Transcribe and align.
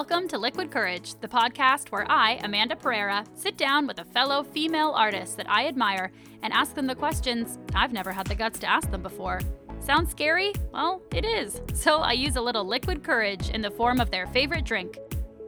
Welcome 0.00 0.28
to 0.28 0.38
Liquid 0.38 0.70
Courage, 0.70 1.14
the 1.20 1.28
podcast 1.28 1.90
where 1.90 2.10
I, 2.10 2.40
Amanda 2.42 2.74
Pereira, 2.74 3.22
sit 3.34 3.58
down 3.58 3.86
with 3.86 3.98
a 3.98 4.04
fellow 4.06 4.42
female 4.42 4.92
artist 4.92 5.36
that 5.36 5.50
I 5.50 5.68
admire 5.68 6.10
and 6.42 6.54
ask 6.54 6.74
them 6.74 6.86
the 6.86 6.94
questions 6.94 7.58
I've 7.74 7.92
never 7.92 8.10
had 8.10 8.26
the 8.26 8.34
guts 8.34 8.58
to 8.60 8.66
ask 8.66 8.90
them 8.90 9.02
before. 9.02 9.42
Sounds 9.78 10.10
scary? 10.10 10.54
Well, 10.72 11.02
it 11.14 11.26
is. 11.26 11.60
So 11.74 11.98
I 11.98 12.12
use 12.12 12.36
a 12.36 12.40
little 12.40 12.64
liquid 12.64 13.04
courage 13.04 13.50
in 13.50 13.60
the 13.60 13.70
form 13.70 14.00
of 14.00 14.10
their 14.10 14.26
favorite 14.28 14.64
drink. 14.64 14.96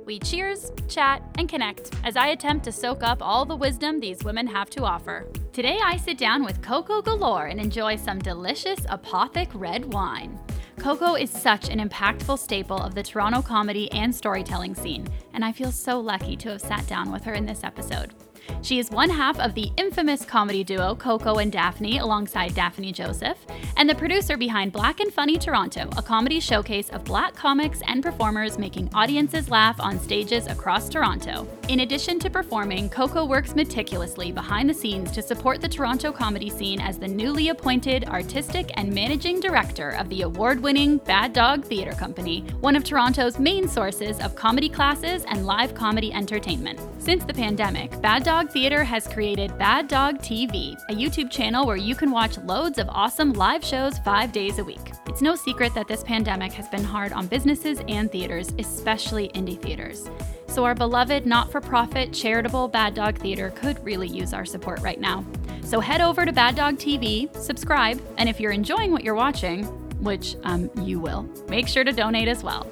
We 0.05 0.19
cheers, 0.19 0.71
chat, 0.87 1.23
and 1.39 1.49
connect 1.49 1.91
as 2.05 2.19
I 2.19 2.27
attempt 2.29 2.67
to 2.67 2.73
soak 2.73 3.03
up 3.03 3.23
all 3.23 3.47
the 3.47 3.57
wisdom 3.57 4.01
these 4.01 4.23
women 4.23 4.47
have 4.49 4.69
to 4.71 4.85
offer. 4.85 5.29
Today 5.55 5.79
I 5.83 5.97
sit 5.97 6.19
down 6.19 6.45
with 6.45 6.61
Coko 6.61 7.03
Galore 7.03 7.47
and 7.47 7.59
enjoy 7.59 7.97
some 7.97 8.19
delicious 8.19 8.81
Apothic 8.81 9.49
red 9.55 9.95
wine. 9.95 10.39
Coko 10.79 11.21
is 11.21 11.31
such 11.31 11.69
an 11.69 11.87
impactful 11.87 12.39
staple 12.39 12.79
of 12.79 12.95
the 12.95 13.03
Toronto 13.03 13.43
comedy 13.43 13.91
and 13.93 14.15
storytelling 14.15 14.75
scene, 14.75 15.07
and 15.33 15.45
I 15.45 15.53
feel 15.53 15.71
so 15.71 16.01
lucky 16.01 16.37
to 16.39 16.51
have 16.51 16.61
sat 16.61 16.87
down 16.87 17.13
with 17.13 17.25
her 17.25 17.35
in 17.35 17.47
this 17.47 17.63
episode. 17.63 18.15
She 18.63 18.79
is 18.79 18.91
one 18.91 19.11
half 19.11 19.39
of 19.39 19.55
the 19.55 19.71
infamous 19.77 20.25
comedy 20.25 20.65
duo 20.65 20.95
Coko 20.95 21.43
and 21.43 21.53
Daphney 21.53 22.01
alongside 22.01 22.53
Daphney 22.53 22.93
Joseph, 22.93 23.39
and 23.77 23.89
the 23.89 23.95
producer 23.95 24.37
behind 24.37 24.73
Black 24.73 25.01
and 25.01 25.13
Funny 25.13 25.39
Toronto, 25.39 25.89
a 25.97 26.03
comedy 26.03 26.41
showcase 26.41 26.89
of 26.91 27.05
black 27.05 27.35
comics 27.35 27.81
and 27.87 28.03
performers 28.03 28.59
making 28.59 28.89
audiences 28.95 29.49
laugh 29.49 29.81
on 29.81 29.99
stages 29.99 30.47
across 30.47 30.89
Toronto. 30.89 31.47
In 31.69 31.81
addition 31.81 32.19
to 32.19 32.31
performing, 32.31 32.89
Coko 32.91 33.29
works 33.29 33.55
meticulously 33.55 34.33
behind 34.33 34.69
the 34.69 34.75
scenes 34.75 35.11
to 35.13 35.23
support 35.23 35.61
the 35.61 35.69
Toronto 35.69 36.13
comedy 36.13 36.51
scene 36.51 36.81
as 36.81 36.99
the 36.99 37.09
newly 37.09 37.49
appointed 37.49 38.05
artistic 38.09 38.71
and 38.75 38.93
managing 38.93 39.41
director 39.41 39.91
of 39.91 40.09
the 40.09 40.23
award 40.23 40.61
winning 40.61 40.99
Bad 40.99 41.33
Dog 41.33 41.65
Theatre 41.65 41.93
Company, 41.93 42.41
one 42.61 42.77
of 42.77 42.85
Toronto's 42.85 43.39
main 43.39 43.69
sources 43.69 44.21
of 44.21 44.35
comedy 44.35 44.69
classes 44.69 45.25
and 45.29 45.47
live 45.47 45.75
comedy 45.75 46.13
entertainment. 46.13 46.81
Since 46.99 47.25
the 47.25 47.35
pandemic, 47.35 48.01
Bad 48.01 48.25
Dog 48.25 48.32
Theatre 48.41 48.83
has 48.83 49.07
created 49.07 49.57
Bad 49.59 49.89
Dog 49.89 50.19
TV, 50.19 50.75
a 50.89 50.95
YouTube 50.95 51.31
channel 51.31 51.67
where 51.67 51.77
you 51.77 51.95
can 51.95 52.11
watch 52.11 52.39
loads 52.39 52.79
of 52.79 52.89
awesome 52.89 53.35
live 53.35 53.63
shows 53.63 53.99
five 53.99 54.33
days 54.33 54.59
a 54.59 54.65
week. 54.65 54.81
It's 55.07 55.21
no 55.21 55.37
secret 55.37 55.75
that 55.75 55.87
this 55.87 56.03
pandemic 56.03 56.51
has 56.55 56.67
been 56.69 56.83
hard 56.83 57.13
on 57.13 57.27
businesses 57.27 57.81
and 57.89 58.11
theaters, 58.11 58.53
especially 58.59 59.29
indie 59.35 59.61
theaters. 59.61 60.09
So, 60.47 60.65
our 60.65 60.75
beloved 60.75 61.27
not 61.27 61.53
for 61.53 61.61
profit 61.61 62.13
charitable 62.13 62.69
Bad 62.69 62.95
Dog 62.95 63.19
Theatre 63.19 63.51
could 63.51 63.85
really 63.85 64.09
use 64.09 64.33
our 64.33 64.47
support 64.47 64.81
right 64.81 64.99
now. 64.99 65.25
So, 65.63 65.79
head 65.79 66.01
over 66.01 66.25
to 66.25 66.33
Bad 66.33 66.57
Dog 66.57 66.79
TV, 66.79 67.33
subscribe, 67.37 68.03
and 68.17 68.31
if 68.31 68.41
you're 68.41 68.51
enjoying 68.51 68.93
what 68.93 69.05
you're 69.05 69.15
watching, 69.15 69.65
which 70.03 70.37
um, 70.45 70.71
you 70.81 70.99
will, 70.99 71.23
make 71.49 71.69
sure 71.69 71.85
to 71.85 71.93
donate 71.93 72.29
as 72.29 72.43
well. 72.43 72.67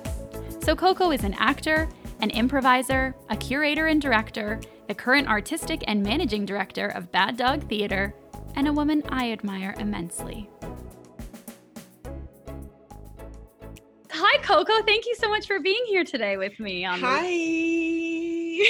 So, 0.62 0.74
Coko 0.74 1.14
is 1.14 1.22
an 1.22 1.34
actor, 1.34 1.86
an 2.20 2.30
improviser, 2.30 3.14
a 3.28 3.36
curator 3.36 3.86
and 3.86 4.00
director, 4.00 4.58
the 4.90 4.94
current 4.96 5.28
artistic 5.28 5.84
and 5.86 6.02
managing 6.02 6.44
director 6.44 6.88
of 6.88 7.12
Bad 7.12 7.36
Dog 7.36 7.68
Theatre, 7.68 8.12
and 8.56 8.66
a 8.66 8.72
woman 8.72 9.04
I 9.08 9.30
admire 9.30 9.72
immensely. 9.78 10.50
Hi, 14.10 14.42
Coko. 14.42 14.84
Thank 14.84 15.06
you 15.06 15.14
so 15.14 15.28
much 15.28 15.46
for 15.46 15.60
being 15.60 15.84
here 15.86 16.02
today 16.02 16.36
with 16.36 16.58
me. 16.58 16.84
On 16.84 16.98
Hi. 16.98 17.28
you 17.28 18.64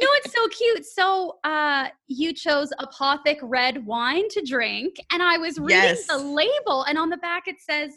know 0.00 0.08
what's 0.08 0.32
so 0.34 0.48
cute? 0.48 0.84
So, 0.84 1.38
uh, 1.44 1.90
you 2.08 2.34
chose 2.34 2.72
Apothic 2.80 3.38
red 3.40 3.86
wine 3.86 4.28
to 4.30 4.42
drink, 4.42 4.96
and 5.12 5.22
I 5.22 5.38
was 5.38 5.60
reading 5.60 5.76
yes. 5.76 6.08
the 6.08 6.18
label, 6.18 6.82
and 6.88 6.98
on 6.98 7.08
the 7.08 7.18
back 7.18 7.44
it 7.46 7.60
says 7.60 7.92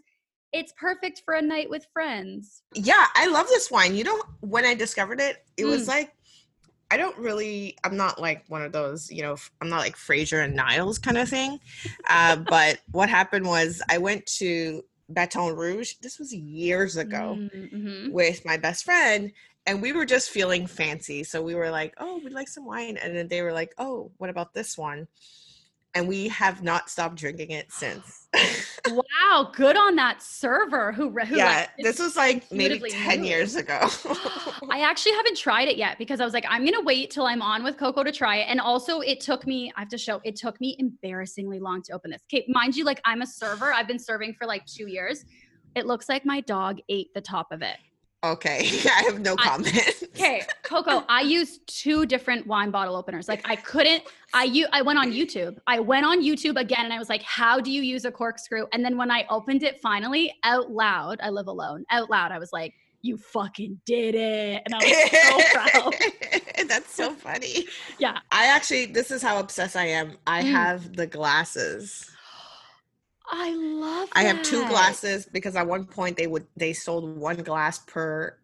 it's 0.54 0.74
perfect 0.78 1.24
for 1.26 1.34
a 1.34 1.42
night 1.42 1.70
with 1.70 1.88
friends. 1.94 2.62
Yeah, 2.76 3.08
I 3.16 3.28
love 3.28 3.48
this 3.48 3.72
wine. 3.72 3.96
You 3.96 4.04
know, 4.04 4.22
when 4.42 4.66
I 4.66 4.76
discovered 4.76 5.20
it, 5.20 5.44
it 5.58 5.64
mm. 5.64 5.70
was 5.70 5.88
like 5.88 6.14
I 6.92 6.98
don't 6.98 7.18
really. 7.18 7.78
I'm 7.86 7.96
not 7.96 8.20
like 8.20 8.44
one 8.50 8.62
of 8.62 8.74
those. 8.74 9.10
You 9.10 9.22
know, 9.24 9.38
I'm 9.62 9.70
not 9.70 9.80
like 9.80 9.96
Frasier 9.96 10.44
and 10.44 10.56
Niles 10.56 11.00
kind 11.00 11.18
of 11.18 11.30
thing. 11.30 11.60
Uh, 12.10 12.36
but 12.36 12.80
what 12.92 13.10
happened 13.10 13.48
was 13.48 13.82
I 13.90 13.98
went 13.98 14.26
to 14.38 14.84
Baton 15.08 15.56
Rouge. 15.56 15.94
This 16.02 16.20
was 16.20 16.34
years 16.34 16.98
ago 16.98 17.38
mm-hmm. 17.56 18.12
with 18.12 18.44
my 18.44 18.58
best 18.58 18.84
friend, 18.84 19.32
and 19.66 19.82
we 19.82 19.94
were 19.94 20.06
just 20.06 20.32
feeling 20.32 20.68
fancy. 20.68 21.24
So 21.24 21.42
we 21.42 21.56
were 21.56 21.72
like, 21.72 21.94
"Oh, 21.98 22.20
we'd 22.22 22.34
like 22.34 22.50
some 22.50 22.66
wine," 22.66 22.98
and 22.98 23.16
then 23.16 23.30
they 23.30 23.42
were 23.42 23.54
like, 23.54 23.74
"Oh, 23.78 24.12
what 24.18 24.30
about 24.30 24.54
this 24.54 24.78
one?" 24.78 25.08
And 25.96 26.10
we 26.10 26.28
have 26.28 26.62
not 26.62 26.90
stopped 26.90 27.16
drinking 27.16 27.52
it 27.52 27.72
since. 27.72 28.21
Wow, 28.90 29.52
good 29.54 29.78
on 29.78 29.96
that 29.96 30.22
server 30.22 30.92
who, 30.92 31.10
who 31.10 31.36
yeah. 31.36 31.46
Like, 31.46 31.70
this 31.80 32.00
was 32.00 32.16
like 32.16 32.52
maybe 32.52 32.80
ten 32.90 33.22
knew. 33.22 33.30
years 33.30 33.56
ago. 33.56 33.80
I 34.70 34.82
actually 34.86 35.14
haven't 35.14 35.38
tried 35.38 35.68
it 35.68 35.78
yet 35.78 35.98
because 35.98 36.20
I 36.20 36.26
was 36.26 36.34
like, 36.34 36.46
I'm 36.50 36.66
gonna 36.66 36.82
wait 36.82 37.12
till 37.12 37.28
I'm 37.28 37.42
on 37.42 37.64
with 37.64 37.78
Coko 37.78 38.04
to 38.04 38.12
try 38.12 38.38
it. 38.38 38.48
And 38.50 38.60
also, 38.60 39.02
it 39.02 39.20
took 39.20 39.46
me. 39.46 39.72
I 39.76 39.82
have 39.82 39.90
to 39.90 39.98
show. 39.98 40.22
It 40.24 40.36
took 40.36 40.60
me 40.60 40.76
embarrassingly 40.80 41.60
long 41.60 41.82
to 41.84 41.94
open 41.94 42.12
this. 42.12 42.22
Okay, 42.32 42.46
mind 42.48 42.76
you, 42.76 42.84
like 42.84 43.02
I'm 43.06 43.22
a 43.22 43.28
server. 43.28 43.74
I've 43.74 43.88
been 43.88 44.00
serving 44.00 44.34
for 44.34 44.48
like 44.48 44.66
two 44.66 44.88
years. 44.88 45.26
It 45.76 45.86
looks 45.86 46.10
like 46.10 46.26
my 46.26 46.42
dog 46.42 46.80
ate 46.90 47.14
the 47.14 47.22
top 47.22 47.52
of 47.52 47.62
it. 47.62 47.78
Okay, 48.24 48.70
I 48.86 49.04
have 49.04 49.20
no 49.20 49.36
comment. 49.36 49.74
Okay, 50.22 50.44
Coko, 50.64 51.04
I 51.10 51.22
used 51.22 51.66
two 51.66 52.06
different 52.06 52.46
wine 52.46 52.70
bottle 52.70 52.96
openers. 52.96 53.28
Like 53.28 53.42
I 53.50 53.56
couldn't. 53.56 54.04
I 54.34 54.44
you 54.44 54.68
I 54.72 54.84
went 54.84 55.00
on 55.00 55.12
YouTube. 55.12 55.58
I 55.66 55.80
went 55.80 56.06
on 56.06 56.22
YouTube 56.22 56.60
again, 56.60 56.84
and 56.84 56.94
I 56.94 57.00
was 57.00 57.10
like, 57.10 57.24
"How 57.24 57.60
do 57.60 57.72
you 57.72 57.82
use 57.82 58.06
a 58.06 58.12
corkscrew?" 58.12 58.68
And 58.72 58.86
then 58.86 58.98
when 58.98 59.10
I 59.10 59.26
opened 59.30 59.64
it 59.64 59.82
finally 59.82 60.32
out 60.44 60.70
loud, 60.70 61.20
I 61.24 61.30
live 61.30 61.48
alone. 61.48 61.86
Out 61.90 62.12
loud, 62.12 62.32
I 62.32 62.38
was 62.38 62.52
like, 62.54 62.76
"You 63.02 63.18
fucking 63.18 63.80
did 63.86 64.14
it!" 64.14 64.62
And 64.66 64.76
I 64.76 64.78
was 64.78 65.12
so 65.12 65.54
proud. 65.54 66.68
That's 66.68 66.94
so 66.94 67.14
funny. 67.14 67.66
Yeah. 67.98 68.20
I 68.32 68.46
actually, 68.46 68.88
this 68.88 69.10
is 69.12 69.24
how 69.24 69.40
obsessed 69.40 69.76
I 69.76 69.86
am. 69.86 70.18
I 70.28 70.44
mm. 70.44 70.52
have 70.52 70.96
the 70.96 71.08
glasses. 71.08 72.12
I 73.32 73.54
love 73.56 74.10
I 74.12 74.24
have 74.24 74.44
two 74.44 74.68
glasses 74.68 75.26
because 75.26 75.56
at 75.56 75.66
one 75.66 75.86
point 75.86 76.18
they 76.18 76.28
would 76.28 76.46
they 76.58 76.74
sold 76.74 77.18
one 77.18 77.38
glass 77.38 77.80
per 77.80 78.38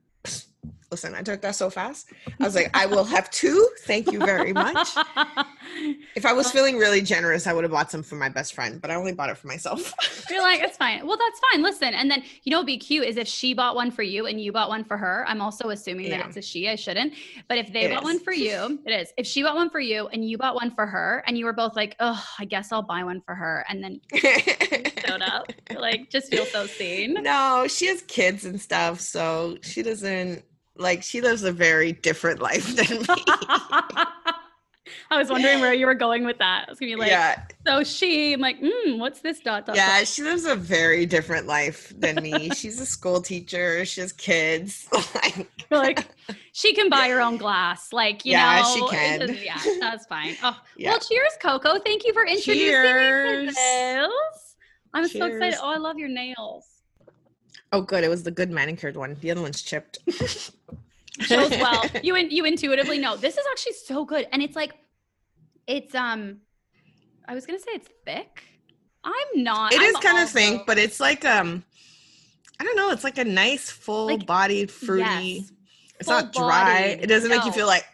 listen, 0.92 1.14
I 1.16 1.22
took 1.22 1.42
that 1.42 1.56
so 1.56 1.70
fast. 1.70 2.12
I 2.40 2.44
was 2.44 2.56
like, 2.56 2.70
I 2.74 2.86
will 2.86 3.04
have 3.04 3.30
two. 3.30 3.68
Thank 3.82 4.12
you 4.12 4.20
very 4.20 4.54
much. 4.54 4.90
if 6.16 6.26
I 6.26 6.34
was 6.34 6.52
feeling 6.52 6.78
really 6.78 7.02
generous, 7.02 7.48
I 7.48 7.54
would 7.54 7.64
have 7.64 7.72
bought 7.72 7.92
some 7.92 8.04
for 8.04 8.16
my 8.16 8.30
best 8.30 8.54
friend, 8.54 8.82
but 8.82 8.90
I 8.90 8.96
only 8.96 9.14
bought 9.14 9.30
it 9.30 9.38
for 9.38 9.48
myself. 9.48 9.94
You're 10.30 10.42
like, 10.42 10.62
it's 10.62 10.78
fine. 10.78 11.06
Well, 11.06 11.18
that's 11.18 11.40
fine. 11.52 11.62
Listen, 11.62 11.94
and 11.94 12.10
then 12.10 12.24
you 12.44 12.52
know, 12.52 12.64
be 12.64 12.78
cute 12.78 13.06
is 13.06 13.18
if 13.18 13.28
she 13.28 13.54
bought 13.54 13.76
one 13.76 13.92
for 13.92 14.04
you 14.04 14.28
and 14.28 14.42
you 14.42 14.52
bought 14.52 14.70
one 14.70 14.84
for 14.84 14.98
her. 14.98 15.26
I'm 15.28 15.42
also 15.42 15.70
assuming 15.70 16.08
yeah. 16.08 16.18
that 16.18 16.28
it's 16.28 16.38
a 16.38 16.42
she. 16.42 16.70
I 16.70 16.76
shouldn't. 16.76 17.14
But 17.48 17.58
if 17.58 17.74
they 17.74 17.84
it 17.84 17.94
bought 17.94 18.04
is. 18.04 18.06
one 18.06 18.20
for 18.20 18.34
you, 18.34 18.80
it 18.86 18.92
is. 18.92 19.14
If 19.18 19.28
she 19.28 19.44
bought 19.44 19.56
one 19.56 19.70
for 19.70 19.80
you 19.80 20.08
and 20.08 20.28
you 20.28 20.38
bought 20.38 20.56
one 20.56 20.72
for 20.72 20.86
her, 20.86 21.24
and 21.28 21.38
you 21.38 21.46
were 21.46 21.54
both 21.54 21.76
like, 21.76 21.96
oh, 22.00 22.24
I 22.40 22.46
guess 22.46 22.72
I'll 22.72 22.82
buy 22.82 23.04
one 23.04 23.22
for 23.22 23.36
her, 23.36 23.66
and 23.70 23.84
then 23.84 24.00
showed 25.06 25.22
up, 25.22 25.52
like, 25.76 26.10
just 26.10 26.30
feel 26.30 26.46
so 26.46 26.66
seen. 26.66 27.16
No, 27.16 27.66
she 27.68 27.88
has 27.88 28.02
kids 28.04 28.46
and 28.46 28.60
stuff, 28.60 29.00
so 29.00 29.58
she 29.62 29.84
doesn't 29.84 30.44
like 30.80 31.04
she 31.04 31.22
lives 31.22 31.44
a 31.44 31.52
very 31.52 31.92
different 31.92 32.42
life 32.42 32.76
than 32.76 33.00
me. 33.00 33.06
I 35.10 35.18
was 35.18 35.30
wondering 35.30 35.62
where 35.62 35.74
you 35.74 35.86
were 35.86 35.96
going 35.96 36.26
with 36.26 36.38
that. 36.40 36.66
I 36.68 36.72
was 36.72 36.80
gonna 36.80 36.92
be 36.92 36.96
like, 36.96 37.10
yeah. 37.10 37.44
so 37.66 37.84
she, 37.84 38.34
I'm 38.34 38.42
like, 38.42 38.60
mm, 38.60 38.98
what's 39.00 39.22
this 39.22 39.40
dot 39.40 39.66
dot? 39.66 39.76
Yeah, 39.76 40.00
dot? 40.00 40.08
she 40.08 40.24
lives 40.24 40.46
a 40.46 40.56
very 40.56 41.06
different 41.06 41.48
life 41.48 41.94
than 41.98 42.16
me. 42.22 42.50
She's 42.56 42.80
a 42.80 42.86
school 42.86 43.22
teacher. 43.22 43.86
She 43.86 44.02
has 44.02 44.12
kids. 44.12 44.88
like, 45.16 45.48
like, 45.72 46.08
she 46.52 46.74
can 46.74 46.90
buy 46.90 47.10
her 47.10 47.22
own 47.22 47.38
glass. 47.38 47.94
Like, 47.94 48.26
you 48.26 48.34
yeah, 48.34 48.62
know, 48.62 48.74
she 48.74 48.96
can. 48.96 49.28
Just, 49.28 49.46
yeah, 49.46 49.60
that's 49.80 50.06
fine. 50.06 50.36
Oh, 50.44 50.60
yeah. 50.78 50.92
well, 50.92 51.00
cheers, 51.00 51.34
Coko. 51.42 51.84
Thank 51.84 52.06
you 52.06 52.14
for 52.14 52.26
introducing 52.26 52.54
cheers. 52.54 53.48
me 53.48 53.52
to 53.52 53.52
this. 53.54 54.56
I'm 54.94 55.08
cheers. 55.08 55.14
so 55.14 55.26
excited. 55.26 55.60
Oh, 55.62 55.70
I 55.70 55.78
love 55.78 55.98
your 55.98 56.10
nails. 56.10 56.77
Oh, 57.78 57.82
good. 57.82 58.04
It 58.04 58.10
was 58.10 58.24
the 58.24 58.32
good 58.32 58.50
manicured 58.50 58.98
one. 58.98 59.16
The 59.22 59.30
other 59.30 59.42
one's 59.42 59.62
chipped. 59.62 60.00
Shows 61.20 61.50
well. 61.52 61.86
You 62.04 62.16
you 62.16 62.44
intuitively 62.46 62.98
know 62.98 63.16
this 63.16 63.38
is 63.38 63.46
actually 63.52 63.74
so 63.74 64.04
good, 64.04 64.28
and 64.32 64.42
it's 64.42 64.56
like, 64.56 64.74
it's 65.68 65.94
um, 65.94 66.38
I 67.28 67.36
was 67.36 67.46
gonna 67.46 67.60
say 67.60 67.72
it's 67.74 67.90
thick. 68.04 68.44
I'm 69.04 69.44
not. 69.44 69.74
It 69.74 69.80
I'm 69.80 69.86
is 69.86 69.96
kind 69.98 70.24
of 70.24 70.30
thick, 70.30 70.62
but 70.66 70.80
it's 70.80 71.00
like 71.00 71.24
um, 71.24 71.64
I 72.60 72.64
don't 72.64 72.76
know. 72.76 72.90
It's 72.90 73.04
like 73.04 73.20
a 73.20 73.24
nice 73.24 73.70
full 73.70 74.18
bodied 74.18 74.72
fruity. 74.72 75.04
Yes. 75.04 75.52
It's 76.00 76.10
full 76.10 76.22
not 76.22 76.34
dry. 76.34 76.82
Bodied. 76.82 77.04
It 77.04 77.08
doesn't 77.08 77.30
no. 77.30 77.38
make 77.38 77.46
you 77.46 77.52
feel 77.52 77.68
like. 77.68 77.86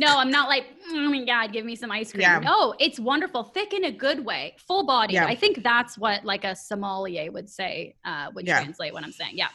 No, 0.00 0.18
I'm 0.18 0.30
not 0.30 0.48
like, 0.48 0.66
oh 0.90 1.10
my 1.10 1.24
God, 1.24 1.52
give 1.52 1.64
me 1.64 1.74
some 1.74 1.90
ice 1.90 2.12
cream. 2.12 2.22
Yeah. 2.22 2.38
No, 2.38 2.74
it's 2.78 3.00
wonderful. 3.00 3.42
Thick 3.42 3.72
in 3.72 3.84
a 3.84 3.92
good 3.92 4.24
way. 4.24 4.54
Full 4.58 4.84
body. 4.84 5.14
Yeah. 5.14 5.26
I 5.26 5.34
think 5.34 5.62
that's 5.62 5.98
what 5.98 6.24
like 6.24 6.44
a 6.44 6.54
sommelier 6.54 7.30
would 7.30 7.48
say, 7.48 7.94
uh, 8.04 8.30
would 8.34 8.46
yeah. 8.46 8.60
translate 8.60 8.92
what 8.92 9.04
I'm 9.04 9.12
saying. 9.12 9.36
Yeah. 9.36 9.48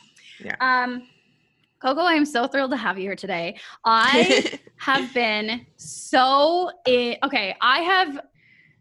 Yeah. 0.44 0.56
Um, 0.60 1.08
Coko, 1.84 2.00
I 2.00 2.14
am 2.14 2.26
so 2.26 2.48
thrilled 2.48 2.72
to 2.72 2.78
have 2.78 2.98
you 2.98 3.04
here 3.04 3.16
today. 3.16 3.58
I 3.84 4.60
have 4.78 5.14
been 5.14 5.66
so 5.76 6.72
in, 6.86 7.18
okay. 7.24 7.56
I 7.62 7.80
have 7.82 8.20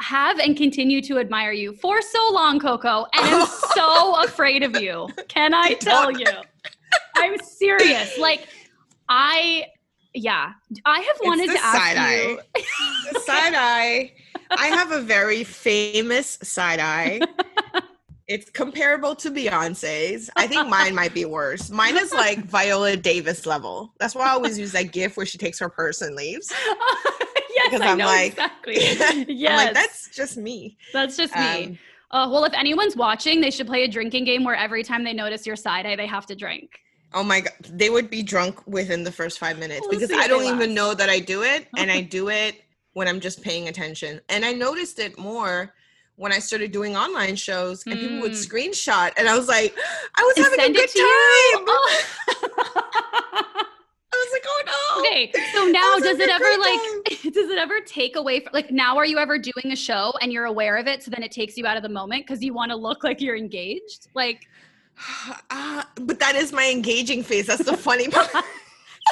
have 0.01 0.41
and 0.41 0.57
continue 0.57 1.01
to 1.01 1.19
admire 1.19 1.53
you 1.53 1.75
for 1.75 2.03
so 2.03 2.19
long, 2.33 2.61
Coko, 2.61 3.07
and 3.13 3.35
I'm 3.35 3.47
so 3.75 4.23
afraid 4.23 4.63
of 4.63 4.81
you. 4.81 5.09
Can 5.29 5.55
I 5.55 5.75
tell 5.75 6.11
you? 6.11 6.27
I'm 7.17 7.39
serious. 7.41 8.19
Like, 8.19 8.49
I, 9.09 9.67
yeah, 10.15 10.53
I 10.85 11.01
have 11.01 11.17
wanted 11.23 11.51
to 11.51 11.59
ask 11.63 11.79
side 11.97 12.19
you. 12.27 12.41
eye. 12.57 13.21
side 13.25 13.55
eye. 13.57 14.13
I 14.51 14.67
have 14.69 14.93
a 14.93 15.01
very 15.01 15.45
famous 15.45 16.39
side 16.43 16.81
eye. 16.81 17.21
It's 18.29 18.51
comparable 18.51 19.15
to 19.17 19.31
Beyonce's. 19.31 20.31
I 20.37 20.47
think 20.47 20.69
mine 20.69 20.95
might 20.95 21.13
be 21.13 21.25
worse. 21.25 21.71
Mine 21.71 21.97
is 21.97 22.13
like 22.13 22.39
Viola 22.45 22.97
Davis 22.97 23.47
level. 23.47 23.93
That's 23.99 24.15
why 24.15 24.27
I 24.27 24.31
always 24.31 24.59
use 24.59 24.73
that 24.73 24.93
gif 24.93 25.17
where 25.17 25.27
she 25.27 25.39
takes 25.39 25.59
her 25.59 25.69
purse 25.69 26.01
and 26.03 26.15
leaves. 26.15 26.51
yes, 27.55 27.67
Because 27.71 27.81
I 27.81 27.89
I'm 27.93 27.99
know 27.99 28.07
like- 28.07 28.33
exactly. 28.33 28.77
I'm 29.01 29.25
Yes, 29.29 29.65
like, 29.65 29.75
that's 29.75 30.09
just 30.15 30.37
me. 30.37 30.77
that's 30.93 31.17
just 31.17 31.35
me. 31.37 31.65
Um, 31.65 31.79
Uh, 32.11 32.29
well, 32.31 32.45
if 32.45 32.53
anyone's 32.53 32.95
watching, 32.97 33.41
they 33.41 33.51
should 33.51 33.67
play 33.67 33.85
a 33.85 33.89
drinking 33.89 34.25
game 34.25 34.45
where 34.45 34.55
every 34.55 34.83
time 34.85 35.03
they 35.03 35.15
notice 35.15 35.47
your 35.47 35.57
side 35.57 35.85
eye, 35.87 35.97
they 35.97 36.07
have 36.07 36.27
to 36.27 36.37
drink. 36.37 36.79
Oh 37.15 37.23
my 37.23 37.41
god, 37.41 37.53
they 37.69 37.91
would 37.91 38.09
be 38.11 38.23
drunk 38.23 38.67
within 38.67 39.05
the 39.05 39.13
first 39.13 39.39
five 39.39 39.59
minutes 39.59 39.81
We'll 39.83 39.99
because 40.01 40.11
I 40.13 40.27
don't 40.27 40.45
even 40.45 40.75
know 40.75 40.95
that 40.95 41.09
I 41.09 41.19
do 41.21 41.43
it, 41.43 41.69
and 41.77 41.91
I 41.91 42.01
do 42.19 42.29
it 42.29 42.63
when 42.95 43.09
I'm 43.09 43.21
just 43.21 43.43
paying 43.43 43.69
attention. 43.69 44.21
And 44.29 44.45
I 44.45 44.53
noticed 44.53 44.99
it 44.99 45.19
more 45.19 45.75
when 46.17 46.31
I 46.33 46.39
started 46.39 46.73
doing 46.73 46.97
online 46.97 47.37
shows, 47.37 47.85
and 47.87 47.99
people 47.99 48.21
would 48.21 48.33
Mm. 48.33 48.47
screenshot, 48.49 49.13
and 49.17 49.29
I 49.29 49.37
was 49.37 49.49
like, 49.49 49.75
I 50.17 50.23
was 50.23 50.37
And 50.37 50.45
having 50.45 50.61
a 50.61 50.73
good 50.73 50.85
it 50.85 50.91
to 50.91 50.99
you. 50.99 51.55
time. 51.57 51.65
Oh. 51.69 52.03
I 54.15 54.17
was 54.17 54.33
like, 54.33 54.45
oh 54.47 54.63
no. 54.67 55.01
okay, 55.01 55.33
so 55.55 55.65
now 55.69 55.99
does 55.99 56.19
it 56.21 56.29
ever 56.29 56.59
like 56.61 57.33
does 57.33 57.49
it 57.51 57.59
ever 57.59 57.81
take 57.81 58.17
away 58.17 58.41
from 58.41 58.53
like 58.53 58.71
now 58.71 58.97
are 58.99 59.07
you 59.07 59.17
ever 59.19 59.39
doing 59.39 59.73
a 59.73 59.77
show 59.77 60.13
and 60.21 60.31
you're 60.33 60.45
aware 60.45 60.77
of 60.77 60.87
it 60.87 61.03
so 61.03 61.11
then 61.11 61.23
it 61.23 61.33
takes 61.33 61.57
you 61.57 61.67
out 61.67 61.77
of 61.79 61.83
the 61.83 61.89
moment 61.89 62.27
because 62.27 62.43
you 62.43 62.53
want 62.53 62.71
to 62.71 62.77
look 62.77 63.03
like 63.05 63.21
you're 63.23 63.37
engaged? 63.37 64.09
Like 64.15 64.47
Ah, 64.99 65.89
but 66.01 66.21
that 66.21 66.37
is 66.37 66.53
my 66.53 66.71
engaging 66.71 67.23
face. 67.23 67.47
That's 67.47 67.65
the 67.65 67.77
funny 67.77 68.09
part. 68.09 68.31
so 68.33 68.41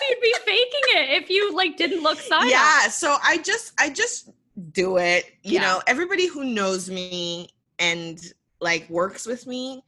you'd 0.08 0.20
be 0.20 0.34
faking 0.44 0.80
it 0.96 1.22
if 1.22 1.30
you 1.30 1.54
like 1.54 1.76
didn't 1.76 2.02
look 2.02 2.18
side 2.18 2.48
yeah. 2.50 2.88
So 2.88 3.16
I 3.22 3.38
just, 3.38 3.72
I 3.78 3.90
just 3.90 4.30
do 4.72 4.98
it. 4.98 5.26
You 5.42 5.54
Yeah. 5.54 5.60
know, 5.62 5.82
everybody 5.86 6.26
who 6.26 6.44
knows 6.44 6.90
me 6.90 7.48
and 7.78 8.20
like 8.60 8.88
works 8.90 9.26
with 9.26 9.46
me 9.46 9.82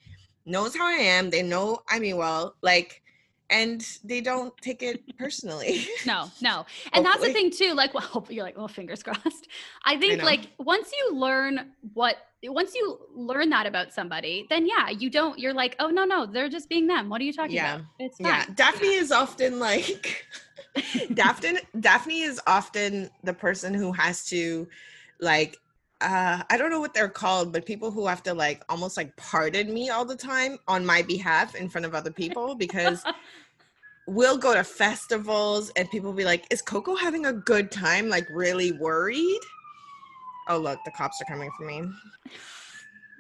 knows 0.47 0.77
how 0.77 0.87
I 0.87 0.95
am. 0.95 1.31
They 1.31 1.43
know 1.43 1.81
I 1.89 1.99
mean 1.99 2.17
well. 2.17 2.55
Like, 2.63 3.03
and 3.51 3.87
they 4.03 4.21
don't 4.23 4.57
take 4.59 4.83
it 4.83 5.03
personally. 5.19 5.87
No, 6.07 6.31
no. 6.41 6.65
And 6.95 7.05
that's 7.05 7.21
the 7.21 7.33
thing 7.33 7.51
too. 7.51 7.75
Like, 7.75 7.93
well, 7.95 8.27
you're 8.31 8.45
like, 8.45 8.57
well, 8.57 8.69
fingers 8.69 9.03
crossed. 9.03 9.49
I 9.85 9.97
think 9.99 10.19
know. 10.19 10.25
like 10.25 10.49
once 10.59 10.91
you 10.99 11.15
learn 11.15 11.73
what, 11.93 12.17
once 12.45 12.75
you 12.75 12.99
learn 13.15 13.51
that 13.51 13.67
about 13.67 13.93
somebody, 13.93 14.47
then 14.51 14.67
yeah, 14.67 14.91
you 14.91 15.11
don't. 15.11 15.39
You're 15.39 15.55
like, 15.55 15.77
oh 15.79 15.89
no, 15.89 16.05
no, 16.05 16.27
they're 16.27 16.49
just 16.49 16.69
being 16.69 16.87
them. 16.87 17.09
What 17.09 17.21
are 17.21 17.25
you 17.25 17.33
talking 17.33 17.55
Yeah. 17.55 17.77
about? 17.77 17.87
It's 17.99 18.19
yeah. 18.19 18.45
fine. 18.45 18.55
Daphney 18.55 18.99
is 18.99 19.13
often 19.13 19.59
like 19.59 20.27
Daphney 20.77 21.59
Daphney 21.77 22.25
is 22.25 22.41
often 22.47 23.11
the 23.23 23.33
person 23.33 23.75
who 23.75 23.93
has 23.93 24.25
to 24.27 24.67
like 25.21 25.57
uh 26.01 26.43
I 26.51 26.57
don't 26.57 26.71
know 26.71 26.81
what 26.81 26.95
they're 26.95 27.09
called, 27.09 27.53
but 27.53 27.65
people 27.65 27.91
who 27.91 28.07
have 28.07 28.23
to 28.25 28.35
like 28.35 28.65
almost 28.69 28.97
like 28.97 29.17
pardon 29.17 29.73
me 29.73 29.91
all 29.91 30.05
the 30.05 30.17
time 30.17 30.59
on 30.67 30.85
my 30.85 31.03
behalf 31.03 31.55
in 31.55 31.69
front 31.69 31.85
of 31.85 31.95
other 31.95 32.11
people 32.11 32.55
because 32.57 33.05
we'll 34.09 34.39
go 34.39 34.53
to 34.53 34.65
festivals 34.65 35.71
and 35.77 35.89
people 35.91 36.11
will 36.11 36.17
be 36.17 36.25
like, 36.25 36.45
Is 36.51 36.61
Coko 36.61 36.99
having 36.99 37.27
a 37.27 37.33
good 37.33 37.71
time? 37.71 38.09
Like 38.09 38.27
really 38.31 38.73
worried? 38.73 39.41
Oh 40.49 40.59
look, 40.59 40.79
the 40.85 40.91
cops 40.91 41.21
are 41.21 41.25
coming 41.25 41.51
for 41.57 41.65
me. 41.67 41.83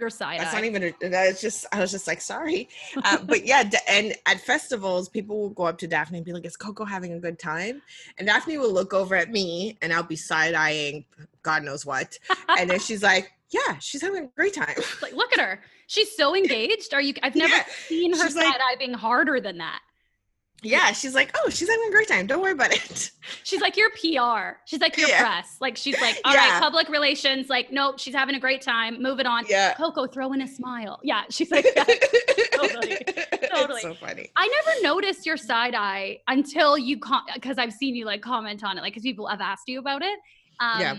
Your 0.01 0.11
side 0.11 0.41
That's 0.41 0.53
eye. 0.53 0.59
not 0.59 0.65
even. 0.65 0.83
A, 0.83 1.09
that's 1.11 1.41
just. 1.41 1.65
I 1.73 1.79
was 1.79 1.93
just 1.93 2.09
like, 2.09 2.21
sorry, 2.21 2.69
uh, 3.05 3.19
but 3.23 3.47
yeah. 3.47 3.71
And 3.89 4.17
at 4.27 4.41
festivals, 4.41 5.09
people 5.09 5.39
will 5.39 5.51
go 5.51 5.65
up 5.65 5.79
to 5.79 5.87
Daphney 5.87 6.17
and 6.17 6.25
be 6.25 6.33
like, 6.33 6.45
"Is 6.45 6.57
Coko 6.57 6.85
having 6.89 7.13
a 7.13 7.21
good 7.21 7.39
time?" 7.39 7.83
And 8.19 8.27
Daphney 8.29 8.59
will 8.59 8.73
look 8.73 8.93
over 8.95 9.15
at 9.15 9.31
me, 9.31 9.79
and 9.81 9.93
I'll 9.93 10.03
be 10.03 10.17
side 10.17 10.55
eyeing, 10.55 11.05
God 11.43 11.63
knows 11.63 11.87
what. 11.87 12.19
And 12.59 12.69
then 12.69 12.81
she's 12.81 13.03
like, 13.03 13.31
"Yeah, 13.51 13.79
she's 13.79 14.01
having 14.03 14.25
a 14.25 14.29
great 14.29 14.55
time." 14.55 14.75
like, 15.03 15.13
look 15.13 15.33
at 15.35 15.39
her. 15.39 15.61
She's 15.87 16.17
so 16.17 16.35
engaged. 16.35 16.95
Are 16.95 17.01
you? 17.03 17.15
I've 17.23 17.37
never 17.37 17.55
Yeah, 17.55 17.65
seen 17.87 18.13
her 18.17 18.25
she's 18.27 18.35
like- 18.35 18.47
side 18.47 18.61
eye 18.61 18.77
being 18.81 18.95
harder 18.95 19.41
than 19.41 19.59
that. 19.59 19.81
Yeah, 20.62 20.93
she's 20.93 21.14
like, 21.14 21.31
"Oh, 21.37 21.50
she's 21.50 21.69
having 21.69 21.88
a 21.88 21.91
great 21.91 22.06
time. 22.09 22.26
Don't 22.26 22.41
worry 22.41 22.53
about 22.53 22.73
it." 22.73 23.11
She's 23.44 23.61
like 23.61 23.76
your 23.76 23.91
PR. 23.91 24.59
She's 24.64 24.81
like 24.81 24.97
your 24.97 25.09
Yeah. 25.09 25.20
press. 25.20 25.56
Like 25.61 25.76
she's 25.76 26.00
like, 26.00 26.20
all 26.25 26.35
right, 26.35 26.47
Yeah. 26.49 26.61
public 26.61 26.88
relations. 26.88 27.49
Like, 27.49 27.73
nope, 27.73 27.99
she's 27.99 28.14
having 28.14 28.35
a 28.35 28.41
great 28.41 28.61
time. 28.62 29.03
Moving 29.03 29.26
on. 29.26 29.44
Yeah. 29.49 29.75
Coko, 29.75 30.06
throw 30.12 30.32
in 30.32 30.43
a 30.43 30.47
smile. 30.47 31.00
Yeah, 31.03 31.23
she's 31.31 31.50
like, 31.50 31.64
yeah. 31.75 31.85
Totally, 31.85 32.97
totally. 33.53 33.75
It's 33.75 33.82
so 33.82 33.94
funny. 33.94 34.31
I 34.37 34.49
never 34.67 34.82
noticed 34.82 35.25
your 35.26 35.37
side 35.37 35.75
eye 35.75 36.19
until 36.29 36.76
you 36.79 37.00
because 37.35 37.58
I've 37.58 37.73
seen 37.73 37.94
you 37.97 38.05
like 38.05 38.23
comment 38.23 38.62
on 38.65 38.79
it, 38.79 38.82
like 38.82 38.93
because 38.93 39.03
people 39.03 39.26
have 39.26 39.41
asked 39.41 39.69
you 39.69 39.79
about 39.81 40.03
it. 40.03 40.19
Um, 40.61 40.81
Yeah. 40.81 40.97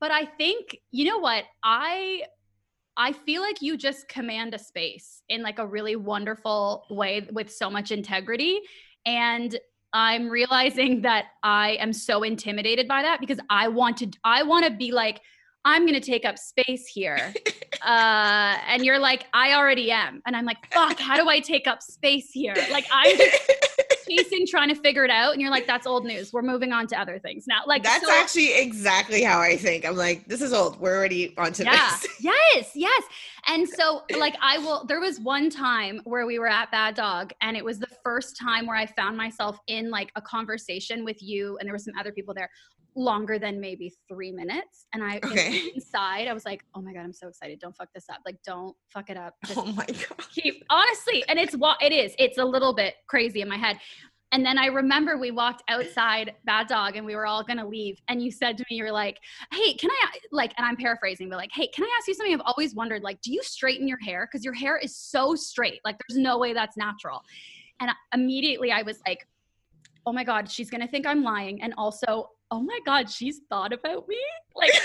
But 0.00 0.10
I 0.12 0.24
think 0.26 0.76
you 0.90 1.04
know 1.04 1.18
what 1.18 1.44
I. 1.62 2.22
I 3.00 3.12
feel 3.12 3.42
like 3.42 3.62
you 3.62 3.76
just 3.76 4.08
command 4.08 4.54
a 4.54 4.58
space 4.58 5.22
in 5.28 5.40
like 5.40 5.60
a 5.60 5.66
really 5.66 5.94
wonderful 5.94 6.84
way 6.90 7.24
with 7.30 7.48
so 7.52 7.70
much 7.70 7.92
integrity. 7.92 8.58
And 9.06 9.58
I'm 9.92 10.28
realizing 10.28 11.02
that 11.02 11.26
I 11.42 11.72
am 11.80 11.92
so 11.92 12.22
intimidated 12.22 12.88
by 12.88 13.02
that 13.02 13.20
because 13.20 13.38
I 13.50 13.68
want 13.68 13.98
to 13.98 14.10
I 14.24 14.42
want 14.42 14.64
to 14.64 14.70
be 14.70 14.92
like 14.92 15.20
I'm 15.64 15.82
going 15.82 16.00
to 16.00 16.06
take 16.06 16.24
up 16.24 16.38
space 16.38 16.86
here. 16.86 17.34
Uh 17.80 18.56
and 18.66 18.84
you're 18.84 18.98
like 18.98 19.26
I 19.32 19.54
already 19.54 19.92
am. 19.92 20.20
And 20.26 20.34
I'm 20.34 20.44
like 20.44 20.56
fuck, 20.72 20.98
how 20.98 21.16
do 21.16 21.28
I 21.28 21.38
take 21.38 21.68
up 21.68 21.80
space 21.80 22.32
here? 22.32 22.56
Like 22.72 22.86
I'm 22.90 23.16
just 23.16 23.52
chasing 24.08 24.46
trying 24.46 24.68
to 24.68 24.74
figure 24.74 25.04
it 25.04 25.10
out 25.10 25.32
and 25.32 25.40
you're 25.40 25.50
like 25.50 25.66
that's 25.66 25.86
old 25.86 26.04
news. 26.04 26.32
We're 26.32 26.42
moving 26.42 26.72
on 26.72 26.86
to 26.88 27.00
other 27.00 27.18
things 27.18 27.46
now. 27.46 27.62
Like 27.66 27.82
That's 27.82 28.04
so- 28.04 28.12
actually 28.12 28.54
exactly 28.58 29.22
how 29.22 29.40
I 29.40 29.56
think. 29.56 29.84
I'm 29.84 29.96
like, 29.96 30.26
this 30.26 30.40
is 30.40 30.52
old. 30.52 30.80
We're 30.80 30.96
already 30.96 31.34
on 31.36 31.52
to 31.54 31.64
yeah 31.64 31.90
this. 32.00 32.06
yes 32.20 32.70
yes 32.74 33.02
and 33.46 33.68
so 33.68 34.02
like 34.18 34.36
i 34.42 34.58
will 34.58 34.84
there 34.86 35.00
was 35.00 35.20
one 35.20 35.50
time 35.50 36.00
where 36.04 36.26
we 36.26 36.38
were 36.38 36.48
at 36.48 36.70
bad 36.70 36.94
dog 36.94 37.32
and 37.40 37.56
it 37.56 37.64
was 37.64 37.78
the 37.78 37.88
first 38.04 38.36
time 38.36 38.66
where 38.66 38.76
i 38.76 38.86
found 38.86 39.16
myself 39.16 39.58
in 39.66 39.90
like 39.90 40.10
a 40.16 40.22
conversation 40.22 41.04
with 41.04 41.22
you 41.22 41.56
and 41.58 41.66
there 41.66 41.74
were 41.74 41.78
some 41.78 41.94
other 41.98 42.12
people 42.12 42.34
there 42.34 42.50
longer 42.98 43.38
than 43.38 43.60
maybe 43.60 43.94
three 44.08 44.32
minutes. 44.32 44.86
And 44.92 45.02
i 45.02 45.18
Okay. 45.24 45.70
inside 45.74 46.26
i 46.28 46.32
was 46.34 46.44
like 46.44 46.62
oh 46.74 46.82
my 46.82 46.92
god 46.92 47.00
i'm 47.04 47.12
so 47.12 47.28
excited. 47.28 47.58
Don't 47.60 47.74
fuck 47.76 47.88
this 47.94 48.06
up. 48.10 48.18
Like 48.26 48.36
don't 48.44 48.76
fuck 48.92 49.08
it 49.08 49.16
up. 49.16 49.34
Just 49.46 49.58
Oh 49.58 49.66
my 49.66 49.86
god. 49.86 50.18
keep 50.32 50.64
honestly 50.70 51.24
and 51.28 51.38
it's 51.38 51.56
what 51.56 51.80
it 51.82 51.92
is 51.92 52.12
it's 52.18 52.38
a 52.38 52.44
little 52.44 52.74
bit 52.74 52.94
crazy 53.06 53.40
in 53.40 53.48
my 53.48 53.56
head. 53.56 53.78
And 54.32 54.44
then 54.44 54.58
i 54.58 54.66
remember 54.66 55.16
we 55.16 55.30
walked 55.30 55.62
outside 55.68 56.34
bad 56.44 56.66
dog 56.66 56.96
and 56.96 57.06
we 57.06 57.14
were 57.16 57.24
all 57.26 57.42
gonna 57.44 57.66
leave. 57.66 57.96
And 58.08 58.20
you 58.22 58.30
said 58.32 58.58
to 58.58 58.64
me 58.68 58.76
you're 58.76 58.92
like 58.92 59.16
hey 59.52 59.74
can 59.74 59.90
i 59.90 60.10
like 60.32 60.52
and 60.58 60.66
i'm 60.66 60.76
paraphrasing 60.76 61.28
but 61.30 61.36
like 61.36 61.50
hey 61.52 61.68
can 61.68 61.84
i 61.84 61.90
ask 61.98 62.08
you 62.08 62.14
something? 62.14 62.34
I've 62.34 62.40
always 62.44 62.74
wondered 62.74 63.02
like 63.02 63.20
do 63.22 63.32
you 63.32 63.42
straighten 63.42 63.86
your 63.86 63.98
hair? 64.00 64.28
Because 64.30 64.44
your 64.44 64.54
hair 64.54 64.76
is 64.76 64.96
so 64.96 65.34
straight. 65.34 65.80
Like 65.84 65.96
there's 66.08 66.18
no 66.18 66.36
way 66.38 66.52
that's 66.52 66.76
natural. 66.76 67.22
And 67.80 67.90
immediately 68.12 68.72
i 68.72 68.82
was 68.82 68.98
like 69.06 69.26
oh 70.06 70.12
my 70.12 70.24
god 70.24 70.50
she's 70.50 70.68
gonna 70.68 70.88
think 70.88 71.06
i'm 71.06 71.22
lying. 71.22 71.62
And 71.62 71.72
also 71.78 72.30
oh 72.50 72.60
my 72.62 72.78
god 72.86 73.10
she's 73.10 73.40
thought 73.48 73.72
about 73.72 74.06
me 74.08 74.18
like 74.54 74.70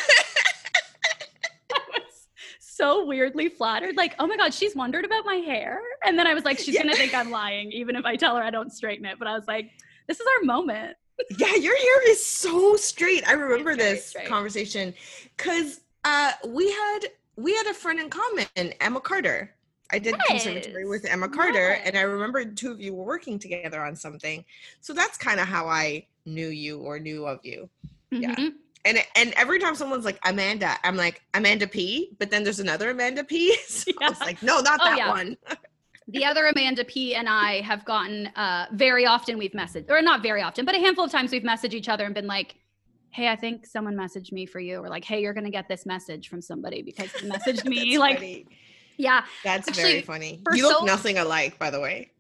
I 1.74 1.80
was 1.94 2.28
so 2.60 3.06
weirdly 3.06 3.50
flattered. 3.50 3.96
Like, 3.96 4.16
oh 4.20 4.28
my 4.28 4.38
God, 4.38 4.54
she's 4.54 4.76
wondered 4.76 5.06
about 5.06 5.26
my 5.26 5.36
hair. 5.36 5.80
And 6.06 6.18
then 6.18 6.28
I 6.28 6.34
was 6.34 6.44
like, 6.44 6.58
she's 6.60 6.76
Yeah. 6.76 6.84
going 6.84 6.94
to 6.94 7.00
think 7.00 7.14
I'm 7.14 7.32
lying, 7.32 7.72
even 7.72 7.96
if 7.96 8.06
I 8.06 8.16
tell 8.16 8.36
her 8.36 8.44
I 8.44 8.50
don't 8.50 8.72
straighten 8.72 9.06
it. 9.06 9.18
But 9.20 9.28
I 9.28 9.34
was 9.34 9.48
like, 9.48 9.72
this 10.08 10.20
is 10.20 10.28
our 10.40 10.46
moment. 10.46 10.96
Yeah, 11.38 11.56
your 11.56 11.76
hair 11.78 12.10
is 12.10 12.24
so 12.26 12.76
straight. 12.76 13.28
I 13.28 13.34
remember 13.34 13.76
this 13.76 14.08
straight. 14.08 14.28
conversation 14.28 14.94
because 15.38 15.82
uh, 16.04 16.32
we 16.48 16.72
had 16.72 17.00
we 17.36 17.54
had 17.56 17.68
a 17.68 17.74
friend 17.74 18.00
in 18.00 18.10
common, 18.10 18.46
Emma 18.82 19.00
Carter. 19.00 19.54
I 19.92 20.00
did 20.00 20.16
conservatory 20.28 20.84
Yes, 20.84 20.90
with 20.90 21.06
Emma 21.06 21.30
Carter, 21.30 21.70
yes. 21.70 21.82
and 21.86 21.96
I 21.98 22.02
remember 22.02 22.44
two 22.46 22.72
of 22.72 22.82
you 22.82 22.96
were 22.96 23.04
working 23.06 23.38
together 23.38 23.84
on 23.86 23.96
something. 23.96 24.44
So 24.82 24.92
that's 24.94 25.18
kind 25.18 25.40
of 25.40 25.48
how 25.48 25.68
I 25.68 26.08
knew 26.26 26.48
you 26.48 26.80
or 26.80 27.00
knew 27.00 27.26
of 27.26 27.40
you. 27.44 27.70
Yeah. 28.12 28.36
Mhm. 28.36 28.54
And 28.86 29.00
and 29.16 29.34
every 29.38 29.60
time 29.60 29.76
someone's 29.76 30.06
like 30.06 30.20
Amanda, 30.26 30.76
I'm 30.84 30.96
like 30.96 31.22
Amanda 31.34 31.68
P. 31.68 32.16
But 32.20 32.30
then 32.32 32.44
there's 32.44 32.60
another 32.60 32.90
Amanda 32.92 33.24
P. 33.24 33.56
So 33.68 33.92
I 34.02 34.10
was 34.10 34.20
like, 34.20 34.42
no, 34.44 34.60
not 34.60 34.80
Oh, 34.82 34.86
that 34.86 34.98
yeah. 34.98 35.10
one. 35.10 35.38
The 36.10 36.26
other 36.26 36.46
Amanda 36.48 36.84
P 36.84 37.16
and 37.16 37.30
I 37.30 37.62
have 37.62 37.86
gotten 37.86 38.28
uh, 38.36 38.66
very 38.74 39.06
often 39.06 39.38
we've 39.38 39.54
messaged, 39.54 39.90
or 39.90 40.02
not 40.02 40.22
very 40.22 40.42
often, 40.42 40.66
but 40.66 40.76
a 40.76 40.80
handful 40.80 41.06
of 41.06 41.12
times 41.12 41.32
we've 41.32 41.44
messaged 41.44 41.74
each 41.74 41.88
other 41.88 42.04
and 42.04 42.14
been 42.14 42.28
like, 42.28 42.56
hey, 43.12 43.30
I 43.30 43.38
think 43.38 43.66
someone 43.66 43.96
messaged 43.96 44.34
me 44.34 44.46
for 44.46 44.60
you. 44.60 44.80
Or 44.84 44.90
like, 44.90 45.06
hey, 45.06 45.22
you're 45.22 45.34
going 45.34 45.46
to 45.46 45.50
get 45.52 45.70
this 45.70 45.86
message 45.86 46.28
from 46.28 46.42
somebody 46.42 46.82
because 46.82 47.10
they 47.14 47.30
messaged 47.30 47.64
me. 47.74 47.98
Like, 47.98 48.18
funny. 48.18 48.48
yeah, 48.98 49.24
That's 49.46 49.70
Actually, 49.70 49.84
very 49.84 50.02
funny. 50.02 50.42
You 50.54 50.64
look 50.68 50.80
so- 50.80 50.86
nothing 50.86 51.18
alike, 51.20 51.58
by 51.58 51.70
the 51.70 51.80
way. 51.80 52.12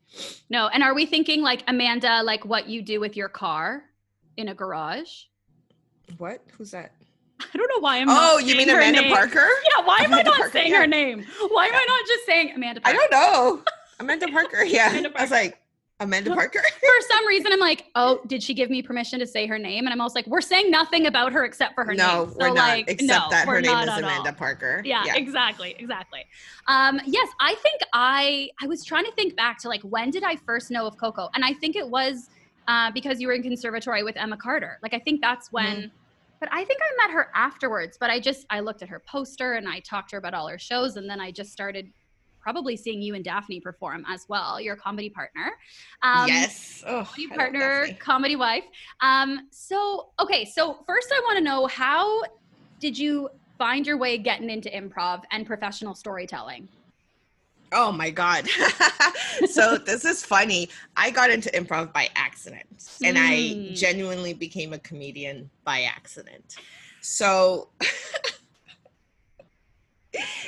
no. 0.49 0.67
And 0.67 0.81
are 0.81 0.93
we 0.93 1.05
thinking 1.05 1.41
like 1.41 1.63
Amanda, 1.67 2.23
like 2.23 2.45
what 2.45 2.69
you 2.69 2.81
do 2.83 3.01
with 3.01 3.17
your 3.17 3.27
car 3.27 3.83
in 4.37 4.49
a 4.49 4.53
garage? 4.53 5.25
What? 6.17 6.41
Who's 6.57 6.71
that? 6.71 6.91
I 7.39 7.57
don't 7.57 7.69
know 7.75 7.81
why 7.81 7.97
I'm. 7.97 8.09
Oh, 8.09 8.13
not 8.13 8.45
you 8.45 8.55
mean 8.55 8.69
Amanda 8.69 9.01
name. 9.01 9.13
Parker? 9.13 9.47
Yeah, 9.77 9.85
why 9.85 9.97
am 9.99 10.13
I 10.13 10.21
not 10.21 10.35
Parker, 10.35 10.51
saying 10.51 10.71
yeah. 10.71 10.79
her 10.79 10.87
name? 10.87 11.25
Why 11.49 11.67
am 11.67 11.75
I 11.75 11.85
not 11.87 12.07
just 12.07 12.25
saying 12.25 12.51
Amanda 12.55 12.81
Parker? 12.81 12.97
I 12.97 13.07
don't 13.09 13.11
know. 13.11 13.63
Amanda 13.99 14.27
Parker. 14.27 14.63
Yeah. 14.63 14.89
Amanda 14.89 15.11
I 15.15 15.21
was 15.21 15.31
like, 15.31 15.59
Amanda 15.99 16.33
Parker. 16.33 16.59
For 16.79 17.07
some 17.07 17.25
reason, 17.27 17.51
I'm 17.51 17.59
like, 17.59 17.85
oh, 17.95 18.19
did 18.27 18.43
she 18.43 18.53
give 18.53 18.69
me 18.69 18.81
permission 18.81 19.19
to 19.19 19.27
say 19.27 19.47
her 19.47 19.57
name? 19.57 19.85
And 19.85 19.93
I'm 19.93 20.01
also 20.01 20.15
like, 20.15 20.27
we're 20.27 20.41
saying 20.41 20.69
nothing 20.69 21.07
about 21.07 21.31
her 21.31 21.45
except 21.45 21.75
for 21.75 21.85
her 21.85 21.93
no, 21.93 22.25
name. 22.25 22.31
So, 22.31 22.37
we're 22.39 22.47
not. 22.47 22.55
like, 22.55 22.89
except 22.89 23.07
no, 23.07 23.29
that 23.29 23.45
her 23.45 23.53
we're 23.53 23.61
name 23.61 23.77
is 23.77 23.89
at 23.89 23.89
all. 23.89 23.99
Amanda 23.99 24.33
Parker. 24.33 24.81
Yeah, 24.83 25.03
exactly, 25.15 25.75
exactly. 25.77 26.25
Um, 26.67 26.99
yes, 27.05 27.29
I 27.39 27.55
think 27.55 27.81
I 27.93 28.49
I 28.61 28.67
was 28.67 28.83
trying 28.83 29.05
to 29.05 29.11
think 29.13 29.35
back 29.35 29.57
to 29.59 29.69
like 29.69 29.81
when 29.81 30.09
did 30.09 30.23
I 30.23 30.35
first 30.35 30.71
know 30.71 30.85
of 30.85 30.97
Coko, 30.97 31.29
and 31.35 31.45
I 31.45 31.53
think 31.53 31.75
it 31.75 31.87
was 31.87 32.29
uh, 32.67 32.91
because 32.91 33.19
you 33.19 33.27
were 33.27 33.33
in 33.33 33.43
conservatory 33.43 34.03
with 34.03 34.17
Emma 34.17 34.37
Carter. 34.37 34.79
Like 34.81 34.93
I 34.93 34.99
think 34.99 35.21
that's 35.21 35.51
when. 35.51 35.75
Mhm. 35.75 35.91
But 36.39 36.49
I 36.51 36.65
think 36.65 36.81
I 36.81 37.07
met 37.07 37.13
her 37.13 37.29
afterwards. 37.33 37.97
But 37.97 38.09
I 38.09 38.19
just 38.19 38.45
I 38.49 38.59
looked 38.59 38.81
at 38.81 38.89
her 38.89 38.99
poster 38.99 39.53
and 39.53 39.67
I 39.67 39.79
talked 39.79 40.09
to 40.09 40.15
her 40.15 40.19
about 40.19 40.33
all 40.33 40.47
her 40.49 40.59
shows, 40.59 40.97
and 40.97 41.09
then 41.09 41.21
I 41.21 41.31
just 41.31 41.51
started 41.53 41.89
probably 42.41 42.75
seeing 42.75 43.01
you 43.01 43.15
and 43.15 43.23
Daphney 43.23 43.63
perform 43.63 44.03
as 44.05 44.25
well, 44.27 44.59
your 44.59 44.75
comedy 44.75 45.09
partner. 45.09 45.53
Um, 46.01 46.27
yes. 46.27 46.83
Oh, 46.85 47.05
comedy 47.05 47.27
partner, 47.29 47.87
comedy 47.99 48.35
wife. 48.35 48.65
Um, 48.99 49.47
so 49.51 50.09
okay, 50.19 50.43
so 50.43 50.79
first 50.85 51.09
I 51.13 51.21
want 51.21 51.37
to 51.37 51.43
know 51.43 51.67
how 51.67 52.23
did 52.79 52.97
you 52.97 53.29
find 53.57 53.87
your 53.87 53.97
way 53.97 54.17
getting 54.17 54.49
into 54.49 54.69
improv 54.69 55.23
and 55.31 55.45
professional 55.45 55.95
storytelling? 55.95 56.67
Oh 57.73 57.91
my 57.91 58.09
God. 58.09 58.47
so 59.49 59.77
this 59.77 60.05
is 60.05 60.23
funny. 60.23 60.69
I 60.95 61.09
got 61.11 61.29
into 61.29 61.49
improv 61.49 61.91
by 61.93 62.09
accident 62.15 62.65
and 63.03 63.17
I 63.17 63.31
Mm. 63.33 63.75
genuinely 63.75 64.33
became 64.33 64.73
a 64.73 64.79
comedian 64.79 65.49
by 65.65 65.81
accident. 65.83 66.55
So 67.01 67.69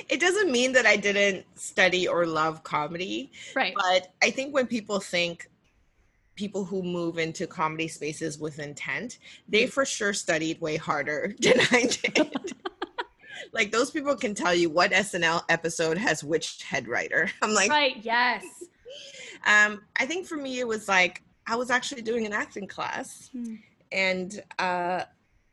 it 0.10 0.20
doesn't 0.20 0.52
mean 0.52 0.72
that 0.74 0.86
I 0.86 0.96
didn't 0.96 1.46
study 1.58 2.08
or 2.08 2.26
love 2.26 2.64
comedy, 2.64 3.32
Right. 3.56 3.74
but 3.76 4.14
I 4.22 4.30
think 4.30 4.54
when 4.54 4.68
people 4.68 5.00
think 5.00 5.50
people 6.36 6.66
who 6.66 6.84
move 6.84 7.18
into 7.18 7.48
comedy 7.48 7.88
spaces 7.88 8.38
with 8.38 8.60
intent, 8.60 9.18
they 9.48 9.66
for 9.68 9.86
sure 9.86 10.14
studied 10.14 10.60
way 10.62 10.76
harder 10.78 11.34
than 11.42 11.60
I 11.72 11.86
did. 11.88 12.54
Like 13.54 13.72
those 13.72 13.92
people 13.92 14.16
can 14.16 14.34
tell 14.34 14.54
you 14.54 14.70
what 14.70 14.92
SNL 14.92 15.44
episode 15.50 15.98
has 15.98 16.24
which 16.24 16.64
head 16.64 16.88
writer. 16.88 17.30
I'm 17.42 17.54
like, 17.54 17.70
right. 17.70 17.98
Yes. 18.02 18.44
um, 19.46 19.82
I 19.98 20.06
think 20.06 20.26
for 20.28 20.36
me 20.38 20.60
it 20.60 20.68
was 20.68 20.88
like 20.88 21.22
I 21.48 21.56
was 21.56 21.70
actually 21.70 22.02
doing 22.02 22.26
an 22.26 22.34
acting 22.34 22.68
class, 22.68 23.30
Hmm. 23.32 23.56
and 23.92 24.44
uh, 24.60 25.04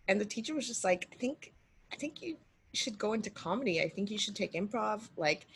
and 0.09 0.21
the 0.21 0.25
teacher 0.25 0.55
was 0.55 0.67
just 0.67 0.85
like, 0.85 1.09
I 1.13 1.17
think 1.17 1.53
I 1.93 1.97
think 1.97 2.23
you 2.23 2.37
should 2.73 2.99
go 2.99 3.13
into 3.13 3.31
comedy. 3.31 3.81
I 3.83 3.89
think 3.89 4.11
you 4.11 4.19
should 4.19 4.35
take 4.35 4.55
improv. 4.55 5.09
Like, 5.17 5.47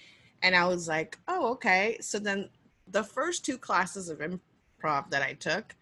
and 0.43 0.55
I 0.55 0.67
was 0.67 0.87
like, 0.89 1.19
oh 1.29 1.53
okay. 1.53 1.97
So 2.01 2.19
then 2.19 2.51
the 2.89 3.03
first 3.03 3.45
two 3.45 3.57
classes 3.59 4.09
of 4.11 4.19
improv 4.19 5.11
that 5.11 5.23
I 5.23 5.33
took, 5.33 5.75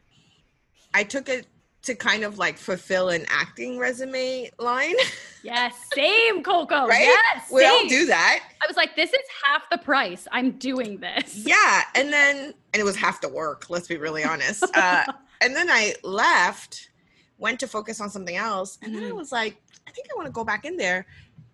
I 0.95 1.03
took 1.03 1.29
it 1.29 1.47
to 1.85 1.95
kind 1.95 2.25
of 2.25 2.39
like 2.39 2.57
fulfill 2.59 3.11
an 3.11 3.25
acting 3.29 3.79
resume 3.79 4.51
line. 4.59 4.95
Yes. 5.45 5.75
Same, 5.95 6.43
Coko. 6.43 6.89
Right? 6.89 7.03
Yes. 7.03 7.51
we 7.53 7.67
all 7.67 7.87
do 7.87 8.07
that. 8.07 8.43
I 8.63 8.67
was 8.67 8.79
like, 8.79 8.97
this 8.97 9.11
is 9.13 9.21
half 9.45 9.69
the 9.69 9.77
price. 9.77 10.27
I'm 10.33 10.53
doing 10.53 10.97
this. 11.01 11.37
Yeah, 11.47 11.83
and 11.95 12.11
then 12.11 12.55
and 12.73 12.81
it 12.81 12.83
was 12.83 12.97
half 12.97 13.21
the 13.21 13.29
work. 13.29 13.69
Let's 13.69 13.87
be 13.87 13.99
really 13.99 14.25
honest. 14.25 14.65
Uh, 14.75 15.05
and 15.43 15.55
then 15.55 15.69
I 15.71 15.97
left, 16.03 16.89
went 17.37 17.61
to 17.61 17.67
focus 17.67 18.01
on 18.01 18.09
something 18.09 18.37
else, 18.37 18.79
and 18.81 18.95
then 18.95 19.05
I 19.05 19.11
Mhm. 19.11 19.17
was 19.17 19.33
like, 19.33 19.61
I 19.87 19.91
think 19.91 20.07
I 20.11 20.17
want 20.17 20.25
to 20.29 20.33
go 20.33 20.45
back 20.45 20.65
in 20.65 20.79
there, 20.79 21.05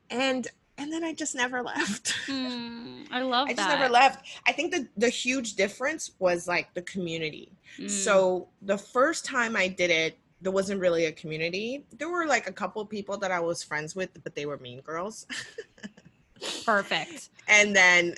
and 0.08 0.46
and 0.80 0.92
then 0.92 1.04
I 1.04 1.12
just 1.12 1.34
never 1.34 1.62
left. 1.72 2.14
Hmm, 2.26 3.02
I 3.10 3.20
love 3.22 3.48
that. 3.48 3.52
I 3.52 3.54
just 3.54 3.68
that. 3.68 3.78
never 3.78 3.92
left. 3.92 4.26
I 4.46 4.52
think 4.52 4.72
the 4.72 4.88
the 4.96 5.08
huge 5.08 5.54
difference 5.54 6.12
was 6.18 6.48
like 6.48 6.72
the 6.74 6.82
community. 6.82 7.52
Mm. 7.78 7.90
So 7.90 8.48
the 8.62 8.78
first 8.78 9.24
time 9.24 9.54
I 9.56 9.68
did 9.68 9.90
it, 9.90 10.18
there 10.40 10.52
wasn't 10.52 10.80
really 10.80 11.04
a 11.06 11.12
community. 11.12 11.84
There 11.98 12.08
were 12.08 12.26
like 12.26 12.48
a 12.48 12.52
couple 12.52 12.84
people 12.86 13.16
that 13.18 13.30
I 13.30 13.40
was 13.40 13.62
friends 13.62 13.94
with, 13.94 14.10
but 14.24 14.34
they 14.34 14.46
were 14.46 14.58
mean 14.58 14.80
girls. 14.80 15.26
perfect. 16.64 17.28
and 17.48 17.76
then 17.76 18.14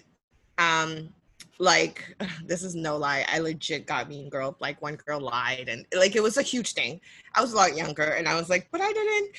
um 0.59 1.13
like 1.63 1.97
this 2.51 2.63
is 2.63 2.75
no 2.75 2.93
lie 3.05 3.25
i 3.35 3.39
legit 3.39 3.87
got 3.87 4.09
mean 4.13 4.29
girl 4.35 4.51
like 4.67 4.81
one 4.83 4.97
girl 5.07 5.21
lied 5.21 5.69
and 5.73 5.81
like 6.03 6.15
it 6.17 6.23
was 6.29 6.37
a 6.37 6.43
huge 6.53 6.71
thing 6.79 7.01
i 7.37 7.41
was 7.45 7.53
a 7.53 7.57
lot 7.57 7.77
younger 7.83 8.09
and 8.19 8.25
i 8.29 8.35
was 8.41 8.49
like 8.55 8.65
but 8.73 8.81
i 8.81 8.91
didn't 8.93 9.31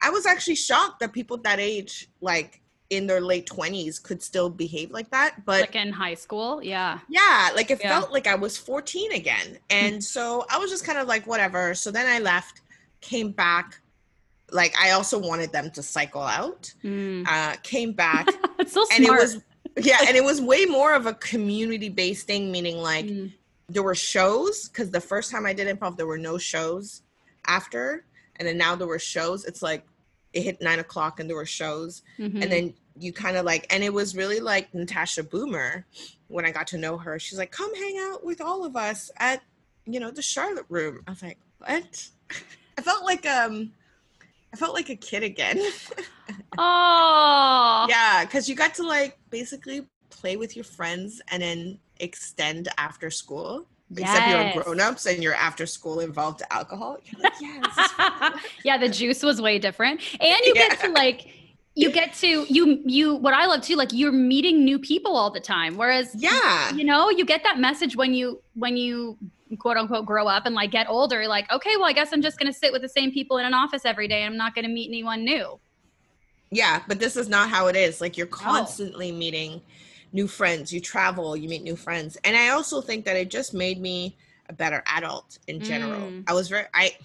i 0.00 0.10
was 0.10 0.26
actually 0.26 0.54
shocked 0.54 1.00
that 1.00 1.12
people 1.12 1.36
that 1.38 1.58
age 1.60 2.08
like 2.20 2.60
in 2.90 3.06
their 3.08 3.20
late 3.20 3.46
20s 3.48 4.00
could 4.02 4.22
still 4.22 4.48
behave 4.48 4.90
like 4.92 5.10
that 5.10 5.44
but 5.44 5.60
like 5.60 5.74
in 5.74 5.92
high 5.92 6.14
school. 6.14 6.62
Yeah. 6.62 7.00
yeah 7.08 7.50
like 7.56 7.70
it 7.70 7.80
Yeah. 7.80 7.88
felt 7.98 8.12
like 8.12 8.26
i 8.26 8.34
was 8.36 8.56
14 8.56 9.12
again 9.12 9.58
and 9.70 10.02
so 10.02 10.46
i 10.50 10.56
was 10.58 10.70
just 10.70 10.84
kind 10.86 10.98
of 10.98 11.08
like 11.08 11.26
whatever 11.26 11.74
so 11.74 11.90
then 11.90 12.06
i 12.06 12.20
left 12.20 12.62
came 13.00 13.30
back 13.32 13.80
like 14.52 14.72
i 14.80 14.92
also 14.92 15.18
wanted 15.18 15.50
them 15.52 15.70
to 15.72 15.82
cycle 15.82 16.22
out 16.22 16.72
Mm. 16.84 17.26
uh 17.26 17.56
came 17.62 17.92
back 17.92 18.28
It's 18.60 18.72
so 18.72 18.84
smart. 18.84 18.92
and 19.00 19.04
it 19.04 19.10
was 19.10 19.42
yeah 19.76 19.98
and 20.06 20.16
it 20.16 20.24
was 20.24 20.40
way 20.40 20.64
more 20.64 20.94
of 20.94 21.06
a 21.06 21.14
community 21.14 21.88
based 21.88 22.26
thing 22.26 22.50
meaning 22.50 22.78
like 22.78 23.04
Mm. 23.06 23.32
there 23.68 23.82
were 23.82 23.94
shows 23.94 24.68
because 24.68 24.90
the 24.90 25.00
first 25.00 25.30
time 25.30 25.44
i 25.46 25.52
did 25.52 25.66
improv 25.68 25.96
there 25.96 26.06
were 26.06 26.18
no 26.18 26.38
shows 26.38 27.02
after 27.46 28.04
and 28.36 28.46
then 28.48 28.56
now 28.58 28.74
there 28.74 28.86
were 28.88 28.98
shows 28.98 29.44
it's 29.44 29.62
like 29.62 29.84
it 30.32 30.42
hit 30.42 30.60
nine 30.60 30.78
o'clock 30.78 31.20
and 31.20 31.28
there 31.28 31.36
were 31.36 31.46
shows 31.46 32.02
Mhm. 32.18 32.42
and 32.42 32.52
then 32.52 32.74
you 32.98 33.12
kind 33.12 33.36
of 33.36 33.44
like 33.44 33.66
and 33.70 33.84
it 33.84 33.92
was 33.92 34.16
really 34.16 34.40
like 34.40 34.72
natasha 34.74 35.22
boomer 35.22 35.84
when 36.28 36.44
i 36.46 36.50
got 36.50 36.66
to 36.68 36.78
know 36.78 36.96
her 36.96 37.18
she's 37.18 37.38
like 37.38 37.50
come 37.52 37.74
hang 37.74 37.96
out 38.10 38.24
with 38.24 38.40
all 38.40 38.64
of 38.64 38.76
us 38.76 39.10
at 39.18 39.42
you 39.84 40.00
know 40.00 40.10
the 40.10 40.22
charlotte 40.22 40.66
room 40.68 41.02
i 41.06 41.10
was 41.10 41.22
like 41.22 41.38
what 41.58 42.08
i 42.78 42.80
felt 42.82 43.04
like 43.04 43.26
um 43.26 43.72
i 44.56 44.58
felt 44.58 44.74
like 44.74 44.88
a 44.88 44.96
kid 44.96 45.22
again 45.22 45.58
oh. 46.58 47.86
yeah 47.88 48.24
because 48.24 48.48
you 48.48 48.54
got 48.54 48.74
to 48.74 48.82
like 48.82 49.18
basically 49.30 49.86
play 50.08 50.36
with 50.36 50.56
your 50.56 50.64
friends 50.64 51.20
and 51.28 51.42
then 51.42 51.78
extend 52.00 52.68
after 52.78 53.10
school 53.10 53.66
except 53.96 54.28
you're 54.28 54.62
grown-ups 54.62 55.06
and 55.06 55.22
you're 55.22 55.34
after 55.34 55.66
school 55.66 56.00
involved 56.00 56.42
alcohol 56.50 56.98
you're 57.04 57.22
like 57.22 57.32
yeah 57.40 57.60
this 57.62 57.78
is 57.78 57.92
fun." 57.92 58.06
yeah, 58.64 58.78
the 58.78 58.88
juice 58.88 59.22
was 59.22 59.40
way 59.40 59.58
different. 59.58 60.00
And 60.20 60.38
you 60.44 60.54
get 60.54 60.80
to 60.80 60.90
like 60.90 61.28
you 61.74 61.92
get 61.92 62.14
to 62.14 62.46
you 62.48 62.82
you 62.84 63.14
what 63.14 63.34
I 63.34 63.46
love 63.46 63.62
too, 63.62 63.76
like 63.76 63.92
you're 63.92 64.12
meeting 64.12 64.64
new 64.64 64.78
people 64.78 65.16
all 65.16 65.30
the 65.30 65.40
time. 65.40 65.76
Whereas 65.76 66.14
yeah 66.14 66.72
you 66.74 66.84
know, 66.84 67.10
you 67.10 67.24
get 67.24 67.42
that 67.44 67.58
message 67.58 67.96
when 67.96 68.14
you 68.14 68.42
when 68.54 68.76
you 68.76 69.18
quote 69.58 69.76
unquote 69.76 70.06
grow 70.06 70.26
up 70.26 70.46
and 70.46 70.54
like 70.54 70.70
get 70.70 70.88
older, 70.88 71.26
like, 71.28 71.50
okay, 71.52 71.76
well, 71.76 71.86
I 71.86 71.92
guess 71.92 72.12
I'm 72.12 72.22
just 72.22 72.38
gonna 72.38 72.52
sit 72.52 72.72
with 72.72 72.82
the 72.82 72.88
same 72.88 73.12
people 73.12 73.38
in 73.38 73.46
an 73.46 73.54
office 73.54 73.84
every 73.84 74.08
day. 74.08 74.22
And 74.22 74.32
i'm 74.32 74.36
not 74.38 74.54
gonna 74.54 74.68
meet 74.68 74.88
anyone 74.88 75.24
new. 75.24 75.58
yeah 76.50 76.82
but 76.88 76.98
this 77.00 77.16
is 77.16 77.28
not 77.28 77.48
how 77.50 77.66
it 77.66 77.76
is 77.76 78.00
like 78.00 78.16
you're 78.16 78.26
constantly 78.26 79.10
meeting 79.12 79.60
new 80.12 80.28
friends 80.28 80.72
you 80.72 80.80
travel 80.80 81.36
you 81.36 81.48
meet 81.48 81.62
new 81.62 81.74
friends 81.76 82.16
and 82.24 82.36
i 82.36 82.50
also 82.50 82.80
think 82.80 83.04
that 83.04 83.16
it 83.16 83.28
just 83.30 83.52
made 83.52 83.80
me 83.80 84.16
a 84.48 84.52
better 84.52 84.82
adult 84.86 85.38
in 85.48 85.60
general 85.60 86.00
Mm. 86.10 86.24
i 86.28 86.32
was 86.32 86.48
very 86.48 86.66
i 86.72 86.96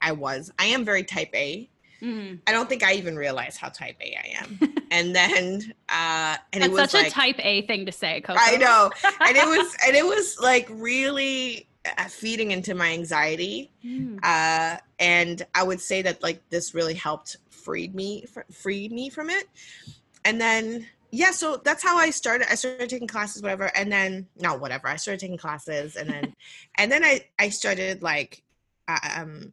i 0.00 0.10
was 0.12 0.50
i 0.58 0.64
am 0.64 0.84
very 0.84 1.04
type 1.04 1.30
a 1.34 1.68
Mm. 2.00 2.38
i 2.46 2.52
don't 2.52 2.68
think 2.68 2.82
i 2.84 2.92
even 2.94 3.16
realized 3.16 3.58
how 3.58 3.68
type 3.68 3.96
a 4.00 4.16
i 4.16 4.28
am 4.40 4.58
and 4.90 5.14
then 5.14 5.74
uh 5.90 6.36
and 6.54 6.62
That's 6.62 6.66
it 6.66 6.70
was 6.72 6.90
such 6.90 6.94
like 6.94 7.06
a 7.08 7.10
type 7.10 7.36
A 7.40 7.62
thing 7.66 7.84
to 7.86 7.92
say, 7.92 8.20
Coko. 8.22 8.38
I 8.40 8.56
know. 8.56 8.90
And 9.20 9.36
it 9.36 9.46
was 9.46 9.76
and 9.86 9.94
it 9.96 10.06
was 10.06 10.38
like 10.40 10.66
really 10.70 11.67
feeding 12.08 12.50
into 12.50 12.74
my 12.74 12.92
anxiety. 12.92 13.70
Mm. 13.84 14.18
Uh 14.22 14.78
and 14.98 15.46
I 15.54 15.62
would 15.62 15.80
say 15.80 16.02
that 16.02 16.22
like 16.22 16.40
this 16.50 16.74
really 16.74 16.94
helped 16.94 17.36
freed 17.50 17.94
me 17.94 18.24
fr- 18.32 18.40
freed 18.52 18.92
me 18.92 19.10
from 19.10 19.30
it. 19.30 19.46
And 20.24 20.40
then 20.40 20.86
yeah, 21.10 21.30
so 21.30 21.56
that's 21.64 21.82
how 21.82 21.96
I 21.96 22.10
started. 22.10 22.50
I 22.52 22.54
started 22.54 22.90
taking 22.90 23.08
classes, 23.08 23.40
whatever, 23.42 23.70
and 23.74 23.90
then 23.90 24.26
no, 24.38 24.56
whatever. 24.56 24.88
I 24.88 24.96
started 24.96 25.20
taking 25.20 25.38
classes, 25.38 25.96
and 25.96 26.10
then, 26.10 26.36
and 26.74 26.92
then 26.92 27.02
I 27.02 27.24
I 27.38 27.48
started 27.48 28.02
like, 28.02 28.42
um, 29.16 29.52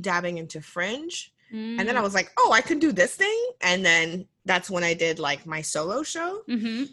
dabbing 0.00 0.38
into 0.38 0.62
fringe, 0.62 1.30
and 1.50 1.78
then 1.80 1.94
I 1.96 2.00
Mm. 2.00 2.04
was 2.04 2.14
like, 2.14 2.32
oh, 2.38 2.52
I 2.52 2.62
could 2.62 2.80
do 2.80 2.90
this 2.90 3.14
thing, 3.16 3.38
and 3.60 3.84
then 3.84 4.26
that's 4.46 4.70
when 4.70 4.82
I 4.82 4.94
did 4.94 5.18
like 5.18 5.44
my 5.44 5.60
solo 5.60 6.02
show, 6.04 6.42
Mhm. 6.48 6.88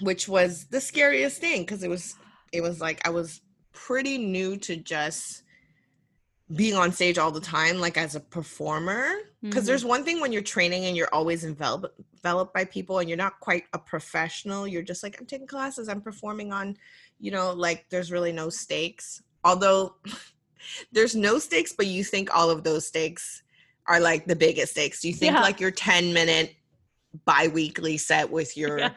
which 0.00 0.26
was 0.26 0.64
the 0.70 0.80
scariest 0.80 1.38
thing 1.38 1.62
because 1.62 1.82
it 1.82 1.90
was 1.90 2.14
it 2.50 2.62
was 2.62 2.80
like 2.80 3.06
I 3.06 3.10
was 3.10 3.42
pretty 3.86 4.18
new 4.18 4.56
to 4.56 4.76
just 4.76 5.42
being 6.54 6.74
on 6.74 6.90
stage 6.92 7.18
all 7.18 7.30
the 7.30 7.40
time 7.40 7.78
like 7.78 7.96
as 7.98 8.14
a 8.14 8.20
performer 8.20 9.12
because 9.42 9.64
Mhm. 9.64 9.66
there's 9.66 9.84
one 9.84 10.02
thing 10.04 10.20
when 10.20 10.32
you're 10.32 10.42
training 10.42 10.86
and 10.86 10.96
you're 10.96 11.12
always 11.14 11.44
enveloped 11.44 12.00
enveloped 12.14 12.54
by 12.54 12.64
people 12.64 12.98
and 12.98 13.08
you're 13.08 13.18
not 13.18 13.38
quite 13.38 13.64
a 13.74 13.78
professional 13.78 14.66
you're 14.66 14.82
just 14.82 15.02
like 15.02 15.20
i'm 15.20 15.26
taking 15.26 15.46
classes 15.46 15.88
i'm 15.88 16.00
performing 16.00 16.50
on 16.52 16.76
you 17.20 17.30
know 17.30 17.52
like 17.52 17.86
there's 17.90 18.10
really 18.10 18.32
no 18.32 18.48
stakes 18.48 19.22
although 19.44 19.94
there's 20.92 21.14
no 21.14 21.38
stakes 21.38 21.72
but 21.72 21.86
you 21.86 22.02
think 22.02 22.34
all 22.34 22.48
of 22.50 22.64
those 22.64 22.86
stakes 22.86 23.42
are 23.86 24.00
like 24.00 24.26
the 24.26 24.34
biggest 24.36 24.72
stakes 24.72 25.04
you 25.04 25.12
think 25.12 25.34
Yeah. 25.34 25.42
like 25.42 25.60
your 25.60 25.70
10 25.70 26.12
minute 26.14 26.54
bi-weekly 27.26 27.98
set 27.98 28.30
with 28.30 28.56
your 28.56 28.78
Yeah. 28.78 28.94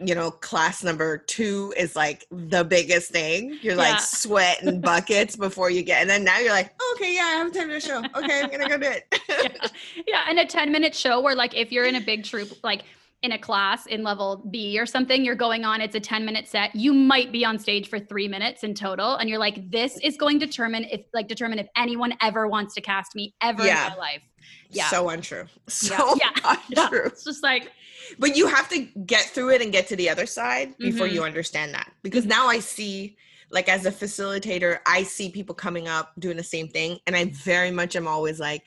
You 0.00 0.14
know, 0.14 0.30
class 0.30 0.82
number 0.84 1.18
two 1.18 1.72
is 1.76 1.96
like 1.96 2.26
the 2.30 2.64
biggest 2.64 3.10
thing. 3.10 3.58
You're 3.62 3.74
Yeah. 3.74 3.92
like 3.92 4.00
sweating 4.00 4.80
buckets 4.80 5.36
before 5.46 5.70
you 5.70 5.82
get, 5.82 6.00
and 6.00 6.10
then 6.10 6.24
now 6.24 6.38
you're 6.38 6.52
like, 6.52 6.74
okay, 6.94 7.14
yeah, 7.14 7.22
I 7.22 7.30
have 7.38 7.48
a 7.48 7.50
10 7.50 7.66
minute 7.68 7.82
show. 7.82 7.98
Okay, 8.14 8.40
I'm 8.42 8.50
gonna 8.50 8.68
go 8.68 8.78
do 8.78 8.90
it. 8.90 9.04
yeah. 9.28 9.68
yeah, 10.06 10.22
and 10.28 10.38
a 10.38 10.46
10 10.46 10.70
minute 10.72 10.94
show 10.94 11.20
where 11.20 11.34
like 11.34 11.54
if 11.56 11.72
you're 11.72 11.86
in 11.86 11.96
a 11.96 12.00
big 12.00 12.24
troop, 12.24 12.50
like 12.64 12.82
in 13.22 13.32
a 13.32 13.38
class 13.38 13.86
in 13.86 14.02
level 14.02 14.46
B 14.50 14.78
or 14.78 14.84
something, 14.84 15.24
you're 15.24 15.34
going 15.34 15.64
on, 15.64 15.80
it's 15.80 15.94
a 15.96 16.00
10 16.00 16.24
minute 16.26 16.46
set. 16.46 16.74
You 16.76 16.92
might 16.92 17.32
be 17.32 17.44
on 17.46 17.58
stage 17.58 17.88
for 17.88 17.98
three 17.98 18.28
minutes 18.28 18.62
in 18.62 18.74
total. 18.74 19.16
And 19.16 19.28
you're 19.28 19.38
like, 19.38 19.70
this 19.70 19.98
is 20.02 20.18
going 20.18 20.38
to 20.40 20.46
determine 20.46 20.84
if 20.84 21.00
like 21.14 21.26
determine 21.26 21.58
if 21.58 21.66
anyone 21.76 22.12
ever 22.20 22.46
wants 22.46 22.74
to 22.74 22.82
cast 22.82 23.14
me 23.14 23.34
ever 23.40 23.64
Yeah. 23.64 23.86
in 23.86 23.92
my 23.92 23.96
life. 23.98 24.22
Yeah. 24.70 24.88
So 24.88 25.08
untrue. 25.08 25.46
So 25.68 26.16
Yeah. 26.16 26.56
Yeah. 26.68 26.82
untrue. 26.84 27.02
It's 27.06 27.24
just 27.24 27.42
like, 27.42 27.72
But 28.18 28.36
you 28.36 28.46
have 28.46 28.68
to 28.70 28.80
get 29.06 29.22
through 29.22 29.50
it 29.50 29.62
and 29.62 29.72
get 29.72 29.86
to 29.88 29.96
the 29.96 30.08
other 30.08 30.26
side 30.26 30.76
before 30.78 31.06
Mhm. 31.08 31.12
you 31.12 31.24
understand 31.24 31.74
that. 31.74 31.92
Because 32.02 32.24
now 32.24 32.46
I 32.46 32.60
see, 32.60 33.16
like, 33.50 33.68
as 33.68 33.84
a 33.86 33.90
facilitator, 33.90 34.78
I 34.86 35.02
see 35.02 35.30
people 35.30 35.54
coming 35.54 35.88
up 35.88 36.12
doing 36.18 36.36
the 36.36 36.42
same 36.44 36.68
thing. 36.68 36.98
And 37.06 37.16
I 37.16 37.24
very 37.26 37.70
much 37.70 37.96
am 37.96 38.06
always 38.06 38.38
like, 38.40 38.62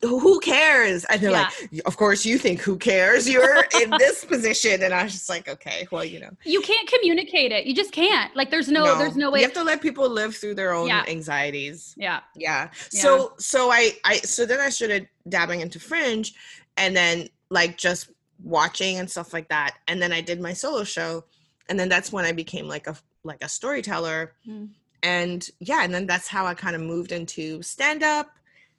who 0.00 0.38
cares? 0.40 1.04
And 1.06 1.20
they're 1.20 1.32
like, 1.32 1.52
of 1.84 1.96
course 1.96 2.24
you 2.24 2.38
think 2.38 2.60
who 2.60 2.76
cares? 2.76 3.28
You're 3.28 3.64
in 3.82 3.90
this 3.98 4.24
position. 4.24 4.82
And 4.82 4.94
I 4.94 5.02
was 5.02 5.12
just 5.12 5.28
like, 5.28 5.48
okay, 5.48 5.88
well, 5.90 6.04
you 6.04 6.20
know. 6.20 6.30
you 6.44 6.60
can't 6.60 6.88
communicate 6.88 7.50
it. 7.50 7.66
You 7.66 7.74
just 7.74 7.90
can't. 7.92 8.34
Like 8.36 8.50
there's 8.50 8.68
no, 8.68 8.96
there's 8.98 9.16
no 9.16 9.30
way. 9.30 9.40
You 9.40 9.46
have 9.46 9.54
to 9.54 9.64
let 9.64 9.82
people 9.82 10.08
live 10.08 10.36
through 10.36 10.54
their 10.54 10.72
own 10.72 10.86
Yeah. 10.88 11.04
anxieties. 11.08 11.94
yeah. 11.96 12.20
Yeah. 12.36 12.70
Yeah. 12.92 13.00
So 13.00 13.32
so 13.38 13.70
I 13.72 13.92
I 14.04 14.16
so 14.18 14.46
then 14.46 14.60
I 14.60 14.68
started 14.70 15.08
dabbing 15.28 15.60
into 15.60 15.80
fringe 15.80 16.34
and 16.76 16.96
then 16.96 17.28
like 17.50 17.76
just 17.76 18.10
watching 18.44 18.98
and 18.98 19.10
stuff 19.10 19.32
like 19.32 19.48
that. 19.48 19.78
And 19.88 20.00
then 20.00 20.12
I 20.12 20.20
did 20.20 20.40
my 20.40 20.52
solo 20.52 20.84
show 20.84 21.24
and 21.68 21.78
then 21.78 21.88
that's 21.88 22.12
when 22.12 22.24
I 22.24 22.30
became 22.32 22.68
like 22.68 22.86
a 22.86 22.96
like 23.24 23.42
a 23.42 23.48
storyteller. 23.48 24.34
Mm. 24.46 24.68
And 25.02 25.48
yeah, 25.60 25.82
and 25.84 25.92
then 25.92 26.06
that's 26.06 26.28
how 26.28 26.46
I 26.46 26.54
kind 26.54 26.76
of 26.76 26.82
moved 26.82 27.10
into 27.12 27.62
stand 27.62 28.02
up. 28.02 28.30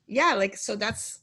Yeah, 0.09 0.33
like 0.33 0.57
so 0.57 0.75
that's 0.75 1.19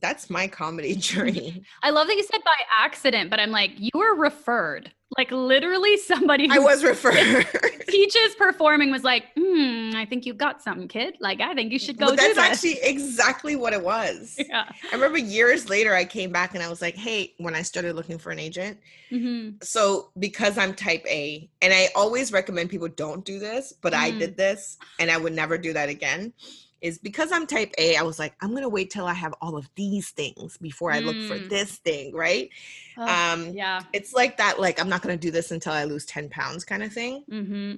that's 0.00 0.30
my 0.30 0.48
comedy 0.48 0.94
journey. 1.10 1.62
I 1.82 1.90
love 1.90 2.06
that 2.08 2.16
you 2.16 2.22
said 2.24 2.40
by 2.44 2.56
accident, 2.78 3.30
but 3.30 3.38
I'm 3.38 3.50
like, 3.50 3.72
you 3.76 3.90
were 3.94 4.14
referred. 4.16 4.92
Like 5.18 5.30
literally 5.32 5.96
somebody 5.96 6.48
I 6.48 6.58
was 6.60 6.84
referred. 6.84 7.46
teaches 7.88 8.34
performing 8.38 8.92
was 8.92 9.02
like, 9.02 9.24
hmm, 9.36 9.90
I 9.96 10.06
think 10.08 10.24
you 10.24 10.32
got 10.32 10.62
something, 10.62 10.86
kid. 10.86 11.16
Like, 11.20 11.40
I 11.40 11.52
think 11.54 11.72
you 11.72 11.80
should 11.80 11.98
go 11.98 12.10
do 12.10 12.16
that's 12.16 12.38
actually 12.38 12.78
exactly 12.82 13.56
what 13.56 13.72
it 13.72 13.82
was. 13.82 14.38
yeah. 14.38 14.70
I 14.90 14.94
remember 14.94 15.18
years 15.18 15.68
later 15.68 15.94
I 15.94 16.04
came 16.04 16.30
back 16.30 16.54
and 16.54 16.62
I 16.62 16.68
was 16.68 16.80
like, 16.80 16.94
hey, 16.94 17.34
when 17.38 17.56
I 17.56 17.62
started 17.62 17.96
looking 17.96 18.18
for 18.18 18.30
an 18.30 18.38
agent, 18.38 18.78
hmm 19.10 19.50
so 19.62 20.10
because 20.18 20.56
I'm 20.56 20.72
type 20.72 21.04
A, 21.06 21.50
and 21.60 21.74
I 21.74 21.88
always 21.94 22.32
recommend 22.32 22.70
people 22.70 22.88
don't 22.88 23.24
do 23.24 23.38
this, 23.38 23.74
but 23.82 23.92
I 23.92 24.10
Mm. 24.12 24.18
did 24.18 24.36
this 24.36 24.78
and 24.98 25.10
I 25.10 25.18
would 25.18 25.34
never 25.34 25.58
do 25.58 25.72
that 25.74 25.88
again. 25.90 26.32
Is 26.80 26.98
because 26.98 27.30
I'm 27.32 27.46
type 27.46 27.72
A, 27.78 27.96
I 27.96 28.02
was 28.02 28.18
like, 28.18 28.34
I'm 28.40 28.54
gonna 28.54 28.68
wait 28.68 28.90
till 28.90 29.06
I 29.06 29.12
have 29.14 29.34
all 29.40 29.56
of 29.56 29.68
these 29.74 30.10
things 30.10 30.56
before 30.56 30.92
I 30.92 31.00
look 31.00 31.20
for 31.22 31.38
Mm. 31.38 31.48
this 31.48 31.76
thing, 31.78 32.14
right? 32.14 32.48
Oh, 32.96 33.06
Um, 33.06 33.52
yeah. 33.54 33.82
It's 33.92 34.12
like 34.14 34.36
that, 34.38 34.60
like 34.60 34.80
I'm 34.80 34.88
not 34.88 35.02
gonna 35.02 35.16
do 35.16 35.30
this 35.30 35.50
until 35.50 35.72
I 35.72 35.84
lose 35.84 36.06
10 36.06 36.28
pounds 36.30 36.64
kind 36.64 36.82
of 36.82 36.92
thing. 36.92 37.24
hmm 37.28 37.74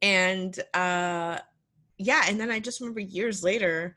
And 0.00 0.58
uh 0.74 1.38
yeah, 1.98 2.22
and 2.26 2.40
then 2.40 2.50
I 2.50 2.58
just 2.58 2.80
remember 2.80 3.00
years 3.00 3.44
later, 3.44 3.96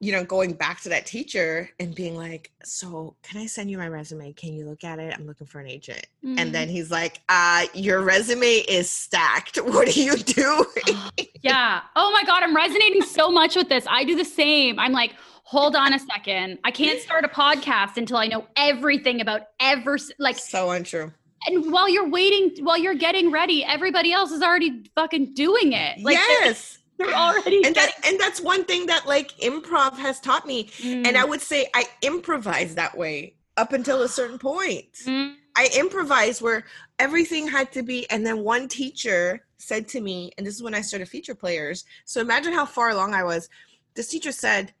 you 0.00 0.12
know, 0.12 0.24
going 0.24 0.54
back 0.54 0.80
to 0.80 0.88
that 0.88 1.04
teacher 1.04 1.70
and 1.78 1.94
being 1.94 2.16
like, 2.16 2.50
So 2.64 3.14
can 3.22 3.40
I 3.40 3.46
send 3.46 3.70
you 3.70 3.76
my 3.76 3.88
resume? 3.88 4.32
Can 4.32 4.54
you 4.54 4.66
look 4.66 4.82
at 4.82 4.98
it? 4.98 5.14
I'm 5.16 5.26
looking 5.26 5.46
for 5.46 5.60
an 5.60 5.68
agent. 5.68 6.06
Mm. 6.24 6.40
And 6.40 6.54
then 6.54 6.68
he's 6.68 6.90
like, 6.90 7.20
uh, 7.28 7.66
your 7.74 8.00
resume 8.00 8.46
is 8.46 8.90
stacked. 8.90 9.58
What 9.70 9.88
are 9.88 10.00
you 10.00 10.16
doing? 10.16 10.98
yeah. 11.42 11.82
Oh 11.96 12.10
my 12.12 12.24
God, 12.24 12.42
I'm 12.42 12.56
resonating 12.56 13.02
so 13.02 13.30
much 13.30 13.56
with 13.56 13.68
this. 13.68 13.84
I 13.88 14.04
do 14.04 14.16
the 14.16 14.24
same. 14.24 14.78
I'm 14.78 14.92
like, 14.92 15.12
hold 15.44 15.76
on 15.76 15.92
a 15.92 15.98
second. 15.98 16.58
I 16.64 16.70
can't 16.70 17.00
start 17.00 17.24
a 17.24 17.28
podcast 17.28 17.96
until 17.96 18.16
I 18.16 18.26
know 18.26 18.46
everything 18.56 19.20
about 19.20 19.42
ever 19.60 19.98
like 20.18 20.38
so 20.38 20.70
untrue. 20.70 21.12
and 21.46 21.72
while 21.72 21.88
you're 21.88 22.08
waiting, 22.08 22.64
while 22.64 22.78
you're 22.78 22.94
getting 22.94 23.30
ready, 23.30 23.64
everybody 23.64 24.12
else 24.12 24.30
is 24.32 24.42
already 24.42 24.84
fucking 24.94 25.34
doing 25.34 25.72
it. 25.72 26.00
Like 26.02 26.16
yes. 26.16 26.78
They're, 27.00 27.14
already 27.14 27.64
And 27.64 27.74
getting 27.74 27.94
that 28.02 28.08
and 28.08 28.20
that's 28.20 28.40
one 28.40 28.64
thing 28.64 28.86
that 28.86 29.06
like 29.06 29.32
improv 29.38 29.96
has 29.98 30.20
taught 30.20 30.46
me. 30.46 30.70
And 30.82 31.06
Mm. 31.06 31.16
I 31.16 31.24
would 31.24 31.40
say 31.40 31.68
I 31.74 31.84
improvise 32.02 32.74
that 32.74 32.96
way 32.96 33.34
up 33.56 33.72
until 33.72 34.02
a 34.02 34.08
certain 34.08 34.38
point. 34.38 34.92
Mm. 35.06 35.34
I 35.56 35.68
improvised 35.76 36.40
where 36.42 36.64
everything 36.98 37.48
had 37.48 37.72
to 37.72 37.82
be, 37.82 38.08
and 38.10 38.24
then 38.24 38.44
one 38.44 38.68
teacher 38.68 39.44
said 39.58 39.88
to 39.88 40.00
me, 40.00 40.30
and 40.38 40.46
this 40.46 40.54
is 40.54 40.62
when 40.62 40.74
I 40.74 40.80
started 40.80 41.08
feature 41.08 41.34
players. 41.34 41.84
So 42.04 42.20
imagine 42.20 42.52
how 42.52 42.64
far 42.64 42.90
along 42.90 43.14
I 43.14 43.24
was. 43.24 43.48
This 43.94 44.08
teacher 44.08 44.32
said, 44.32 44.72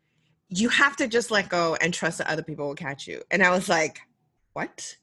You 0.48 0.68
have 0.68 0.96
to 0.96 1.08
just 1.08 1.30
let 1.30 1.48
go 1.48 1.76
and 1.80 1.92
trust 1.92 2.18
that 2.18 2.28
other 2.28 2.42
people 2.42 2.68
will 2.68 2.74
catch 2.74 3.06
you. 3.06 3.20
And 3.30 3.42
I 3.42 3.50
was 3.50 3.68
like, 3.68 4.00
What? 4.52 4.96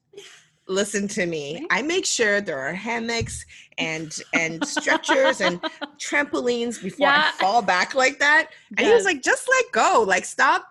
Listen 0.68 1.08
to 1.10 1.26
me. 1.26 1.66
I 1.70 1.82
make 1.82 2.06
sure 2.06 2.42
there 2.42 2.60
are 2.60 2.74
hammocks 2.74 3.46
and 3.78 4.14
and 4.34 4.66
stretchers 4.66 5.40
and 5.42 5.62
trampolines 5.98 6.82
before 6.82 7.08
Yeah. 7.08 7.32
I 7.34 7.40
fall 7.40 7.62
back 7.62 7.96
like 7.96 8.20
that. 8.20 8.50
And 8.78 8.86
he 8.86 8.94
was 8.94 9.06
like, 9.06 9.22
just 9.24 9.48
let 9.50 9.72
go. 9.72 10.04
Like 10.08 10.26
stop. 10.26 10.66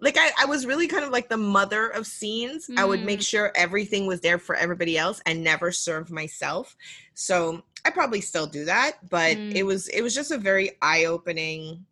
Like 0.00 0.16
I, 0.18 0.30
I 0.40 0.44
was 0.46 0.66
really 0.66 0.86
kind 0.86 1.04
of 1.04 1.10
like 1.10 1.28
the 1.28 1.36
mother 1.36 1.88
of 1.88 2.06
scenes. 2.06 2.68
I 2.76 2.84
would 2.84 3.04
make 3.04 3.20
Mm. 3.20 3.28
sure 3.28 3.52
everything 3.54 4.06
was 4.06 4.20
there 4.20 4.38
for 4.38 4.54
everybody 4.54 4.98
else 4.98 5.20
and 5.26 5.42
never 5.44 5.72
serve 5.72 6.10
myself. 6.10 6.76
So 7.14 7.62
I 7.84 7.90
probably 7.90 8.20
still 8.22 8.46
do 8.46 8.64
that, 8.64 9.08
but 9.08 9.36
Mm. 9.36 9.54
it 9.54 9.62
was 9.64 9.88
it 9.88 10.02
was 10.02 10.14
just 10.14 10.30
a 10.30 10.38
very 10.38 10.72
eye-opening. 10.82 11.84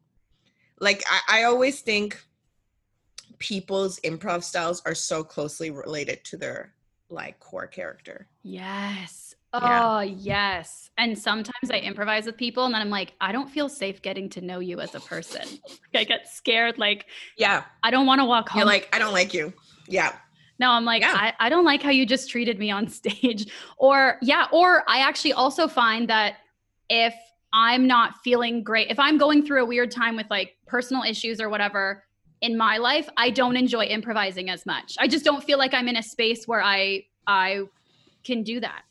Like 0.80 1.02
I, 1.08 1.40
I 1.40 1.42
always 1.44 1.80
think 1.80 2.18
people's 3.38 3.98
improv 4.00 4.42
styles 4.42 4.82
are 4.86 4.94
so 4.94 5.24
closely 5.24 5.70
related 5.70 6.24
to 6.24 6.36
their 6.36 6.72
like 7.12 7.38
core 7.40 7.66
character. 7.66 8.26
Yes. 8.42 9.34
Yeah. 9.54 9.96
Oh, 9.96 10.00
yes. 10.00 10.90
And 10.96 11.18
sometimes 11.18 11.70
I 11.70 11.76
improvise 11.78 12.24
with 12.24 12.38
people 12.38 12.64
and 12.64 12.74
then 12.74 12.80
I'm 12.80 12.88
like, 12.90 13.12
I 13.20 13.32
don't 13.32 13.50
feel 13.50 13.68
safe 13.68 14.00
getting 14.00 14.30
to 14.30 14.40
know 14.40 14.60
you 14.60 14.80
as 14.80 14.94
a 14.94 15.00
person. 15.00 15.42
I 15.94 16.04
get 16.04 16.26
scared. 16.28 16.78
Like, 16.78 17.06
Yeah. 17.36 17.64
I 17.82 17.90
don't 17.90 18.06
want 18.06 18.20
to 18.20 18.24
walk 18.24 18.48
home. 18.48 18.60
You're 18.60 18.66
like, 18.66 18.88
I 18.94 18.98
don't 18.98 19.12
like 19.12 19.34
you. 19.34 19.52
Yeah. 19.86 20.16
no, 20.58 20.70
I'm 20.70 20.84
like, 20.86 21.02
Yeah. 21.02 21.12
I, 21.14 21.34
I 21.38 21.48
don't 21.50 21.64
like 21.66 21.82
how 21.82 21.90
you 21.90 22.06
just 22.06 22.30
treated 22.30 22.58
me 22.58 22.70
on 22.70 22.88
stage. 23.00 23.46
Or, 23.76 24.16
yeah. 24.22 24.46
Or 24.52 24.84
I 24.88 25.00
actually 25.00 25.34
also 25.34 25.68
find 25.68 26.08
that 26.08 26.36
if 26.88 27.14
I'm 27.52 27.86
not 27.86 28.22
feeling 28.24 28.62
great, 28.62 28.90
if 28.90 28.98
I'm 28.98 29.18
going 29.18 29.44
through 29.44 29.62
a 29.62 29.66
weird 29.66 29.90
time 29.90 30.16
with 30.16 30.26
like 30.30 30.56
personal 30.66 31.02
issues 31.02 31.38
or 31.42 31.50
whatever 31.50 32.04
in 32.42 32.56
my 32.56 32.76
life, 32.76 33.08
I 33.16 33.30
don't 33.30 33.56
enjoy 33.56 33.84
improvising 33.86 34.50
as 34.50 34.66
much. 34.66 34.96
I 34.98 35.08
just 35.08 35.24
don't 35.24 35.42
feel 35.42 35.58
like 35.58 35.72
I'm 35.72 35.88
in 35.88 35.96
a 35.96 36.02
space 36.02 36.46
where 36.46 36.60
I, 36.62 37.04
I 37.26 37.62
can 38.24 38.42
do 38.42 38.60
that. 38.60 38.82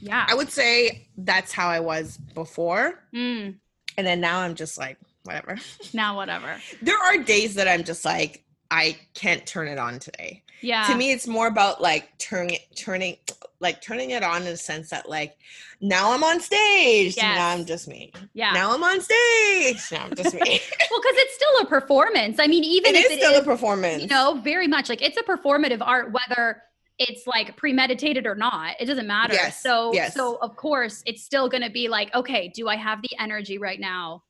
Yeah. 0.00 0.26
I 0.28 0.34
would 0.34 0.50
say 0.50 1.06
that's 1.18 1.52
how 1.52 1.68
I 1.68 1.80
was 1.80 2.16
before. 2.34 2.98
Mm, 3.14 3.56
And 3.96 4.06
then 4.06 4.20
now 4.20 4.40
I'm 4.40 4.54
just 4.54 4.78
like, 4.78 4.96
whatever. 5.24 5.58
now, 5.92 6.16
whatever. 6.16 6.60
There 6.82 6.96
are 6.98 7.18
days 7.18 7.54
that 7.54 7.68
I'm 7.68 7.84
just 7.84 8.04
like, 8.04 8.42
I 8.70 8.96
can't 9.14 9.46
turn 9.46 9.68
it 9.68 9.78
on 9.78 9.98
today. 9.98 10.42
Yeah. 10.60 10.84
To 10.84 10.94
me, 10.96 11.12
it's 11.12 11.26
more 11.26 11.46
about 11.46 11.80
like 11.80 12.16
turning 12.18 12.58
turning 12.74 13.16
like 13.60 13.80
turning 13.80 14.10
it 14.10 14.22
on 14.22 14.42
in 14.42 14.48
the 14.48 14.56
sense 14.56 14.90
that 14.90 15.08
like 15.08 15.36
now 15.80 16.12
I'm 16.12 16.22
on 16.24 16.40
stage. 16.40 17.16
Now 17.16 17.48
I'm 17.50 17.64
just 17.64 17.86
me. 17.88 18.12
yeah. 18.34 18.52
Now 18.52 18.74
I'm 18.74 18.82
on 18.82 19.00
stage. 19.00 19.80
Now 19.92 20.04
I'm 20.04 20.14
just 20.16 20.34
me. 20.34 20.40
well, 20.90 21.00
because 21.00 21.16
it's 21.16 21.34
still 21.34 21.60
a 21.62 21.66
performance. 21.66 22.38
I 22.40 22.46
mean, 22.48 22.64
even 22.64 22.94
it 22.94 22.98
if 22.98 23.04
is 23.06 23.12
it 23.12 23.18
still 23.20 23.32
is, 23.34 23.40
a 23.40 23.44
performance. 23.44 24.02
you 24.02 24.08
know, 24.08 24.40
very 24.42 24.66
much 24.66 24.88
like 24.88 25.00
it's 25.02 25.16
a 25.16 25.22
performative 25.22 25.80
art, 25.80 26.12
whether 26.12 26.62
it's 26.98 27.26
like 27.28 27.56
premeditated 27.56 28.26
or 28.26 28.34
not. 28.34 28.74
It 28.80 28.86
doesn't 28.86 29.06
matter. 29.06 29.34
Yes, 29.34 29.62
So, 29.62 29.92
yes. 29.94 30.14
so 30.14 30.36
of 30.42 30.56
course, 30.56 31.02
it's 31.06 31.22
still 31.22 31.48
going 31.48 31.62
to 31.62 31.70
be 31.70 31.86
like, 31.88 32.12
okay, 32.14 32.48
do 32.54 32.68
I 32.68 32.74
have 32.74 33.00
the 33.02 33.10
energy 33.20 33.58
right 33.58 33.78
now, 33.78 34.24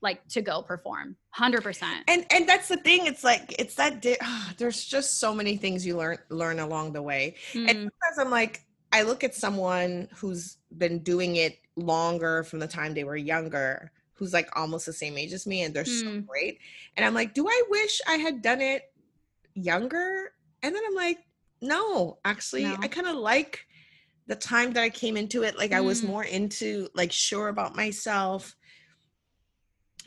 like 0.00 0.24
to 0.28 0.40
go 0.42 0.62
perform? 0.62 1.16
Hundred 1.36 1.62
percent. 1.62 2.02
and 2.08 2.24
and 2.30 2.48
that's 2.48 2.68
the 2.68 2.78
thing. 2.78 3.04
It's 3.04 3.22
like 3.22 3.54
it's 3.58 3.74
that. 3.74 4.00
Di- 4.00 4.16
there's 4.56 4.82
just 4.86 5.20
so 5.20 5.34
many 5.34 5.58
things 5.58 5.84
you 5.86 5.94
learn 5.98 6.16
learn 6.30 6.60
along 6.60 6.94
the 6.94 7.02
way. 7.02 7.34
Mm, 7.52 7.68
And 7.68 7.76
sometimes 7.76 8.18
I'm 8.18 8.30
like, 8.30 8.64
I 8.90 9.02
look 9.02 9.22
at 9.22 9.34
someone 9.34 10.08
who's 10.16 10.56
been 10.78 11.00
doing 11.00 11.36
it 11.36 11.58
longer 11.76 12.42
from 12.44 12.58
the 12.60 12.66
time 12.66 12.94
they 12.94 13.04
were 13.04 13.18
younger, 13.18 13.92
who's 14.14 14.32
like 14.32 14.48
almost 14.56 14.86
the 14.86 14.94
same 14.94 15.18
age 15.18 15.34
as 15.34 15.46
me, 15.46 15.62
and 15.64 15.74
they're 15.74 15.84
so 15.84 16.06
Mm. 16.06 16.26
great. 16.26 16.58
And 16.96 17.04
I'm 17.04 17.12
like, 17.12 17.34
do 17.34 17.46
I 17.46 17.62
wish 17.68 18.00
I 18.08 18.14
had 18.14 18.40
done 18.40 18.62
it 18.62 18.90
younger? 19.54 20.32
And 20.62 20.74
then 20.74 20.82
I'm 20.88 20.94
like, 20.94 21.18
no, 21.60 22.18
actually, 22.24 22.64
No. 22.64 22.76
I 22.80 22.88
kind 22.88 23.06
of 23.06 23.16
like 23.16 23.66
the 24.26 24.36
time 24.36 24.72
that 24.72 24.82
I 24.82 24.88
came 24.88 25.16
into 25.18 25.42
it. 25.42 25.58
Like 25.58 25.72
I 25.72 25.82
was 25.82 26.00
Mm. 26.00 26.06
more 26.06 26.24
into 26.24 26.88
like 26.94 27.12
sure 27.12 27.48
about 27.48 27.76
myself. 27.76 28.56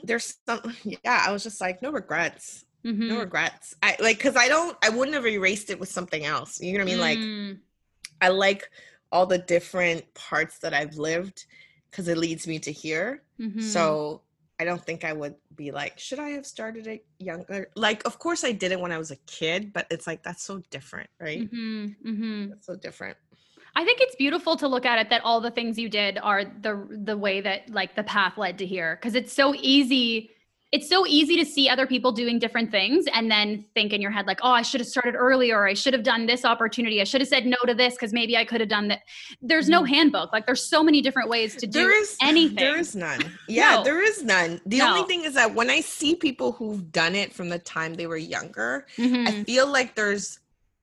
There's 0.04 0.38
some, 0.48 0.62
yeah, 0.84 1.24
I 1.28 1.32
was 1.32 1.44
just 1.44 1.62
like, 1.62 1.82
no 1.82 1.92
regrets 1.92 2.66
mhm. 2.84 3.08
no 3.08 3.18
regrets. 3.20 3.76
I 3.82 3.96
like 4.00 4.18
because 4.18 4.36
I 4.36 4.48
don't 4.48 4.78
I 4.84 4.90
wouldn't 4.90 5.16
have 5.16 5.26
erased 5.26 5.70
it 5.72 5.80
with 5.80 5.90
something 5.90 6.26
else. 6.26 6.62
You 6.62 6.74
know 6.74 6.80
what 6.80 6.84
I 6.84 6.86
mean? 6.92 7.00
Like 7.00 7.20
Mm, 7.20 7.60
I 8.22 8.30
like 8.30 8.70
all 9.12 9.26
the 9.26 9.38
different 9.38 10.14
parts 10.14 10.60
that 10.60 10.74
I've 10.74 10.96
lived 10.96 11.46
because 11.90 12.08
it 12.08 12.18
leads 12.18 12.48
me 12.48 12.60
to 12.60 12.72
here. 12.72 13.24
Mhm. 13.40 13.62
So 13.62 14.22
I 14.60 14.66
don't 14.66 14.84
think 14.86 15.04
I 15.04 15.14
would 15.14 15.36
be 15.56 15.72
like, 15.72 16.00
should 16.00 16.20
I 16.20 16.30
have 16.32 16.46
started 16.46 16.88
it 16.88 17.06
younger? 17.18 17.70
Like, 17.76 18.06
of 18.06 18.20
course 18.20 18.44
I 18.44 18.52
did 18.52 18.72
it 18.72 18.80
when 18.80 18.92
I 18.92 18.98
was 18.98 19.12
a 19.12 19.16
kid, 19.28 19.74
but 19.74 19.88
it's 19.90 20.06
like 20.08 20.24
that's 20.24 20.44
so 20.44 20.62
different, 20.70 21.10
right? 21.20 21.40
Mhm, 21.42 21.96
mhm. 22.04 22.50
That's 22.50 22.66
so 22.66 22.76
different. 22.76 23.18
I 23.80 23.86
think 23.86 24.02
it's 24.02 24.16
beautiful 24.16 24.58
to 24.58 24.68
look 24.68 24.86
at 24.86 25.00
it 25.00 25.10
that 25.10 25.22
all 25.24 25.40
the 25.40 25.52
things 25.52 25.80
you 25.80 25.88
did 25.88 26.18
are 26.22 26.44
the 26.44 26.86
the 26.90 27.18
way 27.18 27.40
that 27.40 27.70
like 27.70 27.96
the 27.96 28.04
path 28.04 28.38
led 28.38 28.58
to 28.58 28.66
here 28.66 28.98
because 29.00 29.16
it's 29.16 29.32
so 29.32 29.56
easy 29.56 30.32
it's 30.72 30.88
so 30.88 31.08
easy 31.08 31.36
to 31.38 31.46
see 31.46 31.68
other 31.68 31.88
people 31.88 32.12
doing 32.12 32.38
different 32.38 32.70
things 32.70 33.06
and 33.14 33.32
then 33.32 33.66
think 33.74 33.94
in 33.94 34.02
your 34.02 34.12
head 34.12 34.28
like 34.28 34.40
oh 34.44 34.52
I 34.52 34.64
should 34.64 34.82
have 34.82 34.88
started 34.88 35.16
earlier 35.16 35.66
I 35.66 35.74
should 35.76 35.94
have 35.94 36.04
done 36.04 36.26
this 36.26 36.44
opportunity 36.44 37.00
I 37.00 37.06
should 37.06 37.22
have 37.22 37.28
said 37.30 37.46
no 37.46 37.56
to 37.68 37.74
this 37.74 37.94
because 37.96 38.12
maybe 38.12 38.36
I 38.36 38.44
could 38.44 38.60
have 38.60 38.70
done 38.70 38.90
that 38.90 39.00
there's 39.42 39.70
no 39.70 39.86
handbook 39.86 40.34
like 40.34 40.46
there's 40.46 40.66
so 40.76 40.84
many 40.84 41.02
different 41.02 41.30
ways 41.30 41.56
to 41.56 41.66
do 41.66 41.80
Mm-hmm. 41.80 41.88
There 41.90 42.02
is 42.02 42.18
anything 42.22 42.56
There 42.66 42.78
is 42.78 42.96
none. 42.98 43.22
Yeah, 43.48 43.76
No. 43.78 43.84
there 43.86 44.02
is 44.04 44.24
none. 44.26 44.60
The 44.66 44.80
No. 44.80 44.88
only 44.94 45.08
thing 45.08 45.24
is 45.24 45.34
that 45.36 45.56
when 45.56 45.70
I 45.70 45.80
see 45.80 46.16
people 46.16 46.52
who've 46.52 46.92
done 46.92 47.16
it 47.16 47.32
from 47.34 47.48
the 47.48 47.60
time 47.60 47.94
they 47.94 48.08
were 48.08 48.18
younger, 48.18 48.86
Mhm. 48.98 49.28
I 49.30 49.44
feel 49.46 49.68
like 49.68 49.96
there's 49.96 50.38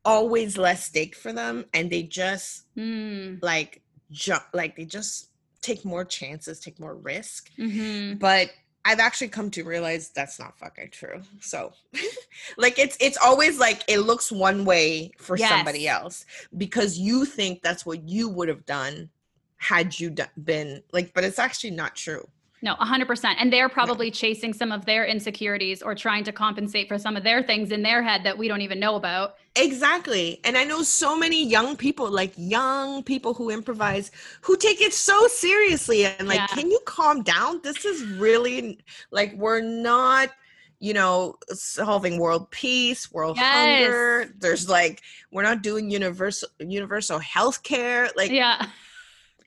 always 0.06 0.56
less 0.56 0.84
stake 0.84 1.14
for 1.16 1.32
them 1.32 1.64
and 1.74 1.90
they 1.90 2.02
just 2.04 2.62
Mm, 2.76 3.42
like 3.42 3.82
jump 4.10 4.44
like 4.54 4.76
they 4.76 4.84
just 4.84 5.28
take 5.62 5.84
more 5.84 6.04
chances, 6.04 6.60
take 6.60 6.78
more 6.78 6.94
risk. 6.94 7.50
mhm. 7.58 8.18
But 8.18 8.50
I've 8.84 9.00
actually 9.00 9.28
come 9.28 9.50
to 9.50 9.64
realize 9.64 10.10
that's 10.10 10.38
not 10.38 10.56
fucking 10.58 10.90
true. 10.90 11.22
So 11.40 11.72
like 12.56 12.78
it's 12.78 12.96
it's 13.00 13.18
always 13.18 13.58
like 13.58 13.82
it 13.88 13.98
looks 13.98 14.30
one 14.30 14.64
way 14.64 15.10
for 15.18 15.36
somebody 15.48 15.88
else 15.88 16.24
because 16.56 16.96
you 16.98 17.24
think 17.24 17.62
that's 17.62 17.84
what 17.84 18.08
you 18.08 18.28
would 18.28 18.48
have 18.48 18.64
done 18.64 19.10
had 19.56 19.98
you 19.98 20.10
do- 20.10 20.24
been 20.42 20.82
like 20.92 21.12
but 21.14 21.24
it's 21.24 21.38
actually 21.40 21.72
not 21.72 21.96
true. 21.96 22.28
No, 22.62 22.74
100%. 22.76 23.36
And 23.38 23.52
they're 23.52 23.68
probably 23.68 24.10
chasing 24.10 24.52
some 24.52 24.72
of 24.72 24.84
their 24.86 25.04
insecurities 25.04 25.82
or 25.82 25.94
trying 25.94 26.24
to 26.24 26.32
compensate 26.32 26.88
for 26.88 26.98
some 26.98 27.16
of 27.16 27.22
their 27.22 27.42
things 27.42 27.70
in 27.70 27.82
their 27.82 28.02
head 28.02 28.24
that 28.24 28.36
we 28.38 28.48
don't 28.48 28.62
even 28.62 28.80
know 28.80 28.96
about. 28.96 29.36
Exactly. 29.54 30.40
And 30.44 30.56
I 30.56 30.64
know 30.64 30.82
so 30.82 31.16
many 31.18 31.46
young 31.46 31.76
people, 31.76 32.10
like 32.10 32.32
young 32.36 33.02
people 33.02 33.34
who 33.34 33.50
improvise, 33.50 34.10
who 34.42 34.56
take 34.56 34.80
it 34.80 34.92
so 34.94 35.26
seriously. 35.28 36.04
And 36.06 36.28
like, 36.28 36.36
Yeah. 36.40 36.46
can 36.46 36.70
you 36.70 36.80
calm 36.86 37.22
down? 37.22 37.60
This 37.62 37.84
is 37.84 38.02
really 38.04 38.78
like, 39.10 39.34
we're 39.34 39.60
not, 39.62 40.30
you 40.78 40.92
know, 40.94 41.36
solving 41.52 42.18
world 42.18 42.50
peace, 42.50 43.10
world 43.12 43.36
Yes. 43.36 43.54
hunger. 43.54 44.32
There's 44.38 44.68
like, 44.68 45.02
we're 45.30 45.42
not 45.42 45.62
doing 45.62 45.90
universal, 45.90 46.48
universal 46.58 47.18
health 47.18 47.62
care. 47.62 48.10
Like, 48.16 48.30
Yeah. 48.30 48.66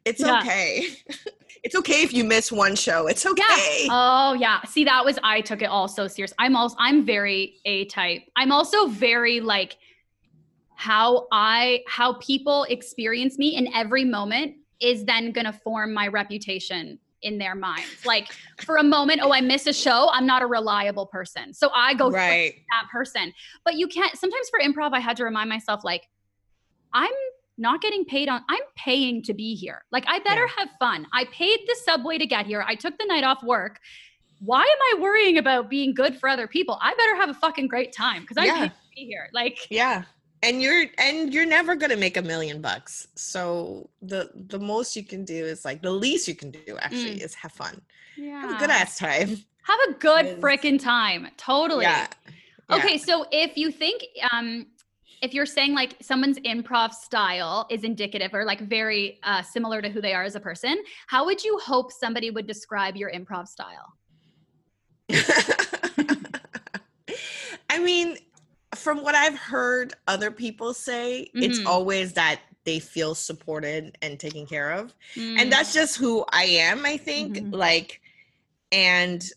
it's 0.06 0.22
yeah. 0.22 0.40
okay. 0.40 0.88
it's 1.64 1.76
okay 1.76 2.02
if 2.04 2.14
you 2.14 2.24
miss 2.24 2.52
one 2.52 2.76
show. 2.76 3.08
It's 3.08 3.26
okay. 3.26 3.88
Oh 3.90 4.34
yeah. 4.40 4.62
See, 4.64 4.84
that 4.86 5.04
was 5.04 5.20
I 5.24 5.42
took 5.42 5.62
it 5.62 5.66
all 5.66 5.88
so 5.88 6.08
serious. 6.08 6.34
I'm 6.40 6.56
also 6.56 6.76
I'm 6.80 7.06
very 7.06 7.60
A 7.66 7.86
type. 7.86 8.22
I'm 8.36 8.52
also 8.52 8.88
very 8.88 9.40
like 9.40 9.78
how 10.76 11.28
I 11.32 11.82
how 11.88 12.14
people 12.14 12.64
experience 12.70 13.38
me 13.38 13.56
in 13.56 13.74
every 13.74 14.06
moment 14.06 14.56
is 14.80 15.06
then 15.06 15.32
gonna 15.32 15.54
form 15.54 15.94
my 15.94 16.08
reputation 16.08 17.00
in 17.22 17.38
their 17.38 17.56
minds. 17.56 18.06
Like 18.06 18.32
for 18.64 18.78
a 18.78 18.84
moment, 18.84 19.20
oh, 19.22 19.34
I 19.34 19.42
miss 19.42 19.68
a 19.68 19.74
show, 19.74 20.10
I'm 20.12 20.26
not 20.26 20.42
a 20.42 20.46
reliable 20.46 21.06
person. 21.06 21.54
So 21.54 21.70
I 21.74 21.94
go 21.94 22.10
right. 22.10 22.56
that 22.72 22.90
person. 22.92 23.34
But 23.66 23.76
you 23.76 23.88
can't 23.88 24.18
sometimes 24.18 24.50
for 24.50 24.60
improv, 24.60 24.94
I 24.94 25.00
had 25.00 25.18
to 25.18 25.24
remind 25.24 25.50
myself, 25.50 25.84
like, 25.84 26.08
I'm 26.94 27.12
not 27.60 27.82
getting 27.82 28.06
paid 28.06 28.30
on 28.30 28.42
I'm 28.50 28.62
paying 28.76 29.22
to 29.24 29.34
be 29.34 29.54
here. 29.54 29.84
Like 29.92 30.06
I 30.08 30.20
better 30.20 30.42
Yeah. 30.48 30.54
have 30.58 30.70
fun. 30.80 31.06
I 31.14 31.26
paid 31.26 31.60
the 31.68 31.76
subway 31.84 32.18
to 32.18 32.26
get 32.26 32.46
here. 32.46 32.64
I 32.66 32.76
took 32.76 32.98
the 32.98 33.06
night 33.06 33.24
off 33.24 33.44
work. 33.44 33.80
Why 34.40 34.62
am 34.62 34.98
I 34.98 35.02
worrying 35.02 35.38
about 35.38 35.70
being 35.70 35.94
good 35.94 36.18
for 36.18 36.30
other 36.30 36.48
people? 36.48 36.80
I 36.82 36.94
better 36.96 37.16
have 37.18 37.30
a 37.30 37.34
fucking 37.34 37.68
great 37.68 37.92
time 37.92 38.22
because 38.22 38.38
I 38.38 38.46
Yeah. 38.46 38.60
paid 38.60 38.70
to 38.70 38.76
be 38.96 39.06
here. 39.06 39.30
Like 39.34 39.68
Yeah. 39.70 40.04
And 40.42 40.62
you're 40.62 40.86
and 40.98 41.34
you're 41.34 41.46
never 41.46 41.76
gonna 41.76 41.98
make 41.98 42.16
a 42.16 42.22
million 42.22 42.62
bucks. 42.62 43.08
So 43.16 43.90
the 44.02 44.32
the 44.34 44.60
most 44.60 44.96
you 44.96 45.04
can 45.04 45.26
do 45.26 45.46
is 45.46 45.66
like 45.66 45.82
the 45.82 45.92
least 45.92 46.28
you 46.30 46.36
can 46.36 46.52
do 46.52 46.78
actually 46.80 47.22
is 47.22 47.36
have 47.36 47.52
fun. 47.52 47.82
yeah. 48.16 48.42
Have 48.42 48.52
a 48.52 48.60
good 48.60 48.70
ass 48.70 48.98
time. 48.98 49.38
Have 49.64 49.80
a 49.90 49.94
good 50.00 50.40
frickin' 50.42 50.80
time. 50.82 51.28
Totally. 51.38 51.84
Yeah. 51.84 52.08
Yeah. 52.70 52.76
Okay, 52.78 52.98
so 52.98 53.26
if 53.32 53.58
you 53.58 53.70
think 53.72 54.04
um 54.32 54.68
if 55.22 55.34
you're 55.34 55.46
saying 55.46 55.74
like 55.74 55.96
someone's 56.02 56.40
improv 56.40 56.94
style 56.94 57.68
is 57.70 57.84
indicative 57.84 58.34
or 58.34 58.46
like 58.46 58.62
very 58.62 59.20
uh, 59.24 59.42
similar 59.42 59.82
to 59.82 59.90
who 59.90 60.02
they 60.02 60.14
are 60.14 60.24
as 60.24 60.36
a 60.36 60.40
person, 60.40 60.82
how 61.08 61.26
would 61.26 61.44
you 61.44 61.58
hope 61.60 61.92
somebody 61.92 62.32
would 62.32 62.48
describe 62.48 62.96
your 62.96 63.12
improv 63.12 63.48
style? 63.48 63.94
I 67.70 67.80
mean, 67.80 68.18
from 68.76 69.04
what 69.04 69.16
I've 69.16 69.38
heard 69.38 69.94
other 70.08 70.32
people 70.32 70.74
say, 70.74 71.30
it's 71.34 71.60
Mhm. 71.60 71.68
always 71.68 72.14
that 72.14 72.42
they 72.66 72.80
feel 72.80 73.16
supported 73.16 73.98
and 74.02 74.20
taken 74.20 74.46
care 74.46 74.72
of. 74.72 74.94
Mm, 75.16 75.40
and 75.40 75.52
that's 75.52 75.74
just 75.74 75.98
who 75.98 76.26
I 76.30 76.44
am, 76.44 76.86
I 76.86 76.98
think. 76.98 77.38
Mhm. 77.38 77.54
Like, 77.54 78.02
and 78.72 79.28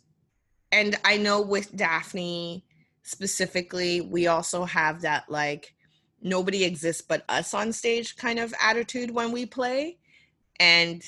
and 0.70 0.98
I 1.04 1.18
know 1.18 1.40
with 1.40 1.74
Daphney 1.76 2.62
specifically, 3.02 4.00
we 4.00 4.26
also 4.26 4.64
have 4.64 5.02
that 5.02 5.24
like 5.30 5.74
nobody 6.22 6.64
exists 6.64 7.02
but 7.02 7.24
us 7.28 7.52
on 7.54 7.72
stage 7.72 8.16
kind 8.16 8.38
of 8.38 8.54
attitude 8.62 9.10
when 9.10 9.32
we 9.32 9.44
play. 9.46 9.98
And 10.60 11.02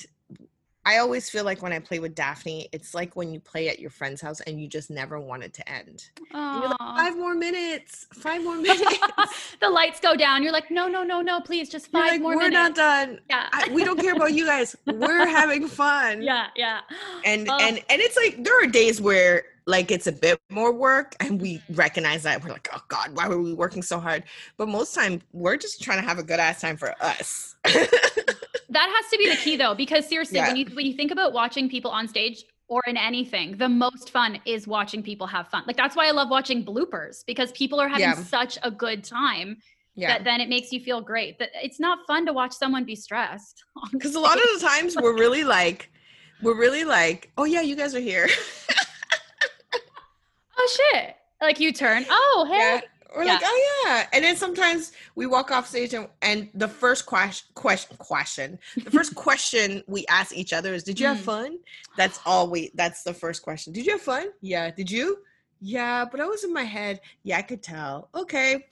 I 0.87 0.97
always 0.97 1.29
feel 1.31 1.43
like 1.45 1.63
when 1.63 1.73
I 1.73 1.79
play 1.79 1.97
with 1.97 2.13
Daphney, 2.13 2.67
it's 2.71 2.93
like 2.93 3.15
when 3.15 3.33
you 3.33 3.39
play 3.39 3.69
at 3.69 3.79
your 3.79 3.89
friend's 3.89 4.21
house 4.21 4.39
and 4.41 4.61
you 4.61 4.67
just 4.67 4.91
never 4.91 5.19
want 5.19 5.43
it 5.43 5.51
to 5.55 5.67
end. 5.67 6.03
Like, 6.31 6.77
five 6.77 7.17
more 7.17 7.33
minutes, 7.33 8.05
five 8.13 8.43
more 8.43 8.55
minutes. 8.61 8.99
the 9.61 9.69
lights 9.69 9.99
go 9.99 10.15
down. 10.15 10.43
You're 10.43 10.51
like, 10.51 10.69
no, 10.69 10.87
no, 10.87 11.01
no, 11.01 11.21
no, 11.21 11.41
please, 11.41 11.69
just 11.69 11.87
5 11.87 12.11
like, 12.11 12.21
more 12.21 12.35
we're 12.35 12.49
minutes. 12.49 12.53
not 12.53 12.75
done. 12.75 13.19
yeah. 13.31 13.47
I, 13.51 13.69
we 13.73 13.83
don't 13.83 13.99
care 13.99 14.13
about 14.13 14.33
you 14.33 14.45
guys. 14.45 14.75
We're 14.85 15.25
having 15.39 15.67
fun. 15.67 16.21
yeah, 16.21 16.47
yeah. 16.55 16.81
and 17.23 17.49
Oh. 17.49 17.57
and 17.59 17.77
and 17.89 18.01
it's 18.01 18.15
like 18.17 18.43
there 18.43 18.63
are 18.63 18.67
days 18.67 19.01
where 19.01 19.43
like 19.67 19.89
it's 19.91 20.07
a 20.07 20.11
bit 20.11 20.39
more 20.49 20.71
work 20.73 21.15
and 21.19 21.41
we 21.41 21.61
recognize 21.71 22.23
that 22.23 22.43
we're 22.43 22.51
like 22.51 22.67
oh 22.73 22.81
god 22.87 23.15
why 23.15 23.27
were 23.27 23.41
we 23.41 23.53
working 23.53 23.81
so 23.81 23.99
hard 23.99 24.23
but 24.57 24.67
most 24.67 24.93
time 24.93 25.21
we're 25.33 25.57
just 25.57 25.81
trying 25.81 25.99
to 25.99 26.07
have 26.07 26.19
a 26.19 26.23
good 26.23 26.39
ass 26.39 26.61
time 26.61 26.77
for 26.77 26.93
us 27.01 27.55
That 28.69 28.89
has 28.93 29.09
to 29.11 29.17
be 29.17 29.29
the 29.29 29.37
key 29.37 29.55
though, 29.55 29.73
because 29.73 30.05
seriously, 30.05 30.39
when 30.39 30.55
you 30.57 30.65
when 30.73 30.85
you 30.85 30.93
think 30.93 31.11
about 31.11 31.31
watching 31.31 31.69
people 31.69 31.91
on 31.91 32.07
stage 32.09 32.43
or 32.67 32.81
in 32.87 32.97
anything, 32.97 33.55
the 33.57 33.69
most 33.69 34.09
fun 34.09 34.37
is 34.45 34.67
watching 34.67 35.01
people 35.01 35.25
have 35.27 35.47
fun. 35.47 35.63
Like 35.65 35.77
that's 35.77 35.95
why 35.95 36.07
I 36.07 36.11
love 36.11 36.29
watching 36.29 36.65
bloopers 36.65 37.23
because 37.25 37.53
people 37.53 37.79
are 37.79 37.87
having 37.87 38.01
Yeah. 38.09 38.15
such 38.15 38.57
a 38.63 38.71
good 38.71 39.03
time 39.05 39.57
yeah 39.93 40.09
that 40.09 40.25
then 40.25 40.41
it 40.41 40.49
makes 40.49 40.73
you 40.73 40.81
feel 40.81 40.99
great. 40.99 41.39
That 41.39 41.51
it's 41.63 41.79
not 41.79 41.99
fun 42.05 42.25
to 42.25 42.33
watch 42.33 42.51
someone 42.53 42.83
be 42.83 42.95
stressed. 42.97 43.63
because 43.93 44.15
a 44.15 44.19
lot 44.19 44.35
of 44.37 44.43
the 44.59 44.67
times 44.67 44.97
we're 44.99 45.17
really 45.17 45.45
like 45.45 45.89
we're 46.41 46.57
really 46.59 46.83
like 46.83 47.31
oh 47.37 47.45
yeah 47.45 47.61
you 47.61 47.77
guys 47.77 47.95
are 47.95 48.01
here 48.01 48.27
oh 50.65 50.77
shit. 50.93 51.15
Like 51.41 51.59
you 51.59 51.71
turn, 51.71 52.05
oh 52.09 52.45
hey. 52.49 52.57
yeah. 52.57 52.81
We're 53.15 53.23
like 53.25 53.41
oh 53.43 53.81
yeah. 53.85 54.07
And 54.11 54.25
then 54.25 54.35
sometimes 54.35 54.91
we 55.15 55.25
walk 55.25 55.49
off 55.51 55.67
stage 55.67 55.93
and, 55.93 56.09
and 56.21 56.49
the 56.53 56.67
first 56.67 57.05
question 57.05 57.47
question 57.53 57.95
question 57.97 58.59
the 58.83 58.91
first 58.91 59.15
question 59.25 59.83
we 59.87 60.05
ask 60.07 60.35
each 60.35 60.51
other 60.51 60.73
is 60.73 60.83
did 60.83 60.99
you 60.99 61.07
have 61.07 61.17
Mm. 61.17 61.21
fun? 61.21 61.59
That's 61.95 62.19
all 62.25 62.49
we 62.49 62.71
that's 62.75 63.03
the 63.03 63.13
first 63.13 63.41
question. 63.41 63.71
Did 63.71 63.85
you 63.85 63.93
have 63.93 64.01
fun? 64.01 64.27
Yeah. 64.41 64.69
Did 64.71 64.91
you? 64.91 65.19
Yeah 65.61 66.03
but 66.11 66.19
i 66.19 66.25
was 66.25 66.43
in 66.43 66.53
my 66.53 66.63
head. 66.63 66.99
Yeah 67.23 67.37
i 67.37 67.41
could 67.41 67.63
tell. 67.63 68.09
Okay. 68.13 68.65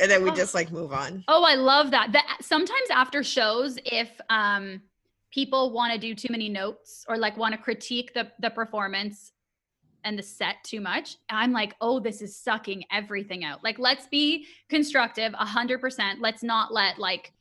And 0.00 0.10
then 0.10 0.22
we 0.22 0.30
Oh. 0.30 0.34
just 0.34 0.54
like 0.54 0.70
move 0.70 0.92
on. 0.92 1.24
Oh, 1.28 1.42
I 1.44 1.54
love 1.56 1.90
that. 1.90 2.12
That 2.12 2.38
sometimes 2.40 2.88
after 2.90 3.22
shows, 3.24 3.78
if 3.84 4.10
um 4.30 4.80
people 5.32 5.72
want 5.72 5.92
to 5.92 5.98
do 5.98 6.14
too 6.14 6.28
many 6.30 6.48
notes 6.48 7.04
or 7.08 7.16
like 7.18 7.36
want 7.36 7.52
to 7.52 7.58
critique 7.60 8.14
the 8.14 8.30
the 8.38 8.50
performance 8.50 9.31
and 10.04 10.18
the 10.18 10.22
set 10.22 10.56
too 10.64 10.80
much, 10.80 11.16
I'm 11.30 11.52
like, 11.52 11.74
oh, 11.80 12.00
this 12.00 12.22
is 12.22 12.36
sucking 12.36 12.84
everything 12.90 13.44
out. 13.44 13.62
Like, 13.62 13.78
let's 13.78 14.06
be 14.06 14.46
constructive, 14.68 15.32
a 15.34 15.44
hundred 15.44 15.80
percent. 15.80 16.20
Let's 16.20 16.42
not 16.42 16.72
let 16.72 16.98
like 16.98 17.32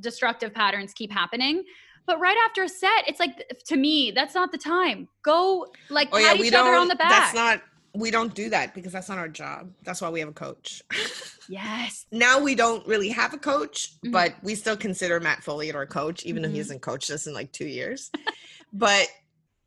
destructive 0.00 0.54
patterns 0.54 0.92
keep 0.92 1.10
happening. 1.12 1.64
But 2.06 2.20
right 2.20 2.36
after 2.46 2.62
a 2.62 2.68
set, 2.68 3.06
it's 3.06 3.20
like 3.20 3.42
to 3.66 3.76
me, 3.76 4.12
that's 4.12 4.34
not 4.34 4.50
the 4.52 4.58
time. 4.58 5.08
Go 5.22 5.66
like 5.90 6.08
oh 6.12 6.16
pat 6.18 6.36
yeah 6.36 6.40
we 6.40 6.48
each 6.48 6.54
other 6.54 6.70
don't 6.72 6.82
on 6.82 6.88
the 6.88 6.96
back. 6.96 7.10
that's 7.10 7.34
not 7.34 7.62
we 7.94 8.10
don't 8.10 8.34
do 8.34 8.50
that 8.50 8.74
because 8.74 8.92
that's 8.92 9.08
not 9.08 9.16
our 9.16 9.28
job 9.30 9.72
that's 9.82 10.02
why 10.02 10.10
we 10.10 10.20
have 10.20 10.28
a 10.28 10.32
coach 10.32 10.82
yes. 11.48 12.04
now 12.12 12.38
we 12.38 12.54
don't 12.54 12.86
really 12.86 13.08
have 13.08 13.32
a 13.32 13.38
coach, 13.38 13.94
Mhm. 14.04 14.12
but 14.12 14.34
we 14.42 14.54
still 14.54 14.76
consider 14.76 15.18
Matt 15.20 15.42
Foley 15.42 15.72
our 15.72 15.86
coach, 15.86 16.24
even 16.24 16.42
though 16.42 16.48
he 16.50 16.56
Mhm. 16.56 16.58
hasn't 16.58 16.82
coached 16.82 17.10
us 17.10 17.26
in 17.26 17.32
like 17.32 17.50
two 17.50 17.66
years. 17.66 18.10
but 18.72 19.08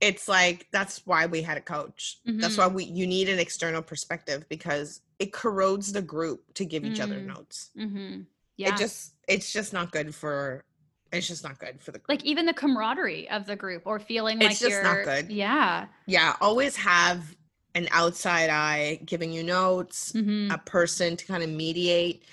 it's 0.02 0.28
like 0.28 0.68
that's 0.74 1.06
why 1.06 1.28
we 1.28 1.42
had 1.44 1.58
a 1.58 1.62
coach. 1.62 2.18
That's 2.26 2.56
Mm-hmm. 2.58 2.62
why 2.62 2.68
we 2.68 2.84
you 2.86 3.08
need 3.08 3.30
an 3.30 3.40
external 3.40 3.82
perspective 3.82 4.46
because 4.50 5.02
it 5.20 5.32
corrodes 5.32 5.94
the 5.94 6.02
group 6.02 6.42
to 6.56 6.66
give 6.66 6.84
each 6.84 7.00
other 7.00 7.20
Mm. 7.20 7.26
notes. 7.28 7.70
hmm 7.78 8.22
Yeah. 8.58 8.70
it 8.74 8.78
just 8.78 9.14
it's 9.28 9.54
just 9.54 9.72
not 9.74 9.92
good 9.92 10.14
for 10.14 10.66
it's 11.14 11.28
just 11.28 11.44
not 11.44 11.60
good 11.60 11.80
for 11.82 11.92
the 11.92 12.00
group. 12.00 12.10
like 12.10 12.24
even 12.26 12.46
the 12.46 12.54
camaraderie 12.54 13.30
of 13.30 13.46
the 13.46 13.56
group 13.56 13.84
or 13.86 14.00
feeling 14.00 14.38
It's 14.42 14.46
like 14.46 14.60
just 14.60 14.70
you're 14.72 14.84
not 14.84 15.04
good. 15.06 15.30
Yeah. 15.32 15.88
yeah 16.08 16.36
always 16.42 16.76
have 16.78 17.36
an 17.76 17.88
outside 17.92 18.50
eye 18.50 19.00
giving 19.06 19.32
you 19.32 19.44
notes 19.44 20.14
a 20.52 20.58
person 20.58 21.16
to 21.16 21.26
kind 21.26 21.44
of 21.44 21.50
mediate 21.50 22.24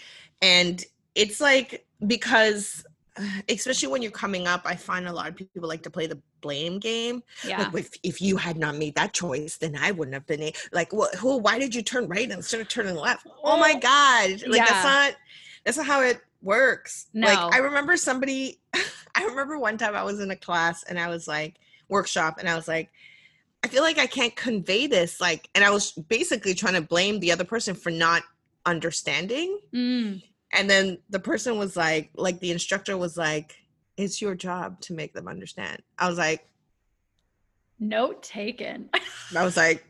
and 0.43 0.85
it's 1.15 1.41
like 1.41 1.87
because 2.07 2.85
especially 3.49 3.89
when 3.89 4.01
you're 4.03 4.11
coming 4.13 4.47
up 4.47 4.63
i 4.65 4.75
find 4.77 5.07
a 5.09 5.13
lot 5.13 5.29
of 5.29 5.37
people 5.37 5.69
like 5.69 5.83
to 5.83 5.91
play 5.91 6.07
the 6.07 6.19
blame 6.41 6.79
game 6.79 7.23
Yeah. 7.45 7.69
like 7.73 7.85
if, 7.85 7.91
if 8.03 8.21
you 8.23 8.37
had 8.37 8.57
not 8.57 8.77
made 8.77 8.95
that 8.97 9.13
choice 9.13 9.57
then 9.57 9.77
i 9.81 9.91
wouldn't 9.91 10.15
have 10.15 10.27
been 10.27 10.43
a- 10.43 10.53
like 10.73 10.93
what 10.93 11.15
who 11.17 11.37
why 11.39 11.59
did 11.59 11.75
you 11.75 11.83
turn 11.83 12.09
right 12.09 12.31
instead 12.31 12.61
of 12.61 12.69
turning 12.69 12.97
left 12.97 13.27
oh 13.45 13.59
my 13.59 13.75
god 13.75 14.31
like 14.47 14.61
Yeah. 14.61 14.65
that's 14.67 14.85
not 14.85 15.15
that's 15.65 15.77
not 15.77 15.87
how 15.87 16.01
it 16.03 16.21
works 16.43 17.07
No. 17.15 17.27
like 17.27 17.55
i 17.55 17.59
remember 17.59 17.97
somebody 17.97 18.61
i 19.15 19.25
remember 19.25 19.59
one 19.59 19.77
time 19.79 19.95
i 19.97 20.03
was 20.03 20.21
in 20.21 20.31
a 20.31 20.37
class 20.37 20.85
and 20.85 20.99
i 20.99 21.09
was 21.09 21.27
like 21.27 21.57
workshop 21.89 22.37
and 22.39 22.49
i 22.49 22.55
was 22.55 22.69
like 22.69 22.91
i 23.65 23.69
feel 23.69 23.83
like 23.83 23.99
i 23.99 24.07
can't 24.07 24.37
convey 24.37 24.87
this 24.87 25.21
like 25.21 25.49
and 25.57 25.65
i 25.65 25.71
was 25.71 25.93
basically 25.93 26.55
trying 26.55 26.75
to 26.75 26.81
blame 26.83 27.19
the 27.21 27.33
other 27.33 27.45
person 27.45 27.75
for 27.75 27.91
not 27.91 28.23
understanding 28.67 29.59
Mm. 29.75 30.23
and 30.53 30.71
then 30.71 30.99
the 31.11 31.19
person 31.19 31.59
was 31.59 31.77
like 31.77 32.11
like 32.15 32.39
the 32.41 32.51
instructor 32.53 32.97
was 32.97 33.17
like 33.17 33.57
it's 33.99 34.23
your 34.23 34.35
job 34.35 34.81
to 34.81 34.95
make 34.95 35.13
them 35.13 35.29
understand 35.29 35.83
i 35.99 36.09
was 36.09 36.17
like 36.19 36.47
Note 37.81 38.23
taken. 38.25 38.89
i 39.37 39.45
was 39.45 39.57
like 39.57 39.85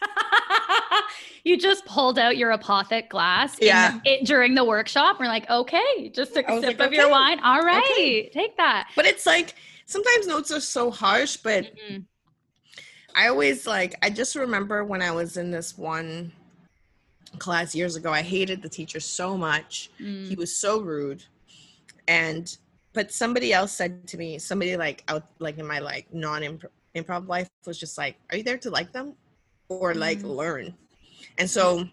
you 1.44 1.56
just 1.58 1.84
pulled 1.84 2.18
out 2.18 2.36
your 2.36 2.50
apothic 2.56 3.08
glass 3.10 3.56
Yeah. 3.60 3.98
it, 4.04 4.24
during 4.26 4.54
the 4.54 4.64
workshop. 4.64 5.16
We're 5.20 5.26
like, 5.26 5.48
okay, 5.50 6.10
just 6.14 6.32
took 6.34 6.48
a 6.48 6.60
sip 6.60 6.78
like, 6.78 6.88
of 6.88 6.92
your 6.94 7.10
wine. 7.10 7.38
All 7.40 7.60
right, 7.62 7.82
okay. 7.92 8.30
take 8.30 8.56
that. 8.56 8.88
but 8.96 9.04
it's 9.04 9.26
like 9.26 9.54
sometimes 9.86 10.26
notes 10.26 10.50
are 10.52 10.60
so 10.60 10.90
harsh 10.90 11.36
but 11.36 11.64
Mhm. 11.90 12.04
I 13.14 13.26
always 13.28 13.66
like 13.66 13.96
I 14.02 14.08
just 14.10 14.36
remember 14.36 14.84
when 14.84 15.02
I 15.02 15.10
was 15.10 15.36
in 15.36 15.50
this 15.50 15.76
one 15.76 16.32
class 17.38 17.74
years 17.74 17.96
ago, 17.96 18.12
I 18.12 18.22
hated 18.22 18.62
the 18.62 18.68
teacher 18.68 19.00
so 19.00 19.36
much. 19.36 19.90
He 19.98 20.04
Mm. 20.04 20.36
was 20.38 20.56
so 20.56 20.80
rude. 20.80 21.24
And 22.10 22.58
but 22.92 23.12
somebody 23.12 23.52
else 23.52 23.70
said 23.70 24.08
to 24.08 24.18
me, 24.18 24.38
somebody 24.40 24.76
like 24.76 25.04
out 25.06 25.24
like 25.38 25.58
in 25.58 25.66
my 25.66 25.78
like 25.78 26.12
non 26.12 26.42
improv 26.96 27.28
life 27.28 27.48
was 27.64 27.78
just 27.78 27.96
like, 27.96 28.16
Are 28.30 28.36
you 28.36 28.42
there 28.42 28.58
to 28.58 28.70
like 28.70 28.92
them? 28.92 29.14
Or 29.68 29.94
like 29.94 30.18
Mm. 30.18 30.36
learn? 30.36 30.74
And 31.38 31.48
so 31.48 31.88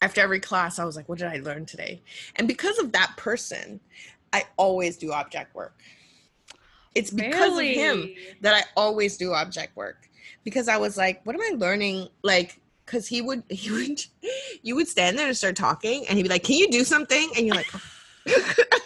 after 0.00 0.22
every 0.22 0.40
class, 0.40 0.78
I 0.78 0.84
was 0.84 0.96
like, 0.96 1.06
what 1.08 1.18
did 1.18 1.28
I 1.28 1.36
learn 1.36 1.66
today? 1.66 2.00
And 2.36 2.48
because 2.48 2.78
of 2.78 2.92
that 2.92 3.12
person, 3.18 3.78
I 4.32 4.44
always 4.56 4.96
do 4.96 5.12
object 5.12 5.54
work. 5.54 5.82
It's 6.94 7.10
because 7.10 7.58
of 7.58 7.66
him 7.66 8.10
that 8.40 8.54
I 8.54 8.62
always 8.74 9.18
do 9.18 9.34
object 9.34 9.76
work 9.76 10.08
because 10.44 10.66
I 10.66 10.78
was 10.78 10.96
like, 10.96 11.24
what 11.26 11.34
am 11.36 11.42
I 11.42 11.56
learning? 11.56 12.08
Like, 12.22 12.58
because 12.86 13.06
he 13.06 13.20
would, 13.20 13.42
he 13.50 13.70
would, 13.70 14.00
you 14.62 14.74
would 14.76 14.88
stand 14.88 15.18
there 15.18 15.28
and 15.28 15.36
start 15.36 15.56
talking, 15.56 16.06
and 16.08 16.16
he'd 16.16 16.24
be 16.24 16.28
like, 16.28 16.42
"Can 16.42 16.56
you 16.56 16.70
do 16.70 16.84
something?" 16.84 17.30
And 17.36 17.46
you're 17.46 17.54
like, 17.54 17.70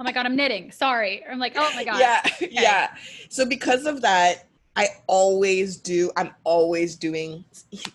Oh 0.00 0.04
my 0.04 0.12
god, 0.12 0.26
I'm 0.26 0.36
knitting. 0.36 0.70
Sorry. 0.70 1.24
I'm 1.28 1.38
like, 1.38 1.54
oh 1.56 1.70
my 1.74 1.84
god. 1.84 1.98
"Yeah, 1.98 2.22
yeah." 2.50 2.94
So 3.28 3.44
because 3.44 3.84
of 3.86 4.00
that, 4.02 4.46
I 4.76 4.88
always 5.08 5.76
do. 5.76 6.12
I'm 6.16 6.32
always 6.44 6.94
doing. 6.96 7.44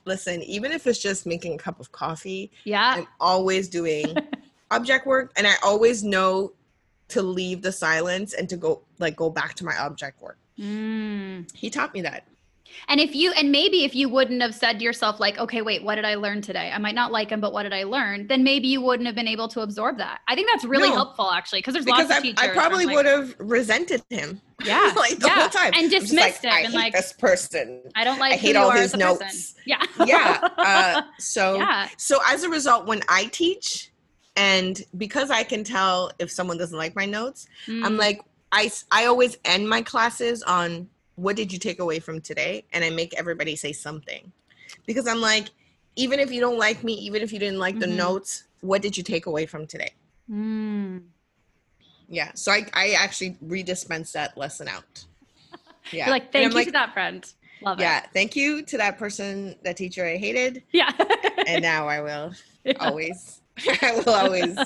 Listen, 0.05 0.43
even 0.43 0.71
if 0.71 0.85
it's 0.85 0.99
just 0.99 1.25
making 1.25 1.53
a 1.53 1.57
cup 1.57 1.79
of 1.79 1.91
coffee, 1.91 2.51
Yeah. 2.65 2.95
I'm 2.97 3.07
always 3.19 3.69
doing 3.69 4.15
object 4.71 5.05
work, 5.07 5.31
and 5.37 5.47
I 5.47 5.53
always 5.63 6.03
know 6.03 6.53
to 7.09 7.21
leave 7.21 7.61
the 7.61 7.71
silence 7.71 8.33
and 8.33 8.49
to 8.49 8.57
go 8.57 8.81
like 8.99 9.15
go 9.15 9.29
back 9.29 9.53
to 9.55 9.65
my 9.65 9.77
object 9.79 10.21
work. 10.21 10.37
Mm. 10.59 11.49
He 11.55 11.69
taught 11.69 11.93
me 11.93 12.01
that. 12.01 12.27
And 12.87 12.99
if 12.99 13.15
you, 13.15 13.31
and 13.33 13.51
maybe 13.51 13.83
if 13.83 13.95
you 13.95 14.09
wouldn't 14.09 14.41
have 14.41 14.53
said 14.55 14.79
to 14.79 14.83
yourself, 14.85 15.19
like, 15.19 15.37
okay, 15.37 15.61
wait, 15.61 15.83
what 15.83 15.95
did 15.95 16.05
I 16.05 16.15
learn 16.15 16.41
today? 16.41 16.71
I 16.73 16.77
might 16.77 16.95
not 16.95 17.11
like 17.11 17.29
him, 17.29 17.39
but 17.41 17.53
what 17.53 17.63
did 17.63 17.73
I 17.73 17.83
learn? 17.83 18.27
Then 18.27 18.43
maybe 18.43 18.67
you 18.67 18.81
wouldn't 18.81 19.07
have 19.07 19.15
been 19.15 19.27
able 19.27 19.47
to 19.49 19.61
absorb 19.61 19.97
that. 19.97 20.21
I 20.27 20.35
think 20.35 20.47
that's 20.51 20.65
really 20.65 20.89
No. 20.89 20.95
helpful, 20.95 21.31
actually, 21.31 21.59
because 21.59 21.73
there's 21.73 21.85
because 21.85 22.09
lots 22.09 22.11
of 22.11 22.17
I, 22.17 22.21
teachers. 22.21 22.49
I 22.49 22.53
probably 22.53 22.81
I'm 22.83 22.87
like, 22.87 22.95
would 22.97 23.05
have 23.05 23.35
resented 23.39 24.03
him. 24.09 24.41
Yeah. 24.63 24.93
like 24.95 25.19
the 25.19 25.27
yeah. 25.27 25.33
whole 25.41 25.49
time. 25.49 25.73
And 25.75 25.91
dismissed 25.91 26.43
like, 26.45 26.53
it 26.53 26.57
I 26.57 26.59
and 26.61 26.73
like, 26.73 26.93
this 26.93 27.11
person. 27.11 27.81
I 27.95 28.05
don't 28.05 28.17
like 28.19 28.31
I 28.33 28.35
hate 28.37 28.55
all 28.55 28.71
his 28.71 28.93
as 28.93 28.93
a 28.93 28.97
person. 28.97 29.19
notes. 29.19 29.55
Yeah. 29.65 29.83
Yeah. 30.05 30.47
Uh, 30.57 31.01
so 31.19 31.55
yeah. 31.59 31.89
so 31.97 32.19
as 32.25 32.43
a 32.43 32.49
result, 32.49 32.85
when 32.85 33.01
I 33.09 33.25
teach, 33.25 33.91
and 34.37 34.81
because 34.97 35.31
I 35.31 35.43
can 35.43 35.65
tell 35.65 36.11
if 36.19 36.31
someone 36.31 36.57
doesn't 36.57 36.77
like 36.77 36.95
my 36.95 37.05
notes, 37.05 37.47
I'm 37.67 37.95
Mm. 37.95 37.97
like 37.97 38.21
I 38.53 39.05
always 39.05 39.37
end 39.43 39.67
my 39.67 39.81
classes 39.81 40.43
on 40.43 40.87
what 41.15 41.35
did 41.35 41.51
you 41.53 41.59
take 41.59 41.79
away 41.79 41.99
from 41.99 42.21
today, 42.21 42.65
and 42.73 42.83
I 42.83 42.89
make 42.89 43.13
everybody 43.15 43.55
say 43.55 43.71
something, 43.73 44.31
because 44.85 45.07
I'm 45.07 45.21
like, 45.21 45.49
even 45.95 46.19
if 46.19 46.31
you 46.31 46.41
don't 46.41 46.57
like 46.57 46.83
me, 46.83 46.93
even 46.93 47.21
if 47.21 47.31
you 47.31 47.39
didn't 47.39 47.59
like 47.59 47.79
the 47.79 47.85
Mhm. 47.85 47.95
notes, 47.97 48.45
what 48.61 48.81
did 48.81 48.97
you 48.97 49.03
take 49.03 49.25
away 49.27 49.45
from 49.45 49.67
today? 49.67 49.91
Mm. 50.31 51.03
Yeah. 52.09 52.31
So 52.35 52.51
I 52.51 52.65
I 52.73 52.91
actually 52.91 53.37
redispense 53.45 54.11
that 54.13 54.37
lesson 54.37 54.67
out. 54.67 55.05
Yeah. 55.91 56.05
You're 56.05 56.13
like, 56.13 56.31
thank 56.31 56.49
you 56.51 56.55
like, 56.55 56.65
to 56.67 56.71
that 56.71 56.93
friend. 56.93 57.25
Love 57.61 57.77
it. 57.79 57.83
yeah 57.83 58.05
thank 58.13 58.35
you 58.35 58.61
to 58.63 58.77
that 58.77 58.97
person 58.97 59.55
that 59.63 59.77
teacher 59.77 60.05
i 60.05 60.17
hated. 60.17 60.63
Yeah. 60.71 60.91
and 61.47 61.61
now 61.71 61.87
i 61.87 62.01
will 62.01 62.33
Yeah. 62.65 62.73
always 62.79 63.41
i 63.81 63.91
will 64.05 64.13
always 64.13 64.57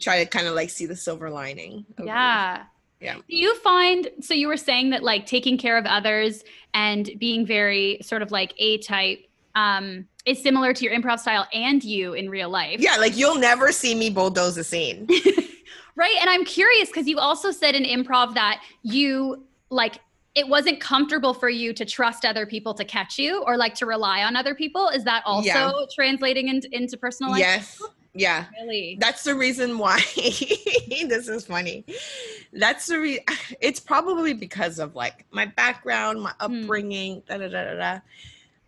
try 0.00 0.22
to 0.24 0.28
kind 0.28 0.46
of 0.46 0.54
like 0.54 0.68
see 0.70 0.84
the 0.86 0.96
silver 0.96 1.30
lining 1.30 1.86
Yeah. 2.02 2.62
it. 2.62 2.66
Yeah. 3.00 3.14
Do 3.16 3.22
you 3.36 3.54
find 3.56 4.08
so 4.20 4.32
you 4.34 4.48
were 4.48 4.56
saying 4.56 4.90
that 4.90 5.02
like 5.02 5.26
taking 5.26 5.58
care 5.58 5.76
of 5.76 5.84
others 5.86 6.42
and 6.72 7.10
being 7.18 7.44
very 7.46 7.98
sort 8.02 8.22
of 8.22 8.30
like 8.30 8.54
A 8.58 8.78
type 8.78 9.20
um 9.54 10.06
is 10.24 10.42
similar 10.42 10.72
to 10.72 10.84
your 10.84 10.94
improv 10.94 11.18
style 11.20 11.46
and 11.52 11.82
you 11.84 12.14
in 12.14 12.28
real 12.30 12.48
life. 12.50 12.80
yeah 12.80 12.96
like 12.96 13.16
you'll 13.16 13.38
never 13.38 13.70
see 13.72 13.94
me 13.94 14.10
bulldoze 14.10 14.56
a 14.56 14.64
scene 14.64 15.06
Right? 15.98 16.14
And 16.20 16.28
I'm 16.28 16.44
curious 16.44 16.90
because 16.90 17.06
you 17.08 17.18
also 17.18 17.50
said 17.50 17.74
in 17.74 17.82
improv 17.84 18.34
that 18.34 18.62
you 18.82 19.46
like 19.70 19.98
it 20.34 20.46
wasn't 20.46 20.78
comfortable 20.78 21.32
for 21.32 21.48
you 21.48 21.72
to 21.72 21.86
trust 21.86 22.26
other 22.26 22.44
people 22.44 22.74
to 22.74 22.84
catch 22.84 23.18
you 23.18 23.42
or 23.46 23.56
like 23.56 23.72
to 23.76 23.86
rely 23.86 24.22
on 24.22 24.36
other 24.36 24.54
people. 24.54 24.88
Is 24.90 25.04
that 25.04 25.22
also 25.24 25.46
Yeah. 25.48 25.72
translating 25.94 26.48
into, 26.48 26.68
into 26.76 26.98
personal 26.98 27.32
life? 27.32 27.40
yes 27.40 27.80
yeah 28.18 28.46
Really? 28.60 28.96
that's 29.00 29.24
the 29.24 29.34
reason 29.34 29.76
why 29.78 29.98
this 30.16 31.28
is 31.28 31.46
funny 31.46 31.84
that's 32.52 32.86
the 32.86 32.98
re 32.98 33.20
it's 33.60 33.80
probably 33.80 34.32
because 34.32 34.78
of 34.78 34.94
like 34.94 35.24
my 35.30 35.46
background 35.46 36.22
my 36.22 36.32
Hmm. 36.40 36.62
upbringing 36.62 37.22
da, 37.28 37.36
da, 37.38 37.48
da, 37.48 37.64
da, 37.64 37.74
da. 37.74 38.00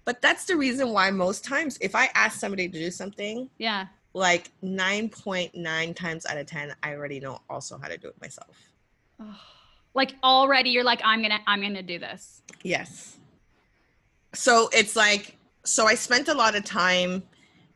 but 0.05 0.21
that's 0.21 0.45
the 0.45 0.57
reason 0.57 0.91
why 0.91 1.11
most 1.11 1.45
times 1.45 1.79
if 1.81 1.95
i 1.95 2.09
ask 2.15 2.39
somebody 2.39 2.69
to 2.69 2.79
do 2.79 2.91
something 2.91 3.49
Yeah. 3.59 3.87
like 4.15 4.51
9.9 4.63 5.95
times 5.97 6.27
out 6.27 6.37
of 6.37 6.47
10 6.47 6.75
i 6.83 6.93
already 6.95 7.21
know 7.21 7.41
also 7.49 7.79
how 7.79 7.89
to 7.89 7.97
do 7.99 8.09
it 8.09 8.21
myself 8.21 8.57
Like 9.95 10.15
already 10.23 10.71
you're 10.71 10.85
like, 10.85 11.01
I'm 11.05 11.23
gonna 11.23 11.41
I'm 11.47 11.61
gonna 11.63 11.83
do 11.83 11.99
this. 11.99 12.43
yes 12.63 13.17
so 14.35 14.69
it's 14.73 14.95
like 14.95 15.37
so 15.65 15.87
i 15.87 15.95
spent 15.95 16.29
a 16.29 16.35
lot 16.35 16.55
of 16.55 16.65
time 16.65 17.23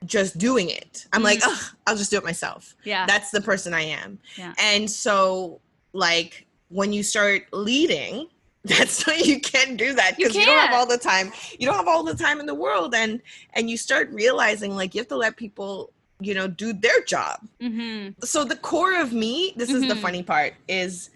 just 0.07 0.38
doing 0.38 0.69
it 0.71 1.07
i'm 1.12 1.23
like 1.23 1.41
Mhm. 1.41 1.49
Ugh, 1.53 1.77
i'll 1.87 1.97
just 1.97 2.11
do 2.11 2.19
it 2.19 2.25
myself 2.25 2.75
Yeah. 2.85 3.07
that's 3.07 3.31
the 3.31 3.41
person 3.41 3.73
i 3.75 3.83
am 3.83 4.19
Yeah. 4.37 4.55
and 4.59 4.91
so 4.91 5.61
like 5.93 6.47
when 6.69 6.93
you 6.93 7.03
start 7.03 7.43
leading 7.53 8.29
that's 8.65 9.07
why 9.07 9.17
you 9.17 9.41
can't 9.41 9.77
do 9.77 9.93
that 9.95 10.17
because 10.17 10.37
you, 10.37 10.45
don't 10.47 10.59
have 10.61 10.73
all 10.73 10.87
the 10.87 10.97
time 10.99 11.33
you 11.59 11.67
don't 11.67 11.77
have 11.77 11.88
all 11.88 12.05
the 12.05 12.15
time 12.15 12.38
in 12.41 12.47
the 12.47 12.55
world 12.55 12.95
and 12.95 13.21
and 13.55 13.69
you 13.69 13.77
start 13.77 14.09
realizing 14.12 14.75
like 14.77 14.95
you 14.95 15.01
have 15.01 15.09
to 15.09 15.17
let 15.17 15.37
people 15.37 15.93
you 16.21 16.33
know 16.35 16.47
do 16.47 16.73
their 16.73 17.01
job 17.03 17.41
hmm 17.61 18.09
so 18.23 18.45
the 18.45 18.55
core 18.57 18.95
of 19.01 19.12
me 19.12 19.53
this 19.57 19.71
is 19.71 19.83
the 19.83 19.95
Mhm. 19.95 20.01
funny 20.01 20.23
part 20.23 20.55
is 20.69 21.11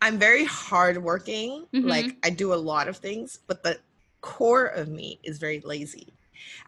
i'm 0.00 0.16
very 0.18 0.44
hardworking 0.44 1.66
Mhm. 1.74 1.84
like 1.88 2.16
i 2.22 2.30
do 2.30 2.54
a 2.54 2.60
lot 2.72 2.86
of 2.88 2.96
things 2.96 3.38
but 3.48 3.62
the 3.64 3.78
core 4.20 4.66
of 4.66 4.88
me 4.88 5.18
is 5.24 5.38
very 5.38 5.60
lazy 5.60 6.11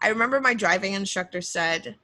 i 0.01 0.07
remember 0.09 0.39
my 0.39 0.53
driving 0.53 0.93
instructor 0.93 1.41
said 1.41 1.95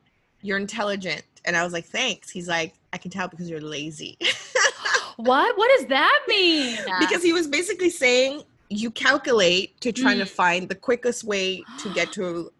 you're 0.42 0.58
intelligent 0.58 1.24
and 1.46 1.56
i 1.58 1.64
was 1.64 1.74
like 1.74 1.86
thanks 1.86 2.30
he's 2.30 2.48
like 2.48 2.74
i 2.94 2.98
can 2.98 3.12
tell 3.12 3.28
because 3.28 3.50
you're 3.50 3.62
lazy 3.62 4.18
What? 5.18 5.56
What 5.58 5.70
does 5.78 5.88
that 5.90 6.20
mean? 6.28 6.78
because 7.00 7.22
he 7.22 7.32
was 7.34 7.46
basically 7.48 7.90
saying 7.90 8.44
you 8.70 8.90
calculate 8.90 9.80
to 9.82 9.92
try 9.92 10.16
to 10.16 10.24
Mm. 10.24 10.28
find 10.30 10.70
the 10.70 10.76
quickest 10.76 11.24
way 11.24 11.64
to 11.80 11.94
get 11.94 12.12
to 12.14 12.52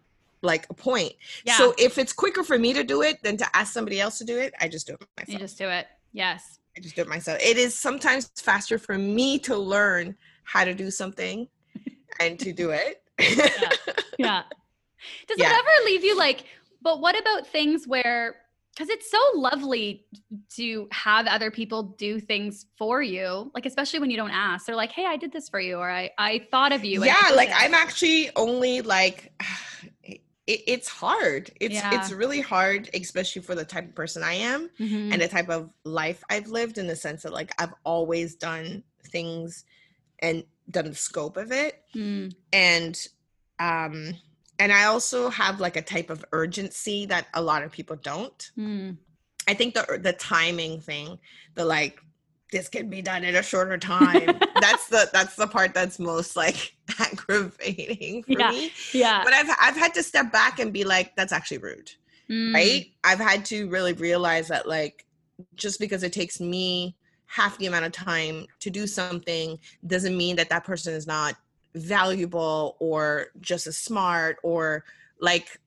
like 0.42 0.66
a 0.70 0.74
point 0.74 1.12
yeah, 1.44 1.56
so 1.56 1.74
if 1.78 1.98
it's 1.98 2.12
quicker 2.12 2.42
for 2.44 2.58
me 2.58 2.72
to 2.72 2.84
do 2.84 3.02
it 3.02 3.22
than 3.22 3.36
to 3.38 3.46
ask 3.56 3.72
somebody 3.72 4.00
else 4.00 4.18
to 4.18 4.24
do 4.24 4.38
it 4.38 4.52
i 4.60 4.68
just 4.68 4.86
do 4.86 4.92
it 4.94 5.00
myself 5.16 5.28
you 5.32 5.38
just 5.38 5.58
do 5.58 5.68
it. 5.68 5.86
Yes. 6.12 6.58
I 6.76 6.80
just 6.80 6.94
do 6.94 7.02
it 7.02 7.08
myself. 7.08 7.38
It 7.40 7.56
is 7.56 7.74
sometimes 7.74 8.30
faster 8.36 8.78
for 8.78 8.96
me 8.98 9.38
to 9.40 9.56
learn 9.56 10.14
how 10.44 10.64
to 10.64 10.74
do 10.74 10.90
something 10.90 11.48
and 12.20 12.38
to 12.38 12.52
do 12.52 12.70
it. 12.70 13.02
yeah. 13.18 13.68
Yeah. 14.18 14.42
Does 15.26 15.38
Yeah. 15.38 15.50
it 15.50 15.52
ever 15.52 15.84
leave 15.84 16.04
you 16.04 16.16
like, 16.16 16.44
but 16.80 17.00
what 17.00 17.18
about 17.18 17.46
things 17.46 17.86
where 17.86 18.36
because 18.74 18.88
it's 18.88 19.10
so 19.10 19.18
lovely 19.34 20.06
to 20.50 20.88
have 20.90 21.26
other 21.26 21.50
people 21.50 21.82
do 21.82 22.18
things 22.18 22.66
for 22.76 23.02
you 23.02 23.50
like 23.54 23.66
especially 23.66 23.98
when 24.00 24.10
you 24.10 24.16
don't 24.16 24.30
ask 24.30 24.66
they're 24.66 24.76
like 24.76 24.92
hey 24.92 25.04
i 25.06 25.16
did 25.16 25.32
this 25.32 25.48
for 25.48 25.60
you 25.60 25.76
or 25.76 25.90
i 25.90 26.10
i 26.18 26.46
thought 26.50 26.72
of 26.72 26.84
you 26.84 27.04
yeah 27.04 27.30
like 27.34 27.48
this. 27.48 27.58
i'm 27.60 27.74
actually 27.74 28.30
only 28.36 28.80
like 28.82 29.32
it, 30.02 30.20
it's 30.46 30.88
hard 30.88 31.50
it's 31.60 31.74
yeah. 31.74 31.98
it's 32.00 32.12
really 32.12 32.40
hard 32.40 32.88
especially 32.94 33.42
for 33.42 33.54
the 33.54 33.64
type 33.64 33.88
of 33.88 33.94
person 33.94 34.22
i 34.22 34.34
am 34.34 34.70
mm-hmm. 34.80 35.12
and 35.12 35.20
the 35.20 35.28
type 35.28 35.48
of 35.48 35.70
life 35.84 36.22
i've 36.30 36.48
lived 36.48 36.78
in 36.78 36.86
the 36.86 36.96
sense 36.96 37.22
that 37.22 37.32
like 37.32 37.52
i've 37.58 37.74
always 37.84 38.34
done 38.34 38.82
things 39.04 39.64
and 40.20 40.44
done 40.70 40.86
the 40.86 40.94
scope 40.94 41.36
of 41.36 41.52
it 41.52 41.84
mm. 41.94 42.32
and 42.52 43.08
um 43.58 44.14
and 44.62 44.72
I 44.72 44.84
also 44.84 45.28
have 45.28 45.58
like 45.58 45.76
a 45.76 45.82
type 45.82 46.08
of 46.08 46.24
urgency 46.30 47.04
that 47.06 47.26
a 47.34 47.42
lot 47.42 47.64
of 47.64 47.72
people 47.72 47.96
don't. 47.96 48.52
Mm. 48.56 48.96
I 49.48 49.54
think 49.54 49.74
the 49.74 49.98
the 50.00 50.12
timing 50.12 50.80
thing, 50.80 51.18
the 51.56 51.64
like 51.64 51.98
this 52.52 52.68
can 52.68 52.88
be 52.88 53.02
done 53.02 53.24
in 53.24 53.34
a 53.34 53.42
shorter 53.42 53.76
time. 53.76 54.38
that's 54.60 54.86
the 54.86 55.10
that's 55.12 55.34
the 55.34 55.48
part 55.48 55.74
that's 55.74 55.98
most 55.98 56.36
like 56.36 56.76
aggravating 57.00 58.22
for 58.22 58.38
yeah. 58.38 58.50
me. 58.52 58.70
Yeah. 58.94 59.24
But 59.24 59.32
I've 59.32 59.50
I've 59.60 59.76
had 59.76 59.94
to 59.94 60.02
step 60.04 60.30
back 60.30 60.60
and 60.60 60.72
be 60.72 60.84
like, 60.84 61.16
that's 61.16 61.32
actually 61.32 61.58
rude. 61.58 61.90
Mm. 62.30 62.54
Right? 62.54 62.86
I've 63.02 63.18
had 63.18 63.44
to 63.46 63.68
really 63.68 63.94
realize 63.94 64.46
that 64.46 64.68
like 64.68 65.04
just 65.56 65.80
because 65.80 66.04
it 66.04 66.12
takes 66.12 66.40
me 66.40 66.94
half 67.26 67.58
the 67.58 67.66
amount 67.66 67.86
of 67.86 67.90
time 67.90 68.46
to 68.60 68.70
do 68.70 68.86
something 68.86 69.58
doesn't 69.88 70.16
mean 70.16 70.36
that 70.36 70.50
that 70.50 70.62
person 70.62 70.94
is 70.94 71.08
not 71.08 71.34
valuable 71.74 72.76
or 72.78 73.26
just 73.40 73.66
as 73.66 73.78
smart 73.78 74.38
or 74.42 74.84
like 75.20 75.60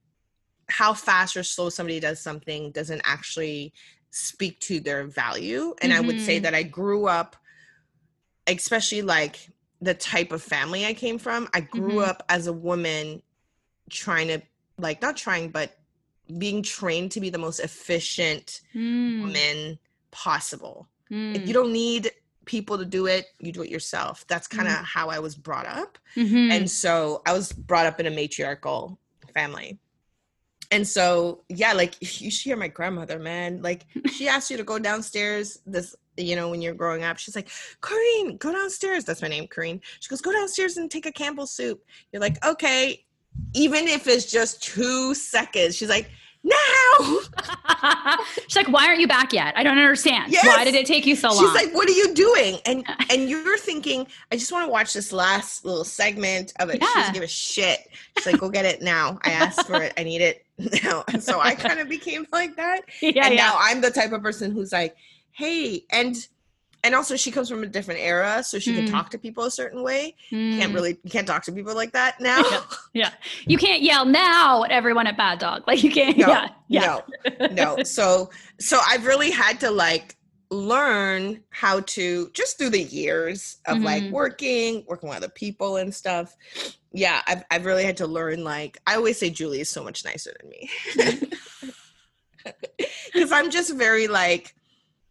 how 0.67 0.93
fast 0.93 1.35
or 1.37 1.43
slow 1.43 1.69
somebody 1.69 1.99
does 1.99 2.19
something 2.19 2.71
doesn't 2.71 3.01
actually 3.03 3.73
speak 4.11 4.59
to 4.59 4.79
their 4.79 5.05
value 5.05 5.73
and 5.81 5.91
mm-hmm. 5.91 6.03
i 6.03 6.05
would 6.05 6.21
say 6.21 6.35
mm-hmm. 6.35 6.43
that 6.43 6.55
i 6.55 6.63
grew 6.63 7.07
up 7.07 7.35
especially 8.47 9.01
like 9.01 9.49
the 9.81 9.93
type 9.93 10.31
of 10.31 10.41
family 10.41 10.85
i 10.85 10.93
came 10.93 11.17
from 11.17 11.47
i 11.53 11.59
grew 11.59 11.89
mm-hmm. 11.89 12.09
up 12.09 12.23
as 12.29 12.47
a 12.47 12.53
woman 12.53 13.21
trying 13.89 14.27
to 14.27 14.41
like 14.77 15.01
not 15.01 15.17
trying 15.17 15.49
but 15.49 15.77
being 16.37 16.63
trained 16.63 17.11
to 17.11 17.19
be 17.19 17.29
the 17.29 17.37
most 17.37 17.59
efficient 17.59 18.61
mm. 18.73 19.21
woman 19.21 19.77
possible 20.11 20.87
mm. 21.11 21.45
you 21.45 21.53
don't 21.53 21.71
need 21.71 22.11
people 22.45 22.77
to 22.77 22.85
do 22.85 23.07
it 23.07 23.27
you 23.39 23.51
do 23.51 23.61
it 23.61 23.69
yourself. 23.69 24.25
That's 24.27 24.47
kind 24.47 24.67
of 24.67 24.75
mm-hmm. 24.75 24.83
how 24.83 25.09
i 25.09 25.19
was 25.19 25.35
brought 25.35 25.65
up. 25.65 25.97
Mm-hmm. 26.15 26.51
and 26.51 26.71
so 26.71 27.21
i 27.25 27.33
was 27.33 27.51
brought 27.51 27.85
up 27.85 27.99
in 27.99 28.05
a 28.05 28.11
matriarchal 28.11 28.97
family. 29.33 29.79
And 30.71 30.87
so 30.87 31.43
yeah 31.49 31.73
like 31.73 31.95
you 32.21 32.31
should 32.31 32.49
hear 32.49 32.57
my 32.57 32.67
grandmother 32.67 33.19
man. 33.19 33.61
Like 33.61 33.85
she 34.11 34.27
asked 34.27 34.49
you 34.49 34.57
to 34.57 34.63
go 34.63 34.79
downstairs 34.79 35.59
this 35.65 35.95
you 36.17 36.35
know 36.35 36.49
when 36.49 36.61
you're 36.61 36.73
growing 36.73 37.03
up. 37.03 37.17
She's 37.17 37.35
like 37.35 37.49
Corrine 37.81 38.39
go 38.39 38.51
downstairs. 38.51 39.03
That's 39.03 39.21
my 39.21 39.27
name 39.27 39.47
Corrine 39.47 39.81
she 39.99 40.09
goes 40.09 40.21
go 40.21 40.31
downstairs 40.31 40.77
and 40.77 40.89
take 40.89 41.05
a 41.05 41.11
Campbell 41.11 41.47
soup. 41.47 41.83
You're 42.11 42.21
like 42.21 42.43
okay. 42.45 43.01
Even 43.53 43.89
if 43.89 44.07
it's 44.07 44.31
just 44.31 44.63
two 44.63 45.13
seconds 45.13 45.75
she's 45.75 45.89
like 45.89 46.09
now. 46.45 47.19
She's 48.47 48.55
like, 48.55 48.69
why 48.69 48.87
aren't 48.87 48.99
you 48.99 49.07
back 49.07 49.33
yet? 49.33 49.57
I 49.57 49.63
don't 49.63 49.77
understand. 49.77 50.31
Yes. 50.31 50.45
Why 50.45 50.63
did 50.63 50.75
it 50.75 50.85
take 50.85 51.05
you 51.05 51.15
so 51.15 51.29
long? 51.29 51.39
She's 51.39 51.53
like, 51.53 51.73
what 51.73 51.89
are 51.89 51.93
you 51.93 52.13
doing? 52.13 52.59
And 52.65 52.85
and 53.11 53.29
you're 53.29 53.57
thinking, 53.57 54.07
I 54.31 54.37
just 54.37 54.51
want 54.51 54.65
to 54.65 54.71
watch 54.71 54.93
this 54.93 55.11
last 55.11 55.65
little 55.65 55.83
segment 55.83 56.53
of 56.59 56.69
it. 56.69 56.81
Yeah. 56.81 56.87
She 56.87 56.99
doesn't 56.99 57.13
give 57.15 57.23
a 57.23 57.27
shit. 57.27 57.79
She's 58.17 58.25
like, 58.25 58.39
go 58.39 58.49
get 58.49 58.65
it 58.65 58.81
now. 58.81 59.19
I 59.23 59.31
asked 59.31 59.67
for 59.67 59.81
it. 59.81 59.93
I 59.97 60.03
need 60.03 60.21
it 60.21 60.45
now. 60.83 61.03
And 61.07 61.21
so 61.21 61.39
I 61.39 61.55
kind 61.55 61.79
of 61.79 61.89
became 61.89 62.25
like 62.31 62.55
that. 62.55 62.81
Yeah, 63.01 63.25
and 63.25 63.35
yeah. 63.35 63.47
now 63.47 63.57
I'm 63.59 63.81
the 63.81 63.91
type 63.91 64.11
of 64.11 64.21
person 64.21 64.51
who's 64.51 64.71
like, 64.71 64.95
hey, 65.31 65.83
and 65.91 66.15
and 66.85 66.93
also 66.93 67.15
she 67.15 67.31
comes 67.31 67.49
from 67.49 67.63
a 67.63 67.65
different 67.65 67.99
era 67.99 68.43
so 68.43 68.59
she 68.59 68.71
mm. 68.71 68.77
can 68.77 68.85
talk 68.85 69.09
to 69.09 69.17
people 69.17 69.43
a 69.43 69.51
certain 69.51 69.81
way 69.81 70.15
mm. 70.31 70.57
can't 70.57 70.73
really 70.73 70.97
you 71.03 71.09
can't 71.09 71.27
talk 71.27 71.43
to 71.43 71.51
people 71.51 71.73
like 71.73 71.91
that 71.91 72.19
now 72.21 72.41
yeah. 72.49 72.61
yeah. 72.93 73.09
you 73.47 73.57
can't 73.57 73.81
yell 73.81 74.05
now 74.05 74.63
at 74.63 74.71
everyone 74.71 75.07
at 75.07 75.17
bad 75.17 75.39
dog 75.39 75.63
like 75.67 75.83
you 75.83 75.91
can't 75.91 76.17
no, 76.17 76.27
yeah 76.27 76.47
yeah 76.67 76.99
no 77.39 77.47
no 77.47 77.83
so 77.83 78.29
so 78.59 78.79
i've 78.87 79.05
really 79.05 79.31
had 79.31 79.59
to 79.59 79.71
like 79.71 80.15
learn 80.51 81.41
how 81.49 81.79
to 81.81 82.29
just 82.33 82.57
through 82.57 82.69
the 82.69 82.83
years 82.83 83.57
of 83.67 83.77
mm-hmm. 83.77 83.85
like 83.85 84.03
working 84.11 84.85
working 84.87 85.09
with 85.09 85.17
other 85.17 85.29
people 85.29 85.77
and 85.77 85.93
stuff 85.93 86.35
yeah 86.93 87.21
I've, 87.27 87.43
I've 87.49 87.65
really 87.65 87.83
had 87.83 87.97
to 87.97 88.07
learn 88.07 88.43
like 88.43 88.77
i 88.85 88.95
always 88.95 89.17
say 89.17 89.31
julie 89.31 89.61
is 89.61 89.69
so 89.69 89.83
much 89.83 90.05
nicer 90.05 90.33
than 90.39 90.49
me 90.49 90.69
because 93.13 93.31
i'm 93.31 93.49
just 93.49 93.73
very 93.73 94.07
like 94.07 94.53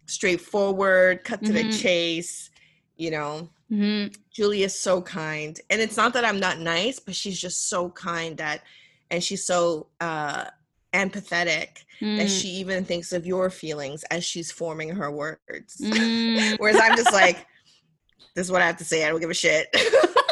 straightforward, 0.07 1.25
cut 1.25 1.43
to 1.45 1.53
mm-hmm. 1.53 1.69
the 1.69 1.77
chase. 1.77 2.51
You 2.97 3.11
know, 3.11 3.49
mm-hmm. 3.71 4.15
Julie 4.33 4.63
is 4.63 4.79
so 4.79 5.03
kind, 5.03 5.59
and 5.71 5.81
it's 5.81 5.97
not 5.97 6.13
that 6.15 6.25
I'm 6.25 6.39
not 6.41 6.59
nice, 6.59 7.01
but 7.01 7.15
she's 7.15 7.41
just 7.41 7.69
so 7.69 7.91
kind 7.91 8.37
that, 8.37 8.63
and 9.11 9.23
she's 9.23 9.45
so 9.45 9.89
uh, 10.01 10.45
empathetic 10.93 11.85
mm. 12.01 12.19
that 12.19 12.31
she 12.31 12.49
even 12.49 12.85
thinks 12.85 13.13
of 13.13 13.27
your 13.27 13.51
feelings 13.51 14.05
as 14.05 14.25
she's 14.25 14.53
forming 14.53 14.91
her 14.91 15.11
words. 15.11 15.77
Mm. 15.83 16.57
Whereas 16.59 16.81
I'm 16.81 16.97
just 16.97 17.13
like, 17.13 17.47
this 18.35 18.47
is 18.47 18.53
what 18.53 18.63
I 18.63 18.67
have 18.67 18.79
to 18.79 18.85
say. 18.85 19.05
I 19.05 19.11
don't 19.11 19.21
give 19.21 19.31
a 19.31 19.35
shit. 19.35 19.67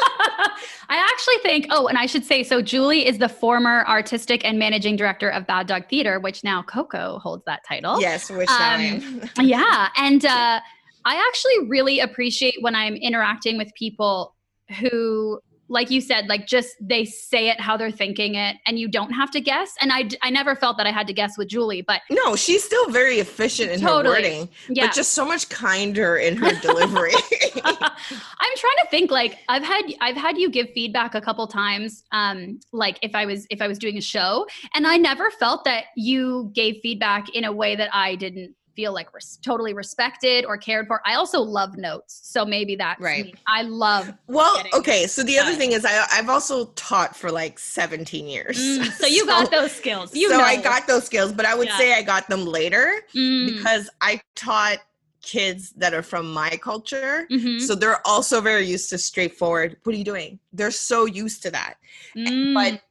I 1.23 1.35
actually 1.35 1.49
think, 1.49 1.67
oh, 1.69 1.87
and 1.87 1.97
I 1.97 2.05
should 2.05 2.25
say, 2.25 2.43
so 2.43 2.61
Julie 2.61 3.05
is 3.05 3.17
the 3.17 3.29
former 3.29 3.85
artistic 3.87 4.43
and 4.43 4.59
managing 4.59 4.97
director 4.97 5.29
of 5.29 5.47
Bad 5.47 5.67
Dog 5.67 5.87
Theater, 5.89 6.19
which 6.19 6.43
now 6.43 6.63
Coko 6.63 7.19
holds 7.21 7.45
that 7.45 7.61
title. 7.65 8.01
Yes, 8.01 8.29
which 8.29 8.49
um, 8.49 8.57
I 8.59 8.81
am. 8.83 9.29
yeah. 9.39 9.87
And 9.95 10.25
uh, 10.25 10.59
I 11.05 11.15
actually 11.15 11.69
really 11.69 11.99
appreciate 12.01 12.55
when 12.59 12.75
I'm 12.75 12.95
interacting 12.95 13.57
with 13.57 13.73
people 13.75 14.35
who 14.79 15.39
like 15.69 15.89
you 15.89 16.01
said, 16.01 16.27
like 16.27 16.45
just 16.45 16.75
they 16.79 17.05
say 17.05 17.49
it 17.49 17.59
how 17.59 17.77
they're 17.77 17.91
thinking 17.91 18.35
it, 18.35 18.57
and 18.67 18.77
you 18.77 18.87
don't 18.87 19.11
have 19.11 19.31
to 19.31 19.41
guess. 19.41 19.75
And 19.81 19.91
I, 19.91 20.09
I 20.21 20.29
never 20.29 20.55
felt 20.55 20.77
that 20.77 20.85
I 20.85 20.91
had 20.91 21.07
to 21.07 21.13
guess 21.13 21.37
with 21.37 21.47
Julie, 21.47 21.81
but 21.81 22.01
no, 22.09 22.35
she's 22.35 22.63
still 22.63 22.89
very 22.89 23.19
efficient 23.19 23.71
in 23.71 23.79
totally. 23.79 24.03
her 24.03 24.11
wording, 24.11 24.49
yeah. 24.69 24.87
but 24.87 24.95
just 24.95 25.13
so 25.13 25.25
much 25.25 25.49
kinder 25.49 26.17
in 26.17 26.35
her 26.37 26.51
delivery. 26.61 27.13
I'm 27.63 28.55
trying 28.57 28.77
to 28.81 28.87
think. 28.89 29.11
Like 29.11 29.39
I've 29.47 29.63
had, 29.63 29.83
I've 30.01 30.17
had 30.17 30.37
you 30.37 30.49
give 30.49 30.69
feedback 30.71 31.15
a 31.15 31.21
couple 31.21 31.47
times. 31.47 32.03
Um, 32.11 32.59
like 32.71 32.99
if 33.01 33.15
I 33.15 33.25
was, 33.25 33.47
if 33.49 33.61
I 33.61 33.67
was 33.67 33.79
doing 33.79 33.97
a 33.97 34.01
show, 34.01 34.45
and 34.73 34.85
I 34.85 34.97
never 34.97 35.31
felt 35.31 35.63
that 35.65 35.85
you 35.95 36.51
gave 36.53 36.79
feedback 36.81 37.29
in 37.29 37.45
a 37.45 37.51
way 37.51 37.75
that 37.75 37.89
I 37.93 38.15
didn't 38.15 38.55
feel 38.75 38.93
like 38.93 39.13
res- 39.13 39.37
totally 39.41 39.73
respected 39.73 40.45
or 40.45 40.57
cared 40.57 40.87
for. 40.87 41.01
I 41.05 41.15
also 41.15 41.39
love 41.39 41.77
notes, 41.77 42.19
so 42.23 42.45
maybe 42.45 42.75
that's 42.75 42.99
right. 43.01 43.25
Me. 43.25 43.33
I 43.47 43.63
love. 43.63 44.13
Well, 44.27 44.61
okay. 44.73 45.07
So 45.07 45.23
the 45.23 45.39
other 45.39 45.53
thing 45.53 45.71
is, 45.71 45.85
I 45.85 46.05
I've 46.11 46.29
also 46.29 46.65
taught 46.75 47.15
for 47.15 47.31
like 47.31 47.59
17 47.59 48.27
years. 48.27 48.57
Mm, 48.57 48.91
so 48.97 49.07
you 49.07 49.21
so, 49.21 49.25
got 49.25 49.51
those 49.51 49.71
skills. 49.71 50.15
You 50.15 50.29
so 50.29 50.37
know. 50.37 50.43
I 50.43 50.61
got 50.61 50.87
those 50.87 51.05
skills, 51.05 51.31
but 51.31 51.45
I 51.45 51.55
would 51.55 51.67
yeah. 51.67 51.77
say 51.77 51.93
I 51.93 52.01
got 52.01 52.27
them 52.27 52.45
later 52.45 53.01
mm. 53.15 53.55
because 53.55 53.89
I 54.01 54.21
taught 54.35 54.79
kids 55.23 55.71
that 55.77 55.93
are 55.93 56.03
from 56.03 56.31
my 56.31 56.49
culture. 56.57 57.25
Mm-hmm. 57.31 57.59
So 57.59 57.75
they're 57.75 58.05
also 58.05 58.41
very 58.41 58.65
used 58.65 58.89
to 58.89 58.97
straightforward. 58.97 59.77
What 59.83 59.95
are 59.95 59.97
you 59.97 60.03
doing? 60.03 60.39
They're 60.51 60.71
so 60.71 61.05
used 61.05 61.41
to 61.43 61.51
that. 61.51 61.75
Mm. 62.15 62.53
But 62.53 62.81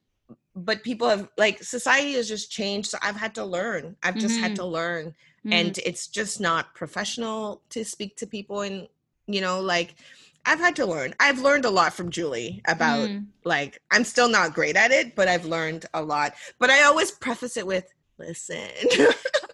but 0.54 0.82
people 0.82 1.08
have 1.08 1.28
like 1.38 1.62
society 1.62 2.14
has 2.14 2.28
just 2.28 2.50
changed. 2.50 2.90
So 2.90 2.98
I've 3.02 3.16
had 3.16 3.34
to 3.36 3.44
learn. 3.44 3.96
I've 4.02 4.16
just 4.16 4.34
mm-hmm. 4.34 4.42
had 4.42 4.56
to 4.56 4.64
learn 4.64 5.14
mm. 5.46 5.52
and 5.52 5.78
it's 5.78 6.06
just 6.06 6.40
not 6.40 6.74
professional 6.74 7.62
to 7.70 7.84
speak 7.84 8.16
to 8.16 8.26
people 8.26 8.60
and 8.62 8.88
you 9.26 9.40
know 9.40 9.60
like 9.60 9.94
I've 10.44 10.58
had 10.58 10.74
to 10.76 10.86
learn. 10.86 11.14
I've 11.20 11.38
learned 11.38 11.64
a 11.64 11.70
lot 11.70 11.92
from 11.92 12.10
Julie 12.10 12.62
about 12.66 13.08
mm. 13.08 13.26
like 13.44 13.80
I'm 13.90 14.04
still 14.04 14.28
not 14.28 14.54
great 14.54 14.76
at 14.76 14.90
it, 14.90 15.14
but 15.14 15.28
I've 15.28 15.44
learned 15.44 15.86
a 15.94 16.02
lot. 16.02 16.34
But 16.58 16.70
I 16.70 16.82
always 16.82 17.10
preface 17.10 17.56
it 17.56 17.66
with 17.66 17.86
listen. 18.18 18.58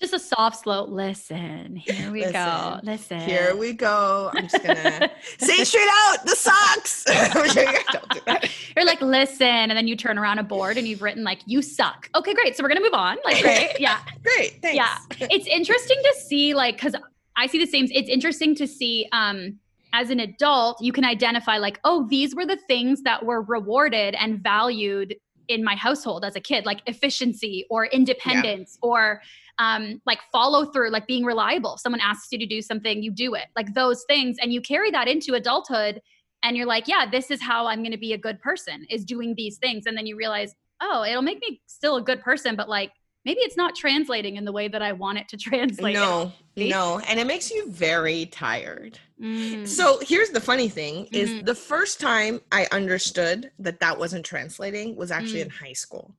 just 0.00 0.14
a 0.14 0.18
soft, 0.18 0.62
slow 0.62 0.84
listen. 0.84 1.76
Here 1.76 2.12
we 2.12 2.20
listen. 2.20 2.32
go. 2.32 2.80
Listen. 2.84 3.20
Here 3.20 3.56
we 3.56 3.72
go. 3.72 4.30
I'm 4.32 4.46
just 4.48 4.62
gonna 4.62 5.10
say 5.38 5.64
straight 5.64 5.88
out 6.06 6.24
the 6.24 6.36
socks. 6.36 7.04
Don't 7.32 8.14
do 8.14 8.20
that. 8.26 8.48
You're 8.76 8.84
like, 8.84 9.00
listen, 9.00 9.46
and 9.46 9.72
then 9.72 9.88
you 9.88 9.96
turn 9.96 10.16
around 10.18 10.38
a 10.38 10.44
board 10.44 10.78
and 10.78 10.86
you've 10.86 11.02
written 11.02 11.24
like, 11.24 11.40
you 11.46 11.62
suck. 11.62 12.08
Okay, 12.14 12.32
great. 12.32 12.56
So 12.56 12.62
we're 12.62 12.68
gonna 12.68 12.80
move 12.80 12.94
on. 12.94 13.18
Like, 13.24 13.42
great. 13.42 13.70
Yeah. 13.80 13.98
great. 14.22 14.60
Thanks. 14.62 14.76
Yeah. 14.76 14.98
It's 15.30 15.46
interesting 15.46 15.98
to 16.02 16.20
see, 16.20 16.54
like, 16.54 16.76
because 16.76 16.94
I 17.36 17.46
see 17.46 17.58
the 17.58 17.66
same. 17.66 17.88
It's 17.90 18.08
interesting 18.08 18.54
to 18.56 18.66
see 18.66 19.08
um 19.12 19.58
as 19.94 20.10
an 20.10 20.20
adult, 20.20 20.80
you 20.82 20.92
can 20.92 21.04
identify 21.04 21.56
like, 21.56 21.80
oh, 21.82 22.06
these 22.08 22.34
were 22.34 22.44
the 22.44 22.58
things 22.68 23.02
that 23.02 23.24
were 23.24 23.42
rewarded 23.42 24.14
and 24.16 24.38
valued 24.38 25.16
in 25.48 25.64
my 25.64 25.74
household 25.74 26.24
as 26.24 26.36
a 26.36 26.40
kid, 26.40 26.66
like 26.66 26.82
efficiency 26.86 27.66
or 27.70 27.86
independence 27.86 28.78
yeah. 28.82 28.88
or 28.88 29.22
um, 29.58 30.00
like 30.06 30.20
follow 30.32 30.66
through, 30.66 30.90
like 30.90 31.06
being 31.06 31.24
reliable. 31.24 31.74
If 31.74 31.80
someone 31.80 32.00
asks 32.00 32.28
you 32.30 32.38
to 32.38 32.46
do 32.46 32.62
something, 32.62 33.02
you 33.02 33.10
do 33.10 33.34
it, 33.34 33.46
like 33.56 33.74
those 33.74 34.04
things. 34.08 34.36
And 34.40 34.52
you 34.52 34.60
carry 34.60 34.90
that 34.92 35.08
into 35.08 35.34
adulthood 35.34 36.00
and 36.42 36.56
you're 36.56 36.66
like, 36.66 36.86
yeah, 36.86 37.06
this 37.10 37.30
is 37.30 37.42
how 37.42 37.66
I'm 37.66 37.80
going 37.80 37.92
to 37.92 37.98
be 37.98 38.12
a 38.12 38.18
good 38.18 38.40
person 38.40 38.86
is 38.88 39.04
doing 39.04 39.34
these 39.36 39.58
things. 39.58 39.86
And 39.86 39.96
then 39.96 40.06
you 40.06 40.16
realize, 40.16 40.54
oh, 40.80 41.04
it'll 41.04 41.22
make 41.22 41.40
me 41.40 41.60
still 41.66 41.96
a 41.96 42.02
good 42.02 42.20
person, 42.20 42.54
but 42.54 42.68
like 42.68 42.92
maybe 43.24 43.40
it's 43.40 43.56
not 43.56 43.74
translating 43.74 44.36
in 44.36 44.44
the 44.44 44.52
way 44.52 44.68
that 44.68 44.80
I 44.80 44.92
want 44.92 45.18
it 45.18 45.28
to 45.30 45.36
translate. 45.48 45.94
No, 45.94 46.32
no. 46.56 47.00
And 47.08 47.18
it 47.18 47.26
makes 47.26 47.50
you 47.50 47.68
very 47.68 48.26
tired. 48.26 48.96
Mm. 49.20 49.66
So 49.66 49.98
here's 50.02 50.30
the 50.30 50.40
funny 50.40 50.68
thing 50.68 51.08
is 51.10 51.30
Mhm. 51.30 51.44
the 51.46 51.54
first 51.56 51.98
time 52.00 52.40
I 52.52 52.68
understood 52.70 53.50
that 53.58 53.80
that 53.80 53.98
wasn't 53.98 54.24
translating 54.24 54.94
was 54.94 55.10
actually 55.10 55.40
Mm. 55.40 55.46
in 55.46 55.50
high 55.50 55.72
school. 55.72 56.14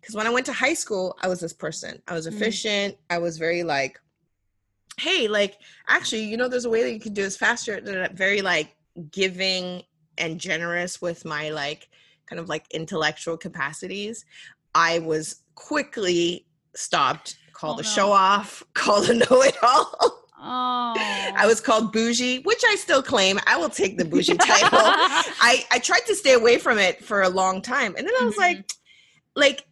Because 0.00 0.14
when 0.14 0.26
I 0.26 0.30
went 0.30 0.46
to 0.46 0.52
high 0.52 0.74
school, 0.74 1.16
I 1.22 1.28
was 1.28 1.40
this 1.40 1.52
person. 1.52 2.02
I 2.08 2.14
was 2.14 2.26
Mm. 2.26 2.32
efficient. 2.32 2.96
I 3.10 3.18
was 3.18 3.38
very 3.38 3.62
like, 3.62 4.00
hey, 4.98 5.28
like, 5.28 5.58
actually, 5.88 6.24
you 6.24 6.36
know, 6.36 6.48
there's 6.48 6.64
a 6.64 6.70
way 6.70 6.82
that 6.82 6.92
you 6.92 7.00
can 7.00 7.14
do 7.14 7.22
this 7.22 7.36
faster. 7.36 7.80
Very 8.14 8.42
like 8.42 8.74
giving 9.10 9.82
and 10.16 10.40
generous 10.40 11.00
with 11.00 11.24
my 11.24 11.50
like 11.50 11.88
kind 12.26 12.40
of 12.40 12.48
like 12.48 12.64
intellectual 12.72 13.36
capacities. 13.36 14.24
I 14.74 14.98
was 14.98 15.42
quickly 15.54 16.46
stopped, 16.74 17.36
called 17.52 17.76
Oh, 17.78 17.80
a 17.80 17.82
no. 17.84 17.88
show 17.88 18.12
off, 18.12 18.62
called 18.74 19.08
a 19.08 19.14
know 19.14 19.42
it 19.42 19.56
all. 19.62 19.94
oh, 20.40 20.94
I 21.36 21.44
was 21.46 21.60
called 21.60 21.92
bougie, 21.92 22.40
which 22.42 22.62
I 22.66 22.74
still 22.76 23.02
claim. 23.02 23.38
I 23.46 23.56
will 23.56 23.68
take 23.70 23.98
the 23.98 24.04
bougie 24.04 24.36
title. 24.38 24.78
I, 25.40 25.64
I 25.70 25.78
tried 25.78 26.06
to 26.06 26.14
stay 26.14 26.34
away 26.34 26.58
from 26.58 26.78
it 26.78 27.04
for 27.04 27.22
a 27.22 27.28
long 27.28 27.62
time. 27.62 27.94
And 27.96 28.06
then 28.06 28.14
I 28.20 28.24
was 28.24 28.34
Mhm. 28.34 28.38
like, 28.38 28.72
like, 29.36 29.64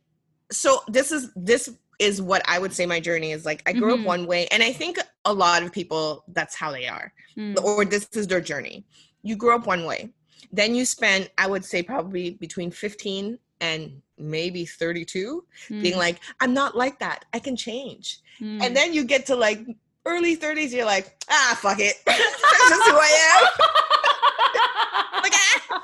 so 0.51 0.83
this 0.89 1.13
is 1.13 1.31
this 1.35 1.69
is 1.99 2.21
what 2.21 2.43
I 2.47 2.59
would 2.59 2.73
say 2.73 2.85
my 2.87 3.01
journey 3.01 3.33
is 3.33 3.45
like. 3.47 3.63
I 3.67 3.73
grew 3.73 3.97
Mhm. 3.97 4.01
up 4.01 4.07
one 4.07 4.27
way, 4.27 4.47
and 4.49 4.63
I 4.63 4.73
think 4.73 4.99
a 5.25 5.33
lot 5.33 5.63
of 5.63 5.73
people 5.73 6.25
that's 6.29 6.55
how 6.55 6.71
they 6.71 6.87
are, 6.87 7.13
Mm. 7.37 7.63
or 7.63 7.85
this 7.85 8.09
is 8.13 8.27
their 8.27 8.41
journey. 8.41 8.85
You 9.23 9.35
grew 9.37 9.55
up 9.55 9.67
one 9.67 9.85
way. 9.85 10.11
Then 10.53 10.75
you 10.75 10.85
spent, 10.85 11.31
I 11.39 11.47
would 11.47 11.65
say, 11.65 11.83
probably 11.83 12.31
between 12.31 12.71
15 12.71 13.39
and 13.61 14.01
maybe 14.19 14.65
32 14.67 15.45
being 15.69 15.95
Mm. 15.95 15.99
like, 15.99 16.21
I'm 16.41 16.53
not 16.55 16.77
like 16.77 16.99
that. 17.01 17.25
I 17.33 17.39
can 17.39 17.57
change. 17.57 18.21
Mm. 18.41 18.63
And 18.63 18.77
then 18.77 18.93
you 18.93 19.03
get 19.05 19.27
to 19.27 19.35
like 19.37 19.61
early 20.05 20.37
30s, 20.37 20.73
you're 20.73 20.85
like, 20.85 21.17
ah, 21.31 21.59
fuck 21.61 21.81
it. 21.81 21.97
That's 22.07 22.69
just 22.69 22.89
who 22.91 22.97
I 22.97 23.13
am. 23.33 23.43
Like, 25.23 25.33
ah. 25.35 25.83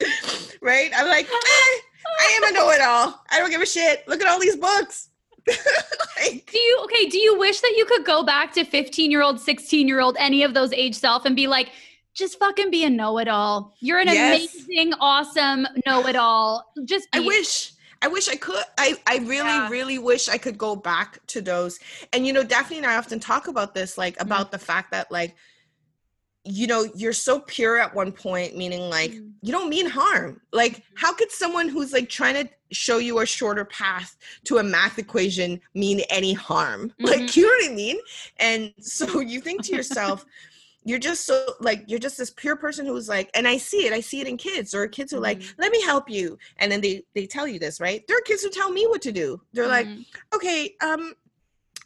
right? 0.60 0.90
I'm 0.96 1.06
like, 1.06 1.28
eh, 1.30 1.78
I 2.32 2.46
am 2.46 2.54
a 2.54 2.58
know 2.58 2.70
it 2.70 2.80
all. 2.80 3.22
I 3.30 3.38
don't 3.38 3.50
give 3.50 3.60
a 3.60 3.66
shit. 3.66 4.06
Look 4.08 4.20
at 4.20 4.26
all 4.26 4.40
these 4.40 4.56
books. 4.56 5.08
like, 5.48 6.50
Do 6.50 6.58
you 6.58 6.80
okay? 6.84 7.06
Do 7.08 7.18
you 7.18 7.38
wish 7.38 7.60
that 7.60 7.74
you 7.76 7.84
could 7.84 8.04
go 8.04 8.22
back 8.22 8.52
to 8.54 8.64
15 8.64 9.10
year 9.10 9.22
old, 9.22 9.40
16 9.40 9.88
year 9.88 10.00
old, 10.00 10.16
any 10.18 10.42
of 10.42 10.54
those 10.54 10.72
age 10.72 10.94
self 10.94 11.24
and 11.24 11.34
be 11.36 11.46
like, 11.46 11.70
just 12.14 12.38
fucking 12.38 12.70
be 12.70 12.84
a 12.84 12.90
know 12.90 13.18
it 13.18 13.28
all. 13.28 13.74
You're 13.80 13.98
an 13.98 14.08
Yes. 14.08 14.54
amazing, 14.54 14.92
awesome 15.00 15.66
know 15.86 16.06
it 16.06 16.16
all. 16.16 16.72
Just 16.84 17.10
be 17.12 17.18
I 17.18 17.26
wish. 17.26 17.72
I 18.02 18.08
wish 18.08 18.28
I 18.28 18.34
could. 18.36 18.62
I, 18.78 18.96
I 19.06 19.18
really, 19.18 19.48
Yeah. 19.48 19.68
really 19.68 19.98
wish 19.98 20.28
I 20.28 20.36
could 20.36 20.58
go 20.58 20.74
back 20.76 21.24
to 21.28 21.40
those. 21.40 21.78
And 22.12 22.26
you 22.26 22.32
know, 22.32 22.42
Daphney 22.44 22.76
and 22.76 22.86
I 22.86 22.96
often 22.96 23.18
talk 23.20 23.48
about 23.48 23.74
this, 23.74 23.96
like 23.96 24.14
Mm-hmm. 24.16 24.26
about 24.26 24.50
the 24.52 24.58
fact 24.58 24.90
that 24.92 25.10
like, 25.10 25.34
you 26.44 26.66
know, 26.66 26.88
you're 26.94 27.12
so 27.12 27.40
pure 27.40 27.78
at 27.78 27.94
one 27.94 28.12
point, 28.12 28.56
meaning 28.56 28.90
like 28.90 29.12
Mm. 29.12 29.32
you 29.42 29.52
don't 29.52 29.68
mean 29.68 29.86
harm. 29.88 30.40
Like, 30.52 30.82
how 30.94 31.12
could 31.14 31.30
someone 31.30 31.68
who's 31.68 31.92
like 31.92 32.08
trying 32.08 32.34
to 32.34 32.50
show 32.72 32.98
you 32.98 33.20
a 33.20 33.26
shorter 33.26 33.64
path 33.64 34.16
to 34.44 34.58
a 34.58 34.62
math 34.62 34.98
equation 34.98 35.60
mean 35.74 36.00
any 36.10 36.32
harm? 36.32 36.92
Like, 37.00 37.20
Mhm. 37.22 37.36
you 37.36 37.42
know 37.42 37.48
what 37.66 37.70
I 37.72 37.74
mean? 37.74 37.98
And 38.38 38.72
so 38.80 39.20
you 39.20 39.40
think 39.40 39.62
to 39.64 39.72
yourself, 39.76 40.24
you're 40.84 40.98
just 40.98 41.26
so 41.26 41.46
like 41.60 41.84
you're 41.86 42.00
just 42.00 42.18
this 42.18 42.30
pure 42.30 42.56
person 42.56 42.84
who's 42.84 43.08
like 43.08 43.30
and 43.34 43.46
i 43.46 43.56
see 43.56 43.86
it 43.86 43.92
i 43.92 44.00
see 44.00 44.20
it 44.20 44.26
in 44.26 44.36
kids 44.36 44.74
or 44.74 44.88
kids 44.88 45.12
who 45.12 45.18
are 45.18 45.20
like 45.20 45.40
let 45.56 45.70
me 45.70 45.80
help 45.82 46.10
you 46.10 46.36
and 46.56 46.72
then 46.72 46.80
they 46.80 47.04
they 47.14 47.24
tell 47.24 47.46
you 47.46 47.60
this 47.60 47.80
right 47.80 48.02
there 48.08 48.18
are 48.18 48.20
kids 48.22 48.42
who 48.42 48.50
tell 48.50 48.68
me 48.72 48.84
what 48.88 49.00
to 49.00 49.12
do 49.12 49.40
they're 49.52 49.68
like 49.68 49.86
Mhm. 49.86 50.04
okay 50.34 50.74
um 50.80 51.14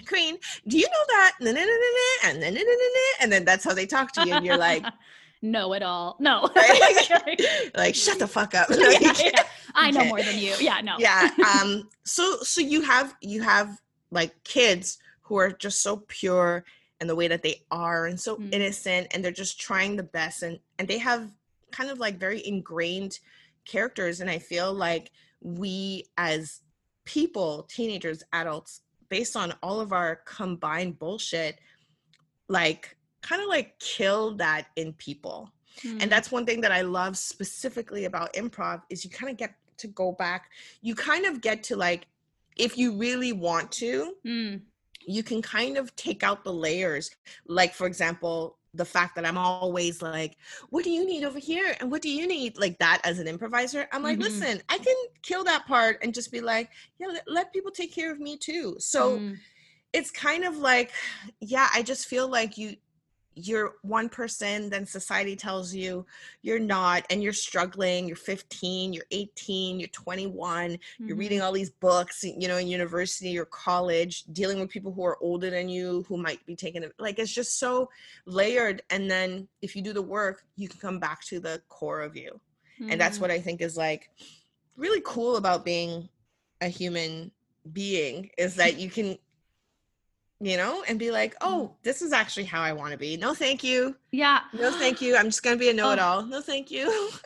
queen 0.06 0.36
do 0.68 0.78
you 0.78 0.86
know 0.86 1.04
that 1.08 1.32
and 1.38 1.46
then 1.46 1.54
na, 1.54 1.62
na, 1.62 2.50
na, 2.50 2.54
na," 2.60 3.22
and 3.22 3.32
then 3.32 3.44
that's 3.44 3.64
how 3.64 3.72
they 3.72 3.86
talk 3.86 4.12
to 4.12 4.26
you 4.26 4.34
and 4.34 4.44
you're 4.44 4.56
like 4.58 4.84
know 5.42 5.74
it 5.74 5.82
all. 5.82 6.16
No. 6.18 6.50
Right? 6.56 7.40
like 7.76 7.94
shut 7.94 8.18
the 8.18 8.26
fuck 8.26 8.54
up 8.54 8.68
Yeah, 8.70 9.12
yeah. 9.22 9.42
I 9.74 9.90
know 9.90 10.04
more 10.06 10.22
than 10.22 10.38
you. 10.38 10.54
Yeah, 10.60 10.80
no. 10.82 10.96
yeah 10.98 11.30
um 11.60 11.88
so 12.04 12.38
so 12.42 12.60
you 12.60 12.82
have 12.82 13.14
you 13.20 13.42
have 13.42 13.80
like 14.10 14.32
kids 14.44 14.98
who 15.22 15.36
are 15.36 15.50
just 15.50 15.82
so 15.82 16.04
pure 16.08 16.64
and 17.00 17.08
the 17.10 17.14
way 17.14 17.28
that 17.28 17.42
they 17.42 17.62
are 17.70 18.06
and 18.06 18.18
so 18.18 18.36
Mm. 18.36 18.54
innocent 18.54 19.08
and 19.12 19.24
they're 19.24 19.30
just 19.32 19.60
trying 19.60 19.96
the 19.96 20.02
best 20.02 20.42
and 20.42 20.58
and 20.78 20.88
they 20.88 20.98
have 20.98 21.30
kind 21.70 21.90
of 21.90 21.98
like 21.98 22.18
very 22.18 22.46
ingrained 22.46 23.18
characters 23.66 24.20
and 24.20 24.30
i 24.30 24.38
feel 24.38 24.72
like 24.72 25.10
we 25.42 26.04
as 26.16 26.60
people 27.04 27.64
teenagers 27.68 28.22
adults 28.32 28.80
based 29.08 29.36
on 29.36 29.52
all 29.62 29.80
of 29.80 29.92
our 29.92 30.16
combined 30.24 30.98
bullshit 30.98 31.58
like 32.48 32.96
kind 33.22 33.42
of 33.42 33.48
like 33.48 33.78
kill 33.78 34.34
that 34.36 34.66
in 34.76 34.92
people 34.94 35.50
Mm. 35.84 36.02
and 36.04 36.10
that's 36.10 36.32
one 36.32 36.46
thing 36.46 36.62
that 36.62 36.72
i 36.72 36.80
love 36.80 37.18
specifically 37.18 38.06
about 38.06 38.32
improv 38.32 38.80
is 38.88 39.04
you 39.04 39.10
kind 39.10 39.30
of 39.30 39.36
get 39.36 39.54
to 39.76 39.88
go 39.88 40.10
back 40.12 40.50
you 40.80 40.94
kind 40.94 41.26
of 41.26 41.42
get 41.42 41.62
to 41.64 41.76
like 41.76 42.06
if 42.56 42.78
you 42.78 42.96
really 42.96 43.34
want 43.34 43.70
to 43.72 44.14
Mm. 44.24 44.62
you 45.04 45.22
can 45.22 45.42
kind 45.42 45.76
of 45.76 45.94
take 45.94 46.22
out 46.22 46.44
the 46.44 46.52
layers 46.52 47.10
like 47.46 47.74
for 47.74 47.86
example 47.86 48.56
the 48.76 48.84
fact 48.84 49.14
that 49.14 49.26
i'm 49.26 49.38
always 49.38 50.02
like 50.02 50.36
what 50.70 50.84
do 50.84 50.90
you 50.90 51.06
need 51.06 51.24
over 51.24 51.38
here 51.38 51.76
and 51.80 51.90
what 51.90 52.02
do 52.02 52.10
you 52.10 52.26
need 52.26 52.56
like 52.58 52.78
that 52.78 53.00
as 53.04 53.18
an 53.18 53.26
improviser 53.28 53.88
i'm 53.92 54.02
like 54.02 54.18
Mhm. 54.18 54.20
listen 54.20 54.60
i 54.68 54.78
can 54.78 54.96
kill 55.22 55.44
that 55.44 55.66
part 55.66 55.98
and 56.02 56.14
just 56.14 56.30
be 56.32 56.40
like 56.40 56.70
yeah 56.98 57.06
let, 57.08 57.22
let 57.26 57.52
people 57.52 57.70
take 57.70 57.94
care 57.94 58.12
of 58.12 58.20
me 58.20 58.36
too 58.36 58.76
so 58.78 59.24
Mm. 59.26 59.40
it's 59.92 60.10
kind 60.10 60.44
of 60.44 60.56
like 60.58 60.92
yeah 61.40 61.68
i 61.74 61.82
just 61.82 62.06
feel 62.06 62.28
like 62.28 62.58
you 62.58 62.76
you're 63.38 63.74
one 63.82 64.08
person 64.08 64.70
then 64.70 64.86
society 64.86 65.36
tells 65.36 65.74
you 65.74 66.06
you're 66.40 66.58
not 66.58 67.04
and 67.10 67.22
you're 67.22 67.34
struggling 67.34 68.06
you're 68.06 68.16
15 68.16 68.94
you're 68.94 69.04
18 69.10 69.78
you're 69.78 69.88
21 69.90 70.78
you're 71.06 71.16
Mhm. 71.16 71.18
reading 71.18 71.42
all 71.42 71.52
these 71.52 71.68
books 71.68 72.24
you 72.24 72.48
know 72.48 72.56
in 72.56 72.66
university 72.66 73.38
or 73.38 73.44
college 73.44 74.24
dealing 74.32 74.58
with 74.58 74.70
people 74.70 74.90
who 74.90 75.04
are 75.04 75.18
older 75.22 75.50
than 75.50 75.68
you 75.68 76.02
who 76.08 76.16
might 76.16 76.44
be 76.46 76.56
taking 76.56 76.82
it 76.82 76.94
like 76.98 77.18
it's 77.18 77.32
just 77.32 77.58
so 77.58 77.90
layered 78.24 78.80
and 78.88 79.10
then 79.10 79.46
if 79.60 79.76
you 79.76 79.82
do 79.82 79.92
the 79.92 80.00
work 80.00 80.44
you 80.56 80.66
can 80.66 80.80
come 80.80 80.98
back 80.98 81.22
to 81.22 81.38
the 81.38 81.60
core 81.68 82.00
of 82.00 82.16
you 82.16 82.40
and 82.88 82.98
that's 82.98 83.18
Mhm. 83.18 83.20
what 83.20 83.30
i 83.30 83.38
think 83.38 83.60
is 83.60 83.76
like 83.76 84.10
really 84.76 85.02
cool 85.04 85.36
about 85.36 85.62
being 85.62 86.08
a 86.62 86.68
human 86.68 87.30
being 87.72 88.30
is 88.38 88.54
that 88.56 88.78
you 88.78 88.88
can 88.88 89.18
you 90.40 90.56
know 90.56 90.84
and 90.86 90.98
be 90.98 91.10
like 91.10 91.34
oh 91.40 91.72
this 91.82 92.02
is 92.02 92.12
actually 92.12 92.44
how 92.44 92.60
i 92.60 92.72
want 92.72 92.92
to 92.92 92.98
be 92.98 93.16
no 93.16 93.32
thank 93.32 93.64
you 93.64 93.96
Yeah. 94.12 94.40
no 94.52 94.70
thank 94.72 95.00
you 95.00 95.16
i'm 95.16 95.26
just 95.26 95.42
gonna 95.42 95.56
be 95.56 95.70
a 95.70 95.72
know-it-all 95.72 96.22
no 96.26 96.40
thank 96.42 96.70
you 96.70 97.10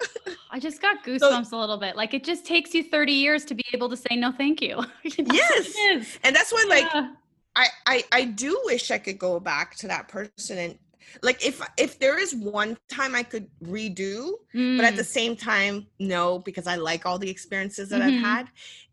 I 0.53 0.59
just 0.59 0.83
got 0.83 1.05
goosebumps 1.05 1.53
a 1.53 1.57
little 1.57 1.77
bit. 1.77 1.95
Like 1.95 2.13
it 2.13 2.25
just 2.25 2.45
takes 2.45 2.75
you 2.75 2.83
30 2.83 3.13
years 3.13 3.45
to 3.45 3.55
be 3.55 3.63
able 3.73 3.89
to 3.89 3.97
say 3.97 4.17
no 4.17 4.33
thank 4.33 4.61
you. 4.61 4.85
Yes. 5.05 6.19
And 6.25 6.35
that's 6.35 6.53
why 6.53 6.65
like 6.69 6.87
Yeah. 6.93 7.13
I, 7.55 7.67
I 7.87 8.05
i 8.13 8.25
do 8.25 8.61
wish 8.65 8.91
i 8.91 8.99
could 8.99 9.19
go 9.19 9.39
back 9.39 9.77
to 9.77 9.87
that 9.89 10.09
person 10.09 10.59
and 10.59 10.79
like 11.23 11.45
if 11.47 11.61
if 11.79 11.99
there 12.01 12.19
is 12.19 12.35
one 12.35 12.77
time 12.89 13.15
i 13.15 13.23
could 13.23 13.49
redo 13.65 14.31
but 14.53 14.85
at 14.85 14.97
the 14.97 15.03
Mm. 15.03 15.07
same 15.19 15.37
time 15.37 15.87
no 16.01 16.39
because 16.41 16.67
i 16.67 16.75
like 16.77 17.07
all 17.07 17.19
the 17.19 17.31
experiences 17.31 17.89
that 17.91 18.01
Mhm. 18.01 18.07
i've 18.17 18.21
had 18.21 18.47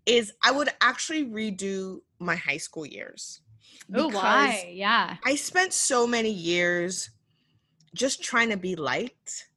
is 0.06 0.34
i 0.44 0.52
would 0.52 0.70
actually 0.82 1.26
redo 1.26 2.02
my 2.20 2.36
high 2.36 2.58
school 2.58 2.86
years 2.86 3.42
Oh, 3.96 4.10
why? 4.10 4.70
Yeah. 4.74 5.16
i 5.26 5.36
spent 5.36 5.74
so 5.74 6.06
many 6.08 6.30
years 6.32 7.10
just 7.96 8.22
trying 8.24 8.50
to 8.50 8.58
be 8.58 8.76
liked 8.76 9.48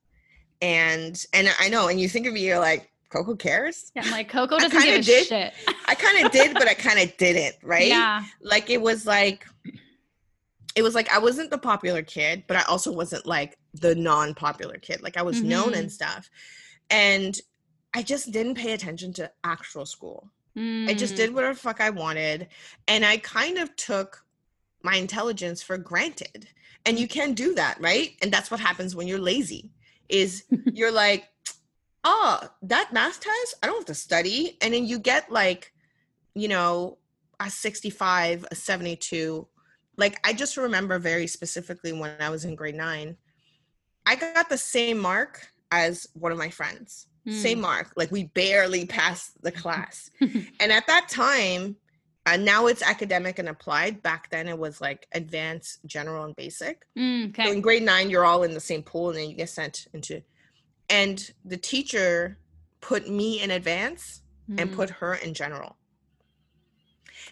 and 0.63 1.25
and 1.33 1.49
i 1.59 1.69
know 1.69 1.89
and 1.89 1.99
you 2.01 2.09
think 2.09 2.27
of 2.27 2.33
me 2.33 2.41
you're 2.47 2.59
like 2.59 2.91
coko 3.13 3.37
cares 3.39 3.91
Yeah, 3.97 4.03
I'm 4.05 4.11
like 4.13 4.31
Coko 4.31 4.59
doesn't 4.59 4.71
give 4.83 5.01
a 5.01 5.03
did. 5.03 5.27
shit. 5.27 5.53
i 5.87 5.95
kind 5.95 6.25
of 6.25 6.31
did 6.33 6.55
but 6.55 6.69
i 6.69 6.75
kind 6.75 7.01
of 7.01 7.17
didn't 7.17 7.57
right 7.63 7.89
Yeah. 7.89 8.23
like 8.43 8.71
it 8.71 8.81
was 8.81 9.05
like 9.07 9.47
it 10.77 10.83
was 10.83 10.95
like 10.95 11.13
i 11.13 11.19
wasn't 11.19 11.51
the 11.51 11.59
popular 11.59 12.03
kid 12.03 12.45
but 12.47 12.57
i 12.57 12.63
also 12.63 12.93
wasn't 12.93 13.27
like 13.27 13.59
the 13.75 13.95
non-popular 13.95 14.77
kid 14.79 15.03
like 15.03 15.17
i 15.17 15.23
was 15.23 15.43
known 15.43 15.73
Mhm. 15.73 15.79
and 15.79 15.93
stuff 15.93 16.31
and 16.91 17.41
i 17.95 18.03
just 18.03 18.31
didn't 18.31 18.55
pay 18.55 18.73
attention 18.73 19.13
to 19.15 19.31
actual 19.43 19.85
school 19.87 20.31
i 20.57 20.95
just 20.95 21.15
Mm. 21.15 21.17
did 21.17 21.35
whatever 21.35 21.55
the 21.55 21.61
fuck 21.61 21.81
i 21.81 21.91
wanted 21.91 22.49
and 22.89 23.05
i 23.05 23.17
kind 23.19 23.59
of 23.59 23.75
took 23.77 24.25
my 24.83 24.97
intelligence 24.97 25.63
for 25.63 25.79
granted 25.79 26.49
and 26.87 26.99
you 26.99 27.07
can 27.07 27.35
do 27.35 27.55
that 27.55 27.79
right? 27.81 28.17
And 28.23 28.33
that's 28.33 28.51
what 28.51 28.61
happens 28.61 28.97
when 28.97 29.07
you're 29.07 29.19
lazy 29.21 29.71
is 30.09 30.45
you're 30.73 30.91
like 30.93 31.29
oh 32.05 32.41
that 32.63 32.93
math 32.93 33.21
test 33.21 33.55
i 33.63 33.67
don't 33.67 33.77
have 33.77 33.85
to 33.85 33.95
study 33.95 34.57
and 34.63 34.73
then 34.73 34.87
you 34.87 34.99
get 34.99 35.31
like 35.31 35.73
you 36.35 36.49
know 36.49 36.97
a 37.39 37.51
65 37.51 38.47
a 38.51 38.55
72 38.55 39.47
like 39.99 40.19
i 40.27 40.33
just 40.33 40.57
remember 40.57 40.99
very 40.99 41.27
specifically 41.27 41.93
when 41.93 42.13
i 42.21 42.31
was 42.31 42.45
in 42.47 42.55
grade 42.55 42.75
9 42.75 43.17
i 44.07 44.17
got 44.17 44.49
the 44.49 44.57
same 44.57 44.99
mark 44.99 45.47
as 45.71 46.07
one 46.15 46.33
of 46.33 46.39
my 46.39 46.49
friends 46.49 47.07
same 47.29 47.61
mark 47.61 47.93
like 47.97 48.11
we 48.11 48.25
barely 48.25 48.87
passed 48.87 49.41
the 49.43 49.53
class 49.53 50.11
and 50.21 50.73
at 50.73 50.87
that 50.87 51.09
time 51.09 51.77
Uh, 52.27 52.37
now 52.37 52.67
it's 52.67 52.83
academic 52.83 53.39
and 53.39 53.49
applied. 53.49 54.03
Back 54.03 54.29
then 54.31 54.47
it 54.47 54.59
was 54.59 54.79
like 54.81 55.07
advanced, 55.13 55.79
general, 55.87 56.25
and 56.27 56.37
basic. 56.37 56.83
Mm, 56.97 57.35
So 57.35 57.51
in 57.51 57.61
grade 57.63 57.83
nine, 57.83 58.11
you're 58.11 58.27
all 58.27 58.43
in 58.43 58.53
the 58.53 58.61
same 58.61 58.83
pool, 58.83 59.09
and 59.09 59.17
then 59.19 59.31
you 59.31 59.35
get 59.37 59.49
sent 59.49 59.87
into. 59.95 60.23
And 60.91 61.19
the 61.47 61.57
teacher 61.57 62.39
put 62.83 63.09
me 63.09 63.41
in 63.43 63.51
advance 63.51 64.21
and 64.59 64.71
Mm. 64.71 64.75
put 64.75 64.91
her 65.01 65.15
in 65.15 65.33
general. 65.33 65.77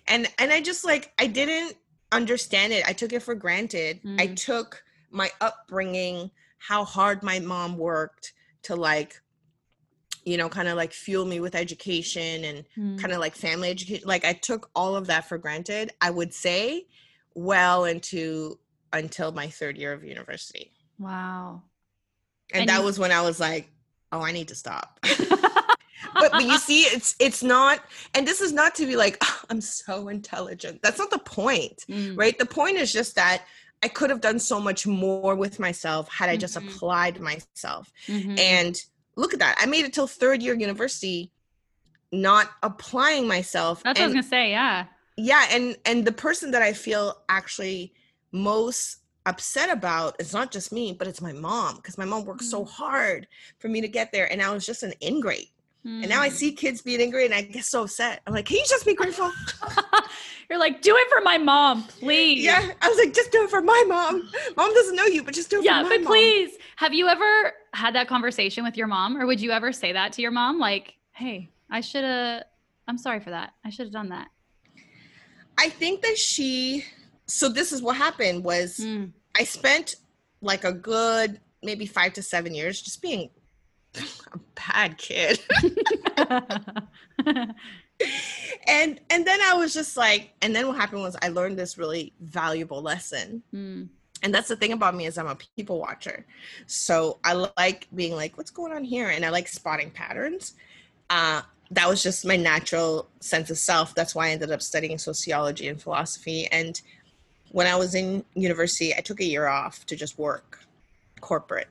And 0.06 0.26
and 0.38 0.52
I 0.52 0.60
just 0.60 0.84
like 0.84 1.12
I 1.18 1.26
didn't 1.26 1.76
understand 2.12 2.72
it. 2.72 2.86
I 2.88 2.92
took 2.94 3.12
it 3.12 3.22
for 3.22 3.34
granted. 3.34 4.00
I 4.18 4.28
Mm. 4.28 4.36
took 4.36 4.82
my 5.10 5.30
upbringing, 5.40 6.30
how 6.58 6.84
hard 6.84 7.22
my 7.22 7.38
mom 7.40 7.76
worked 7.76 8.32
to 8.62 8.74
like 8.74 9.20
you 10.28 10.36
know, 10.36 10.48
kind 10.48 10.68
of 10.68 10.76
like 10.76 10.92
fuel 10.92 11.24
me 11.24 11.40
with 11.40 11.54
education 11.54 12.44
and 12.44 12.64
Mm. 12.76 13.00
kind 13.00 13.12
of 13.12 13.18
like 13.20 13.34
family 13.34 13.70
education. 13.70 14.06
Like 14.06 14.24
I 14.24 14.34
took 14.34 14.70
all 14.74 14.94
of 14.96 15.06
that 15.06 15.28
for 15.28 15.38
granted. 15.38 15.92
I 16.00 16.10
would 16.10 16.32
say 16.34 16.86
well 17.34 17.84
into 17.86 18.58
until 18.92 19.32
my 19.32 19.48
third 19.48 19.76
year 19.78 19.92
of 19.92 20.04
university. 20.04 20.72
Wow. 20.98 21.62
And, 22.52 22.60
And 22.62 22.68
that 22.70 22.78
you- 22.80 22.84
was 22.86 22.98
when 22.98 23.12
I 23.12 23.22
was 23.22 23.38
like, 23.40 23.70
oh, 24.12 24.20
I 24.20 24.32
need 24.32 24.48
to 24.48 24.54
stop. 24.54 24.98
but 26.14 26.32
but 26.32 26.42
you 26.44 26.58
see, 26.68 26.82
it's 26.82 27.14
it's 27.18 27.42
not, 27.42 27.80
and 28.14 28.26
this 28.26 28.40
is 28.40 28.52
not 28.52 28.74
to 28.76 28.86
be 28.86 28.96
like, 28.96 29.16
"Oh, 29.22 29.40
I'm 29.50 29.60
so 29.60 30.08
intelligent. 30.08 30.80
That's 30.82 30.98
not 30.98 31.10
the 31.10 31.18
point, 31.18 31.84
Mm. 31.88 32.16
right? 32.18 32.36
The 32.38 32.46
point 32.46 32.76
is 32.76 32.92
just 32.92 33.14
that 33.16 33.44
I 33.82 33.88
could 33.88 34.10
have 34.10 34.20
done 34.20 34.38
so 34.38 34.58
much 34.60 34.86
more 34.86 35.34
with 35.36 35.58
myself 35.60 36.08
had 36.10 36.28
I 36.28 36.36
just 36.36 36.56
Mhm. 36.56 36.66
applied 36.68 37.20
myself. 37.20 37.92
Mhm. 38.08 38.38
And 38.38 38.82
look 39.18 39.34
at 39.34 39.40
that. 39.40 39.56
I 39.58 39.66
made 39.66 39.84
it 39.84 39.92
till 39.92 40.06
third 40.06 40.42
year 40.42 40.54
university, 40.54 41.30
not 42.12 42.50
applying 42.62 43.26
myself. 43.28 43.82
That's 43.82 43.98
what 43.98 44.04
I 44.04 44.06
was 44.06 44.14
gonna 44.14 44.22
say. 44.26 44.50
Yeah. 44.50 44.86
yeah, 45.16 45.44
and 45.50 45.76
and 45.84 46.04
the 46.06 46.12
person 46.12 46.50
that 46.52 46.62
I 46.62 46.72
feel 46.72 47.22
actually 47.28 47.92
most 48.32 48.98
upset 49.26 49.68
about 49.70 50.16
it's 50.18 50.32
not 50.32 50.50
just 50.50 50.72
me, 50.72 50.94
but 50.98 51.06
it's 51.06 51.20
my 51.20 51.32
mom 51.32 51.76
because 51.76 51.98
my 51.98 52.04
mom 52.06 52.24
worked 52.24 52.44
so 52.44 52.64
Mm. 52.64 52.68
hard 52.70 53.28
for 53.58 53.68
me 53.68 53.80
to 53.82 53.88
get 53.88 54.12
there, 54.12 54.30
and 54.32 54.40
I 54.40 54.50
was 54.54 54.64
just 54.64 54.82
an 54.82 54.94
ingrate. 55.02 55.50
And 55.84 56.08
now 56.10 56.20
I 56.20 56.28
Mm. 56.28 56.32
see 56.32 56.52
kids 56.52 56.82
being 56.82 57.00
ingrate, 57.00 57.26
and 57.26 57.34
I 57.34 57.42
get 57.42 57.64
so 57.64 57.82
upset. 57.84 58.20
I'm 58.26 58.32
like, 58.34 58.44
can 58.46 58.56
you 58.58 58.64
just 58.68 58.84
be 58.86 58.94
grateful? 58.94 59.30
You're 60.50 60.58
like, 60.58 60.80
do 60.82 60.94
it 60.96 61.08
for 61.10 61.20
my 61.22 61.38
mom, 61.38 61.84
please. 61.84 62.42
yeah, 62.44 62.72
I 62.82 62.88
was 62.88 62.98
like, 62.98 63.12
just 63.14 63.32
do 63.32 63.42
it 63.44 63.50
for 63.50 63.60
my 63.62 63.84
mom. 63.88 64.30
Mom 64.56 64.72
doesn't 64.74 64.96
know 64.96 65.06
you, 65.06 65.22
but 65.24 65.34
just 65.34 65.50
do 65.50 65.58
it 65.60 65.64
Yeah, 65.64 65.82
for 65.82 65.88
my 65.88 65.90
mom. 65.90 65.92
Yeah, 65.92 65.98
but 65.98 66.04
mom. 66.04 66.12
please. 66.12 66.50
Have 66.76 66.94
you 66.94 67.08
ever 67.08 67.52
had 67.72 67.94
that 67.94 68.08
conversation 68.08 68.64
with 68.64 68.76
your 68.76 68.86
mom, 68.86 69.16
or 69.16 69.26
would 69.26 69.40
you 69.40 69.50
ever 69.50 69.72
say 69.72 69.92
that 69.92 70.12
to 70.14 70.22
your 70.22 70.30
mom? 70.30 70.58
Like, 70.58 70.94
hey, 71.12 71.50
I 71.70 71.80
should 71.80 72.04
have. 72.04 72.44
I'm 72.86 72.98
sorry 72.98 73.20
for 73.20 73.30
that. 73.30 73.52
I 73.64 73.70
should 73.70 73.86
have 73.86 73.92
done 73.92 74.08
that. 74.10 74.28
I 75.58 75.68
think 75.68 76.02
that 76.02 76.16
she. 76.16 76.84
So 77.26 77.48
this 77.48 77.72
is 77.72 77.82
what 77.82 77.96
happened 77.96 78.44
was 78.44 78.78
Mm. 78.78 79.12
I 79.38 79.44
spent 79.44 79.96
like 80.40 80.64
a 80.64 80.72
good 80.72 81.40
maybe 81.62 81.86
five 81.86 82.12
to 82.14 82.22
seven 82.22 82.54
years 82.54 82.80
just 82.80 83.02
being 83.02 83.30
a 84.32 84.38
bad 84.54 84.96
kid. 84.98 85.40
and 88.66 89.00
and 89.10 89.26
then 89.26 89.40
I 89.42 89.54
was 89.54 89.74
just 89.74 89.96
like, 89.96 90.32
and 90.42 90.54
then 90.54 90.66
what 90.66 90.76
happened 90.76 91.02
was 91.02 91.16
I 91.20 91.28
learned 91.28 91.58
this 91.58 91.76
really 91.78 92.12
valuable 92.20 92.82
lesson. 92.82 93.42
Mm. 93.54 93.88
And 94.22 94.34
that's 94.34 94.48
the 94.48 94.56
thing 94.56 94.72
about 94.72 94.94
me 94.94 95.06
is 95.06 95.16
I'm 95.16 95.26
a 95.28 95.36
people 95.56 95.78
watcher. 95.78 96.26
So 96.66 97.18
I 97.24 97.48
like 97.56 97.86
being 97.94 98.14
like, 98.14 98.36
what's 98.36 98.50
going 98.50 98.72
on 98.72 98.84
here? 98.84 99.08
And 99.10 99.24
I 99.24 99.30
like 99.30 99.48
spotting 99.48 99.90
patterns. 99.90 100.54
Uh, 101.08 101.42
that 101.70 101.88
was 101.88 102.02
just 102.02 102.26
my 102.26 102.36
natural 102.36 103.08
sense 103.20 103.50
of 103.50 103.58
self. 103.58 103.94
That's 103.94 104.14
why 104.14 104.28
I 104.28 104.30
ended 104.30 104.50
up 104.50 104.62
studying 104.62 104.98
sociology 104.98 105.68
and 105.68 105.80
philosophy. 105.80 106.48
And 106.50 106.80
when 107.50 107.66
I 107.66 107.76
was 107.76 107.94
in 107.94 108.24
university, 108.34 108.94
I 108.94 109.00
took 109.00 109.20
a 109.20 109.24
year 109.24 109.46
off 109.46 109.86
to 109.86 109.96
just 109.96 110.18
work 110.18 110.60
corporate. 111.20 111.68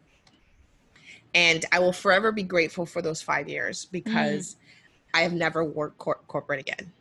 And 1.33 1.65
I 1.71 1.79
will 1.79 1.93
forever 1.93 2.31
be 2.31 2.43
grateful 2.43 2.85
for 2.85 3.01
those 3.01 3.21
five 3.21 3.49
years 3.49 3.85
because 3.85 4.55
I 5.13 5.21
have 5.21 5.33
never 5.33 5.63
worked 5.63 5.97
cor- 5.97 6.21
corporate 6.27 6.59
again. 6.59 6.91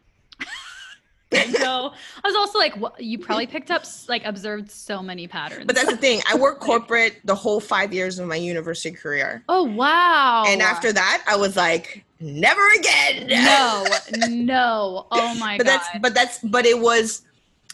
No, 1.32 1.92
I 2.22 2.28
was 2.28 2.36
also 2.36 2.58
like, 2.58 2.76
what, 2.76 3.02
you 3.02 3.18
probably 3.18 3.46
picked 3.46 3.70
up, 3.70 3.84
like, 4.08 4.24
observed 4.24 4.70
so 4.70 5.02
many 5.02 5.26
patterns. 5.26 5.64
But 5.66 5.74
that's 5.74 5.90
the 5.90 5.96
thing. 5.96 6.20
I 6.30 6.36
worked 6.38 6.60
corporate 6.60 7.20
the 7.24 7.34
whole 7.34 7.60
five 7.60 7.92
years 7.92 8.18
of 8.18 8.28
my 8.28 8.36
university 8.36 8.94
career. 8.94 9.42
oh 9.48 9.64
wow. 9.64 10.44
And 10.46 10.62
after 10.62 10.92
that, 10.92 11.24
I 11.28 11.36
was 11.36 11.56
like, 11.56 12.04
never 12.20 12.62
again. 12.78 13.26
no, 13.28 13.86
no. 14.28 15.06
Oh 15.10 15.34
my 15.40 15.58
god. 15.58 15.58
but 15.58 15.66
god. 15.66 15.72
that's 15.72 15.88
but 16.00 16.14
that's 16.14 16.38
but 16.40 16.64
it 16.64 16.78
was 16.78 17.22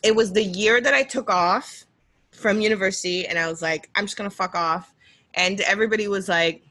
it 0.03 0.17
was 0.17 0.33
the 0.33 0.43
year 0.43 0.81
that 0.81 0.95
I 0.95 1.03
took 1.03 1.31
off 1.31 1.85
from 2.31 2.61
university 2.61 3.27
and 3.27 3.39
I 3.39 3.49
was 3.49 3.63
like, 3.63 3.91
I'm 3.95 4.07
just 4.07 4.17
gonna 4.17 4.31
fuck 4.31 4.55
off. 4.55 4.95
And 5.35 5.61
everybody 5.63 6.09
was 6.09 6.29
like, 6.29 6.63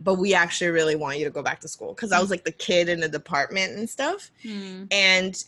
but 0.00 0.14
we 0.14 0.34
actually 0.34 0.70
really 0.70 0.96
want 0.96 1.18
you 1.18 1.24
to 1.24 1.30
go 1.30 1.42
back 1.42 1.60
to 1.60 1.68
school. 1.68 1.94
Cause 1.94 2.12
I 2.12 2.20
was 2.20 2.30
like 2.30 2.44
the 2.44 2.52
kid 2.52 2.88
in 2.88 3.00
the 3.00 3.08
department 3.08 3.76
and 3.76 3.88
stuff. 3.88 4.30
Hmm. 4.42 4.84
And 4.90 5.42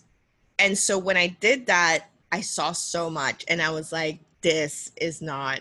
and 0.62 0.78
so 0.78 0.98
when 0.98 1.16
I 1.16 1.26
did 1.26 1.66
that, 1.66 2.06
I 2.30 2.40
saw 2.40 2.72
so 2.72 3.10
much 3.10 3.44
and 3.48 3.60
I 3.60 3.70
was 3.70 3.92
like, 3.92 4.20
this 4.40 4.90
is 4.96 5.20
not 5.20 5.60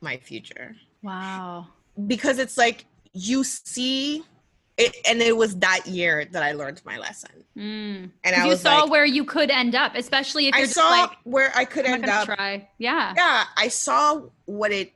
my 0.00 0.16
future. 0.18 0.76
Wow. 1.02 1.66
Because 2.06 2.38
it's 2.38 2.56
like 2.56 2.84
you 3.12 3.42
see 3.42 4.22
it 4.76 4.94
and 5.08 5.22
it 5.22 5.36
was 5.36 5.56
that 5.56 5.86
year 5.86 6.26
that 6.26 6.42
I 6.42 6.52
learned 6.52 6.82
my 6.84 6.98
lesson. 6.98 7.30
Mm. 7.56 8.10
And 8.24 8.36
I 8.36 8.46
you 8.46 8.56
saw 8.56 8.82
like, 8.82 8.90
where 8.90 9.06
you 9.06 9.24
could 9.24 9.50
end 9.50 9.74
up, 9.74 9.94
especially 9.94 10.48
if 10.48 10.54
I 10.54 10.66
saw 10.66 10.88
like, 10.90 11.10
where 11.24 11.50
I 11.54 11.64
could 11.64 11.86
end 11.86 12.06
up. 12.06 12.26
try. 12.26 12.68
Yeah. 12.78 13.14
Yeah, 13.16 13.44
I 13.56 13.68
saw 13.68 14.22
what 14.44 14.72
it, 14.72 14.92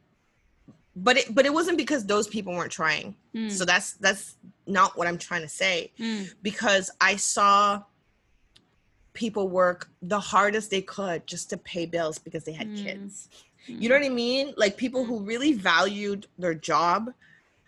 but 0.95 1.17
it, 1.17 1.35
but 1.35 1.47
it 1.47 1.55
wasn't 1.55 1.79
because 1.79 2.05
those 2.05 2.29
people 2.29 2.53
weren't 2.53 2.73
trying. 2.73 3.15
Mm. 3.35 3.51
So 3.51 3.65
that's 3.65 3.95
that's 3.95 4.37
not 4.67 4.99
what 4.99 5.07
I'm 5.07 5.17
trying 5.17 5.43
to 5.43 5.49
say. 5.49 5.93
Mm. 5.99 6.35
Because 6.43 6.91
I 7.01 7.17
saw 7.17 7.83
people 9.21 9.49
work 9.51 9.91
the 10.01 10.19
hardest 10.19 10.71
they 10.71 10.81
could 10.81 11.27
just 11.27 11.51
to 11.51 11.59
pay 11.59 11.85
bills 11.85 12.19
because 12.19 12.45
they 12.45 12.53
had 12.55 12.69
Mm. 12.69 12.77
kids. 12.85 13.29
You 13.67 13.91
know 13.91 13.97
what 13.97 14.05
I 14.07 14.09
mean? 14.09 14.55
Like 14.57 14.79
people 14.79 15.05
who 15.05 15.21
really 15.33 15.53
valued 15.53 16.27
their 16.39 16.55
job, 16.55 17.13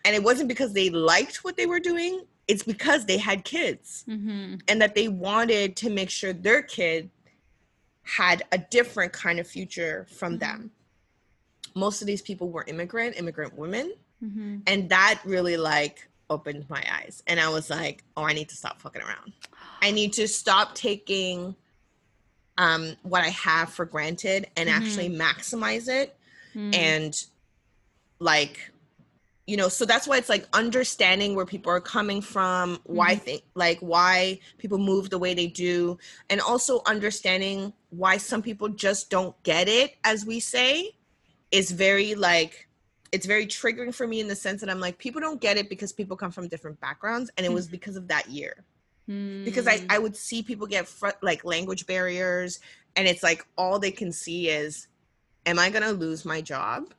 and 0.03 0.15
it 0.15 0.23
wasn't 0.23 0.49
because 0.49 0.73
they 0.73 0.89
liked 0.89 1.43
what 1.43 1.55
they 1.55 1.67
were 1.67 1.79
doing. 1.79 2.25
It's 2.47 2.63
because 2.63 3.05
they 3.05 3.19
had 3.29 3.45
kids 3.45 4.03
hmm 4.05 4.55
and 4.67 4.81
that 4.81 4.95
they 4.95 5.07
wanted 5.29 5.75
to 5.81 5.89
make 5.99 6.09
sure 6.09 6.33
their 6.33 6.63
kid 6.63 7.09
had 8.01 8.43
a 8.51 8.57
different 8.57 9.13
kind 9.13 9.39
of 9.39 9.47
future 9.47 10.07
from 10.19 10.33
Mhm. 10.33 10.39
them. 10.39 10.71
Most 11.75 12.01
of 12.01 12.07
these 12.07 12.21
people 12.29 12.49
were 12.49 12.65
immigrant, 12.67 13.15
immigrant 13.21 13.53
women, 13.63 13.93
hmm 14.19 14.57
and 14.65 14.89
that 14.89 15.21
really 15.23 15.57
like 15.57 15.97
opened 16.29 16.65
my 16.69 16.83
eyes. 16.97 17.21
And 17.27 17.39
I 17.39 17.49
was 17.49 17.69
like, 17.69 18.03
"Oh, 18.17 18.23
I 18.23 18.33
need 18.33 18.49
to 18.49 18.55
stop 18.55 18.81
fucking 18.81 19.03
around. 19.07 19.33
I 19.83 19.91
need 19.91 20.13
to 20.13 20.27
stop 20.27 20.73
taking 20.75 21.55
um 22.57 22.95
what 23.03 23.21
I 23.23 23.29
have 23.29 23.69
for 23.69 23.85
granted 23.85 24.47
and 24.55 24.69
actually 24.69 25.09
maximize 25.09 25.87
it 25.87 26.15
Mm. 26.55 26.75
and 26.75 27.23
like 28.19 28.71
you 29.47 29.57
know 29.57 29.69
so 29.69 29.85
that's 29.85 30.07
why 30.07 30.17
it's 30.17 30.29
like 30.29 30.47
understanding 30.53 31.35
where 31.35 31.47
people 31.47 31.71
are 31.71 31.81
coming 31.81 32.21
from 32.21 32.79
why 32.83 33.15
think 33.15 33.41
like 33.55 33.79
why 33.79 34.39
people 34.59 34.77
move 34.77 35.09
the 35.09 35.17
way 35.17 35.33
they 35.33 35.47
do 35.47 35.97
and 36.29 36.39
also 36.41 36.81
understanding 36.85 37.73
why 37.89 38.17
some 38.17 38.43
people 38.43 38.69
just 38.69 39.09
don't 39.09 39.35
get 39.41 39.67
it 39.67 39.95
as 40.03 40.27
we 40.27 40.39
say 40.39 40.91
is 41.51 41.71
very 41.71 42.13
like 42.13 42.67
it's 43.11 43.25
very 43.25 43.47
triggering 43.47 43.93
for 43.93 44.07
me 44.07 44.19
in 44.19 44.27
the 44.27 44.35
sense 44.35 44.61
that 44.61 44.69
i'm 44.69 44.79
like 44.79 44.99
people 44.99 45.19
don't 45.19 45.41
get 45.41 45.57
it 45.57 45.69
because 45.69 45.91
people 45.91 46.15
come 46.15 46.31
from 46.31 46.47
different 46.47 46.79
backgrounds 46.79 47.31
and 47.35 47.45
it 47.47 47.51
was 47.51 47.67
because 47.67 47.95
of 47.95 48.07
that 48.07 48.29
year 48.29 48.63
mm. 49.09 49.45
because 49.45 49.67
I, 49.67 49.85
I 49.89 49.99
would 49.99 50.15
see 50.15 50.43
people 50.43 50.67
get 50.67 50.87
fr- 50.87 51.19
like 51.21 51.43
language 51.45 51.85
barriers 51.85 52.59
and 52.95 53.07
it's 53.07 53.23
like 53.23 53.45
all 53.57 53.79
they 53.79 53.91
can 53.91 54.11
see 54.11 54.49
is 54.49 54.87
am 55.45 55.59
i 55.59 55.69
going 55.69 55.83
to 55.83 55.91
lose 55.91 56.25
my 56.25 56.41
job 56.41 56.93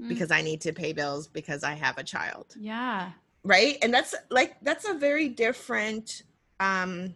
mm. 0.00 0.08
because 0.08 0.30
i 0.30 0.42
need 0.42 0.60
to 0.62 0.72
pay 0.72 0.92
bills 0.92 1.28
because 1.28 1.64
i 1.64 1.74
have 1.74 1.98
a 1.98 2.04
child? 2.04 2.54
Yeah. 2.58 3.10
Right? 3.42 3.78
And 3.80 3.92
that's 3.94 4.14
like 4.30 4.56
that's 4.62 4.86
a 4.86 4.94
very 4.94 5.28
different 5.28 6.24
um 6.58 7.14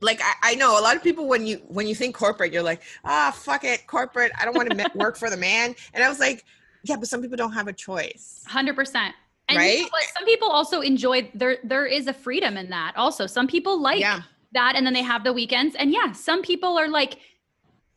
like 0.00 0.20
I, 0.22 0.52
I, 0.52 0.54
know 0.54 0.78
a 0.78 0.82
lot 0.82 0.96
of 0.96 1.02
people 1.02 1.26
when 1.26 1.46
you 1.46 1.56
when 1.68 1.86
you 1.86 1.94
think 1.94 2.14
corporate 2.14 2.52
you're 2.52 2.62
like 2.62 2.82
ah 3.04 3.28
oh, 3.28 3.32
fuck 3.32 3.64
it 3.64 3.86
corporate 3.86 4.30
i 4.38 4.44
don't 4.44 4.56
want 4.56 4.70
to 4.70 4.90
work 4.94 5.16
for 5.16 5.30
the 5.30 5.36
man. 5.36 5.74
And 5.94 6.02
i 6.02 6.08
was 6.08 6.18
like 6.18 6.44
yeah 6.84 6.96
but 6.96 7.08
some 7.08 7.20
people 7.22 7.36
don't 7.36 7.52
have 7.52 7.68
a 7.68 7.72
choice. 7.72 8.44
100% 8.48 9.12
and 9.48 9.58
right? 9.58 9.78
You 9.78 9.84
know 9.84 9.88
some 10.16 10.24
people 10.24 10.48
also 10.48 10.80
enjoy 10.80 11.30
there 11.34 11.58
there 11.64 11.86
is 11.86 12.06
a 12.06 12.12
freedom 12.12 12.56
in 12.56 12.70
that 12.70 12.92
also. 12.96 13.26
Some 13.26 13.46
people 13.46 13.80
like 13.80 14.00
yeah. 14.00 14.22
that 14.52 14.74
and 14.76 14.84
then 14.84 14.94
they 14.94 15.02
have 15.02 15.24
the 15.24 15.32
weekends. 15.32 15.74
And 15.76 15.92
yeah, 15.92 16.12
some 16.12 16.42
people 16.42 16.78
are 16.78 16.88
like 16.88 17.18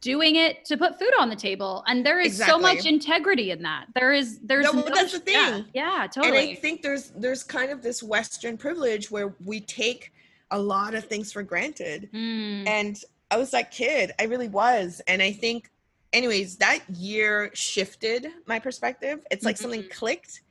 doing 0.02 0.36
it 0.36 0.66
to 0.66 0.78
put 0.78 0.98
food 1.00 1.12
on 1.20 1.30
the 1.30 1.36
table 1.36 1.84
and 1.88 2.04
there 2.04 2.20
is 2.20 2.34
exactly. 2.34 2.52
so 2.52 2.60
much 2.60 2.86
integrity 2.86 3.52
in 3.52 3.62
that 3.62 3.86
there 3.94 4.12
is 4.12 4.40
there's 4.44 4.66
no, 4.66 4.72
no 4.72 4.90
that's 4.94 5.14
the 5.14 5.20
thing 5.20 5.66
yeah, 5.74 6.00
yeah, 6.00 6.08
totally 6.08 6.50
and 6.50 6.50
i 6.50 6.56
think 6.56 6.82
there's 6.82 7.12
there's 7.12 7.44
kind 7.44 7.72
of 7.72 7.82
this 7.84 8.02
western 8.02 8.58
privilege 8.58 9.12
where 9.12 9.36
we 9.46 9.62
take 9.62 10.12
a 10.50 10.60
lot 10.60 10.96
of 10.96 11.06
things 11.06 11.32
for 11.32 11.44
granted 11.44 12.10
mm. 12.14 12.68
and 12.68 13.04
i 13.30 13.38
was 13.38 13.52
that 13.52 13.70
kid 13.72 14.12
i 14.20 14.24
really 14.24 14.50
was 14.50 15.02
and 15.08 15.22
i 15.22 15.32
think 15.32 15.70
anyways 16.14 16.58
that 16.58 16.80
year 16.90 17.52
shifted 17.54 18.28
my 18.48 18.58
perspective 18.58 19.20
it's 19.30 19.46
like 19.46 19.56
mm-hmm. 19.56 19.62
something 19.62 19.90
clicked 19.92 20.42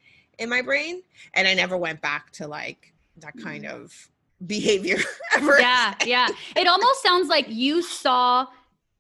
in 0.41 0.49
my 0.49 0.63
brain, 0.63 1.03
and 1.35 1.47
I 1.47 1.55
never 1.55 1.77
went 1.77 2.01
back 2.01 2.33
to 2.33 2.49
like 2.49 2.93
that 3.19 3.35
kind 3.39 3.65
Mm. 3.65 3.71
of 3.75 4.11
behavior 4.47 4.97
ever. 5.37 5.61
yeah, 5.61 5.95
yeah. 6.07 6.29
It 6.57 6.67
almost 6.67 7.03
sounds 7.03 7.29
like 7.29 7.47
you 7.49 7.83
saw 7.83 8.47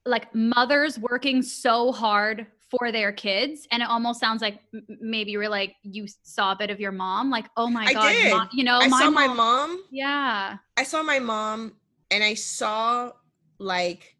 like 0.06 0.32
mothers 0.34 0.98
working 0.98 1.42
so 1.42 1.92
hard 1.92 2.46
for 2.70 2.92
their 2.92 3.10
kids, 3.10 3.66
and 3.72 3.82
it 3.82 3.88
almost 3.88 4.20
sounds 4.20 4.42
like 4.42 4.60
maybe 5.00 5.32
you 5.32 5.38
were 5.38 5.48
like 5.48 5.74
you 5.82 6.06
saw 6.22 6.52
a 6.52 6.56
bit 6.56 6.70
of 6.70 6.78
your 6.78 6.92
mom, 6.92 7.30
like 7.30 7.46
oh 7.56 7.68
my 7.68 7.84
I 7.86 7.92
god, 7.94 8.12
did. 8.12 8.30
Mom, 8.30 8.48
you 8.52 8.62
know, 8.64 8.78
I 8.80 8.86
my 8.88 9.00
saw 9.00 9.10
my 9.10 9.26
mom- 9.26 9.36
mom. 9.36 9.82
Yeah, 9.90 10.56
I 10.76 10.82
saw 10.84 11.02
my 11.02 11.18
mom, 11.18 11.72
and 12.10 12.22
I 12.22 12.34
saw 12.34 13.10
like 13.58 14.14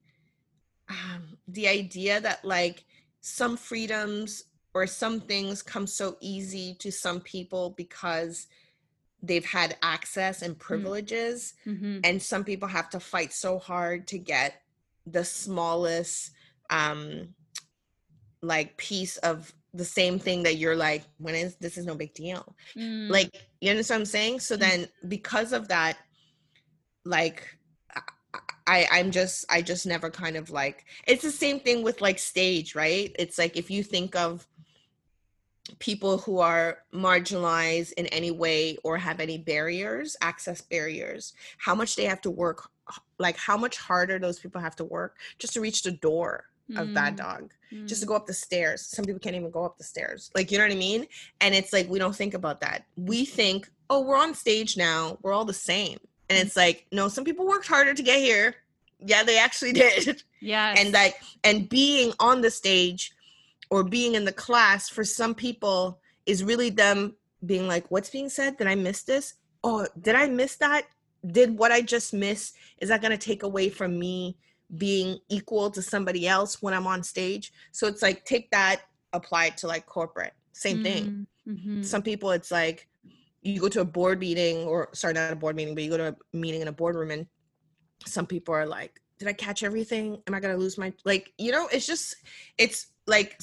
um, 0.89 1.37
the 1.49 1.68
idea 1.68 2.21
that 2.21 2.45
like 2.45 2.85
some 3.21 3.57
freedoms 3.57 4.45
or 4.75 4.87
some 4.87 5.21
things 5.21 5.62
come 5.62 5.87
so 5.87 6.16
easy 6.21 6.75
to 6.75 6.91
some 6.93 7.21
people 7.21 7.71
because 7.77 8.47
they've 9.23 9.45
had 9.45 9.77
access 9.83 10.43
and 10.43 10.59
privileges 10.59 11.55
hmm 11.64 11.99
and 12.03 12.23
some 12.23 12.45
people 12.45 12.66
have 12.66 12.89
to 12.89 12.99
fight 12.99 13.31
so 13.33 13.59
hard 13.59 14.07
to 14.09 14.16
get 14.18 14.62
the 15.07 15.23
smallest 15.25 16.31
um 16.71 17.35
like 18.43 18.77
piece 18.79 19.18
of 19.18 19.53
the 19.75 19.85
same 19.85 20.18
thing 20.18 20.43
that 20.45 20.57
you're 20.57 20.77
like 20.77 21.03
when 21.18 21.35
is 21.35 21.57
this 21.57 21.77
is 21.77 21.85
no 21.85 21.95
big 21.95 22.14
deal. 22.14 22.57
Mm. 22.77 23.11
like 23.11 23.31
you 23.61 23.71
understand 23.71 23.99
what 24.01 24.03
i'm 24.03 24.07
saying? 24.07 24.41
So 24.41 24.57
Mm. 24.57 24.61
then 24.61 24.89
because 25.09 25.53
of 25.53 25.68
that 25.68 25.99
like 27.05 27.57
i 28.66 28.87
i'm 28.93 29.11
just 29.11 29.45
i 29.51 29.61
just 29.62 29.87
never 29.87 30.11
kind 30.11 30.37
of 30.37 30.51
like 30.51 30.85
it's 31.07 31.23
the 31.23 31.31
same 31.31 31.59
thing 31.61 31.83
with 31.83 32.01
like 32.01 32.18
stage 32.18 32.75
right? 32.75 33.14
It's 33.18 33.39
like 33.39 33.57
if 33.57 33.71
you 33.71 33.83
think 33.83 34.16
of 34.16 34.47
people 35.79 36.19
who 36.19 36.39
are 36.39 36.79
marginalized 36.93 37.93
in 37.93 38.07
any 38.07 38.31
way 38.31 38.77
or 38.83 38.97
have 38.97 39.21
any 39.21 39.39
barriers 39.39 40.17
access 40.21 40.61
barriers 40.61 41.35
how 41.59 41.75
much 41.75 41.97
they 41.97 42.05
have 42.05 42.21
to 42.21 42.31
work 42.31 42.71
like 43.19 43.37
how 43.37 43.57
much 43.57 43.77
harder 43.77 44.19
those 44.19 44.39
people 44.39 44.61
have 44.61 44.75
to 44.75 44.85
work 44.85 45.17
just 45.39 45.53
to 45.53 45.61
reach 45.61 45.83
the 45.83 45.93
door 45.93 46.51
of 46.77 46.95
that 46.95 47.15
Mm, 47.15 47.17
dog 47.17 47.51
just 47.87 48.01
to 48.01 48.07
mm. 48.07 48.09
go 48.09 48.17
up 48.17 48.27
the 48.27 48.35
stairs. 48.35 48.83
Some 48.83 49.05
people 49.05 49.21
can't 49.21 49.37
even 49.37 49.51
go 49.51 49.65
up 49.65 49.79
the 49.79 49.85
stairs. 49.85 50.31
Like, 50.35 50.51
you 50.51 50.59
know 50.59 50.65
what 50.65 50.73
I 50.73 50.77
mean? 50.77 51.07
And 51.41 51.55
it's 51.55 51.73
like, 51.73 51.89
we 51.89 51.99
don't 51.99 52.15
think 52.15 52.35
about 52.35 52.61
that. 52.61 52.85
We 52.97 53.25
think, 53.25 53.71
oh, 53.89 54.01
we're 54.03 54.17
on 54.17 54.35
stage 54.35 54.77
now. 54.77 55.19
We're 55.23 55.33
all 55.33 55.45
the 55.45 55.53
same. 55.53 55.99
And 56.29 56.39
it's 56.39 56.57
like, 56.57 56.87
no, 56.93 57.09
some 57.09 57.25
people 57.25 57.47
worked 57.47 57.67
harder 57.67 57.95
to 57.95 58.03
get 58.03 58.21
here. 58.21 58.57
Yeah, 59.01 59.23
they 59.23 59.39
actually 59.39 59.73
did. 59.85 60.23
Yeah. 60.41 60.75
and 60.77 60.93
like, 60.93 61.17
and 61.45 61.69
being 61.69 62.13
on 62.21 62.41
the 62.41 62.51
stage 62.51 63.13
or 63.71 63.85
being 63.85 64.14
in 64.14 64.25
the 64.25 64.33
class 64.33 64.89
for 64.89 65.05
some 65.05 65.35
people 65.35 66.01
is 66.27 66.45
really 66.45 66.71
them 66.71 67.14
being 67.47 67.66
like, 67.66 67.91
what's 67.91 68.11
being 68.11 68.29
said? 68.29 68.57
Did 68.59 68.66
I 68.66 68.75
miss 68.75 69.03
this? 69.03 69.35
Oh, 69.64 69.87
did 70.01 70.14
I 70.14 70.27
miss 70.27 70.57
that? 70.57 70.87
Did 71.27 71.57
what 71.57 71.73
I 71.73 71.81
just 71.81 72.12
miss, 72.12 72.53
is 72.79 72.89
that 72.89 73.01
going 73.01 73.12
to 73.12 73.18
take 73.18 73.43
away 73.43 73.68
from 73.68 73.99
me 73.99 74.37
being 74.77 75.18
equal 75.29 75.71
to 75.71 75.83
somebody 75.83 76.27
else 76.27 76.62
when 76.62 76.75
I'm 76.75 76.87
on 76.87 77.03
stage? 77.03 77.53
So 77.73 77.87
it's 77.87 78.03
like, 78.03 78.25
take 78.25 78.51
that, 78.51 78.83
apply 79.12 79.47
it 79.47 79.57
to 79.59 79.66
like 79.66 79.87
corporate. 79.87 80.33
Same 80.53 80.83
thing. 80.83 81.27
Mm, 81.49 81.81
mhm. 81.81 81.85
Some 81.85 82.03
people, 82.03 82.31
it's 82.31 82.51
like, 82.51 82.89
you 83.43 83.61
go 83.61 83.68
to 83.68 83.81
a 83.81 83.85
board 83.85 84.21
meeting 84.21 84.59
or 84.64 84.91
sorry, 84.93 85.14
not 85.14 85.33
a 85.33 85.37
board 85.37 85.57
meeting, 85.57 85.75
but 85.75 85.85
you 85.85 85.91
go 85.91 85.97
to 85.97 86.09
a 86.09 86.37
meeting 86.37 86.61
in 86.61 86.68
a 86.68 86.73
boardroom 86.73 87.11
and 87.11 87.27
some 88.07 88.27
people 88.27 88.55
are 88.55 88.66
like, 88.66 89.01
did 89.18 89.29
I 89.29 89.33
catch 89.33 89.62
everything? 89.62 90.23
Am 90.27 90.35
I 90.35 90.41
going 90.41 90.55
to 90.55 90.61
lose 90.61 90.79
my, 90.79 90.93
like, 91.05 91.33
you 91.39 91.53
know, 91.53 91.68
it's 91.73 91.87
just, 91.87 92.16
it's 92.57 92.89
like, 93.11 93.39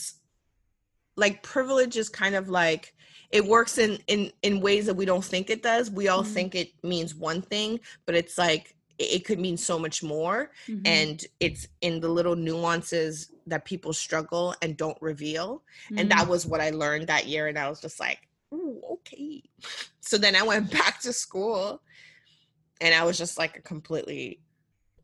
like 1.16 1.44
privilege 1.44 1.98
is 1.98 2.10
kind 2.10 2.36
of 2.36 2.50
like, 2.50 2.94
it 3.32 3.46
works 3.46 3.78
in, 3.78 4.00
in, 4.08 4.32
in 4.42 4.62
ways 4.62 4.86
that 4.86 4.94
we 4.96 5.06
don't 5.06 5.24
think 5.24 5.50
it 5.50 5.62
does. 5.62 5.92
We 5.92 6.08
all 6.08 6.24
Mhm. 6.24 6.34
think 6.34 6.56
it 6.56 6.70
means 6.84 7.14
one 7.14 7.42
thing, 7.42 7.80
but 8.06 8.16
it's 8.16 8.38
like, 8.38 8.76
it 9.00 9.26
could 9.26 9.40
mean 9.40 9.58
so 9.58 9.78
much 9.78 10.02
more 10.02 10.52
Mhm. 10.68 10.82
and 10.86 11.26
it's 11.40 11.68
in 11.82 12.00
the 12.00 12.10
little 12.10 12.36
nuances 12.36 13.30
that 13.46 13.64
people 13.64 13.94
struggle 13.94 14.56
and 14.64 14.76
don't 14.76 14.98
reveal 15.02 15.64
and 15.98 16.10
that 16.10 16.26
Mm. 16.26 16.30
was 16.30 16.48
what 16.48 16.62
i 16.62 16.72
learned 16.72 17.06
that 17.08 17.28
year 17.28 17.48
and 17.48 17.60
i 17.60 17.70
was 17.70 17.80
just 17.80 18.00
like 18.00 18.28
Ooh, 18.52 18.82
okay 18.94 19.44
so 20.02 20.18
then 20.18 20.36
i 20.36 20.42
went 20.42 20.72
back 20.80 21.00
to 21.02 21.14
school 21.14 21.80
and 22.82 22.96
i 22.96 23.04
was 23.04 23.20
just 23.20 23.38
like 23.38 23.56
a 23.56 23.62
completely 23.62 24.42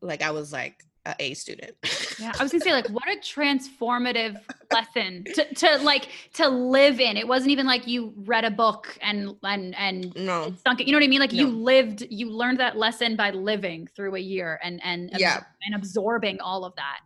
like 0.00 0.22
i 0.22 0.32
was 0.32 0.52
like 0.52 0.84
a 1.06 1.14
a 1.18 1.34
student 1.34 1.74
Yeah, 2.18 2.32
I 2.38 2.42
was 2.42 2.52
gonna 2.52 2.64
say 2.64 2.72
like 2.72 2.88
what 2.88 3.08
a 3.08 3.16
transformative 3.16 4.40
lesson 4.72 5.24
to, 5.34 5.54
to 5.54 5.76
like 5.78 6.08
to 6.34 6.48
live 6.48 7.00
in. 7.00 7.16
It 7.16 7.26
wasn't 7.28 7.50
even 7.50 7.66
like 7.66 7.86
you 7.86 8.12
read 8.16 8.44
a 8.44 8.50
book 8.50 8.96
and 9.02 9.36
and 9.42 9.74
and 9.76 10.14
no 10.16 10.54
sunk 10.66 10.80
it. 10.80 10.86
You 10.86 10.92
know 10.92 10.98
what 10.98 11.04
I 11.04 11.08
mean? 11.08 11.20
Like 11.20 11.32
you 11.32 11.46
lived, 11.46 12.06
you 12.10 12.30
learned 12.30 12.58
that 12.60 12.76
lesson 12.76 13.16
by 13.16 13.30
living 13.30 13.88
through 13.94 14.14
a 14.16 14.20
year 14.20 14.60
and 14.62 14.80
and 14.84 15.10
absor- 15.10 15.18
Yeah. 15.18 15.42
and 15.62 15.74
absorbing 15.74 16.40
all 16.40 16.64
of 16.64 16.74
that. 16.76 17.00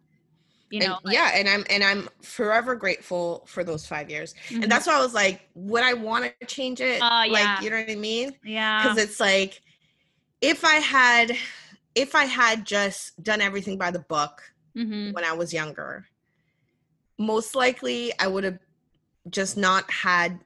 You 0.71 0.81
and, 0.81 0.89
know, 0.89 0.99
like, 1.03 1.15
yeah 1.15 1.31
and 1.35 1.49
i'm 1.49 1.65
and 1.71 1.83
i'm 1.83 2.11
forever 2.21 2.75
grateful 2.77 3.43
for 3.47 3.65
those 3.65 3.87
five 3.87 4.11
years 4.11 4.35
mhm. 4.51 4.63
and 4.65 4.71
that's 4.71 4.87
why 4.87 4.99
i 4.99 5.01
was 5.01 5.15
like 5.15 5.49
would 5.55 5.83
i 5.83 5.95
want 5.95 6.31
to 6.41 6.47
change 6.47 6.83
it 6.83 7.01
Uh, 7.01 7.23
yeah. 7.25 7.33
like 7.33 7.63
you 7.63 7.71
know 7.71 7.79
what 7.79 7.91
i 7.91 7.95
mean 7.95 8.33
yeah. 8.45 8.83
because 8.83 8.99
it's 8.99 9.19
like 9.19 9.63
if 10.43 10.67
i 10.67 10.75
had 10.75 11.35
if 12.05 12.15
i 12.15 12.25
had 12.25 12.65
just 12.65 13.01
done 13.23 13.41
everything 13.49 13.77
by 13.85 13.91
the 13.91 14.05
book 14.15 14.35
Mhm. 14.77 15.13
when 15.15 15.25
i 15.25 15.33
was 15.41 15.53
younger 15.53 16.07
most 17.19 17.55
likely 17.55 18.13
i 18.21 18.27
would 18.27 18.45
have 18.45 18.59
just 19.31 19.57
not 19.57 19.91
had 19.91 20.39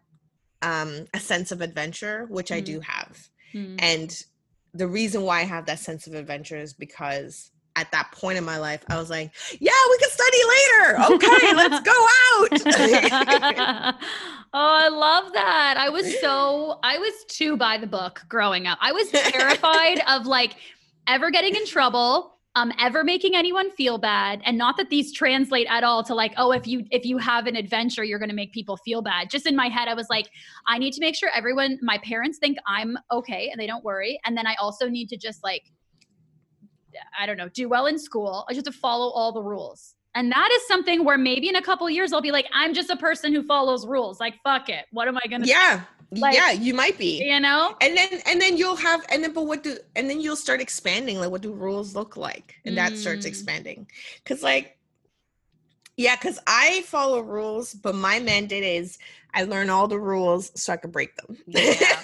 um 0.62 1.06
a 1.14 1.20
sense 1.20 1.52
of 1.52 1.60
adventure 1.60 2.26
which 2.36 2.50
i 2.50 2.60
Mm. 2.60 2.64
do 2.64 2.80
have 2.80 3.28
Mm. 3.54 3.76
and 3.78 4.22
the 4.72 4.88
reason 4.88 5.22
why 5.22 5.40
i 5.40 5.44
have 5.44 5.66
that 5.66 5.78
sense 5.88 6.06
of 6.06 6.14
adventure 6.14 6.56
is 6.56 6.72
because 6.72 7.50
at 7.76 7.90
that 7.92 8.10
point 8.12 8.38
in 8.38 8.44
my 8.44 8.58
life 8.58 8.82
i 8.88 8.96
was 8.98 9.10
like 9.10 9.30
yeah 9.60 9.82
we 9.90 9.98
can 9.98 10.10
study 10.10 10.42
later 10.54 10.86
okay 11.14 11.54
let's 11.60 11.80
go 11.92 11.98
out 12.30 12.52
oh, 14.54 14.74
I 14.86 14.88
love 14.88 15.32
that. 15.32 15.76
I 15.78 15.88
was 15.88 16.06
so 16.20 16.78
I 16.82 16.98
was 16.98 17.14
too 17.28 17.56
by 17.56 17.78
the 17.78 17.86
book 17.86 18.22
growing 18.28 18.66
up. 18.66 18.78
I 18.80 18.92
was 18.92 19.08
terrified 19.36 20.02
of 20.06 20.26
like 20.26 20.56
ever 21.06 21.30
getting 21.30 21.54
in 21.54 21.66
trouble, 21.66 22.32
um 22.54 22.70
ever 22.78 23.02
making 23.02 23.34
anyone 23.34 23.70
feel 23.70 23.96
bad 23.96 24.42
and 24.44 24.58
not 24.58 24.76
that 24.76 24.90
these 24.90 25.12
translate 25.12 25.66
at 25.70 25.84
all 25.84 26.02
to 26.04 26.14
like 26.14 26.34
oh 26.36 26.52
if 26.52 26.66
you 26.66 26.84
if 26.90 27.04
you 27.04 27.16
have 27.16 27.46
an 27.46 27.56
adventure 27.56 28.04
you're 28.04 28.18
going 28.18 28.28
to 28.28 28.34
make 28.34 28.52
people 28.52 28.76
feel 28.78 29.02
bad. 29.02 29.30
Just 29.30 29.46
in 29.46 29.56
my 29.56 29.68
head 29.68 29.88
I 29.88 29.94
was 29.94 30.08
like 30.10 30.28
I 30.66 30.78
need 30.78 30.92
to 30.92 31.00
make 31.00 31.14
sure 31.14 31.30
everyone 31.34 31.78
my 31.82 31.98
parents 31.98 32.38
think 32.38 32.58
I'm 32.66 32.96
okay 33.10 33.48
and 33.50 33.60
they 33.60 33.66
don't 33.66 33.84
worry 33.84 34.20
and 34.24 34.36
then 34.36 34.46
I 34.46 34.54
also 34.60 34.88
need 34.88 35.08
to 35.10 35.16
just 35.16 35.42
like 35.42 35.62
I 37.18 37.24
don't 37.24 37.38
know, 37.38 37.48
do 37.48 37.70
well 37.70 37.86
in 37.86 37.98
school. 37.98 38.44
I 38.48 38.52
just 38.52 38.66
have 38.66 38.74
to 38.74 38.80
follow 38.80 39.10
all 39.10 39.32
the 39.32 39.42
rules. 39.42 39.94
And 40.14 40.30
that 40.30 40.50
is 40.52 40.66
something 40.66 41.04
where 41.04 41.16
maybe 41.16 41.48
in 41.48 41.56
a 41.56 41.62
couple 41.62 41.88
years 41.88 42.12
I'll 42.12 42.20
be 42.20 42.32
like, 42.32 42.46
I'm 42.52 42.74
just 42.74 42.90
a 42.90 42.96
person 42.96 43.32
who 43.32 43.42
follows 43.42 43.86
rules. 43.86 44.20
Like, 44.20 44.34
fuck 44.44 44.68
it. 44.68 44.84
What 44.92 45.08
am 45.08 45.16
I 45.16 45.26
gonna 45.28 45.46
yeah 45.46 45.84
Like- 46.14 46.34
yeah 46.34 46.50
you 46.52 46.74
might 46.74 46.98
be 46.98 47.24
you 47.24 47.40
know? 47.40 47.74
and 47.80 47.96
then 47.96 48.20
and 48.26 48.40
then 48.40 48.56
you'll 48.58 48.76
have 48.76 49.04
and 49.10 49.22
then 49.24 49.32
but 49.32 49.46
what 49.46 49.62
do 49.62 49.76
and 49.96 50.08
then 50.10 50.20
you'll 50.20 50.36
start 50.36 50.60
expanding 50.60 51.18
like 51.18 51.30
what 51.30 51.40
do 51.40 51.52
rules 51.52 51.94
look 51.94 52.16
like 52.16 52.56
and 52.66 52.76
that 52.76 52.96
starts 52.98 53.24
Mm. 53.24 53.28
expanding 53.28 53.86
because 54.22 54.42
like 54.42 54.76
yeah 55.96 56.16
because 56.16 56.38
i 56.46 56.82
follow 56.86 57.20
rules 57.20 57.72
but 57.74 57.94
my 57.94 58.18
mandate 58.20 58.64
is 58.64 58.98
i 59.34 59.44
learn 59.44 59.70
all 59.70 59.88
the 59.88 59.98
rules 59.98 60.52
so 60.54 60.72
i 60.72 60.76
can 60.76 60.90
break 60.90 61.16
them 61.16 61.36
Yeah. 61.46 61.74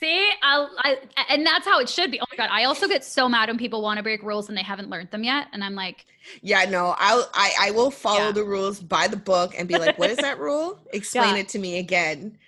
See, 0.00 0.30
I'll, 0.42 0.70
I 0.78 0.96
and 1.28 1.44
that's 1.44 1.66
how 1.66 1.78
it 1.78 1.86
should 1.86 2.10
be. 2.10 2.18
Oh 2.22 2.24
my 2.30 2.36
god, 2.38 2.48
I 2.50 2.64
also 2.64 2.88
get 2.88 3.04
so 3.04 3.28
mad 3.28 3.50
when 3.50 3.58
people 3.58 3.82
want 3.82 3.98
to 3.98 4.02
break 4.02 4.22
rules 4.22 4.48
and 4.48 4.56
they 4.56 4.62
haven't 4.62 4.88
learned 4.88 5.10
them 5.10 5.22
yet, 5.24 5.48
and 5.52 5.62
I'm 5.62 5.74
like, 5.74 6.06
yeah 6.40 6.64
no 6.64 6.94
i'll 6.98 7.28
i, 7.34 7.52
I 7.60 7.70
will 7.72 7.90
follow 7.90 8.26
Yeah. 8.26 8.32
the 8.32 8.44
rules 8.44 8.80
by 8.80 9.08
the 9.08 9.16
book 9.16 9.54
and 9.58 9.66
be 9.68 9.76
like 9.76 9.98
what 9.98 10.08
is 10.10 10.16
that 10.18 10.38
rule 10.38 10.78
explain 10.94 11.34
Yeah. 11.34 11.40
it 11.42 11.48
to 11.50 11.58
me 11.58 11.78
again 11.78 12.38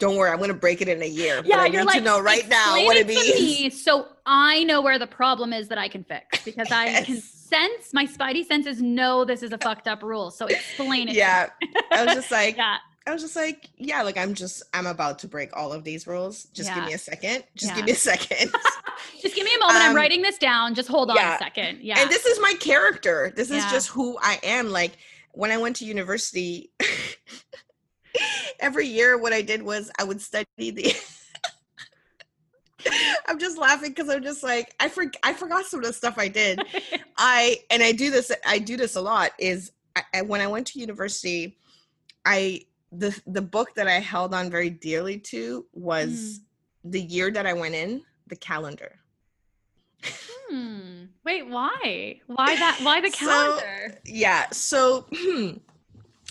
don't 0.00 0.16
worry 0.16 0.30
i'm 0.30 0.40
gonna 0.40 0.52
break 0.52 0.80
it 0.80 0.88
in 0.88 1.00
a 1.02 1.06
year 1.06 1.40
yeah, 1.44 1.56
but 1.56 1.60
i 1.62 1.66
you're 1.66 1.82
need 1.82 1.86
like, 1.86 1.98
to 1.98 2.04
know 2.04 2.20
right 2.20 2.48
now 2.48 2.74
"Explain 2.74 2.86
what 2.86 2.96
it 2.96 3.06
to 3.06 3.14
means 3.14 3.40
me 3.40 3.70
so 3.70 4.08
I 4.26 4.62
know 4.64 4.80
where 4.80 4.96
the 4.98 5.08
problem 5.08 5.52
is 5.52 5.68
that 5.68 5.78
I 5.78 5.88
can 5.88 6.04
fix 6.04 6.44
because 6.44 6.70
I 6.70 7.02
can 7.02 7.20
sense 7.20 7.92
my 7.92 8.06
spidey 8.06 8.44
senses 8.46 8.80
know 8.80 9.24
this 9.24 9.42
is 9.42 9.52
a 9.52 9.58
fucked 9.58 9.88
up 9.88 10.04
rule. 10.04 10.30
So 10.30 10.46
explain 10.46 11.08
it. 11.08 11.12
to 11.12 11.12
me." 11.14 11.18
yeah 11.18 11.48
i 11.90 12.04
was 12.04 12.14
just 12.14 12.30
like 12.30 12.56
yeah. 12.64 12.76
I 13.06 13.12
was 13.14 13.22
just 13.22 13.34
like, 13.34 13.70
yeah, 13.76 14.02
like 14.02 14.18
I'm 14.18 14.34
just 14.34 14.62
I'm 14.74 14.86
about 14.86 15.20
to 15.20 15.26
break 15.26 15.56
all 15.56 15.72
of 15.72 15.82
these 15.84 16.06
rules. 16.06 16.44
Just 16.52 16.72
give 16.72 16.84
me 16.84 16.92
a 16.92 16.98
second. 16.98 17.44
Just 17.56 17.72
Yeah. 17.72 17.76
give 17.76 17.86
me 17.86 17.92
a 17.92 17.96
second. 17.96 18.52
Just 19.22 19.34
give 19.34 19.44
me 19.44 19.50
a 19.54 19.58
moment. 19.58 19.78
I'm 19.82 19.90
Um, 19.90 19.96
writing 19.96 20.20
this 20.22 20.36
down. 20.38 20.74
Just 20.74 20.88
hold 20.88 21.10
on 21.10 21.16
yeah. 21.16 21.34
a 21.34 21.38
second. 21.38 21.78
Yeah. 21.80 21.98
And 21.98 22.10
this 22.10 22.26
is 22.26 22.38
my 22.40 22.54
character. 22.60 23.32
This 23.34 23.50
is 23.50 23.64
just 23.72 23.88
who 23.88 24.18
I 24.20 24.38
am. 24.42 24.68
Like 24.70 24.92
when 25.32 25.50
I 25.50 25.56
went 25.56 25.76
to 25.76 25.86
university, 25.86 26.70
every 28.60 28.86
year 28.86 29.18
what 29.18 29.32
I 29.32 29.42
did 29.42 29.62
was 29.62 29.90
I 29.98 30.04
would 30.04 30.20
study 30.20 30.46
the 30.58 30.94
I'm 33.26 33.38
just 33.38 33.58
laughing 33.58 33.90
because 33.90 34.08
I'm 34.08 34.22
just 34.22 34.42
like 34.42 34.74
I 34.80 34.88
for, 34.88 35.04
I 35.22 35.32
forgot 35.32 35.66
some 35.66 35.80
of 35.80 35.86
the 35.86 35.92
stuff 35.92 36.14
I 36.16 36.28
did. 36.28 36.60
I 37.16 37.58
and 37.70 37.82
I 37.82 37.92
do 37.92 38.10
this 38.10 38.32
I 38.46 38.58
do 38.58 38.76
this 38.76 38.96
a 38.96 39.00
lot 39.00 39.32
is 39.38 39.72
I, 39.96 40.02
I, 40.14 40.22
when 40.22 40.40
I 40.40 40.46
went 40.46 40.66
to 40.68 40.80
university, 40.80 41.58
I 42.24 42.62
the 42.92 43.18
the 43.26 43.42
book 43.42 43.74
that 43.74 43.86
I 43.86 44.00
held 44.00 44.34
on 44.34 44.50
very 44.50 44.70
dearly 44.70 45.18
to 45.18 45.66
was 45.72 46.10
mm. 46.10 46.38
the 46.84 47.00
year 47.00 47.30
that 47.30 47.46
I 47.46 47.52
went 47.52 47.74
in, 47.74 48.02
the 48.28 48.36
calendar. 48.36 48.96
Hmm. 50.02 51.04
Wait, 51.24 51.46
why? 51.46 52.20
Why 52.26 52.56
that? 52.56 52.80
Why 52.82 53.00
the 53.00 53.10
calendar? 53.10 53.90
So, 53.90 53.98
yeah. 54.04 54.48
So 54.50 55.06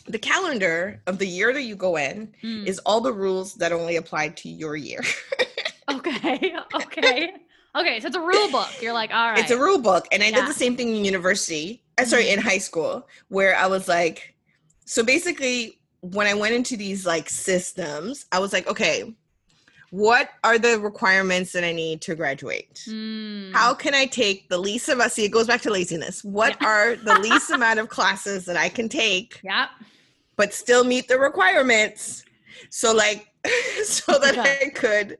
the 0.10 0.20
calendar 0.20 1.02
of 1.06 1.20
the 1.20 1.28
year 1.28 1.54
that 1.54 1.62
you 1.62 1.76
go 1.76 1.96
in 1.96 2.34
mm. 2.44 2.66
is 2.66 2.80
all 2.80 3.00
the 3.00 3.14
rules 3.14 3.54
that 3.56 3.72
only 3.72 3.96
apply 3.96 4.30
to 4.30 4.50
your 4.50 4.76
year. 4.76 5.02
okay. 5.90 6.56
Okay. 6.76 7.34
Okay. 7.76 8.00
So 8.00 8.08
it's 8.08 8.16
a 8.16 8.22
rule 8.22 8.52
book. 8.52 8.70
You're 8.82 8.94
like, 8.94 9.12
all 9.14 9.32
right. 9.32 9.40
It's 9.40 9.52
a 9.52 9.58
rule 9.58 9.80
book. 9.80 10.08
And 10.12 10.24
I 10.24 10.28
yeah. 10.28 10.38
did 10.38 10.48
the 10.48 10.54
same 10.54 10.76
thing 10.76 10.96
in 10.96 11.06
university. 11.06 11.84
Uh, 11.98 12.06
sorry, 12.06 12.30
in 12.30 12.40
mm-hmm. 12.40 12.48
high 12.48 12.58
school, 12.58 13.08
where 13.28 13.56
I 13.56 13.68
was 13.68 13.88
like, 13.88 14.36
so 14.86 15.04
basically, 15.04 15.80
when 16.02 16.26
I 16.26 16.34
went 16.34 16.56
into 16.56 16.76
these 16.78 17.06
like 17.06 17.30
systems, 17.30 18.26
I 18.32 18.40
was 18.40 18.54
like, 18.54 18.68
okay, 18.68 19.14
what 19.92 20.30
are 20.44 20.58
the 20.58 20.80
requirements 20.80 21.52
that 21.54 21.64
I 21.64 21.72
need 21.72 22.02
to 22.02 22.16
graduate? 22.16 22.86
Mm. 22.88 23.54
How 23.54 23.74
can 23.74 23.94
I 23.94 24.06
take 24.06 24.50
the 24.50 24.58
least 24.58 24.88
amount? 24.90 25.12
See, 25.12 25.26
it 25.26 25.30
goes 25.30 25.48
back 25.48 25.62
to 25.62 25.70
laziness. 25.70 26.24
What 26.24 26.58
yeah. 26.62 26.68
are 26.68 26.96
the 26.96 27.20
least 27.20 27.50
amount 27.52 27.80
of 27.80 27.90
classes 27.90 28.46
that 28.46 28.58
I 28.58 28.70
can 28.70 28.90
take? 28.90 29.40
Yeah. 29.44 29.68
But 30.40 30.54
still 30.54 30.86
meet 30.86 31.10
the 31.10 31.20
requirements. 31.20 32.24
So 32.70 32.94
like, 32.94 33.28
so 33.84 34.18
that. 34.20 34.38
I 34.40 34.70
could 34.70 35.18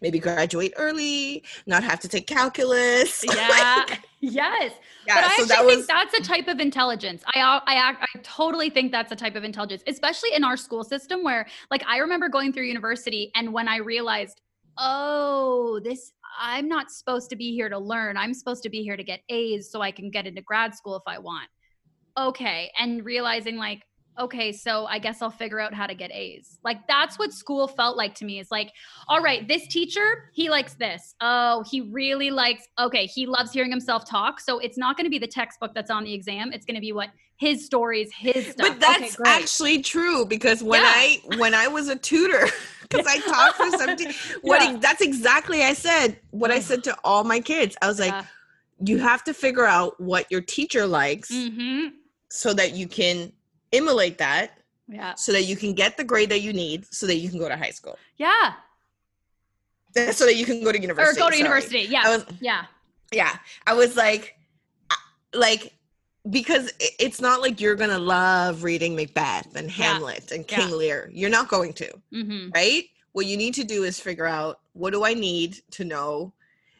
maybe 0.00 0.18
graduate 0.18 0.72
early, 0.78 1.44
not 1.66 1.84
have 1.84 2.00
to 2.00 2.08
take 2.08 2.26
calculus. 2.26 3.22
Yeah. 3.36 3.84
like, 3.88 4.00
yes. 4.20 4.72
Yeah, 5.06 5.16
but 5.16 5.24
I 5.24 5.36
so 5.36 5.42
actually 5.42 5.46
that 5.48 5.66
think 5.66 5.86
that's 5.86 6.14
a 6.18 6.22
type 6.22 6.48
of 6.48 6.58
intelligence. 6.58 7.22
I, 7.34 7.60
I 7.66 7.96
I 8.00 8.18
totally 8.22 8.70
think 8.70 8.92
that's 8.92 9.12
a 9.12 9.16
type 9.16 9.36
of 9.36 9.44
intelligence, 9.44 9.82
especially 9.86 10.32
in 10.34 10.42
our 10.42 10.56
school 10.56 10.84
system 10.84 11.22
where 11.22 11.46
like 11.70 11.84
I 11.86 11.98
remember 11.98 12.30
going 12.30 12.52
through 12.54 12.64
university 12.64 13.30
and 13.34 13.52
when 13.52 13.68
I 13.68 13.76
realized, 13.76 14.40
"Oh, 14.78 15.80
this 15.84 16.12
I'm 16.40 16.66
not 16.66 16.90
supposed 16.90 17.28
to 17.30 17.36
be 17.36 17.52
here 17.52 17.68
to 17.68 17.78
learn. 17.78 18.16
I'm 18.16 18.32
supposed 18.32 18.62
to 18.62 18.70
be 18.70 18.82
here 18.82 18.96
to 18.96 19.04
get 19.04 19.20
A's 19.28 19.70
so 19.70 19.82
I 19.82 19.90
can 19.90 20.10
get 20.10 20.26
into 20.26 20.40
grad 20.40 20.74
school 20.74 20.96
if 20.96 21.04
I 21.06 21.18
want." 21.18 21.48
Okay, 22.18 22.72
and 22.78 23.04
realizing 23.04 23.56
like 23.58 23.82
okay, 24.18 24.52
so 24.52 24.86
I 24.86 24.98
guess 24.98 25.22
I'll 25.22 25.30
figure 25.30 25.60
out 25.60 25.74
how 25.74 25.86
to 25.86 25.94
get 25.94 26.12
A's. 26.12 26.58
Like 26.64 26.86
that's 26.86 27.18
what 27.18 27.32
school 27.32 27.68
felt 27.68 27.96
like 27.96 28.14
to 28.16 28.24
me. 28.24 28.38
Is 28.38 28.50
like, 28.50 28.72
all 29.08 29.20
right, 29.20 29.46
this 29.46 29.66
teacher, 29.68 30.30
he 30.32 30.48
likes 30.48 30.74
this. 30.74 31.14
Oh, 31.20 31.64
he 31.70 31.82
really 31.82 32.30
likes, 32.30 32.66
okay, 32.78 33.06
he 33.06 33.26
loves 33.26 33.52
hearing 33.52 33.70
himself 33.70 34.08
talk. 34.08 34.40
So 34.40 34.58
it's 34.58 34.78
not 34.78 34.96
going 34.96 35.04
to 35.04 35.10
be 35.10 35.18
the 35.18 35.26
textbook 35.26 35.74
that's 35.74 35.90
on 35.90 36.04
the 36.04 36.12
exam. 36.12 36.52
It's 36.52 36.64
going 36.64 36.76
to 36.76 36.80
be 36.80 36.92
what 36.92 37.10
his 37.36 37.64
stories, 37.66 38.10
his 38.12 38.48
stuff. 38.48 38.68
But 38.68 38.80
that's 38.80 39.20
okay, 39.20 39.30
actually 39.30 39.82
true 39.82 40.24
because 40.24 40.62
when 40.62 40.82
yeah. 40.82 40.92
I 40.94 41.20
when 41.36 41.54
I 41.54 41.68
was 41.68 41.88
a 41.88 41.96
tutor, 41.96 42.48
because 42.88 43.06
I 43.06 43.18
taught 43.20 43.54
for 43.54 43.70
17, 43.78 44.12
what 44.42 44.62
yeah. 44.62 44.76
that's 44.78 45.02
exactly 45.02 45.62
I 45.62 45.74
said, 45.74 46.18
what 46.30 46.50
I 46.50 46.60
said 46.60 46.84
to 46.84 46.96
all 47.04 47.24
my 47.24 47.40
kids. 47.40 47.76
I 47.82 47.88
was 47.88 47.98
like, 47.98 48.12
yeah. 48.12 48.24
you 48.84 48.98
have 48.98 49.24
to 49.24 49.34
figure 49.34 49.66
out 49.66 50.00
what 50.00 50.26
your 50.30 50.40
teacher 50.40 50.86
likes. 50.86 51.30
Mm-hmm. 51.30 51.88
So 52.28 52.52
that 52.54 52.74
you 52.74 52.88
can 52.88 53.32
emulate 53.76 54.18
that 54.18 54.58
yeah 54.88 55.14
so 55.14 55.32
that 55.32 55.42
you 55.42 55.56
can 55.56 55.72
get 55.72 55.96
the 55.96 56.04
grade 56.04 56.30
that 56.30 56.40
you 56.40 56.52
need 56.52 56.86
so 56.92 57.06
that 57.06 57.16
you 57.16 57.28
can 57.28 57.38
go 57.38 57.48
to 57.48 57.56
high 57.56 57.70
school 57.70 57.98
yeah 58.16 58.54
so 60.12 60.26
that 60.26 60.36
you 60.36 60.44
can 60.44 60.62
go 60.62 60.70
to 60.72 60.80
university 60.80 61.18
or 61.18 61.24
go 61.24 61.30
to 61.30 61.36
Sorry. 61.36 61.38
university 61.38 61.80
yeah 61.80 62.08
was, 62.08 62.26
yeah 62.40 62.64
yeah 63.12 63.36
i 63.66 63.74
was 63.74 63.96
like 63.96 64.36
like 65.34 65.72
because 66.30 66.72
it's 66.78 67.20
not 67.20 67.40
like 67.40 67.60
you're 67.60 67.76
gonna 67.76 67.98
love 67.98 68.62
reading 68.62 68.96
macbeth 68.96 69.54
and 69.56 69.70
hamlet 69.70 70.26
yeah. 70.28 70.36
and 70.36 70.46
king 70.46 70.68
yeah. 70.68 70.74
lear 70.74 71.10
you're 71.12 71.30
not 71.30 71.48
going 71.48 71.72
to 71.72 71.90
mm-hmm. 72.12 72.50
right 72.54 72.84
what 73.12 73.26
you 73.26 73.36
need 73.36 73.54
to 73.54 73.64
do 73.64 73.84
is 73.84 73.98
figure 73.98 74.26
out 74.26 74.60
what 74.72 74.92
do 74.92 75.04
i 75.04 75.14
need 75.14 75.56
to 75.70 75.84
know 75.84 76.32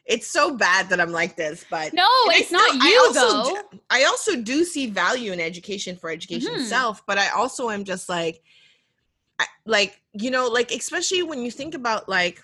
it's 0.06 0.28
so 0.28 0.56
bad 0.56 0.88
that 0.88 1.00
I'm 1.00 1.10
like 1.10 1.36
this, 1.36 1.64
but 1.68 1.92
no, 1.92 2.08
it's 2.26 2.48
still, 2.48 2.60
not 2.60 2.74
you 2.74 2.80
I 2.82 3.04
also 3.06 3.20
though. 3.20 3.62
Do, 3.72 3.80
I 3.90 4.04
also 4.04 4.36
do 4.40 4.64
see 4.64 4.86
value 4.86 5.32
in 5.32 5.40
education 5.40 5.96
for 5.96 6.10
education 6.10 6.52
mm-hmm. 6.52 6.60
itself, 6.60 7.02
but 7.06 7.18
I 7.18 7.30
also 7.30 7.70
am 7.70 7.84
just 7.84 8.08
like, 8.08 8.42
I, 9.40 9.46
like 9.64 10.00
you 10.12 10.30
know, 10.30 10.46
like 10.46 10.70
especially 10.70 11.22
when 11.22 11.42
you 11.42 11.50
think 11.50 11.74
about 11.74 12.08
like, 12.08 12.40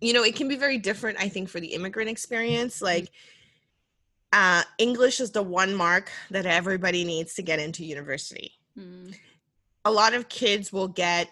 you 0.00 0.12
know, 0.12 0.22
it 0.22 0.36
can 0.36 0.48
be 0.48 0.56
very 0.56 0.78
different. 0.78 1.18
I 1.18 1.28
think 1.28 1.48
for 1.48 1.60
the 1.60 1.68
immigrant 1.68 2.10
experience, 2.10 2.76
mm-hmm. 2.76 2.84
like. 2.84 3.10
Uh, 4.36 4.64
English 4.78 5.20
is 5.20 5.30
the 5.30 5.40
one 5.40 5.72
mark 5.72 6.10
that 6.32 6.44
everybody 6.44 7.04
needs 7.04 7.34
to 7.34 7.42
get 7.42 7.60
into 7.60 7.84
university. 7.84 8.50
Mm. 8.76 9.14
A 9.84 9.92
lot 9.92 10.12
of 10.12 10.28
kids 10.28 10.72
will 10.72 10.88
get 10.88 11.28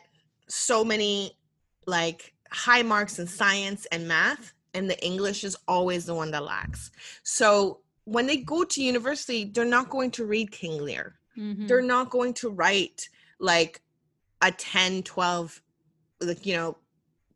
so 0.47 0.85
many 0.85 1.37
like 1.85 2.33
high 2.53 2.83
marks 2.83 3.19
in 3.19 3.27
science 3.27 3.87
and 3.91 4.07
math 4.07 4.53
and 4.75 4.89
the 4.89 5.05
English 5.05 5.45
is 5.45 5.57
always 5.69 6.07
the 6.07 6.15
one 6.15 6.31
that 6.31 6.45
lacks. 6.45 6.91
So 7.23 7.81
when 8.05 8.27
they 8.27 8.39
go 8.39 8.65
to 8.65 8.83
university, 8.83 9.45
they're 9.45 9.65
not 9.65 9.91
going 9.91 10.11
to 10.13 10.27
read 10.27 10.51
King 10.51 10.83
Lear. 10.83 11.19
Mm-hmm. 11.37 11.67
They're 11.67 11.83
not 11.83 12.11
going 12.11 12.35
to 12.35 12.51
write 12.51 13.09
like 13.39 13.81
a 14.41 14.51
10, 14.51 15.03
12, 15.03 15.63
like, 16.21 16.45
you 16.47 16.55
know, 16.55 16.77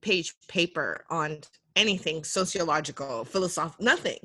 page 0.00 0.34
paper 0.48 1.04
on 1.10 1.40
anything 1.74 2.24
sociological, 2.24 3.24
philosophical, 3.24 3.84
nothing. 3.84 4.18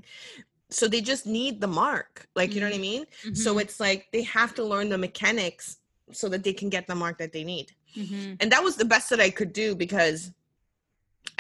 So 0.70 0.88
they 0.88 1.02
just 1.02 1.26
need 1.26 1.60
the 1.60 1.68
mark. 1.68 2.28
Like, 2.36 2.50
mm-hmm. 2.50 2.56
you 2.56 2.62
know 2.62 2.68
what 2.68 2.74
I 2.74 2.78
mm-hmm. 2.78 2.82
mean? 2.82 3.06
Mm-hmm. 3.26 3.34
So 3.36 3.58
it's 3.58 3.80
like 3.80 4.08
they 4.12 4.24
have 4.24 4.56
to 4.56 4.64
learn 4.64 4.90
the 4.90 4.98
mechanics 4.98 5.78
so 6.12 6.30
that 6.30 6.44
they 6.44 6.54
can 6.54 6.70
get 6.70 6.88
the 6.88 6.96
mark 6.96 7.18
that 7.20 7.34
they 7.34 7.44
need. 7.44 7.72
Mm-hmm. 7.96 8.36
And 8.40 8.52
that 8.52 8.64
was 8.64 8.76
the 8.76 8.86
best 8.86 9.10
that 9.10 9.20
I 9.20 9.30
could 9.30 9.54
do 9.54 9.76
because 9.76 10.32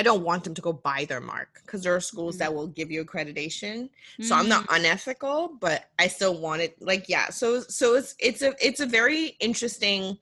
I 0.01 0.03
don't 0.03 0.23
want 0.23 0.43
them 0.43 0.55
to 0.55 0.61
go 0.61 0.73
buy 0.73 1.05
their 1.05 1.21
mark 1.21 1.61
because 1.63 1.83
there 1.83 1.95
are 1.95 1.99
schools 1.99 2.35
mm-hmm. 2.35 2.39
that 2.39 2.55
will 2.55 2.67
give 2.67 2.89
you 2.89 3.05
accreditation. 3.05 3.83
Mm-hmm. 3.83 4.23
So 4.23 4.35
I'm 4.35 4.49
not 4.49 4.63
mm-hmm. 4.63 4.75
unethical, 4.75 5.57
but 5.59 5.89
I 5.99 6.07
still 6.07 6.39
want 6.39 6.63
it. 6.63 6.75
Like 6.81 7.07
yeah, 7.07 7.29
so 7.29 7.61
so 7.61 7.95
it's 7.95 8.15
it's 8.19 8.41
a 8.41 8.53
it's 8.59 8.79
a 8.79 8.87
very 8.87 9.37
interesting 9.39 10.17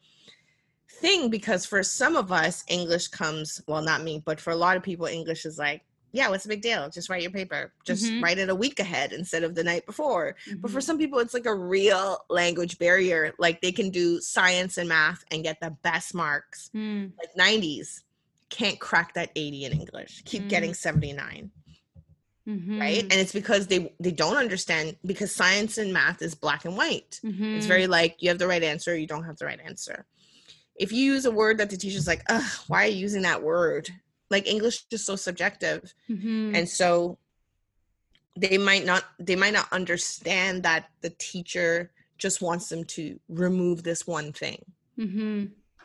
thing 0.90 1.30
because 1.30 1.66
for 1.66 1.82
some 1.82 2.18
of 2.18 2.30
us 2.30 2.66
English 2.68 3.08
comes 3.08 3.62
well 3.68 3.82
not 3.82 4.04
me, 4.04 4.22
but 4.26 4.42
for 4.42 4.52
a 4.52 4.56
lot 4.56 4.76
of 4.76 4.84
people 4.84 5.06
English 5.06 5.46
is 5.46 5.58
like 5.58 5.82
yeah, 6.12 6.28
what's 6.28 6.44
the 6.44 6.50
big 6.50 6.64
deal? 6.64 6.90
Just 6.90 7.08
write 7.08 7.22
your 7.22 7.32
paper. 7.32 7.72
Just 7.86 8.06
mm-hmm. 8.06 8.24
write 8.24 8.40
it 8.40 8.50
a 8.50 8.56
week 8.56 8.80
ahead 8.80 9.14
instead 9.14 9.44
of 9.44 9.54
the 9.54 9.64
night 9.64 9.86
before. 9.86 10.36
But 10.58 10.72
for 10.72 10.80
mm-hmm. 10.80 10.82
some 10.82 10.98
people, 10.98 11.20
it's 11.20 11.36
like 11.36 11.46
a 11.46 11.54
real 11.54 12.18
language 12.32 12.80
barrier. 12.80 13.32
Like 13.38 13.62
they 13.62 13.72
can 13.72 13.92
do 13.92 14.20
science 14.20 14.80
and 14.80 14.90
math 14.90 15.24
and 15.30 15.44
get 15.44 15.60
the 15.62 15.70
best 15.84 16.16
marks, 16.16 16.72
mm. 16.76 17.12
like 17.20 17.36
90s 17.36 18.02
can't 18.50 18.80
crack 18.80 19.14
that 19.14 19.32
80 19.36 19.66
in 19.66 19.72
English, 19.74 20.24
keep 20.26 20.44
mm. 20.44 20.50
getting 20.50 20.74
79. 20.74 21.52
Mm-hmm. 22.48 22.80
Right. 22.80 23.04
And 23.04 23.14
it's 23.14 23.34
because 23.34 23.68
they 23.68 23.94
they 24.00 24.12
don't 24.12 24.38
understand 24.38 24.96
because 25.06 25.36
science 25.36 25.78
and 25.78 25.94
math 25.94 26.22
is 26.24 26.34
black 26.34 26.66
and 26.66 26.76
white. 26.76 27.20
Mm-hmm. 27.24 27.58
It's 27.58 27.68
very 27.68 27.86
like 27.86 28.16
you 28.20 28.30
have 28.30 28.40
the 28.40 28.48
right 28.48 28.64
answer, 28.64 28.98
you 28.98 29.06
don't 29.06 29.26
have 29.26 29.38
the 29.38 29.46
right 29.46 29.60
answer. 29.64 30.06
If 30.76 30.92
you 30.92 31.14
use 31.14 31.26
a 31.26 31.32
word 31.32 31.60
that 31.60 31.70
the 31.70 31.78
teacher's 31.78 32.08
like, 32.08 32.24
Ugh, 32.28 32.52
why 32.68 32.86
are 32.86 32.88
you 32.88 32.98
using 32.98 33.22
that 33.22 33.44
word? 33.44 33.90
Like 34.32 34.48
English 34.48 34.86
is 34.90 35.06
so 35.06 35.16
subjective. 35.16 35.94
Mm-hmm. 36.10 36.56
And 36.56 36.68
so 36.68 37.20
they 38.36 38.58
might 38.58 38.86
not 38.86 39.04
they 39.20 39.36
might 39.36 39.54
not 39.54 39.72
understand 39.72 40.64
that 40.64 40.90
the 41.02 41.12
teacher 41.20 41.92
just 42.18 42.42
wants 42.42 42.70
them 42.70 42.84
to 42.84 43.20
remove 43.30 43.84
this 43.84 44.08
one 44.08 44.34
thing. 44.34 44.64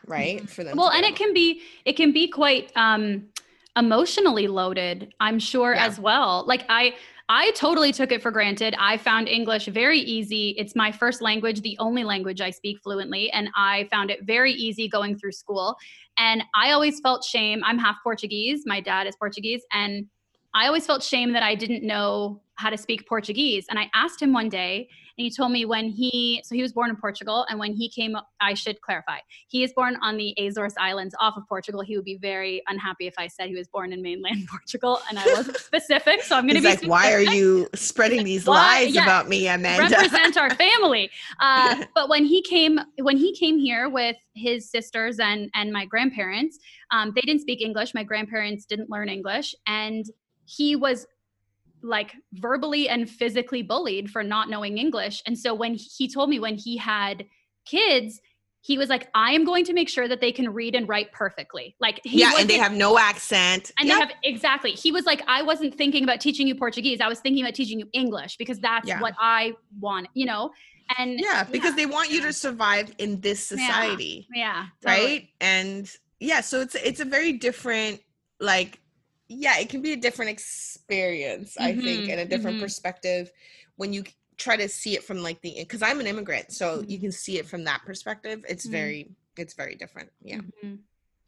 Right 0.06 0.38
mm-hmm. 0.38 0.46
for 0.46 0.64
them 0.64 0.76
well 0.76 0.90
and 0.90 1.04
it 1.04 1.16
can 1.16 1.32
be 1.32 1.62
it 1.84 1.94
can 1.94 2.12
be 2.12 2.28
quite 2.28 2.72
um 2.76 3.28
emotionally 3.76 4.46
loaded 4.46 5.12
i'm 5.18 5.38
sure 5.38 5.74
yeah. 5.74 5.86
as 5.86 5.98
well 5.98 6.44
like 6.46 6.64
i 6.68 6.94
I 7.28 7.52
totally 7.52 7.90
took 7.90 8.12
it 8.12 8.20
for 8.20 8.30
granted. 8.30 8.74
I 8.78 8.98
found 8.98 9.28
English 9.28 9.66
very 9.66 9.98
easy. 9.98 10.50
It's 10.58 10.76
my 10.76 10.92
first 10.92 11.22
language, 11.22 11.62
the 11.62 11.76
only 11.78 12.04
language 12.04 12.42
I 12.42 12.50
speak 12.50 12.82
fluently, 12.82 13.30
and 13.30 13.48
I 13.56 13.88
found 13.90 14.10
it 14.10 14.24
very 14.24 14.52
easy 14.52 14.88
going 14.88 15.16
through 15.16 15.32
school. 15.32 15.74
And 16.18 16.44
I 16.54 16.72
always 16.72 17.00
felt 17.00 17.24
shame. 17.24 17.62
I'm 17.64 17.78
half 17.78 17.96
Portuguese. 18.02 18.64
My 18.66 18.80
dad 18.80 19.06
is 19.06 19.16
Portuguese, 19.16 19.64
and 19.72 20.06
I 20.52 20.66
always 20.66 20.86
felt 20.86 21.02
shame 21.02 21.32
that 21.32 21.42
I 21.42 21.54
didn't 21.54 21.82
know 21.82 22.42
how 22.56 22.68
to 22.68 22.76
speak 22.76 23.08
Portuguese. 23.08 23.66
And 23.70 23.78
I 23.78 23.90
asked 23.94 24.20
him 24.20 24.34
one 24.34 24.50
day, 24.50 24.88
and 25.16 25.24
he 25.24 25.30
told 25.30 25.52
me 25.52 25.64
when 25.64 25.88
he, 25.88 26.42
so 26.44 26.54
he 26.54 26.62
was 26.62 26.72
born 26.72 26.90
in 26.90 26.96
Portugal, 26.96 27.46
and 27.48 27.58
when 27.58 27.72
he 27.72 27.88
came, 27.88 28.16
I 28.40 28.54
should 28.54 28.80
clarify, 28.80 29.18
he 29.48 29.62
is 29.62 29.72
born 29.72 29.96
on 30.02 30.16
the 30.16 30.34
Azores 30.38 30.74
Islands 30.78 31.14
off 31.20 31.36
of 31.36 31.44
Portugal. 31.48 31.82
He 31.82 31.96
would 31.96 32.04
be 32.04 32.16
very 32.16 32.62
unhappy 32.66 33.06
if 33.06 33.14
I 33.16 33.28
said 33.28 33.48
he 33.48 33.54
was 33.54 33.68
born 33.68 33.92
in 33.92 34.02
mainland 34.02 34.46
Portugal, 34.50 35.00
and 35.08 35.18
I 35.18 35.26
wasn't 35.26 35.56
specific. 35.58 36.22
So 36.22 36.36
I'm 36.36 36.44
going 36.44 36.56
to 36.56 36.62
be 36.62 36.66
like, 36.66 36.78
specific. 36.78 36.90
why 36.90 37.12
are 37.12 37.22
you 37.22 37.68
spreading 37.74 38.24
these 38.24 38.48
lies 38.48 38.96
about 38.96 39.28
me, 39.28 39.46
Amanda? 39.46 39.96
Represent 39.96 40.36
our 40.36 40.50
family. 40.50 41.10
Uh, 41.38 41.84
but 41.94 42.08
when 42.08 42.24
he 42.24 42.42
came, 42.42 42.80
when 43.00 43.16
he 43.16 43.34
came 43.34 43.58
here 43.58 43.88
with 43.88 44.16
his 44.34 44.68
sisters 44.68 45.20
and 45.20 45.48
and 45.54 45.72
my 45.72 45.84
grandparents, 45.84 46.58
um, 46.90 47.12
they 47.14 47.20
didn't 47.20 47.42
speak 47.42 47.62
English. 47.62 47.94
My 47.94 48.02
grandparents 48.02 48.64
didn't 48.64 48.90
learn 48.90 49.08
English, 49.08 49.54
and 49.66 50.04
he 50.46 50.76
was 50.76 51.06
like 51.84 52.14
verbally 52.32 52.88
and 52.88 53.08
physically 53.08 53.62
bullied 53.62 54.10
for 54.10 54.22
not 54.24 54.48
knowing 54.48 54.78
English. 54.78 55.22
And 55.26 55.38
so 55.38 55.54
when 55.54 55.74
he 55.74 56.08
told 56.08 56.30
me 56.30 56.40
when 56.40 56.56
he 56.56 56.76
had 56.76 57.26
kids, 57.66 58.20
he 58.62 58.78
was 58.78 58.88
like, 58.88 59.08
I 59.14 59.32
am 59.32 59.44
going 59.44 59.66
to 59.66 59.74
make 59.74 59.90
sure 59.90 60.08
that 60.08 60.22
they 60.22 60.32
can 60.32 60.50
read 60.50 60.74
and 60.74 60.88
write 60.88 61.12
perfectly. 61.12 61.76
Like, 61.80 62.00
yeah, 62.02 62.32
and 62.38 62.48
they 62.48 62.56
have 62.56 62.72
no 62.72 62.98
accent. 62.98 63.70
And 63.78 63.86
yep. 63.86 63.96
they 63.96 64.00
have 64.00 64.12
exactly. 64.22 64.70
He 64.70 64.90
was 64.90 65.04
like, 65.04 65.22
I 65.28 65.42
wasn't 65.42 65.74
thinking 65.74 66.02
about 66.02 66.18
teaching 66.18 66.48
you 66.48 66.54
Portuguese. 66.54 67.02
I 67.02 67.08
was 67.08 67.20
thinking 67.20 67.44
about 67.44 67.54
teaching 67.54 67.78
you 67.78 67.88
English 67.92 68.38
because 68.38 68.58
that's 68.60 68.88
yeah. 68.88 69.02
what 69.02 69.14
I 69.20 69.52
want, 69.78 70.08
you 70.14 70.24
know? 70.24 70.50
And 70.96 71.20
yeah, 71.20 71.44
because 71.44 71.72
yeah. 71.72 71.76
they 71.76 71.86
want 71.86 72.10
you 72.10 72.22
to 72.22 72.32
survive 72.32 72.90
in 72.96 73.20
this 73.20 73.46
society. 73.46 74.26
Yeah. 74.34 74.66
yeah 74.82 74.94
totally. 74.94 75.12
Right. 75.12 75.28
And 75.42 75.90
yeah, 76.18 76.40
so 76.40 76.62
it's 76.62 76.74
it's 76.74 77.00
a 77.00 77.04
very 77.04 77.34
different, 77.34 78.00
like, 78.40 78.80
yeah, 79.28 79.58
it 79.58 79.68
can 79.68 79.82
be 79.82 79.92
a 79.92 79.96
different 79.96 80.30
experience, 80.30 81.56
mm-hmm. 81.58 81.64
I 81.64 81.72
think, 81.72 82.02
mm-hmm, 82.02 82.10
and 82.10 82.20
a 82.20 82.24
different 82.24 82.56
mm-hmm. 82.56 82.64
perspective 82.64 83.30
when 83.76 83.92
you 83.92 84.04
try 84.36 84.56
to 84.56 84.68
see 84.68 84.94
it 84.94 85.04
from 85.04 85.18
like 85.18 85.40
the 85.40 85.54
because 85.58 85.82
I'm 85.82 86.00
an 86.00 86.06
immigrant, 86.06 86.52
so 86.52 86.78
mm-hmm. 86.78 86.90
you 86.90 86.98
can 86.98 87.12
see 87.12 87.38
it 87.38 87.46
from 87.46 87.64
that 87.64 87.82
perspective. 87.86 88.44
It's 88.48 88.64
mm-hmm. 88.64 88.72
very 88.72 89.10
it's 89.36 89.54
very 89.54 89.74
different. 89.74 90.10
Yeah. 90.22 90.40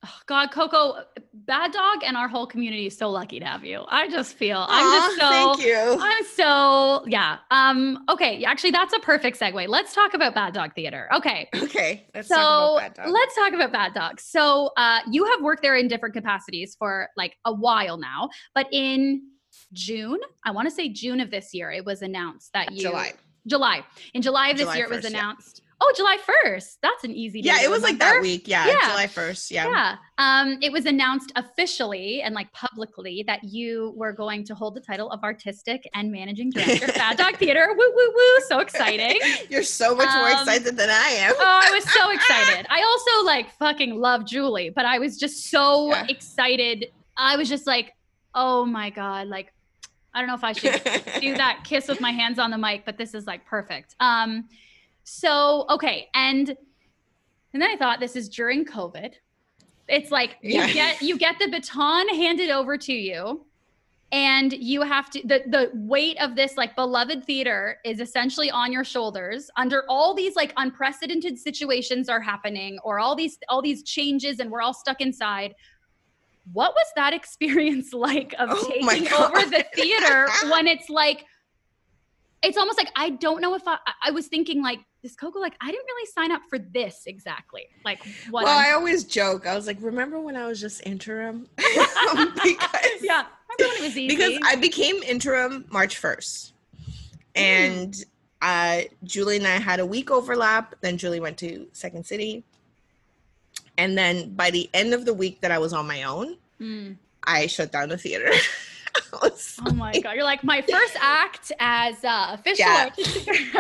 Oh, 0.09 0.21
God, 0.27 0.51
Coko, 0.51 1.03
Bad 1.33 1.73
Dog 1.73 2.05
and 2.05 2.17
our 2.17 2.29
whole 2.29 2.47
community 2.47 2.87
is 2.87 2.97
so 2.97 3.11
lucky 3.11 3.41
to 3.41 3.47
have 3.47 3.65
you. 3.65 3.85
I 3.89 4.09
just 4.09 4.35
feel 4.35 4.59
Aww, 4.59 4.67
I'm 4.69 5.01
just 5.01 5.21
so 5.21 5.29
thank 5.29 5.67
you. 5.67 5.99
I'm 6.01 6.25
so 6.25 7.05
yeah. 7.07 7.39
Um, 7.51 8.05
okay, 8.09 8.45
actually 8.45 8.71
that's 8.71 8.95
a 8.95 9.01
perfect 9.01 9.39
segue. 9.39 9.69
Let's 9.69 9.95
talk 9.95 10.15
about 10.15 10.35
Bad 10.35 10.55
Dog 10.55 10.75
Theater. 10.75 11.09
Okay. 11.15 11.49
Okay. 11.57 12.07
Let's 12.15 12.29
so 12.29 12.35
talk 12.81 12.99
let's 13.07 13.35
talk 13.35 13.53
about 13.53 13.73
Bad 13.73 13.95
Dog. 13.95 14.21
So 14.21 14.71
uh 14.77 15.01
you 15.11 15.25
have 15.27 15.43
worked 15.43 15.63
there 15.63 15.77
in 15.77 15.89
different 15.89 16.15
capacities 16.15 16.77
for 16.79 17.09
like 17.17 17.37
a 17.45 17.53
while 17.53 17.99
now, 17.99 18.29
but 18.55 18.67
in 18.73 19.23
June. 19.73 20.19
I 20.45 20.51
want 20.51 20.69
to 20.69 20.75
say 20.75 20.89
June 20.89 21.21
of 21.21 21.31
this 21.31 21.53
year. 21.53 21.71
It 21.71 21.85
was 21.85 22.03
announced 22.03 22.53
that 22.53 22.73
you 22.73 22.83
July. 22.83 23.13
July. 23.47 23.85
In 24.15 24.23
July 24.23 24.49
of 24.49 24.57
this 24.57 24.65
July 24.65 24.77
year, 24.77 24.87
1st, 24.87 24.91
it 24.91 24.97
was 24.97 25.05
announced. 25.05 25.63
Yeah. 25.65 25.66
Oh, 25.79 25.93
July 25.95 26.17
1st. 26.47 26.79
That's 26.83 27.05
an 27.05 27.13
easy 27.13 27.41
Yeah, 27.41 27.61
it 27.63 27.69
was 27.69 27.83
remember. 27.83 27.89
like 27.89 27.99
that 27.99 28.23
week. 28.23 28.49
Yeah, 28.49 28.67
yeah, 28.67 28.89
July 28.89 29.07
1st. 29.07 29.51
Yeah. 29.51 29.69
Yeah. 29.69 29.97
Um, 30.17 30.59
it 30.63 30.73
was 30.73 30.87
announced 30.87 31.33
officially 31.37 32.23
and 32.23 32.35
like 32.35 32.51
publicly 32.53 33.23
that 33.27 33.45
you 33.45 33.93
were 33.95 34.13
going 34.13 34.43
to 34.45 34.55
hold 34.55 34.75
the 34.75 34.81
title 34.81 35.11
of 35.11 35.23
artistic 35.23 35.87
and 35.95 36.11
managing 36.11 36.49
director 36.49 36.87
Bad 36.87 37.19
Dog 37.19 37.37
Theater. 37.39 37.69
Woo 37.77 37.93
woo 37.95 38.13
woo. 38.15 38.41
So 38.49 38.61
exciting. 38.61 39.21
You're 39.51 39.63
so 39.63 39.95
much 39.95 40.09
um, 40.09 40.21
more 40.21 40.31
excited 40.31 40.79
than 40.79 40.89
I 40.89 41.09
am. 41.09 41.35
oh, 41.37 41.61
I 41.65 41.71
was 41.75 41.85
so 41.93 42.11
excited. 42.15 42.67
I 42.71 42.83
also 42.83 43.27
like 43.27 43.51
fucking 43.59 43.97
love 43.97 44.25
Julie, 44.25 44.71
but 44.71 44.87
I 44.87 44.99
was 44.99 45.19
just 45.19 45.51
so 45.51 45.89
yeah. 45.89 46.07
excited. 46.09 46.87
I 47.19 47.37
was 47.37 47.51
just 47.51 47.67
like, 47.67 47.93
oh 48.35 48.65
my 48.65 48.89
God, 48.89 49.29
like 49.29 49.53
I 50.15 50.21
don't 50.21 50.29
know 50.29 50.35
if 50.35 50.45
I 50.45 50.53
should 50.55 50.83
do 51.21 51.37
that 51.37 51.61
kiss 51.65 51.87
with 51.87 52.01
my 52.01 52.13
hands 52.13 52.39
on 52.39 52.51
the 52.51 52.57
mic, 52.57 52.87
but 52.87 52.97
this 52.97 53.13
is 53.13 53.27
like 53.27 53.45
perfect. 53.45 53.95
Um, 54.01 54.49
so 55.09 55.67
okay, 55.71 56.09
and 56.15 56.49
and 56.49 57.63
then 57.63 57.71
I 57.71 57.77
thought 57.77 58.01
this 58.01 58.17
is 58.17 58.29
during 58.29 58.65
COVID. 58.65 59.13
It's 59.89 60.11
like 60.11 60.37
you 60.43 60.67
get 60.75 61.01
you 61.01 61.17
get 61.17 61.39
the 61.39 61.49
baton 61.49 62.09
handed 62.09 62.51
over 62.51 62.77
to 62.77 62.93
you, 62.93 63.47
and 64.11 64.53
you 64.53 64.83
have 64.83 65.09
to 65.11 65.23
the 65.25 65.45
the 65.47 65.71
weight 65.75 66.21
of 66.21 66.35
this 66.35 66.57
like 66.57 66.75
beloved 66.75 67.25
theater 67.25 67.79
is 67.85 68.01
essentially 68.01 68.51
on 68.51 68.73
your 68.73 68.83
shoulders. 68.83 69.49
Under 69.57 69.85
all 69.89 70.13
these 70.13 70.35
like 70.35 70.53
unprecedented 70.57 71.39
situations 71.39 72.09
are 72.09 72.21
happening 72.21 72.77
or 72.83 72.99
all 72.99 73.15
these 73.15 73.39
all 73.49 73.63
these 73.63 73.85
changes 73.85 74.41
and 74.41 74.51
we're 74.51 74.61
all 74.61 74.75
stuck 74.75 75.01
inside. 75.01 75.55
What 76.53 76.75
was 76.75 76.87
that 76.97 77.15
experience 77.21 77.93
like 77.93 78.35
of 78.41 78.49
oh 78.51 78.69
taking 78.69 79.13
over 79.13 79.49
the 79.49 79.65
theater 79.73 80.29
when 80.51 80.67
it's 80.67 80.91
like 80.91 81.25
it's 82.43 82.59
almost 82.59 82.79
like 82.79 82.91
I 82.97 83.11
don't 83.11 83.41
know 83.41 83.55
if 83.55 83.63
I 83.67 83.79
I 84.03 84.11
was 84.11 84.27
thinking 84.27 84.63
like 84.63 84.81
this 85.07 85.17
Coko 85.17 85.41
like 85.41 85.55
I 85.61 85.71
didn't 85.71 85.87
really 85.87 86.07
sign 86.07 86.33
up 86.33 86.43
for 86.51 86.59
this 86.59 87.05
exactly 87.07 87.67
like 87.85 88.01
what 88.31 88.45
well 88.45 88.59
I'm- 88.59 88.71
i 88.71 88.73
always 88.75 89.05
joke 89.05 89.47
I 89.47 89.55
was 89.55 89.67
like 89.67 89.79
remember 89.81 90.21
when 90.21 90.37
I 90.37 90.47
was 90.47 90.61
just 90.61 90.87
interim 90.87 91.47
because 91.57 93.03
yeah 93.03 93.25
remember 93.59 93.75
when 93.75 93.77
it 93.77 93.83
was 93.83 93.97
easy 93.97 94.09
because 94.09 94.39
I 94.45 94.57
became 94.57 94.97
interim 95.03 95.67
March 95.71 96.01
1st 96.01 96.53
and 97.35 97.93
mm. 97.93 98.05
uh 98.43 98.89
Julie 99.05 99.37
and 99.37 99.47
I 99.47 99.59
had 99.59 99.81
a 99.81 99.87
week 99.87 100.11
overlap 100.11 100.75
then 100.81 100.99
Julie 100.99 101.21
went 101.21 101.39
to 101.39 101.67
Second 101.73 102.05
City 102.07 102.45
and 103.79 103.97
then 103.97 104.35
by 104.35 104.51
the 104.51 104.69
end 104.75 104.95
of 104.95 105.05
the 105.05 105.15
week 105.15 105.41
that 105.41 105.51
I 105.51 105.59
was 105.59 105.73
on 105.73 105.87
my 105.87 106.05
own, 106.05 106.37
mm. 106.61 106.97
I 107.25 107.47
shut 107.47 107.73
down 107.73 107.89
the 107.89 107.99
theater. 107.99 108.31
oh 109.23 109.73
my 109.75 109.93
god! 110.01 110.15
You're 110.15 110.25
like 110.25 110.45
my 110.45 110.63
first 110.63 110.97
act 111.01 111.53
as 111.59 112.03
uh, 112.05 112.31
official. 112.33 112.67
Yeah, 112.67 112.91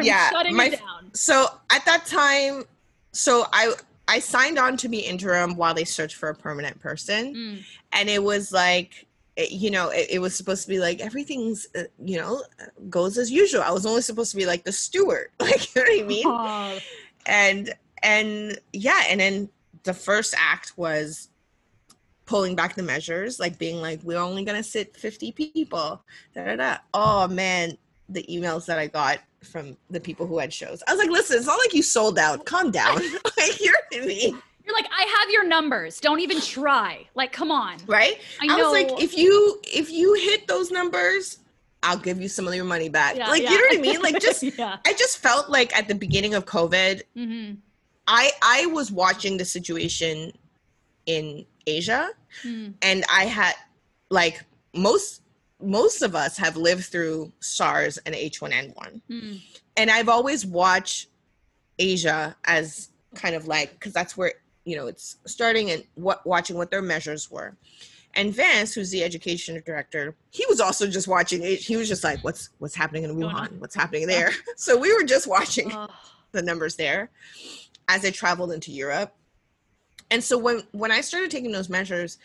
yeah. 0.02 0.30
Shutting 0.30 0.56
my, 0.56 0.70
down. 0.70 1.10
So 1.12 1.46
at 1.70 1.84
that 1.86 2.06
time, 2.06 2.64
so 3.12 3.46
I 3.52 3.74
I 4.08 4.18
signed 4.18 4.58
on 4.58 4.76
to 4.78 4.88
be 4.88 5.00
interim 5.00 5.56
while 5.56 5.74
they 5.74 5.84
searched 5.84 6.16
for 6.16 6.28
a 6.28 6.34
permanent 6.34 6.78
person, 6.80 7.34
mm. 7.34 7.64
and 7.92 8.08
it 8.08 8.22
was 8.22 8.52
like 8.52 9.06
it, 9.36 9.50
you 9.50 9.70
know 9.70 9.90
it, 9.90 10.08
it, 10.10 10.18
was 10.20 10.34
supposed 10.34 10.62
to 10.62 10.68
be 10.68 10.78
like 10.78 11.00
everything's 11.00 11.66
uh, 11.76 11.84
you 12.02 12.18
know 12.18 12.42
goes 12.88 13.18
as 13.18 13.30
usual. 13.30 13.62
I 13.62 13.70
was 13.70 13.86
only 13.86 14.02
supposed 14.02 14.30
to 14.30 14.36
be 14.36 14.46
like 14.46 14.64
the 14.64 14.72
steward, 14.72 15.28
like 15.40 15.74
you 15.74 15.82
know 15.82 15.90
what 15.90 16.02
I 16.02 16.06
mean? 16.06 16.24
Oh. 16.26 16.78
And 17.26 17.74
and 18.02 18.58
yeah, 18.72 19.02
and 19.08 19.20
then 19.20 19.48
the 19.82 19.94
first 19.94 20.34
act 20.38 20.72
was 20.76 21.28
pulling 22.26 22.54
back 22.54 22.74
the 22.74 22.82
measures, 22.82 23.40
like 23.40 23.58
being 23.58 23.80
like, 23.80 24.00
we're 24.02 24.18
only 24.18 24.44
gonna 24.44 24.62
sit 24.62 24.96
50 24.96 25.32
people. 25.32 26.02
Da, 26.34 26.44
da, 26.44 26.56
da. 26.56 26.78
Oh 26.92 27.28
man, 27.28 27.78
the 28.08 28.24
emails 28.24 28.66
that 28.66 28.78
I 28.78 28.88
got 28.88 29.20
from 29.42 29.76
the 29.90 30.00
people 30.00 30.26
who 30.26 30.38
had 30.38 30.52
shows. 30.52 30.82
I 30.86 30.92
was 30.92 30.98
like, 30.98 31.10
listen, 31.10 31.38
it's 31.38 31.46
not 31.46 31.58
like 31.58 31.72
you 31.72 31.82
sold 31.82 32.18
out. 32.18 32.44
Calm 32.44 32.70
down. 32.70 32.96
like 33.36 33.60
you're 33.60 34.04
me. 34.04 34.34
You're 34.64 34.74
like, 34.74 34.88
I 34.92 35.02
have 35.20 35.30
your 35.30 35.46
numbers. 35.46 36.00
Don't 36.00 36.20
even 36.20 36.40
try. 36.40 37.06
Like, 37.14 37.32
come 37.32 37.52
on. 37.52 37.76
Right? 37.86 38.18
I, 38.42 38.48
I 38.50 38.56
was 38.56 38.72
like, 38.72 39.00
if 39.00 39.16
you 39.16 39.60
if 39.62 39.90
you 39.90 40.14
hit 40.14 40.48
those 40.48 40.70
numbers, 40.72 41.38
I'll 41.82 41.98
give 41.98 42.20
you 42.20 42.28
some 42.28 42.48
of 42.48 42.54
your 42.54 42.64
money 42.64 42.88
back. 42.88 43.16
Yeah, 43.16 43.28
like, 43.28 43.42
yeah. 43.42 43.50
you 43.50 43.58
know 43.58 43.66
what 43.68 43.78
I 43.78 43.80
mean? 43.80 44.02
Like, 44.02 44.20
just 44.20 44.42
yeah. 44.42 44.78
I 44.84 44.92
just 44.94 45.18
felt 45.18 45.48
like 45.48 45.76
at 45.76 45.86
the 45.86 45.94
beginning 45.94 46.34
of 46.34 46.46
COVID, 46.46 47.02
mm-hmm. 47.16 47.54
I 48.08 48.30
I 48.42 48.66
was 48.66 48.90
watching 48.90 49.36
the 49.36 49.44
situation 49.44 50.32
in 51.06 51.46
Asia, 51.66 52.10
mm. 52.42 52.74
and 52.82 53.04
I 53.12 53.24
had 53.24 53.54
like 54.10 54.44
most 54.74 55.22
most 55.60 56.02
of 56.02 56.14
us 56.14 56.36
have 56.36 56.56
lived 56.56 56.84
through 56.84 57.32
SARS 57.40 57.98
and 57.98 58.14
H1N1, 58.14 59.00
mm. 59.10 59.40
and 59.76 59.90
I've 59.90 60.08
always 60.08 60.44
watched 60.44 61.08
Asia 61.78 62.36
as 62.44 62.90
kind 63.14 63.34
of 63.34 63.46
like 63.46 63.72
because 63.72 63.92
that's 63.92 64.16
where 64.16 64.32
you 64.64 64.76
know 64.76 64.86
it's 64.86 65.16
starting 65.26 65.70
and 65.70 65.84
what 65.94 66.26
watching 66.26 66.56
what 66.56 66.70
their 66.70 66.82
measures 66.82 67.30
were. 67.30 67.56
And 68.14 68.34
Vance, 68.34 68.72
who's 68.72 68.90
the 68.90 69.04
education 69.04 69.62
director, 69.66 70.16
he 70.30 70.46
was 70.48 70.58
also 70.58 70.86
just 70.86 71.06
watching. 71.06 71.42
He 71.42 71.76
was 71.76 71.86
just 71.86 72.02
like, 72.02 72.24
"What's 72.24 72.48
what's 72.58 72.74
happening 72.74 73.04
in 73.04 73.14
Wuhan? 73.14 73.58
What's 73.58 73.74
happening 73.74 74.06
there?" 74.06 74.30
so 74.56 74.76
we 74.76 74.92
were 74.94 75.02
just 75.02 75.26
watching 75.26 75.70
the 76.32 76.42
numbers 76.42 76.76
there 76.76 77.10
as 77.88 78.04
I 78.04 78.10
traveled 78.10 78.52
into 78.52 78.72
Europe. 78.72 79.14
And 80.10 80.22
so 80.22 80.38
when 80.38 80.62
when 80.72 80.92
I 80.92 81.00
started 81.00 81.30
taking 81.30 81.52
those 81.52 81.68
measures, 81.68 82.18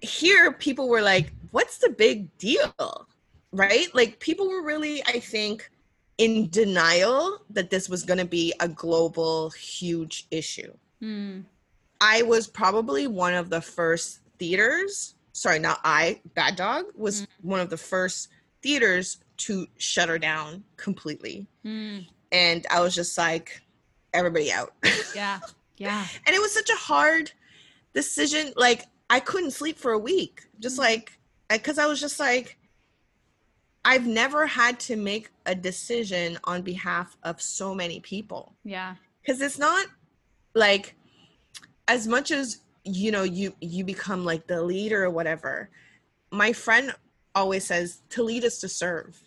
here 0.00 0.52
people 0.52 0.88
were 0.88 1.02
like, 1.02 1.32
"What's 1.50 1.78
the 1.78 1.90
big 1.90 2.36
deal?" 2.38 3.08
Right? 3.52 3.92
Like 3.94 4.20
people 4.20 4.48
were 4.48 4.62
really, 4.62 5.02
I 5.06 5.20
think, 5.20 5.70
in 6.18 6.48
denial 6.50 7.38
that 7.50 7.70
this 7.70 7.88
was 7.88 8.02
going 8.02 8.18
to 8.18 8.24
be 8.24 8.52
a 8.60 8.68
global 8.68 9.50
huge 9.50 10.26
issue. 10.30 10.72
Mm. 11.02 11.44
I 12.00 12.22
was 12.22 12.46
probably 12.46 13.06
one 13.06 13.34
of 13.34 13.50
the 13.50 13.60
first 13.60 14.20
theaters, 14.38 15.14
sorry, 15.32 15.58
not 15.58 15.80
I, 15.84 16.20
Bad 16.34 16.56
Dog 16.56 16.86
was 16.94 17.22
mm. 17.22 17.26
one 17.42 17.60
of 17.60 17.70
the 17.70 17.76
first 17.76 18.28
theaters 18.62 19.18
to 19.36 19.66
shut 19.78 20.08
her 20.08 20.18
down 20.18 20.64
completely. 20.76 21.46
Mm. 21.64 22.06
And 22.32 22.66
I 22.70 22.80
was 22.80 22.94
just 22.94 23.16
like, 23.16 23.60
everybody 24.12 24.52
out. 24.52 24.72
Yeah. 25.14 25.38
Yeah. 25.76 26.06
and 26.26 26.34
it 26.34 26.40
was 26.40 26.52
such 26.52 26.70
a 26.70 26.76
hard 26.76 27.32
decision. 27.92 28.52
Like 28.56 28.86
I 29.10 29.20
couldn't 29.20 29.52
sleep 29.52 29.78
for 29.78 29.92
a 29.92 29.98
week. 29.98 30.42
Just 30.60 30.74
mm-hmm. 30.74 30.82
like 30.82 31.18
because 31.50 31.78
I 31.78 31.86
was 31.86 32.00
just 32.00 32.18
like 32.20 32.58
I've 33.84 34.06
never 34.06 34.46
had 34.46 34.80
to 34.80 34.96
make 34.96 35.30
a 35.46 35.54
decision 35.54 36.38
on 36.44 36.62
behalf 36.62 37.16
of 37.22 37.40
so 37.40 37.74
many 37.74 38.00
people. 38.00 38.54
Yeah. 38.64 38.96
Cuz 39.26 39.40
it's 39.40 39.58
not 39.58 39.86
like 40.54 40.94
as 41.88 42.06
much 42.06 42.30
as 42.30 42.60
you 42.84 43.10
know 43.10 43.22
you 43.22 43.54
you 43.60 43.84
become 43.84 44.24
like 44.24 44.46
the 44.46 44.62
leader 44.62 45.04
or 45.04 45.10
whatever. 45.10 45.70
My 46.30 46.52
friend 46.52 46.94
always 47.34 47.64
says 47.66 48.02
to 48.10 48.22
lead 48.22 48.44
is 48.44 48.58
to 48.60 48.68
serve. 48.68 49.20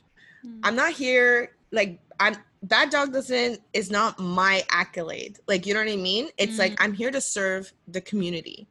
Mm. 0.46 0.60
I'm 0.64 0.76
not 0.76 0.94
here 0.94 1.56
like 1.72 2.00
I'm 2.20 2.38
that 2.64 2.92
dog 2.92 3.14
doesn't 3.14 3.62
is 3.74 3.90
not 3.92 4.20
my 4.20 4.64
accolade. 4.72 5.40
Like 5.48 5.66
you 5.66 5.74
know 5.74 5.82
what 5.82 5.90
I 5.92 5.96
mean? 5.96 6.30
It's 6.38 6.56
mm 6.56 6.60
like 6.60 6.76
I'm 6.84 6.94
here 6.94 7.12
to 7.12 7.22
serve 7.22 7.72
the 7.88 8.02
community. 8.02 8.68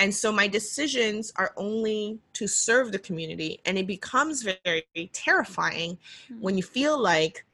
and 0.00 0.12
so 0.12 0.32
my 0.32 0.48
decisions 0.48 1.32
are 1.36 1.52
only 1.56 2.18
to 2.32 2.46
serve 2.48 2.90
the 2.90 2.98
community 2.98 3.60
and 3.64 3.78
it 3.78 3.86
becomes 3.86 4.42
very 4.42 4.84
terrifying 5.12 5.90
Hmm. 6.28 6.40
when 6.44 6.56
you 6.58 6.64
feel 6.64 6.96
like 6.98 7.44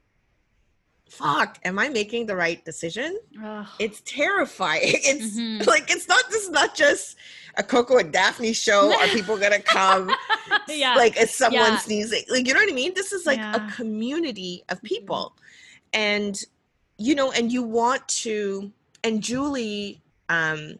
fuck 1.09 1.59
am 1.65 1.77
i 1.77 1.89
making 1.89 2.25
the 2.25 2.35
right 2.35 2.63
decision 2.63 3.19
Ugh. 3.43 3.67
it's 3.79 4.01
terrifying 4.05 4.81
it's 5.11 5.37
Mhm. 5.37 5.67
like 5.73 5.91
it's 5.91 6.07
not 6.07 6.23
this 6.31 6.43
is 6.43 6.49
not 6.49 6.73
just 6.73 7.17
a 7.57 7.63
coko 7.63 7.97
and 7.99 8.13
daphney 8.13 8.55
show 8.55 8.81
are 8.99 9.07
people 9.17 9.37
gonna 9.37 9.59
come 9.61 10.09
yeah. 10.69 10.95
like 10.95 11.17
if 11.17 11.29
someone 11.29 11.73
Yeah. 11.73 11.77
sneezing 11.77 12.23
like 12.29 12.47
you 12.47 12.53
know 12.53 12.61
what 12.61 12.71
i 12.71 12.75
mean 12.75 12.93
this 12.95 13.11
is 13.11 13.25
like 13.25 13.39
Yeah. 13.39 13.53
Mm-hmm. 13.53 13.67
a 13.67 13.71
community 13.73 14.63
of 14.69 14.81
people 14.81 15.35
and 15.93 16.43
you 16.97 17.15
know 17.15 17.31
and 17.31 17.51
you 17.51 17.63
want 17.63 18.07
to 18.07 18.71
and 19.03 19.21
julie 19.21 20.01
um 20.29 20.77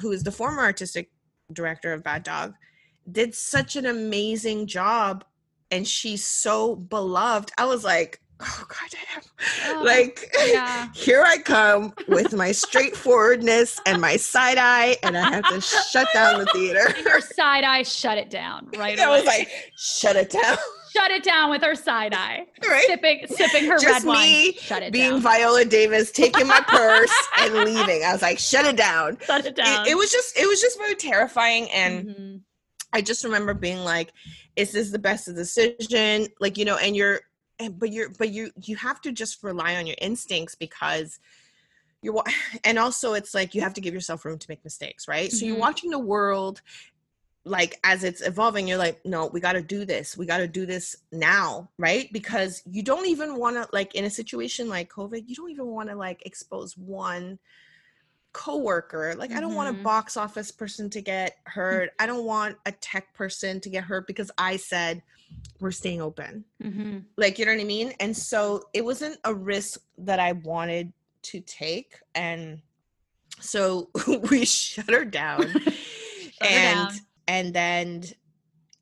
who 0.00 0.10
is 0.12 0.22
the 0.22 0.32
former 0.32 0.62
artistic 0.62 1.10
director 1.52 1.92
of 1.92 2.02
bad 2.02 2.22
dog 2.22 2.54
did 3.10 3.34
such 3.34 3.76
an 3.76 3.86
amazing 3.86 4.66
job 4.66 5.24
and 5.70 5.86
she's 5.86 6.24
so 6.24 6.74
beloved 6.76 7.52
i 7.58 7.64
was 7.64 7.84
like 7.84 8.20
oh 8.40 8.64
god 8.68 8.90
damn 8.90 9.22
Oh, 9.66 9.82
like 9.84 10.32
yeah. 10.46 10.88
here 10.94 11.22
i 11.24 11.38
come 11.38 11.92
with 12.08 12.32
my 12.32 12.50
straightforwardness 12.50 13.80
and 13.86 14.00
my 14.00 14.16
side 14.16 14.58
eye 14.58 14.96
and 15.02 15.16
i 15.16 15.30
have 15.30 15.44
to 15.48 15.60
shut 15.60 16.08
down 16.12 16.40
the 16.40 16.46
theater 16.46 16.92
And 16.96 17.04
your 17.04 17.20
side 17.20 17.64
eye 17.64 17.82
shut 17.82 18.18
it 18.18 18.30
down 18.30 18.68
right 18.76 18.98
I 19.04 19.08
was 19.08 19.24
like, 19.24 19.48
shut 19.76 20.16
it 20.16 20.30
down. 20.30 20.56
Shut 20.94 21.10
it 21.10 21.22
down 21.22 21.50
with 21.50 21.62
her 21.62 21.74
side 21.74 22.14
eye. 22.14 22.46
Right? 22.68 22.84
Sipping 22.86 23.26
sipping 23.28 23.66
her 23.66 23.78
Just 23.80 24.04
red 24.04 24.08
wine. 24.14 24.30
me 24.30 24.52
Shut 24.52 24.82
it 24.82 24.92
Being 24.92 25.12
down. 25.12 25.20
Viola 25.22 25.64
Davis, 25.64 26.10
taking 26.10 26.46
my 26.46 26.60
purse 26.66 27.12
and 27.40 27.54
leaving. 27.54 28.04
I 28.04 28.12
was 28.12 28.22
like, 28.22 28.38
shut 28.38 28.64
it 28.66 28.76
down. 28.76 29.18
shut 29.26 29.44
it 29.46 29.56
down. 29.56 29.86
It, 29.86 29.92
it 29.92 29.94
was 29.96 30.10
just, 30.10 30.38
it 30.38 30.46
was 30.46 30.60
just 30.60 30.78
very 30.78 30.94
terrifying. 30.94 31.70
And 31.72 32.06
Mhm. 32.08 32.40
I 32.92 33.00
just 33.00 33.24
remember 33.24 33.54
being 33.54 33.78
like, 33.84 34.12
is 34.56 34.70
this 34.72 34.90
the 34.92 34.98
best 35.00 35.26
decision? 35.34 36.28
Like, 36.40 36.56
you 36.56 36.64
know, 36.64 36.76
and 36.76 36.94
you're, 36.94 37.20
and, 37.58 37.76
but 37.78 37.92
you're, 37.92 38.10
but 38.10 38.30
you, 38.30 38.50
you 38.62 38.76
have 38.76 39.00
to 39.02 39.12
just 39.12 39.42
rely 39.42 39.74
on 39.76 39.86
your 39.86 39.96
instincts 40.00 40.54
because 40.54 41.18
you're, 42.02 42.22
and 42.64 42.78
also 42.78 43.14
it's 43.14 43.34
like 43.34 43.54
you 43.54 43.62
have 43.62 43.74
to 43.74 43.80
give 43.80 43.94
yourself 43.94 44.24
room 44.24 44.38
to 44.38 44.46
make 44.48 44.62
mistakes, 44.64 45.08
right? 45.08 45.32
So 45.32 45.44
you're 45.44 45.56
Mhm. 45.56 45.60
watching 45.60 45.90
the 45.90 45.98
world 45.98 46.62
like 47.46 47.78
as 47.84 48.04
it's 48.04 48.22
evolving 48.22 48.66
you're 48.66 48.78
like 48.78 49.04
no 49.04 49.26
we 49.26 49.38
got 49.40 49.52
to 49.52 49.62
do 49.62 49.84
this. 49.84 50.16
We 50.16 50.24
got 50.26 50.38
to 50.38 50.48
do 50.48 50.64
this 50.66 50.96
now 51.12 51.68
right? 51.78 52.10
Because 52.12 52.62
you 52.64 52.82
don't 52.82 53.06
even 53.06 53.36
want 53.36 53.56
to 53.56 53.68
like 53.72 53.94
in 53.94 54.04
a 54.04 54.10
situation 54.10 54.68
like 54.68 54.88
covid 54.90 55.24
you 55.26 55.34
don't 55.34 55.50
even 55.50 55.66
want 55.66 55.88
to 55.90 55.94
like 55.96 56.24
expose 56.24 56.76
one 56.76 57.38
coworker. 58.32 59.14
Like 59.16 59.32
i 59.32 59.40
don't 59.40 59.54
want 59.54 59.68
a 59.76 59.78
Mhm. 59.78 59.82
box 59.84 60.16
office 60.16 60.50
person 60.50 60.90
to 60.90 61.00
get 61.00 61.36
hurt. 61.44 61.90
I 61.98 62.06
don't 62.06 62.24
want 62.24 62.56
a 62.66 62.72
tech 62.72 63.14
person 63.14 63.60
to 63.60 63.70
get 63.70 63.84
hurt 63.84 64.06
because 64.06 64.30
i 64.38 64.56
said 64.56 65.02
we're 65.60 65.70
staying 65.70 66.00
open. 66.00 66.44
Mhm. 66.62 67.04
like 67.16 67.38
you 67.38 67.44
know 67.44 67.52
what 67.52 67.60
i 67.60 67.64
mean? 67.64 67.92
And 68.00 68.16
so 68.16 68.68
it 68.72 68.84
wasn't 68.84 69.18
a 69.24 69.32
risk 69.34 69.80
that 69.98 70.18
i 70.18 70.32
wanted 70.32 70.92
to 71.22 71.40
take 71.40 72.00
and 72.14 72.60
so 73.40 73.90
we 74.30 74.44
shut 74.44 74.90
her 74.90 75.04
down. 75.04 75.52
Shut 76.38 76.50
her 76.50 76.56
and 76.56 76.88
down. 76.88 77.00
And 77.28 77.54
then 77.54 78.02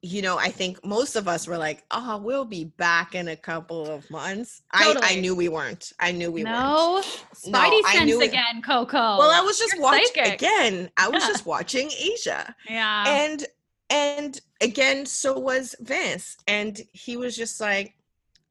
you 0.04 0.20
know 0.20 0.36
i 0.36 0.48
think 0.48 0.84
most 0.84 1.14
of 1.14 1.28
us 1.28 1.46
were 1.46 1.56
like 1.56 1.84
oh 1.92 2.16
we'll 2.16 2.44
be 2.44 2.64
back 2.64 3.14
in 3.14 3.28
a 3.28 3.36
couple 3.36 3.86
of 3.88 4.10
months 4.10 4.62
I, 4.72 4.96
I 5.00 5.14
knew 5.20 5.32
we 5.36 5.48
weren't 5.48 5.92
i 6.00 6.10
knew 6.10 6.32
we 6.32 6.42
weren't 6.42 6.56
no, 6.56 7.00
No, 7.46 7.58
Spidey 7.60 7.82
sense 7.92 8.04
knew 8.06 8.20
it- 8.20 8.30
again, 8.30 8.62
Coko. 8.66 8.92
well 9.18 9.30
i 9.30 9.40
was 9.40 9.60
just 9.60 9.74
You're 9.74 9.82
watching 9.82 10.06
psychic. 10.12 10.34
again 10.42 10.90
i 10.96 11.08
was 11.08 11.22
Yeah. 11.22 11.28
just 11.32 11.46
watching 11.46 11.88
asia 11.96 12.52
yeah. 12.68 13.04
and 13.06 13.46
and 13.90 14.40
again 14.60 15.06
so 15.06 15.38
was 15.38 15.76
Vince. 15.78 16.36
and 16.48 16.80
he 16.92 17.16
was 17.16 17.36
just 17.36 17.60
like 17.60 17.94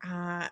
uh 0.07 0.47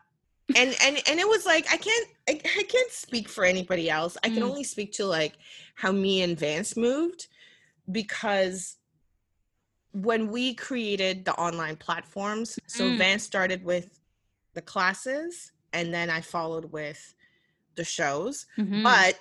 and 0.58 0.76
and 0.84 1.02
and 1.08 1.18
it 1.18 1.28
was 1.30 1.46
like 1.46 1.66
i 1.72 1.78
can't 1.78 2.08
I, 2.28 2.42
I 2.60 2.64
can't 2.64 2.92
speak 2.92 3.30
for 3.30 3.46
anybody 3.46 3.90
else 3.90 4.18
i 4.26 4.28
can 4.28 4.40
Mm. 4.44 4.50
only 4.50 4.64
speak 4.66 4.92
to 4.96 5.06
like 5.06 5.36
how 5.76 5.94
me 5.94 6.24
and 6.24 6.38
vance 6.38 6.76
moved 6.76 7.28
because 7.90 8.76
when 9.92 10.30
we 10.32 10.54
created 10.54 11.26
the 11.26 11.34
online 11.34 11.76
platforms 11.76 12.60
so 12.68 12.90
Mm. 12.92 12.98
vance 12.98 13.24
started 13.24 13.64
with 13.64 14.00
the 14.54 14.62
classes 14.62 15.52
and 15.74 15.94
then 15.94 16.10
i 16.10 16.22
followed 16.22 16.72
with 16.72 17.16
the 17.76 17.84
shows 17.84 18.46
Mhm. 18.58 18.84
but 18.84 19.20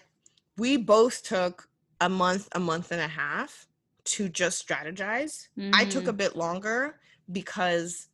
we 0.56 0.76
both 0.76 1.22
took 1.22 1.68
a 2.00 2.08
month 2.08 2.48
a 2.52 2.60
month 2.60 2.92
and 2.92 3.00
a 3.00 3.08
half 3.08 3.66
to 4.04 4.28
just 4.28 4.66
strategize 4.66 5.48
i 5.72 5.84
took 5.84 6.06
a 6.08 6.12
Mhm. 6.12 6.16
bit 6.18 6.36
longer 6.36 7.00
because 7.32 8.08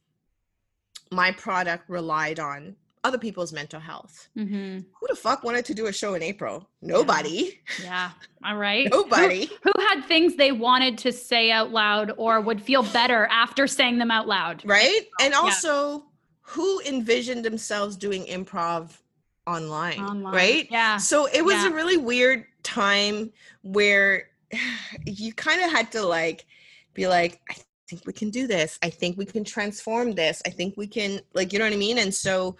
my 1.10 1.30
product 1.32 1.88
relied 1.88 2.38
on 2.40 2.76
other 3.04 3.18
people's 3.18 3.52
mental 3.52 3.78
health 3.78 4.28
Mhm. 4.36 4.84
who 4.98 5.06
the 5.08 5.14
fuck 5.14 5.44
wanted 5.44 5.64
to 5.66 5.74
do 5.74 5.86
a 5.86 5.92
show 5.92 6.14
in 6.14 6.22
april 6.22 6.68
nobody 6.80 7.60
Yeah. 7.82 8.10
All 8.44 8.56
right. 8.68 8.88
nobody 8.90 9.44
Who, 9.62 9.70
who 9.76 9.86
had 9.88 10.04
things 10.06 10.36
they 10.36 10.52
wanted 10.52 10.96
to 10.98 11.12
say 11.12 11.50
out 11.50 11.70
loud 11.70 12.12
or 12.16 12.40
would 12.40 12.62
feel 12.62 12.82
better 12.82 13.26
after 13.30 13.66
saying 13.66 13.98
them 13.98 14.10
out 14.10 14.26
loud? 14.26 14.62
right 14.64 15.02
and 15.20 15.32
Yeah. 15.32 15.38
also 15.38 16.06
who 16.40 16.80
envisioned 16.86 17.44
themselves 17.44 17.96
doing 17.96 18.24
improv 18.26 18.98
online, 19.46 20.00
Online. 20.00 20.34
right 20.34 20.68
Yeah. 20.70 20.96
so 20.96 21.26
it 21.26 21.42
was 21.44 21.56
Yeah. 21.56 21.68
a 21.68 21.72
really 21.72 21.98
weird 21.98 22.46
time 22.62 23.30
where 23.62 24.30
you 25.04 25.32
kind 25.34 25.60
of 25.62 25.70
had 25.70 25.92
to 25.92 26.02
like 26.02 26.46
be 26.94 27.06
like 27.06 27.40
i 27.50 27.54
think 27.88 28.06
we 28.06 28.14
can 28.14 28.30
do 28.30 28.46
this 28.46 28.78
i 28.82 28.88
think 28.88 29.18
we 29.18 29.26
can 29.26 29.44
transform 29.44 30.12
this 30.14 30.40
i 30.46 30.50
think 30.50 30.74
we 30.78 30.86
can 30.86 31.20
like 31.34 31.52
you 31.52 31.58
know 31.58 31.66
what 31.66 31.74
i 31.74 31.76
mean 31.76 31.98
and 31.98 32.14
so 32.14 32.56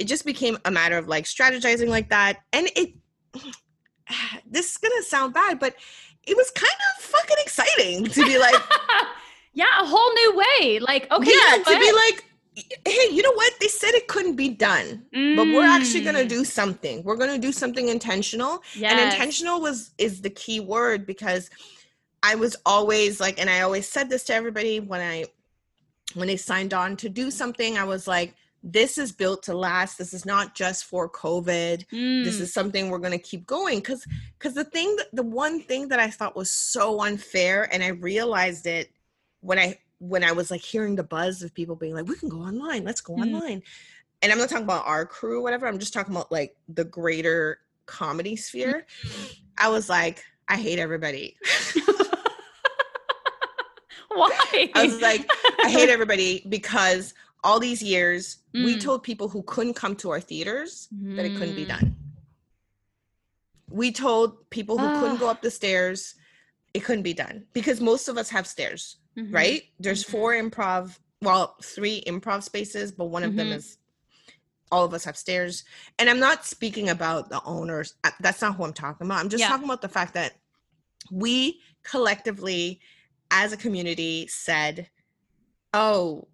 it 0.00 0.08
just 0.08 0.24
became 0.24 0.56
a 0.64 0.70
matter 0.70 0.96
of 0.98 1.06
like 1.08 1.24
strategizing 1.24 1.88
like 1.88 2.08
that 2.08 2.40
and 2.52 2.68
it 2.74 2.94
this 4.46 4.72
is 4.72 4.76
gonna 4.78 5.02
sound 5.02 5.32
bad 5.34 5.58
but 5.60 5.74
it 6.24 6.36
was 6.36 6.50
kind 6.50 6.72
of 6.96 7.04
fucking 7.04 7.36
exciting 7.40 8.04
to 8.06 8.24
be 8.24 8.38
like 8.38 8.54
yeah, 9.52 9.80
a 9.80 9.84
whole 9.84 10.12
new 10.14 10.36
way. 10.44 10.78
Like, 10.78 11.10
okay, 11.10 11.30
you 11.30 11.50
know 11.50 11.62
to 11.64 11.78
be 11.78 11.92
like 11.92 12.24
hey 12.86 13.06
you 13.10 13.22
know 13.22 13.32
what 13.32 13.52
they 13.60 13.68
said 13.68 13.90
it 13.94 14.06
couldn't 14.08 14.36
be 14.36 14.48
done 14.50 15.06
but 15.12 15.46
we're 15.46 15.64
actually 15.64 16.02
going 16.02 16.16
to 16.16 16.24
Mm. 16.24 16.28
do 16.28 16.44
something 16.44 17.02
we're 17.04 17.16
going 17.16 17.30
to 17.30 17.38
do 17.38 17.52
something 17.52 17.88
intentional 17.88 18.62
and 18.90 18.98
intentional 19.12 19.60
was 19.60 19.92
is 19.98 20.20
the 20.20 20.30
key 20.30 20.60
word 20.60 21.06
because 21.06 21.48
i 22.22 22.34
was 22.34 22.56
always 22.66 23.18
like 23.20 23.40
and 23.40 23.48
i 23.48 23.60
always 23.60 23.88
said 23.88 24.10
this 24.10 24.24
to 24.24 24.34
everybody 24.34 24.80
when 24.80 25.00
i 25.00 25.24
when 26.14 26.26
they 26.28 26.36
signed 26.36 26.74
on 26.74 26.96
to 26.96 27.08
do 27.08 27.30
something 27.30 27.78
i 27.78 27.84
was 27.84 28.06
like 28.06 28.34
this 28.62 28.98
is 28.98 29.10
built 29.12 29.42
to 29.44 29.54
last. 29.54 29.96
This 29.96 30.12
is 30.12 30.26
not 30.26 30.54
just 30.54 30.84
for 30.84 31.08
covid. 31.08 31.84
This 31.88 32.36
Mm. 32.38 32.40
is 32.42 32.52
something 32.52 32.90
we're 32.90 32.98
going 32.98 33.12
to 33.12 33.18
keep 33.18 33.46
going. 33.46 33.78
Because 33.78 34.06
because 34.38 34.54
the 34.54 34.64
thing 34.64 34.94
that 34.96 35.06
the 35.12 35.22
one 35.22 35.60
thing 35.62 35.88
that 35.88 36.00
i 36.00 36.10
thought 36.10 36.36
was 36.36 36.50
so 36.50 37.00
unfair 37.00 37.68
and 37.72 37.82
i 37.82 37.88
realized 37.88 38.66
it 38.66 38.90
when 39.40 39.58
i 39.58 39.78
when 39.98 40.22
i 40.24 40.32
was 40.32 40.50
like 40.50 40.60
hearing 40.62 40.94
the 40.96 41.02
buzz 41.02 41.42
of 41.42 41.54
people 41.54 41.76
being 41.76 41.94
like 41.94 42.06
we 42.06 42.16
can 42.16 42.28
go 42.28 42.38
online. 42.40 42.84
Let's 42.84 43.00
go 43.00 43.14
Mm. 43.14 43.22
online. 43.22 43.62
And 44.22 44.30
i'm 44.30 44.38
not 44.38 44.50
talking 44.50 44.64
about 44.64 44.86
our 44.86 45.06
crew 45.06 45.38
or 45.38 45.42
whatever. 45.42 45.66
I'm 45.66 45.78
just 45.78 45.92
talking 45.94 46.14
about 46.14 46.30
like 46.30 46.54
the 46.68 46.84
greater 46.84 47.60
comedy 47.86 48.36
sphere. 48.36 48.86
I 49.58 49.68
was 49.68 49.88
like 49.88 50.22
i 50.48 50.56
hate 50.56 50.78
everybody. 50.78 51.36
Why? 54.12 54.70
i 54.74 54.84
was 54.84 55.00
like 55.00 55.28
i 55.64 55.68
hate 55.70 55.88
everybody 55.88 56.44
because 56.48 57.14
all 57.42 57.58
these 57.60 57.82
years 57.82 58.38
we 58.52 58.76
Mm. 58.76 58.80
told 58.80 59.02
people 59.02 59.28
who 59.28 59.42
couldn't 59.44 59.74
come 59.74 59.94
to 59.96 60.10
our 60.10 60.20
theaters 60.20 60.88
that 61.16 61.24
it 61.24 61.34
couldn't 61.36 61.54
be 61.54 61.64
Mm. 61.64 61.68
done. 61.68 61.96
We 63.70 63.92
told 63.92 64.48
people 64.50 64.78
who 64.78 64.90
couldn't 64.98 65.18
go 65.18 65.28
up 65.28 65.42
the 65.42 65.50
stairs 65.50 66.14
it 66.72 66.84
couldn't 66.84 67.02
be 67.02 67.14
done 67.14 67.46
because 67.52 67.80
most 67.80 68.06
of 68.08 68.16
us 68.16 68.28
have 68.30 68.46
stairs, 68.46 68.98
Mhm. 69.16 69.34
right? 69.34 69.62
There's 69.80 70.04
Mhm. 70.04 70.10
four 70.10 70.32
improv, 70.34 70.98
well, 71.20 71.56
three 71.62 72.02
improv 72.06 72.44
spaces, 72.44 72.92
but 72.92 73.06
one 73.06 73.24
of 73.24 73.34
them 73.34 73.48
Mhm. 73.48 73.56
is 73.56 73.76
all 74.70 74.84
of 74.84 74.94
us 74.94 75.02
have 75.02 75.16
stairs. 75.16 75.64
And 75.98 76.08
I'm 76.08 76.20
not 76.20 76.46
speaking 76.46 76.88
about 76.88 77.28
the 77.28 77.42
owners. 77.42 77.94
uh, 78.04 78.12
That's 78.20 78.40
not 78.40 78.54
who 78.54 78.62
I'm 78.62 78.72
talking 78.72 79.06
about. 79.08 79.18
I'm 79.18 79.28
just 79.28 79.40
Yeah. 79.40 79.48
talking 79.48 79.64
about 79.64 79.82
the 79.82 79.88
fact 79.88 80.14
that 80.14 80.36
we 81.10 81.60
collectively 81.82 82.80
as 83.32 83.52
a 83.52 83.56
community 83.56 84.28
said, 84.28 84.90
"Oh, 85.74 86.28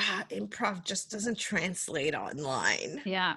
ah, 0.00 0.24
improv 0.30 0.84
just 0.84 1.10
doesn't 1.10 1.38
translate 1.38 2.14
online." 2.14 3.00
Yeah. 3.04 3.34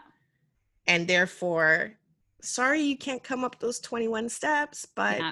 and 0.88 1.08
therefore 1.08 1.94
sorry 2.42 2.82
you 2.82 2.98
can't 2.98 3.24
come 3.24 3.46
up 3.46 3.58
those 3.60 3.80
21 3.80 4.28
steps 4.28 4.86
but 4.96 5.18
Yeah. 5.18 5.32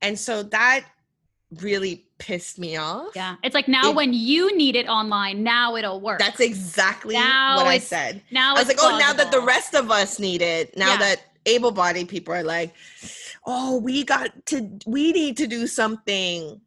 and 0.00 0.18
so 0.18 0.42
that 0.44 0.86
really 1.60 2.06
pissed 2.16 2.58
me 2.58 2.76
off 2.78 3.08
Yeah. 3.14 3.36
It's 3.42 3.54
like 3.54 3.68
now 3.68 3.90
It- 3.90 3.96
when 3.96 4.14
you 4.14 4.56
need 4.56 4.76
it 4.76 4.88
online, 4.88 5.42
now 5.42 5.76
it'll 5.76 6.00
work. 6.00 6.18
that's 6.20 6.40
exactly 6.40 7.14
Now 7.14 7.56
what 7.58 7.66
i 7.66 7.78
said 7.78 8.22
now 8.30 8.54
i 8.54 8.58
was 8.60 8.68
like 8.68 8.78
oh 8.80 8.96
now 8.98 9.12
that 9.12 9.30
the 9.30 9.42
rest 9.42 9.74
of 9.74 9.90
us 9.90 10.18
need 10.18 10.40
it 10.40 10.74
now 10.76 10.92
Yeah. 10.92 10.98
that 10.98 11.18
able-bodied 11.44 12.08
people 12.08 12.32
are 12.32 12.44
like 12.44 12.74
oh, 13.44 13.76
we 13.80 14.04
got 14.04 14.30
to, 14.46 14.70
we 14.86 15.10
need 15.10 15.36
to 15.36 15.48
do 15.48 15.66
something. 15.66 16.60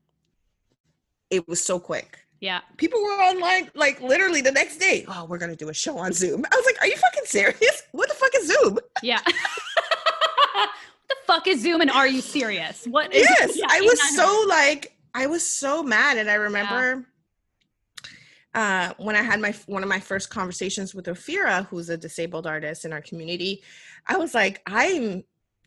It 1.29 1.47
was 1.47 1.63
so 1.63 1.79
quick. 1.79 2.19
Yeah. 2.45 2.61
People 2.77 3.01
were 3.01 3.19
online 3.31 3.71
like 3.73 3.99
literally 4.01 4.41
the 4.41 4.51
next 4.51 4.77
day. 4.77 5.03
Oh, 5.07 5.25
we're 5.25 5.39
gonna 5.39 5.55
do 5.55 5.69
a 5.69 5.73
show 5.73 5.97
on 5.97 6.13
Zoom. 6.13 6.45
I 6.51 6.55
was 6.55 6.65
like, 6.65 6.79
are 6.81 6.87
you 6.87 6.95
fucking 6.95 7.25
serious? 7.25 7.81
What 7.91 8.07
the 8.09 8.15
fuck 8.15 8.31
is 8.35 8.47
Zoom? 8.47 8.77
Yeah. 9.01 9.19
what 9.25 10.69
the 11.09 11.15
fuck 11.25 11.47
is 11.47 11.61
Zoom 11.61 11.81
and 11.81 11.89
are 11.89 12.07
you 12.07 12.21
serious? 12.21 12.85
What 12.85 13.13
is 13.13 13.27
Yes, 13.39 13.51
yeah, 13.57 13.65
I 13.69 13.81
was 13.81 14.15
so 14.15 14.45
like, 14.47 14.95
I 15.13 15.25
was 15.27 15.43
so 15.47 15.81
mad, 15.81 16.17
and 16.17 16.29
I 16.29 16.35
remember. 16.35 17.05
Uh, 18.53 18.93
when 18.99 19.17
I 19.17 19.21
had 19.21 19.41
my 19.41 19.53
one 19.65 19.83
of 19.83 19.89
my 19.89 19.99
first 19.99 20.29
conversations 20.29 20.95
with 20.95 21.05
Ophira, 21.07 21.65
who's 21.67 21.89
a 21.89 21.97
disabled 21.97 22.47
artist 22.47 22.85
in 22.85 22.93
our 22.93 23.01
community, 23.01 23.63
I 24.07 24.15
was 24.17 24.33
like, 24.33 24.61
I'm 24.65 25.25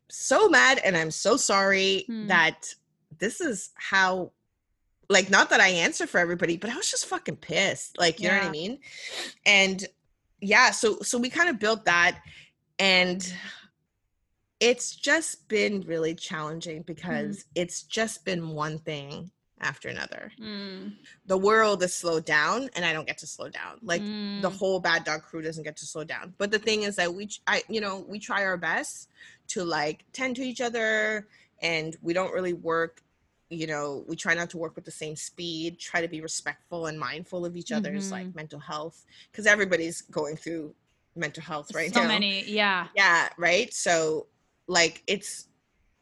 so 0.08 0.48
mad 0.48 0.80
and 0.84 0.96
I'm 0.96 1.10
so 1.10 1.36
sorry 1.36 2.04
Hmm. 2.06 2.28
that 2.28 2.72
this 3.18 3.40
is 3.42 3.70
how 3.74 4.32
like 5.08 5.30
not 5.30 5.50
that 5.50 5.60
I 5.60 5.68
answer 5.68 6.06
for 6.06 6.18
everybody, 6.18 6.56
but 6.56 6.70
I 6.70 6.76
was 6.76 6.90
just 6.90 7.06
fucking 7.06 7.36
pissed. 7.36 7.98
Like, 7.98 8.20
you 8.20 8.28
know 8.28 8.34
what 8.34 8.44
I 8.44 8.50
mean? 8.50 8.78
And 9.46 9.84
yeah, 10.40 10.70
so 10.70 10.98
so 11.00 11.18
we 11.18 11.30
kind 11.30 11.48
of 11.48 11.58
built 11.58 11.84
that 11.86 12.20
and 12.78 13.32
it's 14.60 14.94
just 14.94 15.48
been 15.48 15.82
really 15.82 16.14
challenging 16.14 16.82
because 16.82 17.44
it's 17.54 17.82
just 17.82 18.24
been 18.24 18.50
one 18.50 18.78
thing 18.78 19.30
after 19.60 19.88
another. 19.88 20.30
Mm, 20.40 20.94
The 21.26 21.38
world 21.38 21.82
is 21.82 21.94
slowed 21.94 22.24
down 22.24 22.68
and 22.76 22.84
I 22.84 22.92
don't 22.92 23.06
get 23.06 23.18
to 23.18 23.26
slow 23.26 23.48
down. 23.48 23.78
Like 23.82 24.00
the 24.02 24.06
mm, 24.06 24.56
whole 24.56 24.78
bad 24.80 25.04
dog 25.04 25.22
crew 25.22 25.42
doesn't 25.42 25.64
get 25.64 25.76
to 25.78 25.86
slow 25.86 26.04
down 26.04 26.34
but 26.38 26.50
the 26.50 26.58
thing 26.58 26.82
is 26.82 26.96
that 26.96 27.12
we 27.12 27.28
i 27.46 27.62
you 27.68 27.80
know 27.80 28.04
we 28.08 28.18
try 28.18 28.44
our 28.44 28.56
best 28.56 29.08
to 29.48 29.64
like 29.64 30.04
tend 30.12 30.36
to 30.36 30.42
each 30.42 30.60
other 30.60 31.26
and 31.60 31.96
we 32.02 32.12
don't 32.12 32.32
really 32.32 32.52
work 32.52 33.02
you 33.50 33.66
know 33.66 34.04
we 34.06 34.14
try 34.14 34.34
not 34.34 34.50
to 34.50 34.58
work 34.58 34.74
with 34.76 34.84
the 34.84 34.90
same 34.90 35.16
speed 35.16 35.78
try 35.78 36.00
to 36.00 36.08
be 36.08 36.20
respectful 36.20 36.86
and 36.86 36.98
mindful 36.98 37.46
of 37.46 37.56
each 37.56 37.72
other's 37.72 38.12
like 38.12 38.34
mental 38.34 38.60
health 38.60 39.06
because 39.30 39.46
everybody's 39.46 40.02
going 40.02 40.36
through 40.36 40.74
mental 41.16 41.42
health 41.42 41.74
right 41.74 41.92
so 41.94 42.02
now 42.02 42.08
many. 42.08 42.44
Yeah. 42.44 42.88
yeah 42.94 43.28
right 43.38 43.72
so 43.72 44.26
like 44.66 45.02
it's 45.06 45.46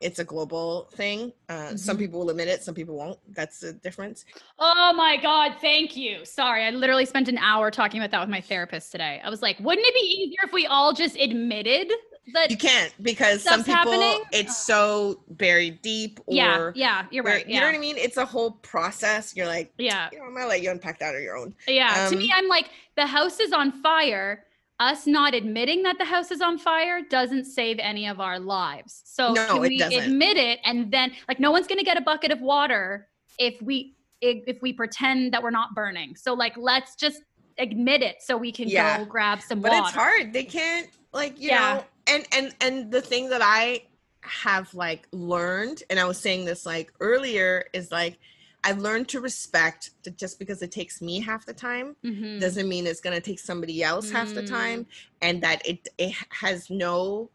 it's 0.01 0.18
a 0.18 0.24
global 0.24 0.88
thing 0.92 1.32
uh 1.49 1.74
some 1.76 1.97
Mhm. 1.97 2.01
people 2.01 2.20
will 2.20 2.30
admit 2.30 2.49
it 2.49 2.62
some 2.62 2.74
people 2.74 2.97
won't 2.97 3.18
that's 3.34 3.61
the 3.61 3.72
difference 3.74 4.24
Oh 4.59 4.92
my 4.97 5.16
God. 5.18 5.57
Thank 5.61 5.97
you. 5.97 6.24
Sorry. 6.24 6.64
I 6.64 6.70
literally 6.70 7.05
spent 7.07 7.28
an 7.28 7.36
hour 7.38 7.70
talking 7.70 8.01
about 8.01 8.11
that 8.11 8.20
with 8.20 8.28
my 8.30 8.40
therapist 8.40 8.90
today. 8.90 9.20
I 9.22 9.28
was 9.28 9.42
like, 9.42 9.59
wouldn't 9.61 9.86
it 9.86 9.92
be 9.94 10.01
easier 10.01 10.40
if 10.44 10.53
we 10.53 10.66
all 10.66 10.92
just 10.94 11.14
admitted 11.16 11.92
that? 12.35 12.51
you 12.51 12.57
can't 12.57 12.93
because 13.03 13.43
some 13.43 13.62
people 13.64 13.74
happening? 13.93 14.22
it's 14.33 14.57
so 14.57 15.22
buried 15.31 15.81
deep 15.83 16.20
or 16.27 16.35
yeah. 16.35 16.72
Yeah. 16.74 17.07
You're 17.11 17.24
where- 17.24 17.35
right. 17.35 17.49
You 17.49 17.61
know 17.61 17.66
what 17.66 17.74
I 17.74 17.79
mean? 17.79 17.97
It's 17.97 18.16
a 18.16 18.24
whole 18.27 18.53
process. 18.53 19.35
You're 19.37 19.47
like, 19.47 19.72
Yeah. 19.79 20.09
you 20.12 20.18
know, 20.18 20.24
I'm 20.24 20.35
gonna 20.35 20.47
let 20.47 20.62
you 20.62 20.70
unpack 20.70 20.99
that 21.01 21.14
on 21.14 21.22
your 21.22 21.37
own. 21.37 21.55
Yeah. 21.68 22.09
to 22.11 22.16
me, 22.16 22.24
Um, 22.33 22.39
I'm 22.39 22.49
like, 22.49 22.70
the 22.97 23.07
house 23.07 23.41
is 23.41 23.53
on 23.53 23.72
fire. 23.72 24.45
Us 24.79 25.07
not 25.07 25.33
admitting 25.35 25.83
that 25.85 25.97
the 25.99 26.05
house 26.05 26.31
is 26.31 26.43
on 26.43 26.59
fire 26.59 27.01
doesn't 27.09 27.45
save 27.47 27.79
any 27.79 28.07
of 28.07 28.20
our 28.20 28.39
lives. 28.39 29.01
So 29.07 29.33
No, 29.33 29.47
can 29.47 29.57
it 29.57 29.61
we 29.68 29.79
doesn't. 29.79 29.99
admit 30.05 30.37
it 30.37 30.61
and 30.64 30.91
then 30.91 31.12
like 31.29 31.41
no 31.41 31.51
one's 31.51 31.66
gonna 31.66 31.83
get 31.83 31.97
a 31.97 32.03
bucket 32.03 32.31
of 32.31 32.41
water 32.41 33.09
if 33.39 33.61
we 33.62 33.95
if, 34.20 34.45
if 34.47 34.62
we 34.62 34.72
pretend 34.72 35.33
that 35.33 35.43
we're 35.43 35.51
not 35.51 35.74
burning. 35.74 36.16
So 36.16 36.33
like 36.35 36.55
let's 36.57 36.95
just 36.97 37.22
admit 37.59 38.03
it 38.03 38.16
so 38.20 38.37
we 38.37 38.51
can 38.53 38.68
Yeah. 38.68 38.99
go 38.99 39.05
grab 39.07 39.41
some 39.41 39.61
But 39.61 39.72
water. 39.72 39.85
it's 39.87 39.95
hard. 39.95 40.33
They 40.33 40.45
can't 40.45 40.89
like, 41.12 41.39
you 41.41 41.49
Yeah. 41.51 41.74
know, 41.77 41.85
and 42.07 42.27
and 42.33 42.55
and 42.61 42.91
the 42.91 43.01
thing 43.01 43.29
that 43.31 43.41
I 43.43 43.83
have 44.23 44.73
like 44.75 45.07
learned, 45.13 45.83
and 45.91 45.99
I 46.01 46.05
was 46.05 46.19
saying 46.19 46.45
this 46.45 46.67
like 46.67 46.93
earlier, 47.01 47.65
is 47.73 47.91
like 47.93 48.19
I've 48.65 48.79
learned 48.79 49.09
to 49.11 49.21
respect 49.21 49.91
that 50.05 50.17
just 50.17 50.39
because 50.39 50.61
it 50.63 50.73
takes 50.73 51.01
me 51.01 51.21
half 51.21 51.47
the 51.47 51.55
time 51.55 51.95
Mhm. 52.05 52.41
doesn't 52.41 52.69
mean 52.69 52.87
it's 52.87 53.01
gonna 53.01 53.21
take 53.21 53.39
somebody 53.39 53.83
else 53.83 54.11
half 54.11 54.35
the 54.35 54.43
Mm. 54.43 54.49
time, 54.49 54.87
and 55.23 55.43
that 55.43 55.65
it 55.67 55.89
it 55.99 56.15
has 56.31 56.69
no 56.71 57.31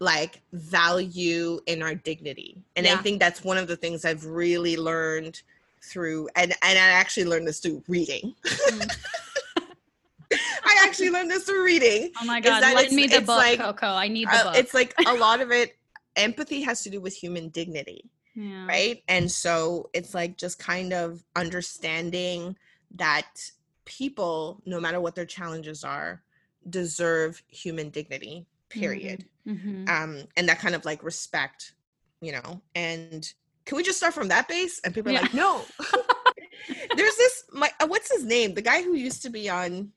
like 0.00 0.40
value 0.52 1.60
in 1.66 1.80
our 1.82 1.94
dignity. 1.94 2.56
And 2.74 2.88
I 2.88 2.96
think 2.96 3.20
that's 3.20 3.44
one 3.44 3.56
of 3.56 3.68
the 3.68 3.76
things 3.76 4.04
I've 4.04 4.26
really 4.26 4.76
learned 4.76 5.40
through 5.80 6.28
and 6.34 6.52
and 6.62 6.78
I 6.78 6.88
actually 6.88 7.26
learned 7.26 7.46
this 7.46 7.60
through 7.60 7.84
reading. 7.88 8.34
Mm. 8.44 8.90
I 10.64 10.80
actually 10.84 11.10
learned 11.10 11.30
this 11.30 11.44
through 11.44 11.64
reading. 11.64 12.10
Oh 12.20 12.24
my 12.24 12.40
god, 12.40 12.62
lend 12.74 12.92
me 12.92 13.06
the 13.06 13.20
book, 13.20 13.28
like, 13.38 13.58
Coko. 13.60 13.86
I 13.94 14.08
need 14.08 14.28
the 14.28 14.34
Uh, 14.34 14.44
book. 14.44 14.56
it's 14.56 14.74
like 14.74 14.94
a 15.06 15.14
lot 15.14 15.40
of 15.40 15.50
it 15.50 15.76
empathy 16.16 16.60
has 16.62 16.82
to 16.82 16.90
do 16.90 17.00
with 17.00 17.14
human 17.14 17.48
dignity, 17.48 18.10
yeah. 18.34 18.66
right? 18.66 19.02
And 19.08 19.30
so 19.30 19.88
it's 19.92 20.14
like 20.14 20.36
just 20.36 20.58
kind 20.58 20.92
of 20.92 21.22
understanding 21.36 22.56
that 22.96 23.28
people, 23.84 24.60
no 24.66 24.78
matter 24.80 25.00
what 25.00 25.14
their 25.14 25.24
challenges 25.26 25.84
are, 25.84 26.22
deserve 26.68 27.42
human 27.48 27.90
dignity, 27.90 28.46
period. 28.68 29.24
Mhm. 29.46 29.88
Um, 29.88 30.24
and 30.36 30.48
that 30.48 30.58
kind 30.60 30.74
of 30.74 30.84
like 30.84 31.02
respect, 31.02 31.72
you 32.20 32.32
know, 32.32 32.60
and 32.74 33.32
can 33.64 33.76
we 33.76 33.82
just 33.82 33.98
start 33.98 34.14
from 34.14 34.28
that 34.28 34.48
base? 34.48 34.80
And 34.84 34.94
people 34.94 35.10
are 35.10 35.14
Yeah. 35.14 35.22
like, 35.22 35.34
no. 35.34 35.64
There's 36.96 37.16
this 37.16 37.44
my 37.52 37.70
uh, 37.80 37.86
what's 37.86 38.10
his 38.14 38.24
name? 38.24 38.54
The 38.54 38.62
guy 38.62 38.82
who 38.82 38.94
used 38.94 39.22
to 39.22 39.30
be 39.30 39.48
on 39.50 39.90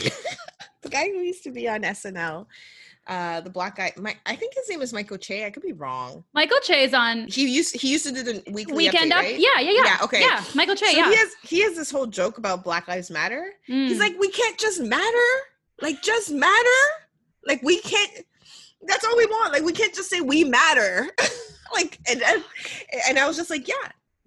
the 0.82 0.88
guy 0.88 1.06
who 1.08 1.18
used 1.18 1.44
to 1.44 1.50
be 1.50 1.68
on 1.68 1.82
SNL. 1.82 2.46
Uh 3.06 3.40
the 3.40 3.50
black 3.50 3.76
guy. 3.76 3.92
My, 3.96 4.14
I 4.26 4.36
think 4.36 4.54
his 4.54 4.68
name 4.68 4.82
is 4.82 4.92
Michael 4.92 5.16
Che. 5.16 5.46
I 5.46 5.50
could 5.50 5.62
be 5.62 5.72
wrong. 5.72 6.22
Michael 6.34 6.60
Che 6.62 6.84
is 6.84 6.92
on 6.94 7.26
He 7.28 7.48
used 7.48 7.74
he 7.74 7.88
used 7.90 8.04
to 8.06 8.12
do 8.12 8.22
the 8.22 8.42
weekly 8.52 8.74
Weekend 8.74 9.10
update, 9.10 9.16
Up. 9.16 9.22
right? 9.24 9.38
Yeah, 9.38 9.58
yeah, 9.60 9.70
yeah. 9.72 9.84
Yeah, 9.84 9.98
okay. 10.04 10.20
Yeah, 10.20 10.44
Michael 10.54 10.76
Che, 10.76 10.86
So 10.92 10.96
yeah. 10.98 11.08
he 11.10 11.16
has 11.16 11.30
he 11.42 11.60
has 11.62 11.74
this 11.76 11.90
whole 11.90 12.06
joke 12.06 12.36
about 12.38 12.62
Black 12.62 12.86
Lives 12.88 13.10
Matter. 13.10 13.52
He's 13.64 13.96
Mm. 13.96 14.00
like, 14.00 14.18
we 14.20 14.28
can't 14.30 14.58
just 14.58 14.80
matter. 14.82 15.28
Like, 15.80 16.02
just 16.02 16.30
matter. 16.30 16.80
Like, 17.46 17.62
we 17.62 17.80
can't. 17.80 18.12
That's 18.86 19.04
all 19.04 19.16
we 19.16 19.26
want. 19.26 19.52
Like, 19.54 19.62
we 19.64 19.72
can't 19.72 19.94
just 19.94 20.10
say 20.10 20.20
we 20.20 20.44
matter. 20.44 21.08
like, 21.74 21.98
and 22.08 22.22
and 23.08 23.18
I 23.18 23.26
was 23.26 23.36
just 23.38 23.48
like, 23.50 23.66
yeah. 23.66 23.74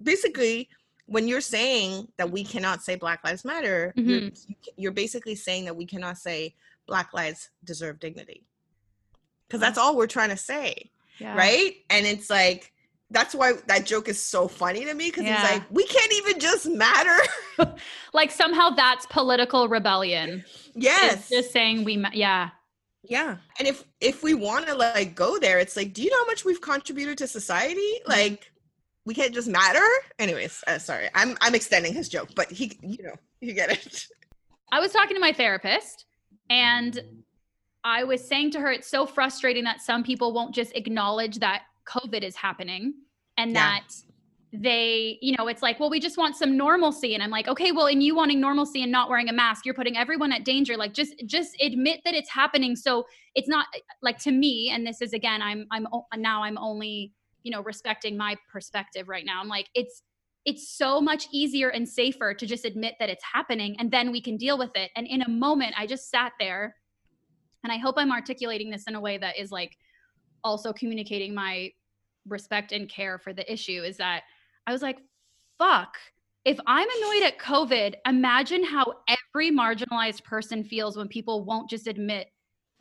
Basically, 0.02 0.68
when 1.06 1.28
you're 1.28 1.42
saying 1.42 2.08
that 2.18 2.32
we 2.32 2.44
cannot 2.44 2.82
say 2.82 2.96
Black 2.96 3.24
Lives 3.24 3.44
Matter, 3.46 3.94
you're, 3.96 4.22
Mm-hmm. 4.22 4.54
you're 4.78 4.92
basically 4.92 5.36
saying 5.36 5.66
that 5.66 5.76
we 5.76 5.86
cannot 5.86 6.18
say 6.18 6.56
Black 6.88 7.14
lives 7.14 7.50
deserve 7.64 8.00
dignity. 8.00 8.46
Because 9.48 9.60
that's 9.62 9.78
all 9.78 9.96
we're 9.96 10.08
trying 10.08 10.30
to 10.30 10.38
say, 10.38 10.92
Yeah. 11.20 11.36
right? 11.38 11.76
And 11.90 12.06
it's 12.06 12.30
like. 12.30 12.72
That's 13.12 13.36
why 13.36 13.54
that 13.68 13.86
joke 13.86 14.08
is 14.10 14.20
so 14.20 14.48
funny 14.48 14.86
to 14.86 14.94
me 14.96 15.12
because 15.12 15.26
Yeah. 15.26 15.40
he's 15.40 15.52
like, 15.52 15.64
we 15.70 15.86
can't 15.86 16.12
even 16.14 16.40
just 16.40 16.66
matter. 16.68 17.16
Like 18.14 18.32
somehow 18.32 18.72
that's 18.72 19.06
political 19.06 19.68
rebellion. 19.68 20.44
yes. 20.74 21.14
It's 21.20 21.30
just 21.30 21.52
saying 21.52 21.84
we, 21.84 21.98
ma- 21.98 22.10
yeah. 22.14 22.50
Yeah. 23.04 23.38
And 23.60 23.68
if 23.68 23.84
if 24.02 24.24
we 24.24 24.34
want 24.34 24.66
to 24.68 24.74
like 24.74 25.14
go 25.14 25.38
there, 25.38 25.60
it's 25.60 25.76
like, 25.76 25.94
do 25.94 26.02
you 26.02 26.10
know 26.10 26.18
how 26.24 26.26
much 26.26 26.44
we've 26.44 26.62
contributed 26.62 27.20
to 27.20 27.28
society? 27.28 27.76
Mm-hmm. 27.82 28.10
Like 28.12 28.52
we 29.06 29.14
can't 29.14 29.34
just 29.34 29.48
matter. 29.48 29.84
Anyways, 30.20 30.64
uh, 30.68 30.80
sorry. 30.80 31.10
I'm 31.14 31.38
I'm 31.42 31.56
extending 31.56 31.94
his 31.94 32.10
joke, 32.10 32.30
but 32.36 32.52
he 32.52 32.78
you 32.82 33.04
know, 33.04 33.16
you 33.42 33.54
get 33.54 33.72
it. 33.72 34.08
I 34.72 34.80
was 34.80 34.92
talking 34.92 35.16
to 35.16 35.22
my 35.22 35.34
therapist 35.34 36.06
and 36.50 37.00
I 37.84 38.04
was 38.04 38.26
saying 38.28 38.52
to 38.52 38.60
her, 38.60 38.72
it's 38.72 38.88
so 38.88 39.06
frustrating 39.06 39.66
that 39.66 39.82
some 39.82 40.04
people 40.04 40.34
won't 40.34 40.56
just 40.56 40.76
acknowledge 40.76 41.40
that 41.40 41.64
COVID 41.88 42.24
is 42.24 42.36
happening 42.36 42.94
and 43.38 43.52
Yeah. 43.52 43.60
that 43.80 43.94
they, 44.56 45.18
you 45.22 45.36
know, 45.38 45.48
it's 45.48 45.62
like, 45.64 45.80
well, 45.80 45.90
we 45.90 46.00
just 46.00 46.18
want 46.18 46.36
some 46.36 46.56
normalcy. 46.56 47.14
And 47.16 47.24
I'm 47.24 47.32
like, 47.32 47.48
okay, 47.48 47.72
well, 47.72 47.88
in 47.88 48.02
you 48.02 48.16
wanting 48.16 48.40
normalcy 48.40 48.84
and 48.84 48.92
not 48.92 49.10
wearing 49.10 49.28
a 49.28 49.34
mask, 49.34 49.66
you're 49.66 49.74
putting 49.74 49.98
everyone 49.98 50.32
at 50.32 50.46
danger. 50.46 50.78
Like 50.78 50.94
just 50.94 51.14
just 51.26 51.60
admit 51.62 52.02
that 52.06 52.14
it's 52.14 52.30
happening. 52.30 52.76
So 52.76 53.06
it's 53.36 53.50
not 53.50 53.66
like 54.02 54.18
to 54.20 54.32
me, 54.32 54.70
and 54.74 54.86
this 54.88 55.02
is 55.02 55.12
again, 55.14 55.42
I'm 55.42 55.66
I'm 55.72 55.88
now 56.18 56.44
I'm 56.44 56.58
only, 56.58 57.12
you 57.44 57.52
know, 57.52 57.62
respecting 57.62 58.18
my 58.18 58.36
perspective 58.52 59.08
right 59.08 59.26
now. 59.26 59.40
I'm 59.40 59.48
like, 59.48 59.68
it's 59.76 60.02
it's 60.46 60.76
so 60.78 61.00
much 61.00 61.28
easier 61.32 61.70
and 61.70 61.88
safer 61.88 62.34
to 62.34 62.46
just 62.46 62.66
admit 62.66 62.96
that 63.00 63.10
it's 63.10 63.24
happening 63.24 63.78
and 63.80 63.90
then 63.90 64.12
we 64.12 64.22
can 64.22 64.36
deal 64.36 64.58
with 64.58 64.72
it. 64.76 64.92
And 64.96 65.08
in 65.08 65.22
a 65.22 65.30
moment, 65.30 65.74
I 65.78 65.88
just 65.88 66.10
sat 66.10 66.34
there 66.38 66.76
and 67.64 67.72
I 67.72 67.78
hope 67.78 67.96
I'm 67.98 68.12
articulating 68.12 68.70
this 68.70 68.84
in 68.88 68.96
a 68.96 69.00
way 69.00 69.18
that 69.18 69.40
is 69.40 69.52
like 69.52 69.78
also 70.44 70.74
communicating 70.74 71.34
my 71.34 71.72
respect 72.28 72.72
and 72.72 72.90
care 72.90 73.18
for 73.18 73.34
the 73.34 73.52
issue 73.52 73.84
is 73.84 73.98
that 73.98 74.24
I 74.68 74.72
was 74.72 74.82
like, 74.82 75.00
fuck. 75.58 75.98
If 76.46 76.60
I'm 76.68 76.88
annoyed 76.98 77.24
at 77.24 77.40
COVID, 77.40 77.96
imagine 78.06 78.66
how 78.66 78.96
every 79.08 79.50
marginalized 79.50 80.26
person 80.26 80.64
feels 80.64 80.98
when 80.98 81.08
people 81.08 81.46
won't 81.46 81.70
just 81.70 81.88
admit 81.88 82.28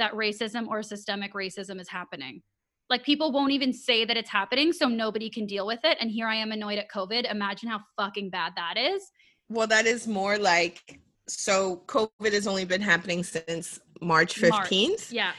that 0.01 0.15
racism 0.15 0.67
or 0.67 0.83
systemic 0.83 1.33
racism 1.33 1.81
is 1.81 1.89
happening. 1.89 2.43
Like 2.91 3.05
people 3.05 3.33
won't 3.33 3.53
even 3.53 3.73
say 3.73 4.05
that 4.05 4.17
it's 4.17 4.31
happening, 4.31 4.73
so 4.73 4.89
nobody 4.89 5.31
can 5.31 5.47
deal 5.47 5.67
with 5.67 5.81
it. 5.85 5.97
And 6.01 6.11
here 6.11 6.27
I 6.27 6.37
am 6.37 6.53
annoyed 6.53 6.79
at 6.79 6.91
COVID. 6.91 7.31
Imagine 7.31 7.69
how 7.69 7.81
fucking 7.97 8.31
bad 8.31 8.53
that 8.57 8.77
is. 8.77 9.11
Well, 9.49 9.67
that 9.67 9.87
is 9.87 10.07
more 10.07 10.39
like 10.39 11.01
so 11.29 11.83
COVID 11.87 12.33
has 12.33 12.47
only 12.47 12.65
been 12.65 12.81
happening 12.81 13.23
since 13.23 13.81
March 14.01 14.41
March. 14.41 14.69
15th. 14.69 15.13
Yeah. 15.13 15.33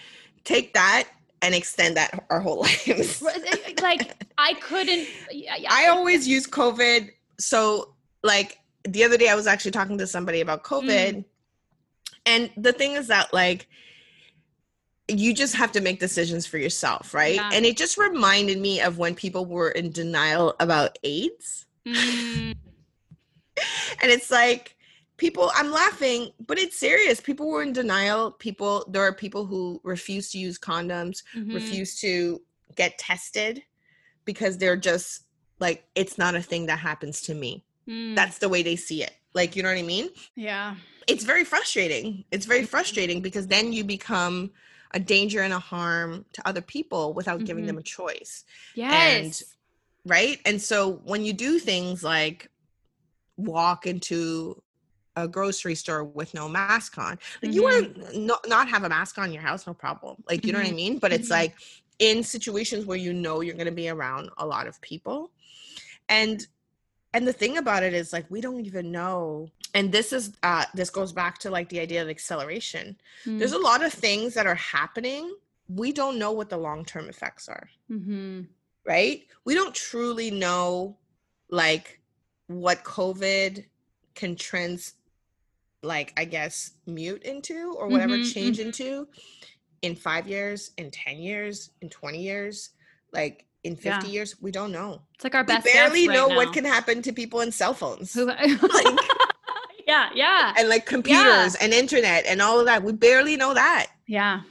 Take 0.44 0.74
that 0.74 1.10
and 1.42 1.54
extend 1.54 1.98
that 1.98 2.26
our 2.30 2.40
whole 2.40 2.62
lives. 2.88 3.22
like 3.82 4.26
I 4.38 4.54
couldn't. 4.56 5.08
I 5.70 5.88
always 5.92 6.28
use 6.28 6.48
COVID. 6.48 7.10
So 7.40 7.94
like 8.24 8.60
the 8.86 9.04
other 9.04 9.18
day, 9.18 9.30
I 9.30 9.36
was 9.36 9.48
actually 9.48 9.72
talking 9.72 9.98
to 9.98 10.08
somebody 10.08 10.42
about 10.42 10.64
COVID, 10.64 11.16
mm. 11.16 11.26
and 12.26 12.50
the 12.58 12.74
thing 12.74 12.94
is 12.94 13.08
that 13.08 13.34
like 13.34 13.68
you 15.08 15.34
just 15.34 15.56
have 15.56 15.72
to 15.74 15.82
make 15.82 16.00
decisions 16.00 16.46
for 16.46 16.58
yourself, 16.58 17.14
right? 17.14 17.36
Yeah. 17.36 17.50
And 17.54 17.66
it 17.66 17.76
just 17.76 17.98
reminded 17.98 18.60
me 18.60 18.82
of 18.82 18.98
when 18.98 19.16
people 19.16 19.46
were 19.46 19.70
in 19.70 19.92
denial 19.92 20.56
about 20.60 20.98
AIDS. 21.04 21.66
Mm. 21.86 22.56
and 24.02 24.12
it's 24.12 24.32
like 24.32 24.76
people 25.18 25.52
i'm 25.56 25.72
laughing 25.72 26.32
but 26.48 26.58
it's 26.58 26.78
serious 26.78 27.20
people 27.20 27.48
were 27.50 27.62
in 27.62 27.72
denial 27.72 28.32
people 28.32 28.86
there 28.90 29.04
are 29.04 29.14
people 29.14 29.46
who 29.46 29.80
refuse 29.84 30.32
to 30.32 30.40
use 30.40 30.58
condoms 30.58 31.24
mm-hmm. 31.36 31.54
refuse 31.54 32.00
to 32.00 32.42
get 32.76 32.98
tested 32.98 33.62
because 34.26 34.58
they're 34.58 34.78
just 34.78 35.26
like 35.60 35.86
it's 35.96 36.18
not 36.18 36.36
a 36.36 36.42
thing 36.42 36.66
that 36.66 36.80
happens 36.80 37.22
to 37.22 37.36
me 37.36 37.64
mm. 37.88 38.16
that's 38.16 38.40
the 38.40 38.50
way 38.50 38.64
they 38.64 38.76
see 38.76 39.04
it 39.04 39.14
like 39.34 39.56
you 39.56 39.62
know 39.62 39.70
what 39.70 39.78
i 39.78 39.84
mean 39.84 40.10
yeah 40.36 40.76
it's 41.08 41.24
very 41.24 41.44
frustrating 41.44 42.24
it's 42.32 42.46
very 42.46 42.66
frustrating 42.66 43.22
because 43.22 43.48
then 43.48 43.72
you 43.72 43.84
become 43.84 44.50
a 44.94 45.00
danger 45.00 45.42
and 45.42 45.54
a 45.54 45.60
harm 45.60 46.26
to 46.34 46.48
other 46.48 46.62
people 46.62 47.14
without 47.14 47.38
mm-hmm. 47.38 47.46
giving 47.46 47.66
them 47.66 47.78
a 47.78 47.84
choice 47.84 48.44
yes 48.76 49.42
and, 49.42 50.12
right 50.12 50.40
and 50.46 50.62
so 50.62 51.02
when 51.04 51.24
you 51.26 51.34
do 51.34 51.60
things 51.60 52.04
like 52.04 52.50
walk 53.38 53.88
into 53.88 54.62
a 55.16 55.28
grocery 55.28 55.76
store 55.76 56.04
with 56.04 56.34
no 56.34 56.50
mask 56.50 56.98
on. 56.98 57.12
Like 57.12 57.20
mm-hmm. 57.20 57.52
you 57.52 57.64
want 57.64 57.96
to 57.96 58.20
not, 58.20 58.48
not 58.48 58.68
have 58.68 58.84
a 58.84 58.90
mask 58.90 59.18
on 59.18 59.32
your 59.32 59.42
house, 59.42 59.68
no 59.68 59.74
problem. 59.74 60.24
Like, 60.28 60.46
you 60.46 60.52
mm-hmm. 60.52 60.54
know 60.54 60.60
what 60.60 60.66
I 60.66 60.70
mm-hmm. 60.70 60.76
mean? 60.76 60.98
But 61.00 61.14
it's 61.14 61.26
mm-hmm. 61.26 61.34
like 61.34 61.56
in 62.00 62.24
situations 62.24 62.86
where 62.86 62.98
you 62.98 63.14
know 63.14 63.42
you're 63.42 63.56
going 63.56 63.66
to 63.66 63.72
be 63.72 63.90
around 63.90 64.30
a 64.38 64.46
lot 64.46 64.68
of 64.68 64.80
people. 64.82 65.32
And 66.10 66.46
and 67.14 67.28
the 67.28 67.34
thing 67.34 67.58
about 67.58 67.84
it 67.84 67.94
is 67.94 68.12
like 68.12 68.26
we 68.30 68.42
don't 68.42 68.66
even 68.66 68.92
know 68.92 69.48
and 69.74 69.92
this 69.92 70.14
is 70.14 70.34
uh 70.44 70.66
this 70.74 70.90
goes 70.90 71.12
back 71.12 71.38
to 71.40 71.50
like 71.50 71.70
the 71.70 71.80
idea 71.80 72.02
of 72.02 72.10
acceleration. 72.10 72.96
There's 73.26 73.54
mm. 73.54 73.60
a 73.60 73.64
lot 73.64 73.84
of 73.84 73.94
things 73.94 74.34
that 74.34 74.48
are 74.48 74.56
happening. 74.56 75.36
We 75.70 75.92
don't 75.92 76.20
know 76.20 76.32
what 76.32 76.50
the 76.50 76.58
long-term 76.58 77.10
effects 77.10 77.48
are. 77.48 77.70
Mm-hmm. 77.90 78.42
Right? 78.86 79.26
We 79.46 79.54
don't 79.56 79.74
truly 79.74 80.30
know 80.30 80.98
like 81.50 82.02
what 82.48 82.84
COVID 82.84 83.66
can 84.16 84.36
trans 84.36 84.94
like 85.82 86.14
I 86.18 86.26
guess 86.26 86.72
mute 86.86 87.24
into 87.24 87.76
or 87.78 87.88
whatever 87.88 88.16
mm-hmm, 88.16 88.32
change 88.32 88.58
mm-hmm. 88.58 88.68
into 88.68 89.08
in 89.82 89.96
5 89.96 90.28
years, 90.28 90.72
in 90.78 90.92
10 90.92 91.18
years, 91.18 91.72
in 91.82 91.90
20 91.90 92.22
years, 92.22 92.70
like 93.12 93.46
in 93.64 93.76
50 93.76 94.08
yeah. 94.08 94.14
years, 94.14 94.36
we 94.42 94.52
don't 94.52 94.72
know. 94.72 95.02
It's 95.16 95.24
like 95.24 95.36
our 95.36 95.44
best 95.44 95.66
we 95.66 95.74
barely 95.74 96.08
right 96.08 96.16
know 96.16 96.28
now. 96.28 96.36
what 96.36 96.54
can 96.54 96.66
happen 96.66 97.02
to 97.02 97.14
people 97.14 97.42
in 97.42 97.52
cell 97.52 97.74
phones. 97.74 98.16
like, 98.16 98.38
yeah, 99.88 100.10
yeah. 100.14 100.54
And 100.58 100.70
like 100.70 100.86
computers 100.86 101.56
yeah. 101.56 101.62
and 101.62 101.74
internet 101.74 102.26
and 102.26 102.42
all 102.42 102.60
of 102.60 102.66
that. 102.66 102.84
We 102.84 102.92
barely 102.92 103.38
know 103.38 103.54
that. 103.54 103.88
Yeah. 104.08 104.42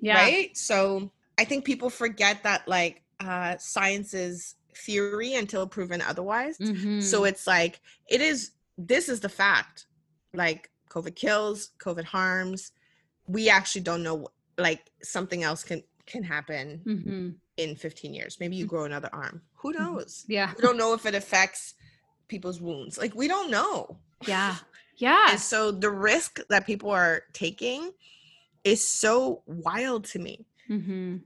Yeah. 0.00 0.14
Right? 0.14 0.56
So 0.56 1.10
I 1.38 1.44
think 1.44 1.64
people 1.64 1.90
forget 1.90 2.42
that 2.42 2.66
like 2.68 3.02
uh 3.20 3.56
science 3.58 4.14
is 4.14 4.54
theory 4.74 5.34
until 5.34 5.66
proven 5.66 6.02
otherwise. 6.02 6.58
Mm-hmm. 6.58 7.00
So 7.00 7.24
it's 7.24 7.46
like 7.46 7.80
it 8.08 8.20
is 8.20 8.52
this 8.76 9.08
is 9.08 9.20
the 9.20 9.28
fact. 9.28 9.86
Like 10.32 10.70
COVID 10.90 11.16
kills, 11.16 11.70
COVID 11.78 12.04
harms. 12.04 12.72
We 13.26 13.48
actually 13.48 13.82
don't 13.82 14.02
know 14.02 14.28
like 14.58 14.90
something 15.02 15.42
else 15.42 15.64
can 15.64 15.82
can 16.10 16.22
happen 16.22 16.80
mm-hmm. 16.84 17.30
in 17.56 17.76
15 17.76 18.12
years. 18.12 18.38
Maybe 18.40 18.56
you 18.56 18.66
mm. 18.66 18.68
grow 18.68 18.84
another 18.84 19.08
arm. 19.12 19.40
Who 19.54 19.72
mm-hmm. 19.72 19.94
knows? 19.94 20.24
Yeah. 20.28 20.52
We 20.56 20.62
don't 20.62 20.76
know 20.76 20.92
if 20.92 21.06
it 21.06 21.14
affects 21.14 21.74
people's 22.28 22.60
wounds. 22.60 22.98
Like 22.98 23.14
we 23.14 23.28
don't 23.28 23.50
know. 23.50 23.98
Yeah. 24.26 24.56
Yeah. 24.96 25.26
and 25.30 25.40
so 25.40 25.70
the 25.70 25.90
risk 25.90 26.40
that 26.50 26.66
people 26.66 26.90
are 26.90 27.22
taking 27.32 27.92
is 28.64 28.86
so 28.86 29.42
wild 29.46 30.04
to 30.06 30.18
me. 30.18 30.46
Mm-hmm. 30.68 31.18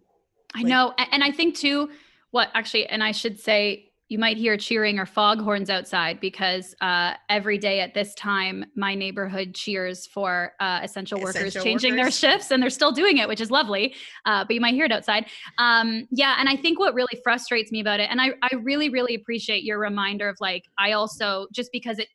I 0.55 0.59
like, 0.59 0.67
know. 0.67 0.95
And 1.11 1.25
I 1.25 1.33
think 1.33 1.57
too, 1.57 1.91
what 2.31 2.49
actually, 2.55 2.87
and 2.87 3.03
I 3.03 3.13
should 3.13 3.41
say, 3.41 3.91
you 4.09 4.19
might 4.19 4.37
hear 4.37 4.57
cheering 4.57 4.99
or 4.99 5.07
foghorns 5.07 5.71
outside 5.71 6.21
because 6.21 6.75
uh, 6.81 7.15
every 7.29 7.57
day 7.57 7.81
at 7.81 7.95
this 7.95 8.15
time, 8.15 8.65
my 8.77 8.95
neighborhood 8.95 9.55
cheers 9.55 10.07
for 10.07 10.53
uh, 10.61 10.81
essential 10.83 11.21
workers 11.21 11.55
changing 11.55 11.97
workers. 11.97 12.21
their 12.21 12.31
shifts, 12.33 12.51
and 12.51 12.63
they're 12.63 12.71
still 12.71 12.93
doing 12.93 13.19
it, 13.19 13.29
which 13.29 13.41
is 13.41 13.51
lovely. 13.51 13.95
Uh, 14.27 14.45
but 14.45 14.55
you 14.55 14.61
might 14.61 14.75
hear 14.75 14.85
it 14.85 14.93
outside. 14.93 15.27
Um, 15.59 16.07
yeah, 16.11 16.37
and 16.39 16.49
I 16.49 16.57
think 16.57 16.79
what 16.79 16.95
really 16.95 17.19
frustrates 17.23 17.73
me 17.73 17.81
about 17.81 18.01
it, 18.01 18.11
and 18.11 18.21
I, 18.21 18.33
I 18.43 18.55
really, 18.63 18.89
really 18.89 19.15
appreciate 19.15 19.65
your 19.65 19.79
reminder 19.79 20.29
of 20.29 20.37
like, 20.41 20.65
I 20.79 20.93
also 20.93 21.47
just 21.53 21.73
because 21.73 21.99
it 21.99 22.09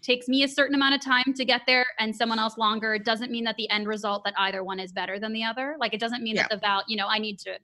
takes 0.00 0.28
me 0.28 0.42
a 0.42 0.48
certain 0.48 0.74
amount 0.74 0.94
of 0.94 1.00
time 1.00 1.32
to 1.32 1.44
get 1.44 1.62
there 1.66 1.86
and 2.00 2.14
someone 2.14 2.38
else 2.38 2.58
longer 2.58 2.98
doesn't 2.98 3.30
mean 3.30 3.44
that 3.44 3.54
the 3.56 3.70
end 3.70 3.86
result 3.86 4.24
that 4.24 4.34
either 4.36 4.64
one 4.64 4.80
is 4.80 4.90
better 4.90 5.20
than 5.20 5.32
the 5.32 5.44
other 5.44 5.76
like 5.78 5.94
it 5.94 6.00
doesn't 6.00 6.24
mean 6.24 6.34
yeah. 6.34 6.42
that 6.42 6.50
the 6.50 6.56
val 6.56 6.82
you 6.88 6.96
know 6.96 7.06
i 7.06 7.20
need 7.20 7.38
to 7.38 7.56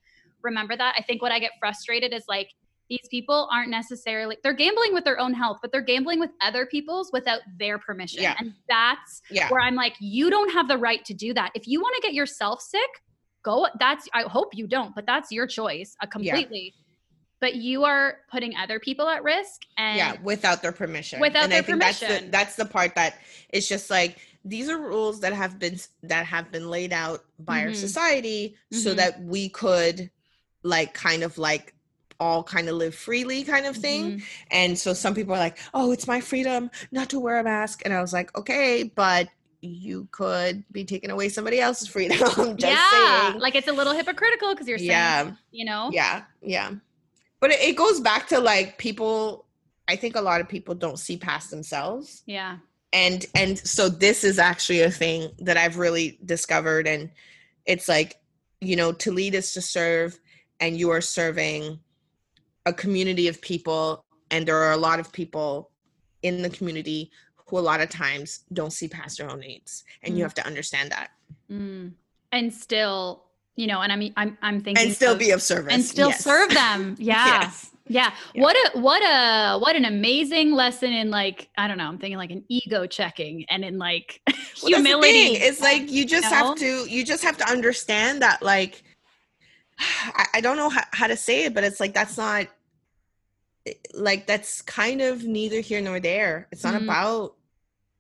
remember 0.43 0.77
that. 0.77 0.95
I 0.97 1.03
think 1.03 1.23
what 1.23 1.33
I 1.33 1.39
get 1.39 1.53
frustrated 1.59 2.13
is 2.13 2.25
like 2.29 2.51
these 2.89 3.06
people 3.10 3.48
aren't 3.52 3.70
necessarily 3.70 4.39
they're 4.43 4.55
gambling 4.55 4.94
with 4.94 5.05
their 5.05 5.19
own 5.19 5.35
health, 5.35 5.59
but 5.60 5.73
they're 5.73 5.82
gambling 5.82 6.20
with 6.20 6.31
other 6.40 6.66
people's 6.66 7.10
without 7.12 7.40
their 7.59 7.78
permission. 7.78 8.23
Yeah. 8.23 8.35
And 8.39 8.55
that's 8.69 9.23
yeah. 9.31 9.48
where 9.51 9.60
I'm 9.60 9.74
like, 9.74 9.94
you 10.01 10.31
don't 10.31 10.51
have 10.52 10.69
the 10.69 10.78
right 10.78 11.05
to 11.05 11.15
do 11.15 11.35
that. 11.35 11.52
If 11.55 11.69
you 11.69 11.81
want 11.81 11.94
to 11.97 12.02
get 12.02 12.15
yourself 12.15 12.60
sick, 12.60 12.89
go 13.43 13.66
that's 13.78 14.09
I 14.15 14.23
hope 14.23 14.55
you 14.55 14.66
don't, 14.66 14.94
but 14.94 15.06
that's 15.06 15.31
your 15.31 15.47
choice 15.47 15.97
uh, 16.02 16.06
completely. 16.06 16.73
Yeah. 16.74 16.82
But 17.40 17.55
you 17.55 17.85
are 17.85 18.16
putting 18.32 18.56
other 18.56 18.81
people 18.81 19.09
at 19.09 19.23
risk 19.23 19.62
and 19.77 19.97
Yeah, 19.97 20.16
without 20.23 20.60
their 20.60 20.73
permission. 20.73 21.20
Without 21.20 21.44
and 21.44 21.52
their 21.52 21.60
I 21.60 21.62
think 21.62 21.81
permission. 21.81 22.09
That's 22.09 22.24
the, 22.24 22.31
that's 22.31 22.56
the 22.56 22.65
part 22.65 22.97
that 22.97 23.19
it's 23.51 23.69
just 23.69 23.90
like 23.90 24.19
these 24.44 24.69
are 24.69 24.78
rules 24.78 25.20
that 25.20 25.32
have 25.32 25.59
been 25.59 25.78
that 26.02 26.27
have 26.27 26.51
been 26.51 26.69
laid 26.69 26.93
out 26.93 27.24
by 27.39 27.59
mm-hmm. 27.59 27.69
our 27.69 27.74
society 27.74 28.56
mm-hmm. 28.73 28.82
so 28.82 28.94
that 28.94 29.23
we 29.23 29.51
could 29.51 30.10
like 30.65 30.94
kind 30.94 31.23
of 31.23 31.39
like 31.39 31.74
all 32.20 32.43
kind 32.43 32.69
of 32.69 32.77
live 32.77 32.95
freely 32.95 33.45
kind 33.45 33.66
of 33.66 33.77
thing. 33.77 34.12
Mm-hmm. 34.12 34.24
And 34.51 34.78
so 34.78 34.93
some 34.93 35.15
people 35.15 35.35
are 35.35 35.39
like, 35.39 35.59
oh, 35.74 35.93
it's 35.93 36.07
my 36.07 36.20
freedom 36.20 36.70
not 36.90 37.11
to 37.11 37.20
wear 37.20 37.39
a 37.39 37.45
mask. 37.45 37.82
And 37.85 37.95
I 37.95 38.01
was 38.01 38.12
like, 38.12 38.36
okay, 38.36 38.82
but 38.82 39.28
you 39.61 40.09
could 40.11 40.65
be 40.70 40.85
taking 40.85 41.11
away 41.11 41.28
somebody 41.28 41.61
else's 41.61 41.89
freedom. 41.89 42.19
yeah. 42.59 43.31
Saying. 43.31 43.40
Like 43.40 43.55
it's 43.55 43.69
a 43.69 43.73
little 43.73 43.93
hypocritical 43.93 44.53
because 44.53 44.69
you're 44.69 44.78
saying, 44.78 44.90
yeah. 44.90 45.32
you 45.51 45.65
know? 45.65 45.90
Yeah. 45.93 46.23
Yeah. 46.43 46.73
But 47.40 47.51
it, 47.51 47.61
it 47.61 47.77
goes 47.77 48.01
back 48.01 48.28
to 48.28 48.40
like 48.40 48.78
people, 48.78 49.47
I 49.89 49.97
think 49.97 50.16
a 50.16 50.20
lot 50.20 50.40
of 50.40 50.49
people 50.49 50.74
don't 50.74 50.99
see 50.99 51.16
past 51.16 51.51
themselves. 51.51 52.23
Yeah. 52.27 52.59
And 52.93 53.27
and 53.35 53.59
so 53.59 53.89
this 53.89 54.24
is 54.24 54.39
actually 54.39 54.81
a 54.81 54.90
thing 54.90 55.31
that 55.40 55.57
I've 55.57 55.77
really 55.77 56.19
discovered. 56.24 56.86
And 56.86 57.11
it's 57.66 57.89
like, 57.89 58.16
you 58.61 58.77
know, 58.77 58.93
to 58.93 59.12
lead 59.12 59.35
is 59.35 59.53
to 59.53 59.61
serve 59.61 60.19
and 60.59 60.77
you 60.77 60.90
are 60.90 61.01
serving 61.01 61.78
a 62.69 62.73
community 62.73 63.28
of 63.28 63.40
people 63.40 64.05
and 64.31 64.47
there 64.47 64.59
are 64.59 64.73
a 64.73 64.77
lot 64.77 65.01
of 65.01 65.11
people 65.11 65.70
in 66.23 66.43
the 66.43 66.51
community 66.51 67.11
who 67.47 67.59
a 67.59 67.61
lot 67.61 67.81
of 67.81 67.89
times 67.89 68.40
don't 68.53 68.74
see 68.74 68.86
past 68.86 69.16
their 69.19 69.31
own 69.31 69.40
needs 69.40 69.85
and 70.03 70.12
mm. 70.12 70.19
you 70.19 70.23
have 70.23 70.35
to 70.35 70.47
understand 70.47 70.93
that 70.93 71.09
mm. 71.51 71.90
and 72.32 72.53
still 72.53 73.24
you 73.57 73.66
know 73.66 73.81
and 73.81 73.90
i 73.90 73.97
mean 73.97 74.12
i'm, 74.19 74.36
I'm 74.43 74.61
thinking 74.61 74.85
and 74.85 74.95
still 74.95 75.15
of, 75.15 75.19
be 75.19 75.31
of 75.31 75.40
service 75.40 75.73
and 75.73 75.82
still 75.82 76.11
yes. 76.11 76.23
serve 76.23 76.51
them 76.51 76.95
yeah 76.99 77.40
yes. 77.40 77.70
yeah. 77.86 78.12
yeah. 78.35 78.43
What 78.43 78.55
a 78.57 78.78
what 78.78 79.03
a 79.03 79.59
what 79.59 79.74
an 79.74 79.86
amazing 79.86 80.53
lesson 80.53 80.93
in 80.93 81.11
like 81.11 81.49
I 81.57 81.66
don't 81.66 81.78
know. 81.78 81.89
I'm 81.89 81.97
thinking 81.97 82.19
like 82.19 82.31
an 82.31 82.45
ego 82.49 82.86
checking 82.86 83.47
and 83.49 83.65
in 83.65 83.78
like 83.78 84.20
well, 84.62 84.74
humility. 84.74 85.39
It's 85.39 85.62
like 85.62 85.90
you 85.90 86.05
just 86.05 86.24
you 86.24 86.31
know? 86.31 86.49
have 86.49 86.57
to 86.59 86.85
you 86.86 87.03
just 87.03 87.24
have 87.24 87.39
to 87.39 87.49
understand 87.49 88.20
that 88.20 88.43
like 88.43 88.82
I, 89.78 90.27
I 90.35 90.40
don't 90.40 90.57
know 90.57 90.69
how, 90.69 90.82
how 90.93 91.07
to 91.07 91.16
say 91.16 91.45
it, 91.45 91.55
but 91.55 91.65
it's 91.65 91.81
like 91.81 91.95
that's 91.95 92.19
not 92.19 92.49
like 93.95 94.27
that's 94.27 94.63
kind 94.63 95.01
of 95.01 95.25
neither 95.25 95.61
here 95.61 95.81
nor 95.81 96.01
there. 96.01 96.49
It's 96.53 96.65
not 96.65 96.75
mm-hmm. 96.75 96.85
about 96.85 97.35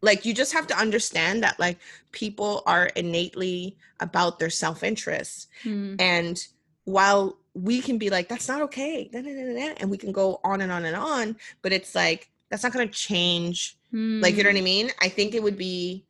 like 0.00 0.24
you 0.24 0.32
just 0.32 0.52
have 0.52 0.66
to 0.68 0.78
understand 0.78 1.42
that 1.42 1.58
like 1.58 1.78
people 2.12 2.62
are 2.66 2.86
innately 2.96 3.76
about 4.00 4.38
their 4.38 4.50
self-interest 4.50 5.48
mm. 5.64 6.00
and 6.00 6.46
while 6.84 7.36
we 7.54 7.80
can 7.80 7.98
be 7.98 8.08
like 8.08 8.28
that's 8.28 8.46
not 8.46 8.62
okay 8.62 9.10
and 9.12 9.90
we 9.90 9.98
can 9.98 10.12
go 10.12 10.38
on 10.44 10.60
and 10.60 10.70
on 10.70 10.84
and 10.84 10.94
on 10.94 11.34
but 11.62 11.72
it's 11.72 11.96
like 11.96 12.30
that's 12.48 12.62
not 12.62 12.72
going 12.72 12.86
to 12.86 12.94
change 12.94 13.76
mm. 13.92 14.22
like 14.22 14.36
you 14.36 14.44
know 14.44 14.50
what 14.50 14.56
i 14.56 14.60
mm. 14.60 14.64
mean 14.64 14.90
i 15.02 15.08
think 15.08 15.34
it 15.34 15.42
would 15.42 15.58
be 15.58 16.06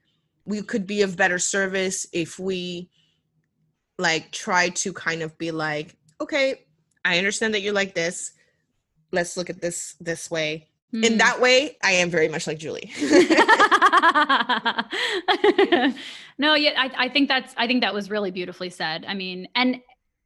we 0.49 0.62
could 0.62 0.87
be 0.87 1.01
of 1.01 1.16
better 1.16 1.39
service 1.39 2.07
if 2.12 2.39
we 2.39 2.91
like 3.99 4.31
try 4.33 4.70
to 4.70 4.93
kind 4.93 5.23
of 5.23 5.37
be 5.37 5.51
like, 5.51 5.97
okay, 6.20 6.65
I 7.05 7.19
understand 7.19 7.55
that 7.55 7.61
you're 7.61 7.75
like 7.75 7.95
this. 7.95 8.33
Let's 9.12 9.36
look 9.36 9.51
at 9.51 9.60
this 9.60 9.97
this 10.01 10.30
way. 10.30 10.68
Mm. 10.94 11.05
In 11.05 11.12
hmm. 11.12 11.18
that 11.18 11.40
way, 11.40 11.76
I 11.82 11.93
am 11.93 12.09
very 12.09 12.28
much 12.28 12.47
like 12.47 12.59
Julie. 12.59 12.90
no, 16.39 16.55
yeah, 16.55 16.72
I, 16.78 16.90
I 16.97 17.09
think 17.10 17.28
that's 17.28 17.55
I 17.59 17.66
think 17.66 17.82
that 17.82 17.93
was 17.93 18.09
really 18.10 18.30
beautifully 18.30 18.70
said. 18.70 19.05
I 19.06 19.12
mean, 19.12 19.48
and 19.55 19.82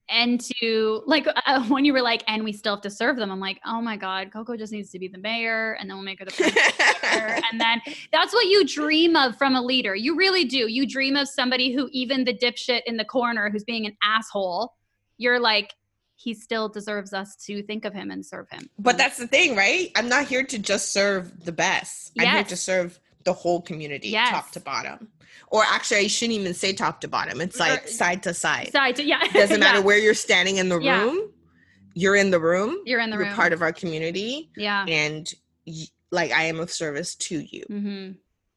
and 0.08 0.40
to 0.40 1.02
like 1.06 1.26
uh, 1.46 1.64
when 1.64 1.84
you 1.84 1.92
were 1.92 2.02
like, 2.02 2.22
and 2.28 2.44
we 2.44 2.52
still 2.52 2.76
have 2.76 2.82
to 2.82 2.90
serve 2.90 3.16
them. 3.16 3.32
I'm 3.32 3.40
like, 3.40 3.60
oh 3.66 3.80
my 3.80 3.96
god, 3.96 4.30
Coko 4.32 4.56
just 4.56 4.72
needs 4.72 4.90
to 4.90 5.00
be 5.00 5.08
the 5.08 5.18
mayor, 5.18 5.72
and 5.80 5.90
then 5.90 5.96
we'll 5.96 6.04
make 6.04 6.20
her 6.20 6.24
the 6.24 6.30
president. 6.30 6.74
and 7.50 7.60
then 7.60 7.80
that's 8.12 8.32
what 8.32 8.46
you 8.46 8.64
dream 8.64 9.16
of 9.16 9.36
from 9.36 9.56
a 9.56 9.62
leader. 9.62 9.96
You 9.96 10.16
really 10.16 10.44
do. 10.44 10.68
You 10.68 10.86
dream 10.86 11.16
of 11.16 11.28
somebody 11.28 11.72
who 11.72 11.88
even 11.92 12.24
the 12.24 12.34
dipshit 12.34 12.82
in 12.86 12.96
the 12.96 13.04
corner 13.04 13.50
who's 13.50 13.64
being 13.64 13.86
an 13.86 13.96
asshole. 14.02 14.74
You're 15.18 15.40
like, 15.40 15.74
he 16.14 16.34
still 16.34 16.68
deserves 16.68 17.12
us 17.12 17.36
to 17.36 17.62
think 17.62 17.84
of 17.84 17.92
him 17.92 18.10
and 18.10 18.24
serve 18.24 18.48
him. 18.50 18.68
But 18.78 18.98
that's 18.98 19.18
the 19.18 19.26
thing, 19.26 19.56
right? 19.56 19.90
I'm 19.96 20.08
not 20.08 20.26
here 20.26 20.44
to 20.44 20.58
just 20.58 20.92
serve 20.92 21.44
the 21.44 21.52
best. 21.52 22.12
I'm 22.18 22.28
here 22.28 22.44
to 22.44 22.56
serve 22.56 23.00
the 23.24 23.32
whole 23.32 23.60
community, 23.60 24.08
yes. 24.08 24.30
top 24.30 24.50
to 24.52 24.60
bottom. 24.60 25.08
Or 25.48 25.62
actually, 25.64 25.98
I 25.98 26.06
shouldn't 26.06 26.38
even 26.38 26.54
say 26.54 26.72
top 26.72 27.00
to 27.02 27.08
bottom. 27.08 27.40
It's 27.40 27.60
like 27.60 27.86
side 27.86 28.22
to 28.22 28.34
side. 28.34 28.70
Side 28.72 28.96
to 28.96 29.04
yeah. 29.04 29.20
Doesn't 29.32 29.60
matter 29.60 29.78
yeah. 29.78 29.84
where 29.84 29.98
you're 29.98 30.14
standing 30.14 30.56
in 30.56 30.68
the 30.68 30.76
room. 30.76 30.84
yeah. 30.84 31.16
You're 31.94 32.16
in 32.16 32.30
the 32.30 32.40
room. 32.40 32.78
You're 32.86 33.00
in 33.00 33.10
the 33.10 33.16
you're 33.16 33.26
room. 33.26 33.34
part 33.34 33.52
of 33.52 33.60
our 33.60 33.72
community. 33.72 34.50
Yeah. 34.56 34.86
And 34.88 35.30
y- 35.66 35.84
like 36.10 36.32
I 36.32 36.44
am 36.44 36.58
of 36.58 36.70
service 36.70 37.14
to 37.16 37.38
you. 37.38 37.64
Mm-hmm. 37.70 38.12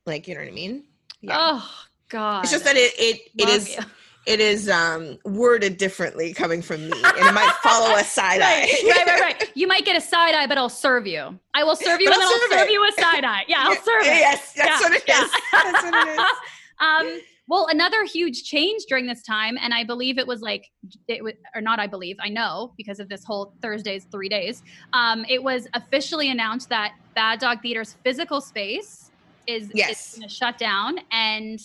Like 0.05 0.27
you 0.27 0.35
know 0.35 0.41
what 0.41 0.47
I 0.47 0.53
mean? 0.53 0.85
Yeah. 1.19 1.37
Oh 1.37 1.71
God. 2.07 2.43
It's 2.43 2.51
just 2.51 2.63
that 2.63 2.77
it 2.77 2.93
it, 2.97 3.21
it 3.37 3.49
is. 3.49 3.75
You 3.75 3.83
it 4.25 4.39
is 4.39 4.67
um, 4.69 5.19
worded 5.23 5.77
differently 5.77 6.33
coming 6.33 6.61
from 6.61 6.89
me, 6.89 7.03
and 7.03 7.27
it 7.27 7.33
might 7.33 7.53
follow 7.61 7.95
a 7.95 8.03
side 8.03 8.41
eye. 8.41 8.67
right, 8.83 9.05
right, 9.05 9.21
right. 9.21 9.51
You 9.53 9.67
might 9.67 9.85
get 9.85 9.95
a 9.95 10.01
side 10.01 10.33
eye, 10.33 10.47
but 10.47 10.57
I'll 10.57 10.69
serve 10.69 11.05
you. 11.05 11.39
I 11.53 11.63
will 11.63 11.75
serve 11.75 12.01
you, 12.01 12.09
but 12.09 12.15
and 12.15 12.23
I'll 12.23 12.29
then 12.29 12.39
I'll 12.41 12.59
serve 12.59 12.69
you 12.71 12.83
a 12.83 13.01
side 13.01 13.23
eye. 13.23 13.43
Yeah, 13.47 13.65
I'll 13.67 13.75
serve 13.83 14.01
it. 14.01 14.07
Yes, 14.07 14.53
that's 14.53 14.81
yeah, 14.81 14.89
what 14.89 14.91
it 14.93 15.03
is. 15.03 15.07
Yeah. 15.07 15.61
That's 15.63 15.83
what 15.83 16.07
it 16.07 16.19
is. 16.19 16.27
um, 16.79 17.21
well, 17.47 17.67
another 17.69 18.03
huge 18.03 18.43
change 18.43 18.85
during 18.89 19.05
this 19.05 19.21
time, 19.21 19.57
and 19.61 19.73
I 19.73 19.83
believe 19.83 20.17
it 20.17 20.25
was 20.25 20.41
like, 20.41 20.71
it 21.07 21.23
was, 21.23 21.33
or 21.53 21.61
not. 21.61 21.79
I 21.79 21.85
believe 21.85 22.17
I 22.19 22.29
know 22.29 22.73
because 22.77 22.99
of 22.99 23.07
this 23.07 23.23
whole 23.23 23.53
Thursday's 23.61 24.05
three 24.05 24.29
days. 24.29 24.63
Um, 24.93 25.23
it 25.29 25.43
was 25.43 25.67
officially 25.75 26.31
announced 26.31 26.69
that 26.69 26.95
Bad 27.13 27.39
Dog 27.39 27.61
Theater's 27.61 27.95
physical 28.03 28.41
space 28.41 29.11
is, 29.45 29.69
yes. 29.75 30.13
is 30.13 30.19
going 30.19 30.27
to 30.27 30.33
shut 30.33 30.57
down, 30.57 30.97
and 31.11 31.59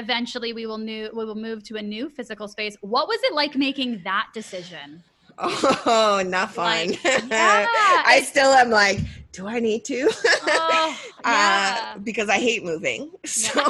eventually 0.00 0.52
we 0.52 0.66
will 0.66 0.78
new 0.78 1.10
we 1.14 1.24
will 1.24 1.34
move 1.36 1.62
to 1.64 1.76
a 1.76 1.82
new 1.82 2.08
physical 2.08 2.48
space. 2.48 2.76
What 2.80 3.06
was 3.06 3.20
it 3.22 3.34
like 3.34 3.54
making 3.54 4.02
that 4.04 4.28
decision? 4.34 5.04
Oh, 5.38 6.22
not 6.26 6.52
fun. 6.52 6.88
Like, 6.88 7.02
yeah, 7.04 7.66
I 8.06 8.22
still 8.26 8.50
am 8.50 8.70
like, 8.70 8.98
do 9.32 9.46
I 9.46 9.60
need 9.60 9.84
to? 9.86 10.10
Oh, 10.52 10.96
uh, 11.24 11.28
yeah. 11.28 11.92
uh, 11.94 11.98
because 11.98 12.28
I 12.28 12.38
hate 12.38 12.64
moving. 12.64 13.10
So 13.24 13.62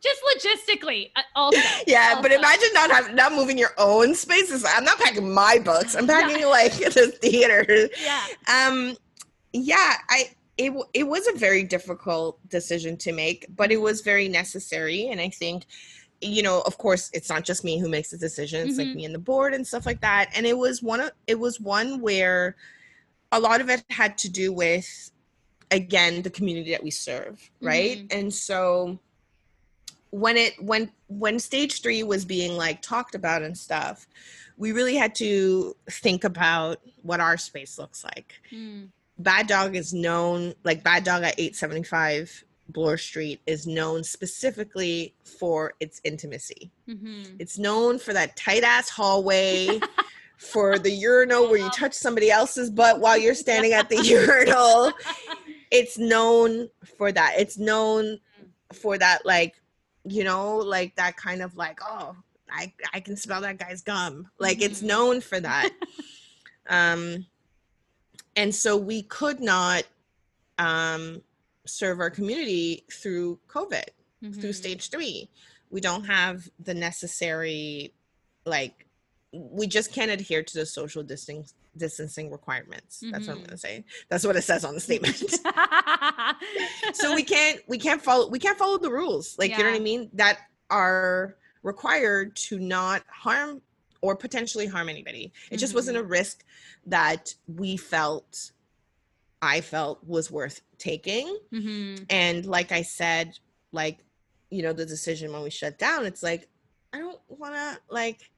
just 0.00 0.20
logistically 0.30 1.10
uh, 1.16 1.22
also 1.34 1.58
yeah 1.88 2.10
also. 2.10 2.22
but 2.22 2.30
imagine 2.30 2.68
not 2.72 2.88
having 2.88 3.16
not 3.16 3.32
moving 3.32 3.58
your 3.58 3.72
own 3.78 4.14
spaces 4.14 4.64
i'm 4.64 4.84
not 4.84 4.96
packing 4.96 5.28
my 5.28 5.58
books 5.58 5.96
i'm 5.96 6.06
packing 6.06 6.38
yeah. 6.38 6.46
like 6.46 6.72
the 6.72 7.12
theater 7.20 7.88
yeah 8.00 8.24
um 8.46 8.96
yeah 9.52 9.94
i 10.08 10.30
it, 10.58 10.74
it 10.92 11.04
was 11.04 11.26
a 11.28 11.38
very 11.38 11.62
difficult 11.62 12.46
decision 12.48 12.96
to 12.98 13.12
make, 13.12 13.46
but 13.54 13.70
it 13.70 13.80
was 13.80 14.00
very 14.00 14.28
necessary. 14.28 15.06
And 15.06 15.20
I 15.20 15.28
think, 15.28 15.66
you 16.20 16.42
know, 16.42 16.62
of 16.62 16.76
course, 16.78 17.10
it's 17.14 17.28
not 17.28 17.44
just 17.44 17.64
me 17.64 17.78
who 17.78 17.88
makes 17.88 18.10
the 18.10 18.18
decisions, 18.18 18.76
mm-hmm. 18.76 18.88
like 18.88 18.96
me 18.96 19.04
and 19.04 19.14
the 19.14 19.20
board 19.20 19.54
and 19.54 19.64
stuff 19.64 19.86
like 19.86 20.00
that. 20.00 20.30
And 20.34 20.44
it 20.44 20.58
was 20.58 20.82
one 20.82 21.00
of 21.00 21.12
it 21.28 21.38
was 21.38 21.60
one 21.60 22.00
where 22.00 22.56
a 23.30 23.38
lot 23.38 23.60
of 23.60 23.70
it 23.70 23.84
had 23.88 24.18
to 24.18 24.28
do 24.28 24.52
with 24.52 25.12
again 25.70 26.22
the 26.22 26.30
community 26.30 26.72
that 26.72 26.82
we 26.82 26.90
serve, 26.90 27.48
right? 27.62 27.98
Mm-hmm. 27.98 28.18
And 28.18 28.34
so 28.34 28.98
when 30.10 30.36
it 30.36 30.60
when 30.60 30.90
when 31.06 31.38
stage 31.38 31.82
three 31.82 32.02
was 32.02 32.24
being 32.24 32.56
like 32.56 32.82
talked 32.82 33.14
about 33.14 33.42
and 33.42 33.56
stuff, 33.56 34.08
we 34.56 34.72
really 34.72 34.96
had 34.96 35.14
to 35.16 35.76
think 35.88 36.24
about 36.24 36.80
what 37.02 37.20
our 37.20 37.36
space 37.36 37.78
looks 37.78 38.02
like. 38.02 38.34
Mm 38.52 38.88
Bad 39.18 39.46
Dog 39.46 39.76
is 39.76 39.92
known, 39.92 40.54
like 40.64 40.84
Bad 40.84 41.04
Dog 41.04 41.22
at 41.22 41.38
875 41.38 42.44
Bloor 42.68 42.98
Street 42.98 43.40
is 43.46 43.66
known 43.66 44.04
specifically 44.04 45.14
for 45.24 45.74
its 45.80 46.00
intimacy. 46.04 46.70
Mm-hmm. 46.88 47.36
It's 47.38 47.58
known 47.58 47.98
for 47.98 48.12
that 48.12 48.36
tight 48.36 48.62
ass 48.62 48.90
hallway, 48.90 49.80
for 50.38 50.78
the 50.78 50.90
urinal 50.90 51.48
where 51.48 51.58
you 51.58 51.68
touch 51.70 51.92
somebody 51.92 52.30
else's 52.30 52.70
butt 52.70 53.00
while 53.00 53.18
you're 53.18 53.34
standing 53.34 53.72
at 53.72 53.88
the 53.88 53.96
urinal. 54.04 54.92
It's 55.70 55.98
known 55.98 56.68
for 56.96 57.10
that. 57.10 57.34
It's 57.38 57.58
known 57.58 58.20
for 58.72 58.96
that, 58.98 59.26
like, 59.26 59.60
you 60.04 60.24
know, 60.24 60.56
like 60.56 60.94
that 60.96 61.16
kind 61.16 61.42
of 61.42 61.56
like, 61.56 61.80
oh, 61.82 62.14
I, 62.50 62.72
I 62.94 63.00
can 63.00 63.16
smell 63.16 63.40
that 63.40 63.58
guy's 63.58 63.82
gum. 63.82 64.30
Like, 64.38 64.58
mm-hmm. 64.58 64.66
it's 64.66 64.80
known 64.80 65.20
for 65.20 65.40
that. 65.40 65.70
um, 66.68 67.26
and 68.38 68.54
so 68.54 68.76
we 68.76 69.02
could 69.02 69.40
not 69.40 69.82
um, 70.58 71.22
serve 71.66 71.98
our 71.98 72.08
community 72.08 72.84
through 72.90 73.40
COVID, 73.48 73.84
mm-hmm. 74.22 74.40
through 74.40 74.52
stage 74.52 74.90
three. 74.90 75.28
We 75.70 75.80
don't 75.80 76.04
have 76.04 76.48
the 76.60 76.72
necessary, 76.72 77.92
like, 78.46 78.86
we 79.32 79.66
just 79.66 79.92
can't 79.92 80.12
adhere 80.12 80.44
to 80.44 80.54
the 80.54 80.64
social 80.64 81.02
distancing 81.02 81.52
distancing 81.76 82.30
requirements. 82.30 83.02
Mm-hmm. 83.02 83.10
That's 83.12 83.26
what 83.26 83.32
I'm 83.32 83.38
mm-hmm. 83.38 83.46
gonna 83.46 83.58
say. 83.58 83.84
That's 84.08 84.24
what 84.24 84.36
it 84.36 84.42
says 84.42 84.64
on 84.64 84.74
the 84.74 84.80
statement. 84.80 85.16
so 86.94 87.14
we 87.14 87.22
can't 87.22 87.60
we 87.68 87.78
can't 87.78 88.02
follow 88.02 88.28
we 88.28 88.38
can't 88.38 88.58
follow 88.58 88.78
the 88.78 88.90
rules. 88.90 89.36
Like 89.38 89.50
yeah. 89.50 89.58
you 89.58 89.64
know 89.64 89.70
what 89.70 89.76
I 89.76 89.82
mean? 89.82 90.10
That 90.14 90.38
are 90.70 91.36
required 91.62 92.34
to 92.36 92.58
not 92.58 93.02
harm 93.08 93.62
or 94.00 94.16
potentially 94.16 94.66
harm 94.66 94.88
anybody. 94.88 95.32
It 95.50 95.56
just 95.58 95.70
mm-hmm. 95.70 95.78
wasn't 95.78 95.96
a 95.98 96.02
risk 96.02 96.44
that 96.86 97.34
we 97.46 97.76
felt 97.76 98.52
I 99.40 99.60
felt 99.60 100.04
was 100.06 100.30
worth 100.30 100.60
taking. 100.78 101.38
Mm-hmm. 101.52 102.04
And 102.10 102.46
like 102.46 102.72
I 102.72 102.82
said, 102.82 103.38
like, 103.72 103.98
you 104.50 104.62
know, 104.62 104.72
the 104.72 104.86
decision 104.86 105.32
when 105.32 105.42
we 105.42 105.50
shut 105.50 105.78
down, 105.78 106.06
it's 106.06 106.22
like, 106.22 106.48
I 106.92 106.98
don't 106.98 107.20
want 107.28 107.54
to 107.54 107.78
like 107.90 108.30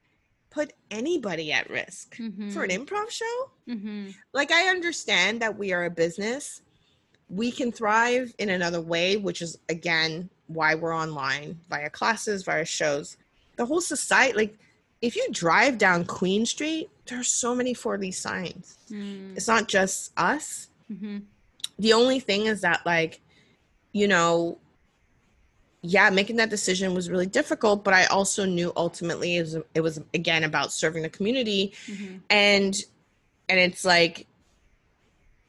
put 0.49 0.73
anybody 0.91 1.51
at 1.51 1.69
risk 1.69 2.17
mm-hmm. 2.17 2.49
for 2.49 2.63
an 2.63 2.69
mm-hmm. 2.69 2.83
improv 2.83 3.09
show. 3.09 3.51
Mm-hmm. 3.69 4.09
Like, 4.33 4.51
I 4.51 4.67
understand 4.67 5.41
that 5.41 5.57
we 5.57 5.71
are 5.73 5.85
a 5.85 5.89
business. 5.89 6.61
We 7.29 7.51
can 7.51 7.71
thrive 7.71 8.33
in 8.37 8.49
another 8.49 8.81
way, 8.81 9.17
which 9.17 9.41
is 9.41 9.57
again 9.69 10.29
why 10.47 10.75
we're 10.75 10.95
online 10.95 11.57
via 11.69 11.89
classes, 11.89 12.43
via 12.43 12.65
shows. 12.65 13.17
The 13.55 13.65
whole 13.65 13.81
society, 13.81 14.37
like, 14.37 14.59
if 15.01 15.15
you 15.15 15.27
drive 15.31 15.77
down 15.77 16.05
Queen 16.05 16.45
Street, 16.45 16.89
there 17.07 17.19
are 17.19 17.23
so 17.23 17.55
many 17.55 17.73
for 17.73 17.97
these 17.97 18.19
signs. 18.19 18.77
Mm. 18.89 19.35
It's 19.35 19.47
not 19.47 19.67
just 19.67 20.11
us. 20.17 20.67
Mm-hmm. 20.91 21.19
The 21.79 21.93
only 21.93 22.19
thing 22.19 22.45
is 22.45 22.61
that, 22.61 22.85
like, 22.85 23.21
you 23.91 24.07
know, 24.07 24.59
yeah, 25.81 26.09
making 26.11 26.35
that 26.35 26.51
decision 26.51 26.93
was 26.93 27.09
really 27.09 27.25
difficult, 27.25 27.83
but 27.83 27.93
I 27.93 28.05
also 28.05 28.45
knew 28.45 28.71
ultimately 28.75 29.37
it 29.37 29.41
was, 29.41 29.57
it 29.73 29.81
was 29.81 29.99
again 30.13 30.43
about 30.43 30.71
serving 30.71 31.01
the 31.01 31.09
community, 31.09 31.73
mm-hmm. 31.87 32.17
and 32.29 32.75
and 33.49 33.59
it's 33.59 33.83
like 33.83 34.27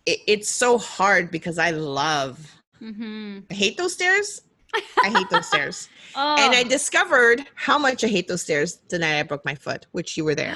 it, 0.07 0.21
it's 0.27 0.51
so 0.51 0.79
hard 0.79 1.31
because 1.31 1.59
I 1.59 1.71
love 1.73 2.55
mm-hmm. 2.81 3.41
I 3.51 3.55
hate 3.55 3.77
those 3.77 3.93
stairs. 3.93 4.41
I 4.75 5.11
hate 5.11 5.31
those 5.31 5.47
stairs. 5.47 5.89
Oh. 6.15 6.37
And 6.39 6.55
I 6.55 6.63
discovered 6.63 7.43
how 7.55 7.79
much 7.79 8.05
I 8.05 8.07
hate 8.07 8.29
those 8.29 8.43
stairs 8.43 8.81
the 8.91 8.99
night 8.99 9.19
I 9.19 9.23
broke 9.23 9.47
my 9.47 9.55
foot, 9.55 9.87
which 9.93 10.15
you 10.19 10.27
were 10.27 10.35
there. 10.35 10.55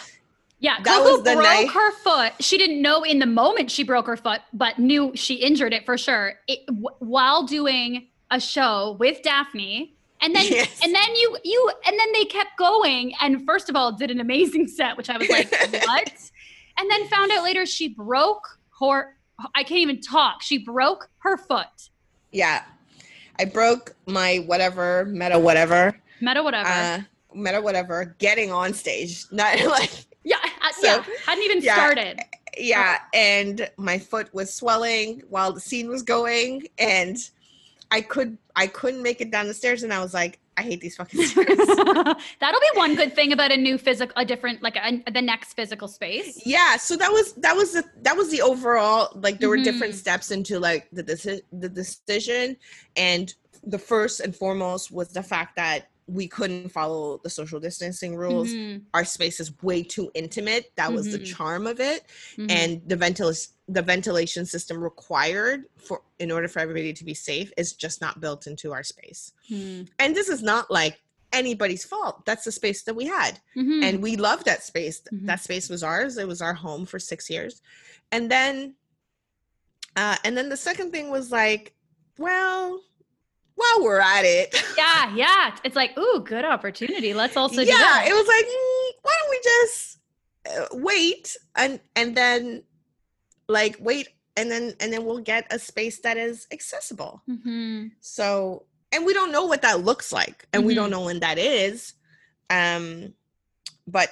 yeah, 0.58 0.76
that 0.82 0.98
Coko 0.98 1.12
was 1.12 1.22
the 1.22 1.32
broke 1.32 1.44
night. 1.44 1.70
her 1.70 1.92
foot. 1.92 2.34
She 2.40 2.58
didn't 2.58 2.82
know 2.82 3.04
in 3.04 3.18
the 3.18 3.24
moment 3.24 3.70
she 3.70 3.84
broke 3.84 4.06
her 4.06 4.18
foot, 4.18 4.42
but 4.52 4.78
knew 4.78 5.12
she 5.14 5.36
injured 5.36 5.72
it 5.72 5.86
for 5.86 5.96
sure 5.96 6.34
it, 6.46 6.66
w- 6.66 6.90
while 6.98 7.46
doing 7.46 8.08
a 8.30 8.38
show 8.38 8.98
with 9.00 9.22
Daphney. 9.22 9.92
And 10.20 10.34
then, 10.34 10.44
yes. 10.46 10.78
and 10.84 10.94
then 10.94 11.14
you, 11.14 11.38
you, 11.42 11.72
and 11.86 11.98
then 11.98 12.12
they 12.12 12.26
kept 12.26 12.58
going. 12.58 13.14
And 13.22 13.46
first 13.46 13.70
of 13.70 13.76
all, 13.76 13.92
did 13.92 14.10
an 14.10 14.20
amazing 14.20 14.68
set, 14.76 14.98
which 14.98 15.08
I 15.08 15.16
was 15.16 15.30
like, 15.30 15.50
what? 15.86 16.12
And 16.76 16.90
then 16.90 17.08
found 17.08 17.32
out 17.32 17.44
later 17.44 17.64
she 17.64 17.88
broke 17.88 18.58
her. 18.80 19.16
I 19.54 19.62
can't 19.62 19.80
even 19.80 20.02
talk. 20.02 20.42
She 20.42 20.58
broke 20.58 21.08
her 21.20 21.38
foot. 21.38 21.88
Yeah, 22.30 22.64
I 23.38 23.44
broke 23.44 23.94
my 24.06 24.38
whatever 24.46 25.04
meta 25.04 25.38
whatever 25.38 25.98
meta 26.20 26.42
whatever 26.42 26.68
uh, 26.68 27.00
meta 27.34 27.60
whatever 27.60 28.16
getting 28.18 28.52
on 28.52 28.74
stage. 28.74 29.24
Not 29.30 29.60
like 29.64 29.90
yeah, 30.24 30.36
uh, 30.62 30.72
so, 30.72 30.86
yeah, 30.86 31.04
hadn't 31.26 31.44
even 31.44 31.62
yeah, 31.62 31.74
started. 31.74 32.20
Yeah, 32.56 32.98
and 33.14 33.70
my 33.76 33.98
foot 33.98 34.32
was 34.34 34.52
swelling 34.52 35.22
while 35.28 35.52
the 35.52 35.60
scene 35.60 35.88
was 35.88 36.02
going, 36.02 36.66
and 36.78 37.16
I 37.90 38.00
could 38.00 38.36
I 38.56 38.66
couldn't 38.66 39.02
make 39.02 39.20
it 39.20 39.30
down 39.30 39.46
the 39.46 39.54
stairs, 39.54 39.84
and 39.84 39.92
I 39.92 40.02
was 40.02 40.14
like, 40.14 40.38
I 40.58 40.62
hate 40.62 40.80
these 40.80 40.96
fucking. 40.96 41.20
That'll 41.36 42.60
be 42.60 42.70
one 42.74 42.96
good 42.96 43.14
thing 43.14 43.32
about 43.32 43.52
a 43.52 43.56
new 43.56 43.78
physical, 43.78 44.12
a 44.16 44.24
different, 44.24 44.60
like 44.60 44.74
a, 44.74 45.02
the 45.10 45.22
next 45.22 45.54
physical 45.54 45.86
space. 45.86 46.42
Yeah. 46.44 46.76
So 46.76 46.96
that 46.96 47.12
was 47.12 47.34
that 47.34 47.54
was 47.54 47.74
the 47.74 47.84
that 48.02 48.16
was 48.16 48.30
the 48.30 48.42
overall 48.42 49.12
like 49.14 49.38
there 49.38 49.48
mm-hmm. 49.48 49.58
were 49.58 49.64
different 49.64 49.92
mm-hmm. 49.92 50.00
steps 50.00 50.32
into 50.32 50.58
like 50.58 50.88
the 50.90 51.04
deci- 51.04 51.42
the 51.52 51.68
decision, 51.68 52.56
and 52.96 53.32
the 53.62 53.78
first 53.78 54.18
and 54.18 54.34
foremost 54.34 54.90
was 54.90 55.08
the 55.10 55.22
fact 55.22 55.54
that 55.56 55.90
we 56.08 56.26
couldn't 56.26 56.70
follow 56.70 57.20
the 57.22 57.28
social 57.30 57.60
distancing 57.60 58.16
rules. 58.16 58.48
Mhm. 58.48 58.82
Our 58.94 59.04
space 59.04 59.40
is 59.40 59.52
way 59.62 59.82
too 59.82 60.10
intimate. 60.14 60.72
That 60.76 60.92
was 60.92 61.12
the 61.12 61.18
Mhm. 61.18 61.26
charm 61.26 61.66
of 61.66 61.80
it. 61.80 62.04
Mhm. 62.36 62.50
And 62.50 62.88
the 62.88 62.96
ventil- 62.96 63.48
the 63.68 63.82
ventilation 63.82 64.46
system 64.46 64.82
required 64.82 65.66
for 65.76 66.02
in 66.18 66.30
order 66.30 66.48
for 66.48 66.60
everybody 66.60 66.94
to 66.94 67.04
be 67.04 67.12
safe 67.14 67.52
is 67.58 67.74
just 67.74 68.00
not 68.00 68.20
built 68.20 68.46
into 68.46 68.72
our 68.72 68.82
space. 68.82 69.32
Mhm. 69.50 69.88
And 69.98 70.16
this 70.16 70.28
is 70.30 70.42
not 70.42 70.70
like 70.70 70.98
anybody's 71.30 71.84
fault. 71.84 72.24
That's 72.24 72.44
the 72.44 72.52
space 72.52 72.82
that 72.84 72.94
we 72.94 73.04
had. 73.04 73.38
Mhm. 73.54 73.84
And 73.84 74.02
we 74.02 74.16
loved 74.16 74.46
that 74.46 74.64
space. 74.64 75.02
Mhm. 75.12 75.26
That 75.26 75.42
space 75.42 75.68
was 75.68 75.82
ours. 75.82 76.16
It 76.16 76.26
was 76.26 76.40
our 76.40 76.54
home 76.54 76.86
for 76.86 76.98
6 76.98 77.28
years. 77.28 77.60
And 78.10 78.30
then 78.30 78.76
uh 79.94 80.16
and 80.24 80.36
then 80.38 80.48
the 80.48 80.56
second 80.56 80.90
thing 80.90 81.10
was 81.10 81.30
like, 81.30 81.74
well, 82.16 82.82
while 83.58 83.84
we're 83.84 84.00
at 84.00 84.24
it. 84.24 84.54
yeah, 84.78 85.14
yeah. 85.14 85.56
It's 85.64 85.76
like, 85.76 85.96
ooh, 85.98 86.22
good 86.24 86.44
opportunity. 86.44 87.12
Let's 87.14 87.36
also 87.36 87.62
do 87.64 87.68
yeah, 87.68 88.04
it 88.04 88.12
was 88.12 88.26
like, 88.26 88.46
mm, 88.46 88.90
why 89.02 89.12
don't 89.20 89.30
we 89.30 89.40
just 89.44 89.98
uh, 90.48 90.66
wait 90.88 91.36
and 91.56 91.80
and 91.96 92.16
then 92.16 92.62
like 93.48 93.76
wait 93.80 94.08
and 94.36 94.50
then 94.50 94.74
and 94.80 94.92
then 94.92 95.04
we'll 95.04 95.18
get 95.18 95.46
a 95.52 95.58
space 95.58 96.00
that 96.00 96.16
is 96.16 96.46
accessible. 96.52 97.22
Mhm. 97.28 97.90
So, 98.00 98.64
and 98.92 99.04
we 99.04 99.12
don't 99.12 99.32
know 99.32 99.46
what 99.46 99.62
that 99.62 99.84
looks 99.84 100.12
like 100.12 100.46
and 100.52 100.64
we 100.64 100.72
Mhm. 100.72 100.76
don't 100.76 100.90
know 100.90 101.04
when 101.04 101.20
that 101.20 101.38
is. 101.38 101.94
Um 102.50 103.14
but 103.86 104.10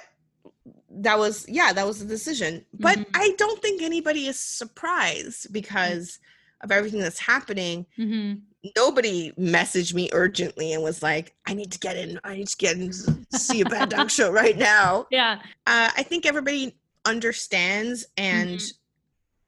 that 0.89 1.17
was 1.19 1.45
yeah, 1.47 1.71
that 1.73 1.85
was 1.87 1.99
the 1.99 2.05
decision. 2.05 2.65
But 2.73 2.97
Mhm. 2.97 3.05
I 3.13 3.33
don't 3.37 3.61
think 3.61 3.81
anybody 3.81 4.27
is 4.27 4.39
surprised 4.39 5.53
because 5.53 6.19
of 6.61 6.71
everything 6.71 6.99
that's 6.99 7.19
happening 7.19 7.85
Mhm. 7.97 8.41
nobody 8.75 9.31
messaged 9.33 9.93
me 9.93 10.09
urgently 10.11 10.73
and 10.73 10.83
was 10.83 11.01
like, 11.03 11.33
I 11.45 11.53
need 11.53 11.71
to 11.71 11.79
get 11.79 11.95
in, 11.95 12.19
I 12.23 12.35
need 12.37 12.47
to 12.47 12.57
get 12.57 12.75
in 12.77 12.91
to 12.91 13.39
see 13.39 13.61
a 13.61 13.65
bad 13.65 13.89
dog 13.89 14.09
show 14.11 14.29
right 14.31 14.57
now. 14.57 15.07
Yeah. 15.11 15.39
Uh, 15.65 15.89
I 15.95 16.03
think 16.03 16.25
everybody 16.25 16.75
understands 17.05 18.05
and 18.17 18.59
Mhm. 18.59 18.73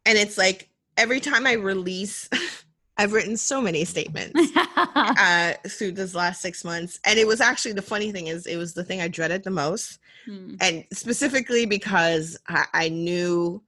and 0.06 0.18
it's 0.18 0.38
like 0.38 0.69
every 0.98 1.19
time 1.19 1.45
I 1.48 1.53
release 1.53 2.30
I've 2.98 3.14
written 3.14 3.38
so 3.38 3.61
many 3.61 3.86
statements 3.86 4.38
uh, 4.76 5.53
through 5.69 5.94
this 5.94 6.14
last 6.14 6.41
six 6.41 6.65
months. 6.65 6.99
And 7.06 7.18
it 7.18 7.26
was 7.26 7.40
actually 7.40 7.72
the 7.72 7.81
funny 7.81 8.11
thing 8.11 8.27
is 8.27 8.45
it 8.45 8.57
was 8.57 8.73
the 8.73 8.84
thing 8.84 8.99
I 8.99 9.07
dreaded 9.07 9.44
the 9.45 9.52
most. 9.52 9.99
Mm. 10.27 10.57
And 10.60 10.84
specifically 10.91 11.65
because 11.65 12.38
I, 12.49 12.65
I 12.73 12.90
knew 12.90 13.61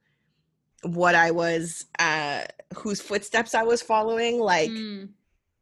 what 0.82 1.14
I 1.14 1.30
was 1.30 1.86
uh 1.98 2.44
whose 2.76 3.00
footsteps 3.00 3.54
I 3.54 3.62
was 3.62 3.82
following. 3.82 4.40
Like 4.40 4.70
Mm. 4.70 5.10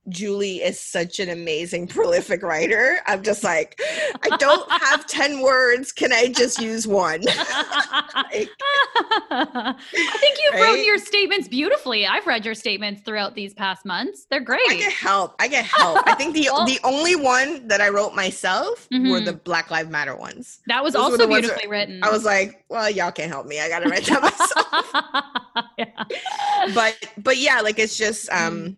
Julie 0.09 0.57
is 0.63 0.81
such 0.81 1.21
an 1.21 1.29
amazing, 1.29 1.87
prolific 1.87 2.43
writer. 2.43 2.99
I'm 3.07 3.23
just 3.23 3.45
like, 3.45 3.79
I 4.23 4.37
don't 4.39 4.69
have 4.73 5.07
10 5.07 5.41
words. 5.41 5.93
Can 5.93 6.13
I 6.13 6.29
just 6.29 6.61
use 6.61 6.87
one? 6.87 7.23
Like, 8.33 8.49
I 9.31 9.75
think 10.21 10.39
written 10.53 10.61
Right? 10.61 10.85
your 10.85 10.99
statements 10.99 11.49
beautifully. 11.49 12.07
I've 12.07 12.27
read 12.27 12.45
your 12.45 12.55
statements 12.55 13.03
throughout 13.03 13.35
these 13.35 13.55
past 13.55 13.85
months. 13.85 14.27
They're 14.31 14.41
great. 14.41 14.61
I 14.69 14.77
get 14.77 14.93
help. 14.93 15.35
I 15.39 15.49
get 15.49 15.65
help. 15.65 15.99
I 16.07 16.15
think 16.15 16.35
the 16.35 16.49
Well- 16.53 16.67
the 16.67 16.79
only 16.85 17.17
one 17.17 17.67
that 17.69 17.81
I 17.81 17.89
wrote 17.89 18.15
myself 18.15 18.89
were 18.91 18.99
Mhm. 18.99 19.25
the 19.25 19.33
Black 19.33 19.71
Lives 19.71 19.91
Matter 19.91 20.15
ones. 20.17 20.61
that 20.67 20.83
was 20.83 20.95
those 20.95 21.03
also 21.03 21.17
the 21.17 21.27
ones 21.29 21.47
that- 21.47 21.57
beautifully 21.59 21.71
written. 21.71 22.03
I 22.05 22.11
was 22.11 22.25
like, 22.25 22.65
well, 22.69 22.89
y'all 22.91 23.11
can't 23.13 23.31
help 23.31 23.47
me. 23.47 23.61
I 23.61 23.69
gotta 23.69 23.89
write 23.89 24.05
that 24.07 24.23
myself. 25.55 25.67
yeah. 25.79 26.05
but 26.75 26.97
but 27.19 27.37
yeah, 27.39 27.61
like 27.61 27.79
it's 27.79 27.97
just 27.97 28.29
um 28.31 28.51
Mm. 28.61 28.77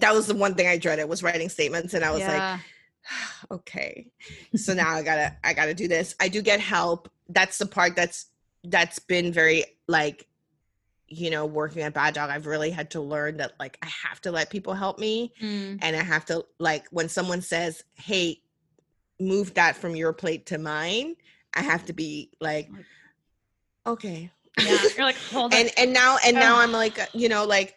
That 0.00 0.14
was 0.14 0.26
the 0.26 0.34
one 0.34 0.54
thing 0.54 0.66
I 0.66 0.78
dreaded 0.78 1.08
was 1.08 1.22
writing 1.22 1.48
statements. 1.48 1.94
And 1.94 2.04
I 2.04 2.10
was 2.10 2.20
like, 2.22 2.60
okay 3.50 4.06
so 4.56 4.72
now 4.72 4.88
i 4.94 5.02
gotta 5.02 5.36
i 5.44 5.52
gotta 5.52 5.74
do 5.74 5.86
this 5.86 6.14
i 6.20 6.26
do 6.28 6.40
get 6.40 6.58
help 6.58 7.10
that's 7.28 7.58
the 7.58 7.66
part 7.66 7.94
that's 7.94 8.30
that's 8.64 8.98
been 8.98 9.30
very 9.30 9.62
like 9.86 10.26
you 11.08 11.28
know 11.28 11.44
working 11.44 11.82
at 11.82 11.92
bad 11.92 12.14
dog 12.14 12.30
i've 12.30 12.46
really 12.46 12.70
had 12.70 12.90
to 12.90 13.02
learn 13.02 13.36
that 13.36 13.52
like 13.60 13.76
i 13.82 13.90
have 14.08 14.22
to 14.22 14.30
let 14.32 14.48
people 14.48 14.72
help 14.72 14.98
me 14.98 15.34
Mm. 15.42 15.80
and 15.82 15.94
i 15.94 16.02
have 16.02 16.24
to 16.24 16.46
like 16.58 16.86
when 16.92 17.10
someone 17.10 17.42
says 17.42 17.84
hey 17.96 18.40
move 19.20 19.52
that 19.52 19.76
from 19.76 19.94
your 19.94 20.14
plate 20.14 20.46
to 20.46 20.56
mine 20.56 21.14
i 21.52 21.60
have 21.60 21.84
to 21.84 21.92
be 21.92 22.30
like 22.40 22.70
okay 23.86 24.30
yeah. 24.62 24.78
You're 24.96 25.04
like, 25.04 25.16
hold 25.16 25.52
on. 25.52 25.60
and 25.60 25.70
and 25.76 25.92
now 25.92 26.16
and 26.24 26.34
now 26.36 26.58
i'm 26.58 26.72
like 26.72 26.98
uh, 26.98 27.06
you 27.12 27.28
know 27.28 27.44
like 27.44 27.76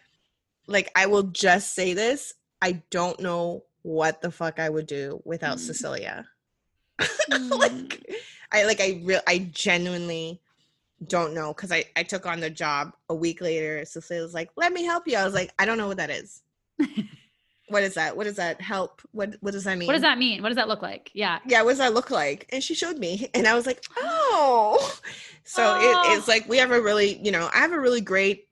like 0.68 0.91
i 0.95 1.06
will 1.06 1.23
just 1.23 1.73
say 1.73 1.94
this 1.94 2.34
i 2.61 2.81
don't 2.91 3.19
know 3.19 3.64
what 3.84 4.22
the 4.22 4.31
fuck 4.31 4.60
i 4.60 4.69
would 4.69 4.88
do 4.88 5.22
without 5.26 5.57
Mm. 5.57 5.61
cecilia 5.61 6.27
Mm. 6.99 7.49
like 7.60 8.06
i 8.52 8.64
like 8.65 8.81
i 8.81 9.02
real 9.03 9.22
i 9.27 9.39
genuinely 9.52 10.41
don't 11.06 11.34
know 11.34 11.53
because 11.53 11.72
i 11.72 11.84
i 11.95 12.03
took 12.03 12.26
on 12.26 12.39
the 12.39 12.49
job 12.49 12.94
a 13.10 13.15
week 13.15 13.39
later 13.41 13.84
cecilia 13.85 14.23
was 14.23 14.34
like 14.34 14.49
let 14.56 14.73
me 14.73 14.84
help 14.84 15.07
you 15.07 15.15
i 15.18 15.23
was 15.26 15.34
like 15.34 15.52
i 15.60 15.65
don't 15.65 15.77
know 15.77 15.88
what 15.88 15.98
that 15.98 16.10
is 16.10 16.41
what 17.69 17.84
is 17.84 17.94
that 17.95 18.15
what 18.15 18.23
does 18.23 18.38
that 18.38 18.60
help 18.61 19.02
what 19.11 19.35
what 19.41 19.52
does 19.52 19.65
that 19.65 19.77
mean 19.77 19.88
what 19.88 19.94
does 19.94 20.02
that 20.02 20.18
mean? 20.18 20.41
What 20.41 20.49
does 20.49 20.56
that 20.56 20.69
look 20.69 20.81
like? 20.81 21.11
Yeah. 21.14 21.39
yeah 21.45 21.61
what 21.64 21.72
does 21.72 21.80
that 21.80 21.94
look 21.94 22.10
like 22.10 22.48
and 22.52 22.64
she 22.64 22.73
showed 22.73 22.98
me 22.98 23.30
and 23.34 23.45
i 23.48 23.53
was 23.53 23.65
like 23.65 23.84
oh 23.98 24.98
so 25.44 25.61
Oh. 25.64 26.11
it, 26.11 26.18
it's 26.18 26.27
like 26.27 26.48
we 26.49 26.57
have 26.57 26.72
a 26.72 26.81
really 26.81 27.19
you 27.23 27.31
know 27.31 27.49
i 27.53 27.57
have 27.60 27.73
a 27.73 27.80
really 27.80 28.02
great 28.02 28.46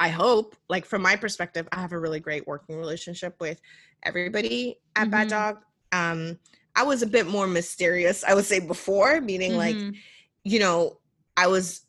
i 0.00 0.08
hope 0.08 0.56
like 0.68 0.84
from 0.84 1.02
my 1.02 1.16
perspective 1.16 1.68
i 1.72 1.80
have 1.80 1.92
a 1.92 1.98
really 1.98 2.20
great 2.20 2.46
working 2.46 2.76
relationship 2.76 3.34
with 3.40 3.60
everybody 4.02 4.78
at 4.96 5.10
bad 5.10 5.26
Mhm. 5.26 5.30
dog. 5.30 5.58
Um 5.92 6.38
i 6.76 6.82
was 6.84 7.02
a 7.02 7.06
bit 7.06 7.26
more 7.26 7.46
mysterious 7.46 8.22
i 8.24 8.34
would 8.34 8.44
say 8.44 8.60
before 8.60 9.20
meaning 9.20 9.56
like 9.56 9.76
Mhm. 9.76 9.96
you 10.44 10.58
know 10.60 10.98
i 11.36 11.46
was 11.46 11.82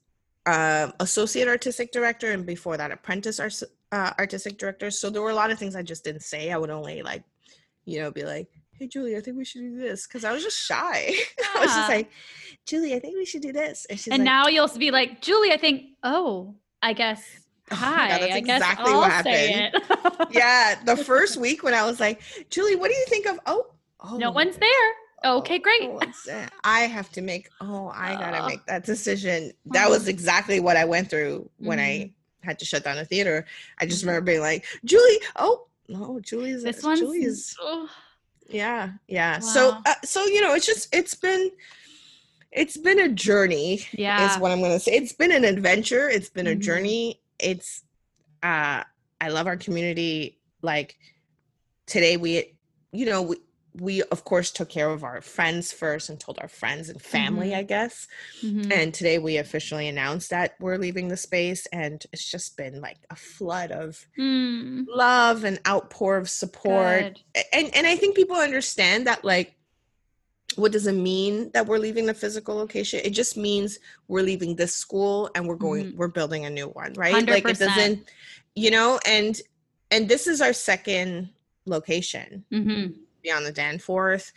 um 0.46 0.94
associate 1.00 1.48
artistic 1.48 1.92
director 1.92 2.32
and 2.32 2.46
before 2.46 2.78
that 2.78 2.92
apprentice 2.92 3.40
uh, 3.92 4.14
artistic 4.20 4.60
director. 4.60 4.92
So 4.92 5.10
there 5.10 5.22
were 5.24 5.32
a 5.32 5.36
lot 5.36 5.50
of 5.52 5.58
things 5.60 5.76
i 5.76 5.82
just 5.82 6.04
didn't 6.04 6.22
say. 6.22 6.52
I 6.52 6.58
would 6.58 6.70
only 6.70 7.02
like 7.02 7.24
you 7.86 8.00
know 8.00 8.12
be 8.12 8.24
like 8.24 8.48
hey 8.78 8.88
julie 8.88 9.18
i 9.18 9.20
think 9.22 9.36
we 9.36 9.44
should 9.44 9.62
do 9.62 9.78
this 9.78 10.06
because 10.08 10.24
i 10.24 10.32
was 10.32 10.44
just 10.44 10.58
shy. 10.58 11.12
I 11.56 11.60
was 11.60 11.74
just 11.76 11.90
like 11.90 12.10
julie 12.66 12.94
i 12.96 13.00
think 13.00 13.16
we 13.18 13.26
should 13.26 13.42
do 13.42 13.52
this 13.52 13.86
and 13.90 14.00
and 14.08 14.20
like 14.20 14.26
now 14.26 14.48
you'll 14.48 14.68
be 14.78 14.92
like, 14.92 15.22
Julie, 15.22 15.52
I 15.52 15.58
think, 15.58 15.78
oh, 16.04 16.56
I 16.82 16.94
guess, 16.94 17.22
Oh 17.72 17.76
hi. 17.76 18.08
God, 18.10 18.22
that's 18.22 18.34
I 18.34 18.40
guess 18.42 18.58
exactly 18.62 18.92
I'll 18.92 19.00
what 19.00 19.24
say 19.24 19.72
it. 19.74 19.84
yeah 20.32 20.76
the 20.86 20.98
first 20.98 21.38
week 21.38 21.64
when 21.64 21.74
i 21.74 21.86
was 21.86 22.00
like 22.00 22.22
julie 22.50 22.76
what 22.76 22.90
do 22.92 22.96
you 22.98 23.06
think 23.08 23.26
of 23.28 23.40
oh 23.46 23.68
oh 24.02 24.18
no 24.18 24.32
one's 24.32 24.58
there. 24.58 24.90
Okay, 25.26 25.58
oh, 25.58 25.60
great. 25.60 25.82
no 25.84 25.90
one's 25.96 26.24
there. 26.24 26.48
i 26.64 26.82
have 26.82 27.12
to 27.12 27.22
make 27.22 27.50
oh 27.62 27.92
i 27.94 28.14
gotta 28.16 28.42
Oh. 28.44 28.48
make 28.48 28.66
that 28.68 28.86
decision 28.86 29.52
that 29.68 29.90
was 29.90 30.08
exactly 30.08 30.60
what 30.60 30.78
i 30.78 30.86
went 30.86 31.10
through 31.10 31.50
when 31.58 31.80
i 31.80 31.84
Mm-hmm. 31.90 32.48
had 32.48 32.60
to 32.60 32.66
shut 32.66 32.84
down 32.86 32.98
a 32.98 33.06
theater 33.06 33.46
i 33.80 33.86
just 33.86 34.04
remember 34.04 34.22
being 34.22 34.40
like 34.42 34.66
julie 34.86 35.20
oh 35.36 35.68
no 35.90 36.20
julie's 36.22 36.64
This 36.64 36.82
one's, 36.84 37.00
julie's 37.02 37.56
oh, 37.62 37.90
yeah 38.48 38.92
yeah 39.08 39.40
so 39.40 39.76
uh, 39.86 39.94
so 40.06 40.24
you 40.26 40.40
know 40.42 40.54
it's 40.54 40.66
just 40.66 40.88
it's 40.96 41.16
been 41.16 41.52
it's 42.52 42.78
been 42.78 43.00
a 43.00 43.10
journey 43.10 43.86
yeah. 43.92 44.32
is 44.34 44.40
what 44.40 44.52
i'm 44.52 44.62
gonna 44.62 44.80
say 44.80 44.94
it's 44.94 45.14
been 45.14 45.32
an 45.34 45.44
adventure 45.44 46.10
it's 46.10 46.30
been 46.30 46.48
a 46.48 46.56
Mhm. 46.56 46.60
journey 46.62 47.20
it's 47.40 47.84
uh 48.44 48.84
i 49.22 49.28
love 49.30 49.48
our 49.48 49.58
community 49.58 50.40
like 50.62 50.96
today 51.88 52.18
we 52.18 52.54
you 52.92 53.06
know 53.06 53.22
we 53.22 53.38
we 53.76 54.02
of 54.04 54.24
course 54.26 54.52
took 54.52 54.68
care 54.68 54.90
of 54.90 55.04
our 55.04 55.22
friends 55.22 55.72
first 55.72 56.10
and 56.10 56.20
told 56.20 56.40
our 56.40 56.48
friends 56.48 56.90
and 56.90 57.02
family 57.02 57.50
Mhm. 57.50 57.58
i 57.58 57.64
guess 57.64 58.08
Mhm. 58.44 58.72
and 58.72 58.94
today 58.94 59.20
we 59.20 59.38
officially 59.38 59.88
announced 59.88 60.32
that 60.32 60.56
we're 60.60 60.78
leaving 60.78 61.08
the 61.08 61.18
space 61.18 61.66
and 61.68 62.04
it's 62.12 62.30
just 62.30 62.58
been 62.58 62.82
like 62.82 62.98
a 63.10 63.16
flood 63.16 63.72
of 63.72 64.06
Mm, 64.18 64.86
love 64.88 65.44
and 65.44 65.60
outpour 65.68 66.18
of 66.18 66.30
support 66.30 67.14
good. 67.36 67.44
And 67.54 67.74
and 67.76 67.88
i 67.88 67.96
think 67.96 68.16
people 68.16 68.36
understand 68.36 69.08
that 69.08 69.24
like 69.24 69.56
what 70.56 70.72
does 70.72 70.88
it 70.88 70.94
mean 70.94 71.52
that 71.54 71.66
we're 71.68 71.78
leaving 71.78 72.06
the 72.06 72.14
physical 72.14 72.56
location? 72.56 73.02
It 73.04 73.12
just 73.12 73.38
means 73.38 73.80
we're 74.08 74.24
leaving 74.24 74.56
this 74.56 74.76
school 74.76 75.30
and 75.36 75.48
we're 75.48 75.56
going 75.56 75.86
Mhm. 75.94 75.96
we're 75.96 76.08
building 76.08 76.46
a 76.46 76.50
new 76.50 76.68
one 76.70 76.94
right? 76.94 77.28
Like 77.28 77.48
it 77.48 77.60
doesn't 77.60 78.10
you 78.56 78.72
know 78.72 79.00
and 79.06 79.40
and 79.92 80.08
this 80.10 80.28
is 80.28 80.42
our 80.42 80.54
second 80.54 81.30
location. 81.66 82.46
Mhm. 82.52 82.96
beyond 83.22 83.46
the 83.46 83.52
danforth. 83.52 84.32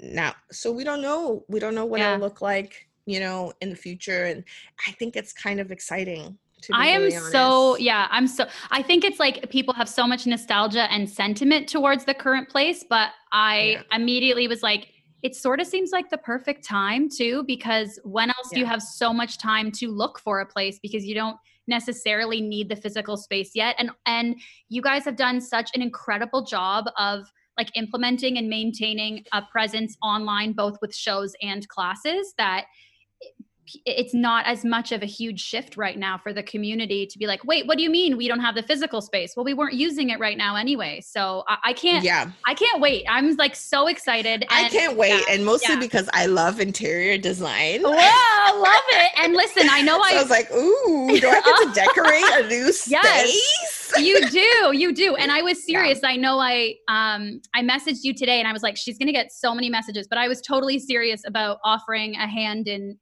Now 0.00 0.34
so 0.50 0.72
we 0.72 0.84
don't 0.84 1.02
know 1.02 1.44
we 1.48 1.58
don't 1.60 1.74
know 1.74 1.84
what 1.84 2.00
Yeah. 2.00 2.14
it'll 2.14 2.26
look 2.26 2.40
like 2.40 2.88
you 3.04 3.18
know 3.20 3.52
in 3.60 3.68
the 3.70 3.76
future 3.76 4.24
and 4.26 4.44
i 4.86 4.92
think 4.92 5.16
it's 5.16 5.32
kind 5.32 5.58
of 5.58 5.72
exciting 5.72 6.38
to 6.60 6.68
be 6.72 6.78
I 6.78 6.86
am 6.86 7.02
really 7.02 7.32
so 7.32 7.76
yeah, 7.78 8.06
I'm 8.12 8.28
so 8.28 8.46
I 8.70 8.82
think 8.82 9.02
it's 9.02 9.18
like 9.18 9.50
people 9.50 9.74
have 9.74 9.88
so 9.88 10.06
much 10.06 10.24
nostalgia 10.28 10.88
and 10.92 11.10
sentiment 11.10 11.68
towards 11.68 12.04
the 12.04 12.14
current 12.14 12.48
place, 12.48 12.84
but 12.88 13.10
I 13.32 13.82
immediately 13.90 14.46
was 14.46 14.62
like 14.62 14.86
it 15.22 15.36
sort 15.36 15.60
of 15.60 15.66
seems 15.66 15.90
like 15.92 16.10
the 16.10 16.18
perfect 16.18 16.64
time 16.64 17.08
too 17.08 17.44
because 17.46 17.98
when 18.04 18.28
else 18.28 18.50
do 18.52 18.58
you 18.58 18.66
have 18.66 18.82
so 18.82 19.12
much 19.12 19.38
time 19.38 19.70
to 19.72 19.88
look 19.88 20.18
for 20.18 20.40
a 20.40 20.46
place? 20.46 20.78
Because 20.82 21.04
you 21.04 21.14
don't 21.14 21.36
necessarily 21.68 22.40
need 22.40 22.68
the 22.68 22.76
physical 22.76 23.16
space 23.16 23.52
yet 23.54 23.76
and 23.78 23.90
and 24.04 24.34
you 24.68 24.82
guys 24.82 25.04
have 25.04 25.14
done 25.14 25.40
such 25.40 25.70
an 25.74 25.80
incredible 25.80 26.44
job 26.44 26.86
of 26.98 27.30
like 27.56 27.70
implementing 27.76 28.36
and 28.36 28.48
maintaining 28.48 29.24
a 29.32 29.42
presence 29.52 29.96
online 30.02 30.52
both 30.52 30.76
with 30.82 30.92
shows 30.94 31.34
and 31.40 31.68
classes 31.68 32.34
that 32.36 32.64
it's 33.86 34.12
not 34.12 34.46
as 34.46 34.64
much 34.64 34.92
of 34.92 35.02
a 35.02 35.06
huge 35.06 35.40
shift 35.40 35.76
right 35.76 35.98
now 35.98 36.18
for 36.18 36.32
the 36.32 36.42
community 36.42 37.06
to 37.06 37.18
be 37.18 37.26
like, 37.26 37.44
wait, 37.44 37.66
what 37.66 37.76
do 37.76 37.82
you 37.82 37.90
mean 37.90 38.16
we 38.16 38.28
don't 38.28 38.40
have 38.40 38.54
the 38.54 38.62
physical 38.62 39.00
space? 39.00 39.34
Well, 39.36 39.44
we 39.44 39.54
weren't 39.54 39.74
using 39.74 40.10
it 40.10 40.18
right 40.18 40.36
now 40.36 40.56
anyway. 40.56 41.00
So 41.00 41.44
I, 41.48 41.58
I 41.66 41.72
can't, 41.72 42.04
yeah, 42.04 42.30
I 42.46 42.54
can't 42.54 42.80
wait. 42.80 43.04
I'm 43.08 43.34
like 43.36 43.54
so 43.54 43.86
excited. 43.86 44.44
I 44.50 44.68
can't 44.68 44.96
wait. 44.96 45.10
Yeah, 45.10 45.34
and 45.34 45.44
mostly 45.44 45.74
yeah. 45.74 45.80
because 45.80 46.08
I 46.12 46.26
love 46.26 46.60
interior 46.60 47.18
design. 47.18 47.82
Wow, 47.82 47.92
love 47.92 48.82
it. 48.88 49.12
And 49.18 49.34
listen, 49.34 49.68
I 49.70 49.82
know 49.82 50.02
so 50.08 50.14
I, 50.14 50.18
I 50.18 50.22
was 50.22 50.30
like, 50.30 50.50
ooh, 50.52 51.20
do 51.20 51.28
I 51.28 51.40
get 51.40 51.68
to 51.68 51.72
decorate 51.74 52.44
a 52.44 52.48
new 52.48 52.72
space? 52.72 52.90
Yes, 52.90 53.92
you 53.98 54.28
do, 54.28 54.76
you 54.76 54.92
do. 54.92 55.14
And 55.16 55.30
I 55.30 55.42
was 55.42 55.64
serious. 55.66 56.00
Yeah. 56.02 56.10
I 56.10 56.16
know 56.16 56.38
I, 56.38 56.74
um, 56.88 57.40
I 57.54 57.62
messaged 57.62 58.00
you 58.02 58.14
today 58.14 58.38
and 58.38 58.48
I 58.48 58.52
was 58.52 58.62
like, 58.62 58.76
she's 58.76 58.98
going 58.98 59.06
to 59.06 59.12
get 59.12 59.32
so 59.32 59.54
many 59.54 59.70
messages, 59.70 60.06
but 60.08 60.18
I 60.18 60.28
was 60.28 60.40
totally 60.40 60.78
serious 60.78 61.22
about 61.26 61.58
offering 61.64 62.14
a 62.16 62.26
hand 62.26 62.68
in 62.68 62.98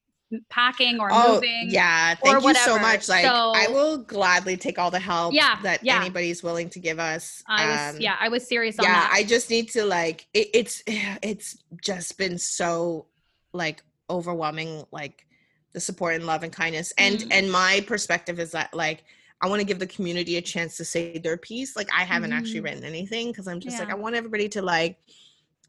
packing 0.49 1.01
or 1.01 1.09
oh, 1.11 1.35
moving. 1.35 1.67
Yeah, 1.69 2.15
thank 2.15 2.43
you 2.43 2.55
so 2.55 2.79
much. 2.79 3.09
Like 3.09 3.25
so, 3.25 3.53
I 3.55 3.67
will 3.69 3.99
gladly 3.99 4.57
take 4.57 4.79
all 4.79 4.91
the 4.91 5.01
help 5.01 5.35
yeah, 5.35 5.61
that 5.63 5.85
yeah. 5.85 6.01
anybody's 6.01 6.43
willing 6.43 6.69
to 6.71 6.79
give 6.79 6.99
us. 6.99 7.43
I 7.49 7.67
was 7.67 7.95
um, 7.95 8.01
yeah, 8.01 8.17
I 8.21 8.29
was 8.29 8.47
serious 8.47 8.77
yeah, 8.81 8.87
that. 8.87 9.11
I 9.13 9.25
just 9.25 9.51
need 9.51 9.71
to 9.71 9.85
like 9.85 10.27
it, 10.35 10.49
it's 10.55 10.83
it's 10.87 11.59
just 11.83 12.17
been 12.19 12.39
so 12.39 13.07
like 13.53 13.83
overwhelming 14.09 14.85
like 14.91 15.27
the 15.73 15.81
support 15.81 16.15
and 16.15 16.27
love 16.27 16.43
and 16.43 16.53
kindness. 16.53 16.93
And 16.99 17.19
mm-hmm. 17.19 17.33
and 17.33 17.51
my 17.51 17.85
perspective 17.87 18.39
is 18.39 18.53
that 18.53 18.75
like 18.75 19.05
I 19.41 19.49
want 19.49 19.61
to 19.61 19.67
give 19.67 19.79
the 19.79 19.87
community 19.87 20.37
a 20.37 20.43
chance 20.43 20.77
to 20.77 20.85
say 20.85 21.19
their 21.19 21.37
piece. 21.37 21.77
Like 21.77 21.89
I 21.97 22.05
haven't 22.05 22.31
mm-hmm. 22.31 22.39
actually 22.39 22.61
written 22.61 22.85
anything 22.85 23.29
because 23.29 23.49
I'm 23.49 23.61
just 23.61 23.77
yeah. 23.77 23.85
like 23.85 23.93
I 23.93 23.97
want 23.97 24.15
everybody 24.15 24.49
to 24.51 24.63
like 24.63 24.99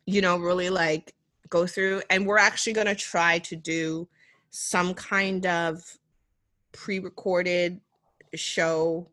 you 0.06 0.22
know 0.22 0.38
really 0.38 0.70
like 0.70 1.14
go 1.50 1.68
through 1.68 2.02
and 2.10 2.26
we're 2.26 2.38
actually 2.38 2.74
going 2.74 2.88
to 2.88 2.96
try 2.96 3.38
to 3.40 3.56
do 3.56 4.08
some 4.52 4.94
kind 4.94 5.46
of 5.46 5.82
pre-recorded 6.72 7.80
show 8.36 9.08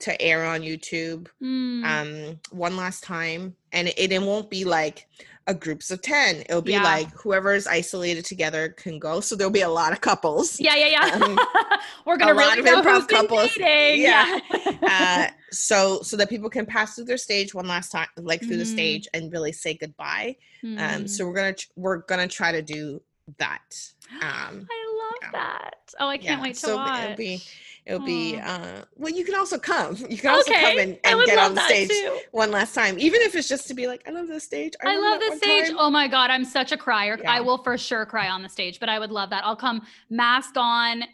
to 0.00 0.20
air 0.20 0.44
on 0.44 0.62
YouTube 0.62 1.28
mm. 1.42 1.84
um 1.84 2.40
one 2.50 2.76
last 2.76 3.04
time 3.04 3.54
and 3.72 3.88
it, 3.88 4.12
it 4.12 4.22
won't 4.22 4.50
be 4.50 4.64
like 4.64 5.06
a 5.46 5.54
groups 5.54 5.90
of 5.90 6.00
10 6.00 6.42
it'll 6.42 6.62
be 6.62 6.72
yeah. 6.72 6.82
like 6.82 7.10
whoever's 7.12 7.66
isolated 7.66 8.24
together 8.24 8.70
can 8.70 8.98
go 8.98 9.20
so 9.20 9.34
there'll 9.34 9.52
be 9.52 9.62
a 9.62 9.68
lot 9.68 9.92
of 9.92 10.00
couples 10.00 10.60
yeah 10.60 10.76
yeah 10.76 10.86
yeah 10.86 11.24
um, 11.24 11.38
we're 12.06 12.16
gonna 12.16 12.32
a 12.32 12.34
really 12.34 12.62
know 12.62 12.82
improv 12.82 13.08
couples 13.08 13.56
yeah, 13.56 13.94
yeah. 13.94 14.38
uh, 14.82 15.32
so 15.50 16.00
so 16.02 16.16
that 16.16 16.28
people 16.28 16.48
can 16.48 16.64
pass 16.64 16.94
through 16.94 17.04
their 17.04 17.16
stage 17.16 17.54
one 17.54 17.66
last 17.66 17.90
time 17.90 18.06
like 18.18 18.40
through 18.40 18.56
mm. 18.56 18.58
the 18.58 18.64
mm-hmm. 18.64 18.72
stage 18.72 19.08
and 19.12 19.32
really 19.32 19.52
say 19.52 19.74
goodbye 19.74 20.36
mm. 20.62 20.78
um 20.80 21.08
so 21.08 21.26
we're 21.26 21.34
gonna 21.34 21.54
we're 21.76 21.98
gonna 21.98 22.28
try 22.28 22.52
to 22.52 22.62
do 22.62 23.02
that 23.38 23.76
um, 24.16 24.22
I 24.22 24.50
love 24.52 25.18
yeah. 25.22 25.30
that. 25.32 25.74
Oh, 25.98 26.08
I 26.08 26.16
can't 26.16 26.38
yeah. 26.38 26.42
wait 26.42 26.54
to 26.54 26.60
so 26.60 26.76
watch. 26.76 27.04
It'll 27.04 27.16
be, 27.16 27.42
it'll 27.86 28.00
be. 28.00 28.36
Uh, 28.36 28.82
well, 28.96 29.12
you 29.12 29.24
can 29.24 29.34
also 29.34 29.58
come. 29.58 29.96
You 30.10 30.18
can 30.18 30.30
also 30.30 30.50
okay. 30.50 30.60
come 30.60 30.78
and, 30.78 30.98
and 31.04 31.26
get 31.26 31.38
on 31.38 31.54
the 31.54 31.60
stage 31.62 31.88
too. 31.88 32.18
one 32.32 32.50
last 32.50 32.74
time, 32.74 32.98
even 32.98 33.20
if 33.22 33.34
it's 33.34 33.48
just 33.48 33.68
to 33.68 33.74
be 33.74 33.86
like, 33.86 34.06
I 34.06 34.10
love 34.10 34.28
this 34.28 34.44
stage. 34.44 34.74
I, 34.84 34.94
I 34.94 34.98
love 34.98 35.20
this 35.20 35.38
stage. 35.38 35.68
Time. 35.68 35.76
Oh 35.78 35.90
my 35.90 36.08
god, 36.08 36.30
I'm 36.30 36.44
such 36.44 36.72
a 36.72 36.76
crier. 36.76 37.18
Yeah. 37.20 37.30
I 37.30 37.40
will 37.40 37.58
for 37.58 37.76
sure 37.78 38.06
cry 38.06 38.28
on 38.28 38.42
the 38.42 38.48
stage, 38.48 38.80
but 38.80 38.88
I 38.88 38.98
would 38.98 39.10
love 39.10 39.30
that. 39.30 39.44
I'll 39.44 39.56
come 39.56 39.82
mask 40.08 40.56
on. 40.56 41.04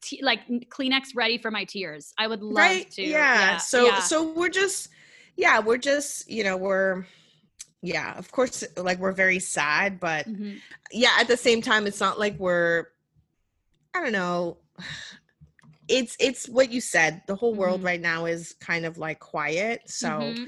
T- 0.00 0.20
like 0.22 0.40
Kleenex 0.48 1.08
ready 1.14 1.36
for 1.36 1.50
my 1.50 1.64
tears. 1.64 2.14
I 2.16 2.26
would 2.26 2.42
love 2.42 2.56
right? 2.56 2.90
to. 2.92 3.02
Yeah. 3.02 3.58
So 3.58 3.94
so 4.00 4.32
we're 4.32 4.48
just 4.48 4.88
yeah, 5.38 5.60
we're 5.60 5.78
just, 5.78 6.28
you 6.28 6.42
know, 6.42 6.56
we're 6.56 7.06
yeah 7.82 8.16
of 8.18 8.30
course 8.32 8.64
like 8.76 8.98
we're 8.98 9.12
very 9.12 9.38
sad 9.38 10.00
but 10.00 10.26
mm-hmm. 10.26 10.54
yeah 10.90 11.16
at 11.20 11.28
the 11.28 11.36
same 11.36 11.62
time 11.62 11.86
it's 11.86 12.00
not 12.00 12.18
like 12.18 12.38
we're 12.38 12.86
i 13.94 14.02
don't 14.02 14.12
know 14.12 14.56
it's 15.88 16.16
it's 16.20 16.48
what 16.48 16.70
you 16.70 16.80
said 16.80 17.22
the 17.26 17.34
whole 17.34 17.54
world 17.54 17.78
mm-hmm. 17.78 17.86
right 17.86 18.00
now 18.00 18.26
is 18.26 18.54
kind 18.60 18.84
of 18.84 18.98
like 18.98 19.20
quiet 19.20 19.82
so 19.86 20.08
mm-hmm. 20.08 20.44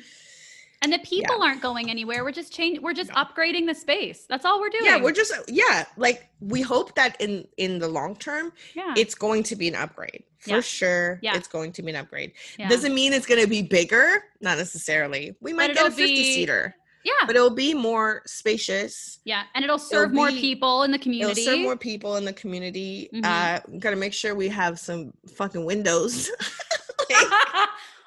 and 0.83 0.93
the 0.93 0.99
people 0.99 1.37
yeah. 1.39 1.45
aren't 1.45 1.63
going 1.63 1.89
anywhere 1.89 2.25
we're 2.25 2.33
just 2.33 2.53
changing 2.53 2.83
we're 2.83 2.93
just 2.93 3.11
no. 3.11 3.17
upgrading 3.17 3.67
the 3.67 3.75
space 3.75 4.27
that's 4.29 4.45
all 4.45 4.61
we're 4.61 4.69
doing 4.69 4.85
yeah 4.85 5.01
we're 5.01 5.13
just 5.13 5.33
yeah 5.49 5.85
like 5.97 6.29
we 6.41 6.61
hope 6.61 6.95
that 6.97 7.19
in 7.21 7.47
in 7.57 7.79
the 7.79 7.89
long 7.89 8.17
term 8.17 8.53
yeah 8.75 8.93
it's 8.97 9.15
going 9.15 9.43
to 9.43 9.55
be 9.55 9.69
an 9.69 9.75
upgrade 9.75 10.25
for 10.39 10.51
yeah. 10.51 10.61
sure 10.61 11.19
yeah. 11.23 11.37
it's 11.37 11.49
going 11.49 11.71
to 11.71 11.83
be 11.83 11.91
an 11.91 11.97
upgrade 11.97 12.33
yeah. 12.59 12.69
doesn't 12.69 12.95
mean 12.95 13.13
it's 13.13 13.27
going 13.27 13.41
to 13.41 13.49
be 13.49 13.63
bigger 13.63 14.25
not 14.41 14.59
necessarily 14.59 15.37
we 15.41 15.53
might 15.53 15.75
get 15.75 15.87
a 15.87 15.91
50 15.91 16.05
be, 16.05 16.35
seater 16.35 16.75
yeah. 17.05 17.13
But 17.27 17.37
it'll 17.37 17.51
be 17.51 17.75
more 17.75 18.23
spacious. 18.27 19.21
Yeah. 19.25 19.45
And 19.55 19.65
it'll 19.65 19.79
serve 19.79 20.11
it'll 20.11 20.17
more 20.17 20.29
be, 20.29 20.41
people 20.41 20.83
in 20.83 20.91
the 20.91 20.99
community. 20.99 21.43
It'll 21.43 21.55
serve 21.55 21.63
more 21.63 21.77
people 21.77 22.17
in 22.17 22.25
the 22.25 22.33
community. 22.33 23.09
Mm-hmm. 23.15 23.25
Uh 23.25 23.79
gotta 23.79 23.97
make 23.97 24.13
sure 24.13 24.35
we 24.35 24.49
have 24.49 24.79
some 24.79 25.13
fucking 25.35 25.65
windows. 25.65 26.31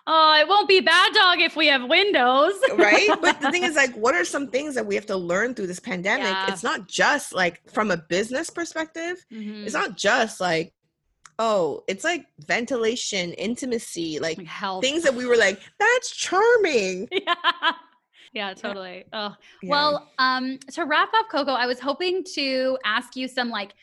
oh, 0.07 0.37
it 0.39 0.47
won't 0.47 0.67
be 0.67 0.79
bad 0.79 1.13
dog 1.13 1.41
if 1.41 1.55
we 1.55 1.67
have 1.67 1.89
windows. 1.89 2.53
right? 2.75 3.09
But 3.21 3.41
the 3.41 3.51
thing 3.51 3.63
is 3.63 3.75
like 3.75 3.93
what 3.95 4.15
are 4.15 4.25
some 4.25 4.47
things 4.47 4.75
that 4.75 4.85
we 4.85 4.95
have 4.95 5.07
to 5.07 5.17
learn 5.17 5.55
through 5.55 5.67
this 5.67 5.79
pandemic? 5.79 6.27
Yeah. 6.27 6.51
It's 6.51 6.63
not 6.63 6.87
just 6.87 7.33
like 7.33 7.61
from 7.71 7.91
a 7.91 7.97
business 7.97 8.49
perspective. 8.49 9.25
Mm-hmm. 9.31 9.65
It's 9.65 9.73
not 9.73 9.97
just 9.97 10.39
like 10.39 10.73
oh, 11.39 11.83
it's 11.87 12.03
like 12.03 12.27
ventilation, 12.45 13.33
intimacy, 13.33 14.19
like, 14.19 14.37
like 14.37 14.81
things 14.81 15.01
that 15.01 15.15
we 15.15 15.25
were 15.25 15.35
like, 15.35 15.59
that's 15.79 16.15
charming. 16.15 17.09
Yeah 17.11 17.73
yeah 18.33 18.53
totally 18.53 19.03
oh 19.13 19.35
yeah. 19.61 19.69
well 19.69 20.09
um 20.19 20.57
to 20.71 20.83
wrap 20.85 21.09
up 21.13 21.27
coko 21.31 21.55
i 21.55 21.65
was 21.65 21.79
hoping 21.79 22.23
to 22.23 22.77
ask 22.85 23.15
you 23.15 23.27
some 23.27 23.49
like 23.49 23.73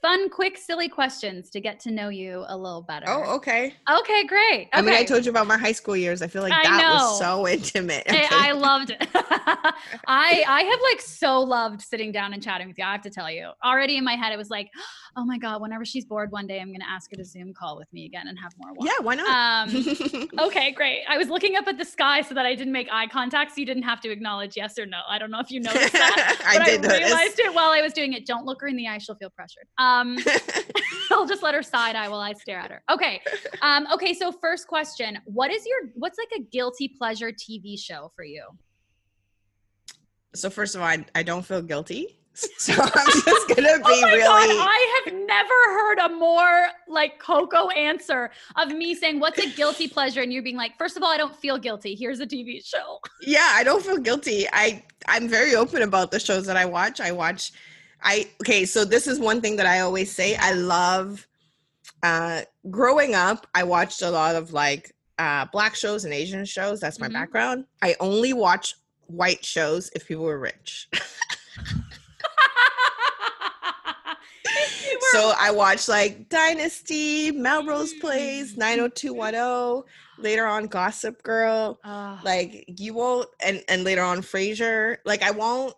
fun, 0.00 0.30
quick, 0.30 0.56
silly 0.56 0.88
questions 0.88 1.50
to 1.50 1.60
get 1.60 1.78
to 1.80 1.90
know 1.90 2.08
you 2.08 2.44
a 2.48 2.56
little 2.56 2.82
better. 2.82 3.06
Oh, 3.08 3.36
okay. 3.36 3.74
Okay, 3.90 4.24
great. 4.26 4.62
Okay. 4.62 4.68
I 4.72 4.82
mean, 4.82 4.94
I 4.94 5.04
told 5.04 5.24
you 5.24 5.30
about 5.30 5.46
my 5.46 5.58
high 5.58 5.72
school 5.72 5.96
years. 5.96 6.22
I 6.22 6.26
feel 6.26 6.42
like 6.42 6.52
I 6.52 6.62
that 6.62 6.82
know. 6.82 6.94
was 6.94 7.18
so 7.18 7.48
intimate. 7.56 8.04
I, 8.08 8.48
I 8.48 8.52
loved 8.52 8.90
it. 8.90 9.06
I 9.14 10.44
I 10.46 10.62
have 10.62 10.80
like 10.90 11.00
so 11.00 11.40
loved 11.40 11.82
sitting 11.82 12.12
down 12.12 12.32
and 12.32 12.42
chatting 12.42 12.68
with 12.68 12.78
you. 12.78 12.84
I 12.84 12.92
have 12.92 13.02
to 13.02 13.10
tell 13.10 13.30
you. 13.30 13.50
Already 13.64 13.96
in 13.96 14.04
my 14.04 14.16
head, 14.16 14.32
it 14.32 14.38
was 14.38 14.50
like, 14.50 14.70
oh 15.16 15.24
my 15.24 15.38
god, 15.38 15.60
whenever 15.60 15.84
she's 15.84 16.04
bored 16.04 16.30
one 16.30 16.46
day, 16.46 16.60
I'm 16.60 16.72
gonna 16.72 16.84
ask 16.88 17.10
her 17.10 17.16
to 17.16 17.24
Zoom 17.24 17.52
call 17.52 17.76
with 17.76 17.92
me 17.92 18.06
again 18.06 18.28
and 18.28 18.38
have 18.38 18.52
more. 18.58 18.72
Wine. 18.72 18.86
Yeah, 18.86 19.04
why 19.04 19.14
not? 19.14 19.68
Um, 19.68 20.28
okay, 20.46 20.72
great. 20.72 21.02
I 21.08 21.18
was 21.18 21.28
looking 21.28 21.56
up 21.56 21.66
at 21.68 21.78
the 21.78 21.84
sky 21.84 22.22
so 22.22 22.34
that 22.34 22.46
I 22.46 22.54
didn't 22.54 22.72
make 22.72 22.88
eye 22.92 23.06
contact, 23.06 23.52
so 23.52 23.60
you 23.60 23.66
didn't 23.66 23.82
have 23.82 24.00
to 24.02 24.10
acknowledge 24.10 24.56
yes 24.56 24.78
or 24.78 24.86
no. 24.86 25.00
I 25.08 25.18
don't 25.18 25.30
know 25.30 25.40
if 25.40 25.50
you 25.50 25.60
noticed 25.60 25.92
that, 25.92 26.36
but 26.38 26.62
I, 26.62 26.64
did 26.64 26.86
I 26.86 26.98
realized 26.98 27.38
it 27.38 27.54
while 27.54 27.70
I 27.70 27.82
was 27.82 27.92
doing 27.92 28.12
it. 28.12 28.26
Don't 28.26 28.46
look 28.46 28.60
her 28.60 28.68
in 28.68 28.76
the 28.76 28.86
eye; 28.88 28.98
she'll 28.98 29.16
feel 29.16 29.30
pressured. 29.30 29.66
Um, 29.78 30.18
I'll 31.10 31.26
just 31.26 31.42
let 31.42 31.54
her 31.54 31.62
side 31.62 31.96
eye 31.96 32.08
while 32.08 32.20
I 32.20 32.32
stare 32.34 32.58
at 32.58 32.70
her. 32.70 32.82
Okay. 32.90 33.20
Um, 33.62 33.86
okay. 33.92 34.14
So 34.14 34.32
first 34.32 34.68
question: 34.68 35.18
What 35.24 35.50
is 35.50 35.66
your 35.66 35.90
what's 35.94 36.18
like 36.18 36.40
a 36.40 36.42
guilty 36.42 36.88
pleasure 36.88 37.32
TV 37.32 37.78
show 37.78 38.12
for 38.14 38.24
you? 38.24 38.44
So 40.34 40.48
first 40.48 40.74
of 40.74 40.80
all, 40.80 40.86
I, 40.86 41.04
I 41.14 41.22
don't 41.22 41.44
feel 41.44 41.62
guilty. 41.62 42.19
So 42.58 42.72
I'm 42.72 43.06
just 43.06 43.48
gonna 43.48 43.68
oh 43.72 43.88
be 43.88 44.02
oh 44.04 44.06
really. 44.06 44.22
God, 44.22 44.68
I 44.68 45.02
have 45.04 45.14
never 45.14 45.48
heard 45.48 45.98
a 45.98 46.08
more 46.08 46.68
like 46.88 47.20
Coko 47.20 47.74
answer 47.74 48.30
of 48.56 48.68
me 48.68 48.94
saying, 48.94 49.20
"What's 49.20 49.38
a 49.38 49.50
guilty 49.50 49.88
pleasure?" 49.88 50.22
and 50.22 50.32
you 50.32 50.40
being 50.40 50.56
like, 50.56 50.78
first 50.78 50.96
of 50.96 51.02
all, 51.02 51.10
I 51.10 51.18
don't 51.18 51.36
feel 51.36 51.58
guilty. 51.58 51.94
Here's 51.94 52.20
a 52.20 52.26
TV 52.26 52.64
show." 52.64 52.98
Yeah, 53.20 53.48
I 53.52 53.64
don't 53.64 53.84
feel 53.84 53.98
guilty. 53.98 54.46
I 54.52 54.82
I'm 55.06 55.28
very 55.28 55.54
open 55.54 55.82
about 55.82 56.12
the 56.12 56.20
shows 56.20 56.46
that 56.46 56.56
I 56.56 56.64
watch. 56.64 57.00
I 57.00 57.12
watch 57.12 57.52
I 58.02 58.28
okay, 58.42 58.64
so 58.64 58.84
this 58.84 59.06
is 59.06 59.18
one 59.18 59.40
thing 59.40 59.56
that 59.56 59.66
I 59.66 59.80
always 59.80 60.14
say. 60.14 60.36
I 60.36 60.52
love 60.52 61.26
uh 62.02 62.42
growing 62.70 63.14
up, 63.14 63.46
I 63.54 63.64
watched 63.64 64.02
a 64.02 64.10
lot 64.10 64.34
of 64.34 64.52
like 64.52 64.94
uh 65.18 65.46
black 65.52 65.74
shows 65.74 66.04
and 66.04 66.14
Asian 66.14 66.44
shows. 66.44 66.80
That's 66.80 66.98
my 66.98 67.06
mm-hmm. 67.06 67.14
background. 67.14 67.64
I 67.82 67.96
only 68.00 68.32
watch 68.32 68.74
white 69.06 69.44
shows 69.44 69.90
if 69.94 70.06
people 70.06 70.24
were 70.24 70.38
rich. 70.38 70.88
so 75.12 75.32
I 75.38 75.50
watched 75.50 75.88
like 75.88 76.28
Dynasty, 76.28 77.30
Melrose 77.32 77.94
Place, 77.94 78.52
mm-hmm. 78.52 78.60
90210, 78.60 79.84
later 80.22 80.46
on 80.46 80.66
Gossip 80.66 81.22
Girl. 81.22 81.78
Like 82.24 82.64
you 82.66 82.94
won't 82.94 83.28
and 83.44 83.62
and 83.68 83.84
later 83.84 84.02
on 84.02 84.18
Frasier. 84.22 84.98
Like 85.04 85.22
I 85.22 85.30
won't 85.30 85.74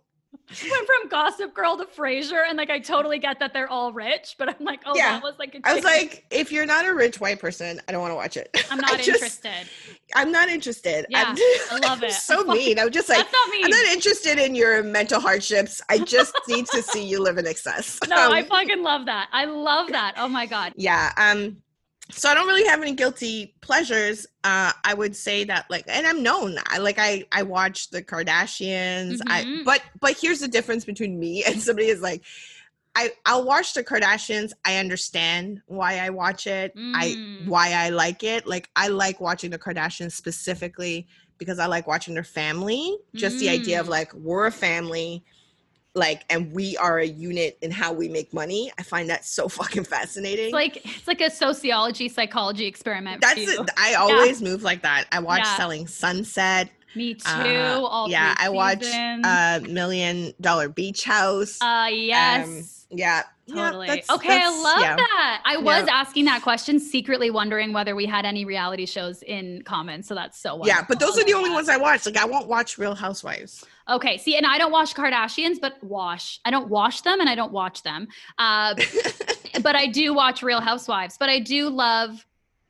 went 0.48 0.86
from 0.86 1.08
Gossip 1.08 1.54
Girl 1.54 1.76
to 1.76 1.84
Frasier, 1.84 2.44
and 2.48 2.58
like 2.58 2.70
I 2.70 2.78
totally 2.78 3.18
get 3.18 3.38
that 3.38 3.52
they're 3.52 3.68
all 3.68 3.92
rich, 3.92 4.36
but 4.38 4.48
I'm 4.48 4.64
like, 4.64 4.82
oh, 4.86 4.92
yeah. 4.94 5.12
that 5.12 5.22
was 5.22 5.34
like. 5.38 5.58
I 5.64 5.74
was 5.74 5.84
like, 5.84 6.24
if 6.30 6.52
you're 6.52 6.66
not 6.66 6.86
a 6.86 6.94
rich 6.94 7.20
white 7.20 7.40
person, 7.40 7.80
I 7.88 7.92
don't 7.92 8.00
want 8.00 8.10
to 8.10 8.16
watch 8.16 8.36
it. 8.36 8.50
I'm 8.70 8.78
not 8.80 9.00
interested. 9.00 9.68
I'm 10.14 10.32
not 10.32 10.48
interested. 10.48 11.06
Yeah, 11.08 11.24
I'm, 11.28 11.36
I 11.70 11.88
love 11.88 12.02
it. 12.02 12.12
so 12.12 12.44
mean. 12.44 12.78
I'm 12.78 12.90
just 12.90 13.08
like, 13.08 13.18
That's 13.18 13.32
not 13.32 13.50
mean. 13.50 13.64
I'm 13.64 13.70
not 13.70 13.86
interested 13.86 14.38
in 14.38 14.54
your 14.54 14.82
mental 14.82 15.20
hardships. 15.20 15.80
I 15.88 15.98
just 15.98 16.34
need 16.48 16.66
to 16.66 16.82
see 16.82 17.04
you 17.04 17.22
live 17.22 17.38
in 17.38 17.46
excess. 17.46 17.98
No, 18.12 18.26
um, 18.26 18.32
I 18.32 18.42
fucking 18.42 18.82
love 18.82 19.06
that. 19.06 19.28
I 19.32 19.46
love 19.46 19.88
that. 19.88 20.14
Oh 20.18 20.28
my 20.28 20.44
god. 20.44 20.74
Yeah. 20.76 21.12
Um. 21.16 21.62
So 22.12 22.28
I 22.28 22.34
don't 22.34 22.46
really 22.46 22.66
have 22.66 22.80
any 22.82 22.94
guilty 22.94 23.54
pleasures. 23.60 24.26
Uh, 24.44 24.72
I 24.84 24.94
would 24.94 25.16
say 25.16 25.44
that 25.44 25.66
like, 25.70 25.84
and 25.88 26.06
I'm 26.06 26.22
known. 26.22 26.56
I 26.66 26.78
like 26.78 26.98
I 26.98 27.24
I 27.32 27.42
watch 27.42 27.90
the 27.90 28.02
Kardashians. 28.02 29.20
I 29.26 29.44
Mhm. 29.44 29.64
but 29.64 29.82
but 30.00 30.16
here's 30.20 30.40
the 30.40 30.48
difference 30.48 30.84
between 30.84 31.18
me 31.18 31.42
and 31.44 31.60
somebody 31.60 31.88
is 31.88 32.00
like, 32.00 32.22
I 32.94 33.10
I'll 33.24 33.44
watch 33.44 33.72
the 33.74 33.82
Kardashians. 33.82 34.52
I 34.64 34.76
understand 34.76 35.62
why 35.66 35.98
I 35.98 36.10
watch 36.10 36.46
it. 36.46 36.72
I 36.76 37.16
Mm. 37.18 37.46
why 37.46 37.72
I 37.72 37.88
like 37.88 38.22
it. 38.22 38.46
Like 38.46 38.68
I 38.76 38.88
like 38.88 39.20
watching 39.20 39.50
the 39.50 39.58
Kardashians 39.58 40.12
specifically 40.12 41.08
because 41.38 41.58
I 41.58 41.66
like 41.66 41.86
watching 41.86 42.14
their 42.14 42.24
family. 42.24 42.96
Just 43.14 43.38
the 43.38 43.48
idea 43.48 43.80
of 43.80 43.86
Mm. 43.86 43.90
like 43.90 44.12
we're 44.14 44.46
a 44.46 44.52
family. 44.52 45.24
Like 45.94 46.24
and 46.30 46.52
we 46.52 46.76
are 46.78 46.98
a 46.98 47.06
unit 47.06 47.58
in 47.60 47.70
how 47.70 47.92
we 47.92 48.08
make 48.08 48.32
money. 48.32 48.72
I 48.78 48.82
find 48.82 49.10
that 49.10 49.24
so 49.26 49.48
fucking 49.48 49.84
fascinating. 49.84 50.46
It's 50.46 50.54
like 50.54 50.76
it's 50.84 51.06
like 51.06 51.20
a 51.20 51.30
sociology 51.30 52.08
psychology 52.08 52.64
experiment. 52.66 53.20
That's 53.20 53.38
it. 53.40 53.70
I 53.76 53.94
always 53.94 54.40
move 54.40 54.62
like 54.62 54.82
that. 54.82 55.04
I 55.12 55.18
watch 55.20 55.40
Yeah. 55.44 55.56
Selling 55.56 55.86
Sunset. 55.86 56.70
Me 56.94 57.14
too. 57.14 57.22
uh, 57.26 57.80
all 57.82 58.08
yeah, 58.08 58.34
I 58.38 58.48
watch 58.50 58.84
uh, 58.86 59.60
Million 59.68 60.32
Dollar 60.40 60.68
Beach 60.68 61.04
House. 61.04 61.58
Uh 61.60 61.88
yes. 61.90 62.46
um, 62.46 62.62
yeah, 62.98 63.22
yeah, 63.46 63.54
Totally. 63.54 63.86
that's- 63.88 64.10
okay, 64.10 64.40
I 64.42 64.48
love 64.62 64.80
yeah. 64.80 64.96
that. 64.96 65.42
I 65.46 65.56
was 65.56 65.86
Yeah. 65.86 65.94
asking 65.94 66.26
that 66.26 66.42
question 66.42 66.78
secretly 66.78 67.30
wondering 67.30 67.72
whether 67.72 67.94
we 67.96 68.04
had 68.04 68.26
any 68.26 68.44
reality 68.44 68.84
shows 68.84 69.22
in 69.22 69.62
common. 69.62 70.02
So 70.02 70.14
that's 70.14 70.38
so 70.38 70.60
Yeah, 70.66 70.84
but 70.86 71.00
those 71.00 71.18
are 71.18 71.24
the 71.24 71.32
only 71.32 71.48
ones 71.50 71.70
I 71.70 71.78
watch. 71.78 72.04
Like 72.04 72.18
I 72.18 72.26
won't 72.26 72.48
watch 72.48 72.76
Real 72.76 72.94
Housewives. 72.94 73.64
Okay. 73.88 74.18
See, 74.18 74.36
and 74.36 74.46
I 74.46 74.58
don't 74.58 74.72
watch 74.72 74.94
Kardashians, 74.94 75.56
but 75.60 75.82
wash. 75.82 76.40
I 76.44 76.50
don't 76.50 76.68
wash 76.68 77.02
them 77.02 77.20
and 77.20 77.28
I 77.28 77.34
don't 77.34 77.52
watch 77.52 77.82
them. 77.82 78.08
Uh, 78.38 78.74
but 79.62 79.76
I 79.76 79.86
do 79.86 80.14
watch 80.14 80.42
Real 80.42 80.60
Housewives. 80.60 81.16
But 81.18 81.28
I 81.28 81.40
do 81.40 81.68
love 81.68 82.24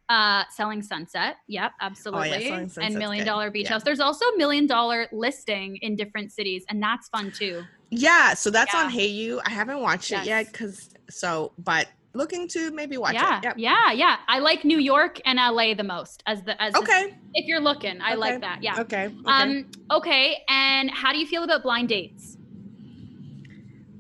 uh 0.09 0.43
selling 0.51 0.83
sunset 0.83 1.37
yep 1.47 1.71
absolutely 1.81 2.51
Oh, 2.51 2.67
Selling 2.67 2.71
and 2.81 2.99
million 2.99 3.25
Dollar 3.25 3.53
beach 3.53 3.67
Yeah. 3.67 3.75
house 3.75 3.85
there's 3.85 4.01
also 4.01 4.25
million 4.37 4.67
dollar 4.67 5.07
listing 5.13 5.77
in 5.77 5.95
different 5.95 6.33
cities 6.33 6.65
and 6.69 6.83
that's 6.83 7.09
fun 7.09 7.31
too 7.31 7.63
yeah, 7.95 8.33
so 8.33 8.51
that's 8.51 8.75
on 8.75 8.85
Yeah. 8.87 8.91
Hey 8.91 9.07
You. 9.09 9.41
I 9.45 9.51
haven't 9.51 9.81
watched 9.81 10.11
it 10.13 10.25
yet 10.25 10.51
because 10.51 10.89
so, 11.11 11.53
but 11.59 11.89
looking 12.15 12.47
to 12.49 12.71
maybe 12.73 12.97
watch 12.99 13.15
yeah 13.15 13.39
it. 13.39 13.45
Yep. 13.45 13.55
yeah 13.57 13.93
yeah 13.93 14.17
i 14.29 14.39
like 14.39 14.65
new 14.65 14.79
york 14.79 15.19
and 15.25 15.39
la 15.39 15.73
the 15.75 15.83
most 15.83 16.23
as 16.27 16.43
the 16.43 16.61
as 16.63 16.73
the- 16.75 16.79
Okay. 16.81 17.15
if 17.35 17.47
you're 17.47 17.61
looking 17.61 18.01
i 18.03 18.15
like 18.15 18.41
that 18.43 18.63
yeah 18.63 18.81
Okay. 18.81 19.07
Okay. 19.07 19.15
um 19.27 19.67
okay 19.91 20.43
and 20.49 20.91
how 20.91 21.11
do 21.13 21.19
you 21.19 21.27
feel 21.27 21.43
about 21.43 21.63
blind 21.63 21.89
dates 21.89 22.37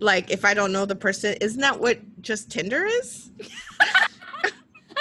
like 0.00 0.32
if 0.32 0.44
I 0.44 0.52
don't 0.52 0.72
know 0.72 0.84
the 0.84 0.96
person, 0.96 1.36
isn't 1.40 1.60
that 1.60 1.78
what 1.78 2.00
just 2.20 2.50
Tinder 2.50 2.84
is? 2.84 3.30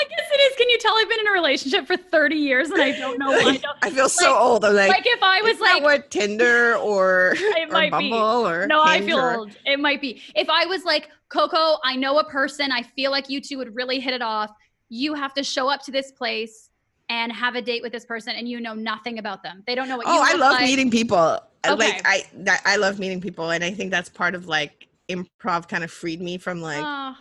i 0.01 0.09
guess 0.09 0.27
it 0.33 0.39
is 0.51 0.57
can 0.57 0.69
you 0.69 0.77
tell 0.79 0.93
i've 0.97 1.09
been 1.09 1.19
in 1.19 1.27
a 1.27 1.31
relationship 1.31 1.85
for 1.85 1.95
30 1.97 2.35
years 2.35 2.69
and 2.69 2.81
i 2.81 2.91
don't 2.97 3.19
know 3.19 3.29
why 3.31 3.61
I 3.83 3.89
feel 3.89 4.09
so 4.09 4.35
old. 4.37 4.65
I'm 4.65 4.75
like, 4.75 4.89
like 4.89 5.05
if 5.05 5.21
i 5.21 5.41
was 5.41 5.59
like 5.59 5.83
what 5.83 6.09
Tinder 6.11 6.75
or, 6.77 7.33
It 7.37 7.69
or 7.69 7.71
might 7.71 7.91
be. 7.97 8.09
Bumble 8.09 8.47
or 8.47 8.67
no 8.67 8.81
i 8.83 9.01
feel 9.01 9.19
or- 9.19 9.37
old 9.37 9.51
it 9.65 9.79
might 9.79 10.01
be 10.01 10.21
if 10.35 10.49
i 10.49 10.65
was 10.65 10.83
like 10.83 11.09
coko 11.29 11.77
i 11.83 11.95
know 11.95 12.19
a 12.19 12.23
person 12.23 12.71
i 12.71 12.81
feel 12.81 13.11
like 13.11 13.29
you 13.29 13.39
two 13.39 13.57
would 13.57 13.75
really 13.75 13.99
hit 13.99 14.13
it 14.13 14.21
off 14.21 14.51
you 14.89 15.13
have 15.13 15.33
to 15.35 15.43
show 15.43 15.69
up 15.69 15.81
to 15.83 15.91
this 15.91 16.11
place 16.11 16.69
and 17.09 17.31
have 17.31 17.55
a 17.55 17.61
date 17.61 17.81
with 17.81 17.91
this 17.91 18.05
person 18.05 18.35
and 18.35 18.47
you 18.47 18.59
know 18.59 18.73
nothing 18.73 19.19
about 19.19 19.43
them 19.43 19.63
they 19.67 19.75
don't 19.75 19.87
know 19.89 19.97
what 19.97 20.07
oh, 20.07 20.13
you 20.13 20.19
Oh, 20.19 20.23
I 20.27 20.33
love 20.35 20.53
like. 20.53 20.63
meeting 20.63 20.89
people. 20.89 21.39
Okay. 21.65 21.75
Like 21.75 22.01
I 22.05 22.23
that, 22.37 22.61
I 22.65 22.77
love 22.77 22.99
meeting 22.99 23.21
people 23.21 23.51
and 23.51 23.63
I 23.63 23.71
think 23.71 23.91
that's 23.91 24.09
part 24.09 24.33
of 24.33 24.47
like 24.47 24.87
improv 25.09 25.67
kind 25.67 25.83
of 25.83 25.91
freed 25.91 26.21
me 26.21 26.37
from 26.37 26.61
like 26.61 26.81
Oh, 26.81 27.15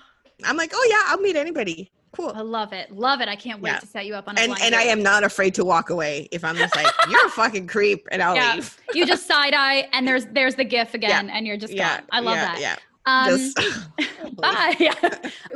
I'm 0.45 0.57
like, 0.57 0.71
"Oh 0.75 0.87
yeah, 0.89 1.13
I'll 1.13 1.21
meet 1.21 1.37
anybody." 1.37 1.91
Cool. 2.13 2.33
i 2.35 2.41
love 2.41 2.73
it 2.73 2.91
love 2.91 3.21
it 3.21 3.29
i 3.29 3.37
can't 3.37 3.61
wait 3.61 3.71
Yeah. 3.71 3.79
to 3.79 3.87
set 3.87 4.05
you 4.07 4.15
up 4.15 4.27
on 4.29 4.37
a 4.37 4.41
And 4.41 4.53
and 4.63 4.75
I 4.75 4.83
am 4.83 5.03
not 5.03 5.23
afraid 5.25 5.55
to 5.55 5.65
walk 5.65 5.91
away 5.91 6.29
if 6.33 6.43
I'm 6.45 6.57
just 6.57 6.75
like, 6.75 6.87
"You're 7.09 7.25
a 7.27 7.31
fucking 7.31 7.67
creep," 7.69 8.09
and 8.11 8.21
I'll 8.23 8.35
Yeah. 8.35 8.55
leave. 8.55 8.77
you 8.95 9.07
just 9.07 9.27
side 9.33 9.55
eye 9.55 9.89
and 9.93 10.07
there's 10.09 10.27
there's 10.27 10.57
the 10.57 10.65
gif 10.65 10.95
again 10.95 11.31
and 11.31 11.47
you're 11.47 11.57
just 11.57 11.73
Yeah. 11.73 11.99
gone. 12.01 12.09
I 12.11 12.21
love 12.21 12.37
yeah, 12.37 12.45
that. 12.47 12.61
Yeah. 12.61 12.77
Um, 13.07 13.29
Just 13.29 13.57
bye. 14.37 14.75
Yeah. 14.79 14.95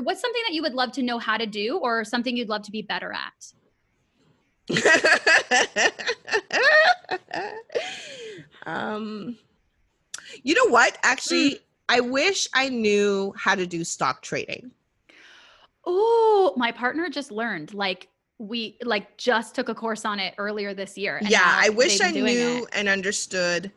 What's 0.02 0.20
something 0.20 0.42
that 0.46 0.54
you 0.54 0.62
would 0.62 0.74
love 0.74 0.92
to 0.92 1.02
know 1.02 1.18
how 1.18 1.36
to 1.36 1.46
do 1.46 1.78
or 1.78 2.04
something 2.04 2.36
you'd 2.36 2.48
love 2.48 2.62
to 2.62 2.70
be 2.70 2.82
better 2.82 3.12
at? 3.12 3.52
um 8.66 9.36
you 10.42 10.54
know 10.54 10.70
what 10.72 10.96
actually 11.02 11.50
Mm. 11.50 11.60
i 11.90 12.00
wish 12.00 12.48
i 12.54 12.68
knew 12.70 13.34
how 13.36 13.54
to 13.54 13.66
do 13.66 13.84
stock 13.84 14.22
trading 14.22 14.70
Oh, 15.86 16.54
my 16.56 16.72
partner 16.72 17.08
just 17.08 17.30
learned. 17.30 17.74
Like 17.74 18.08
we 18.38 18.76
like 18.82 19.16
just 19.16 19.54
took 19.54 19.68
a 19.68 19.74
course 19.74 20.04
on 20.04 20.18
it 20.18 20.34
earlier 20.38 20.74
this 20.74 20.98
year. 20.98 21.18
and 21.18 21.28
yeah 21.30 21.56
i 21.60 21.68
wish 21.68 22.00
i 22.00 22.10
knew 22.10 22.26
it. 22.26 22.64
and 22.72 22.88
understood 22.88 23.70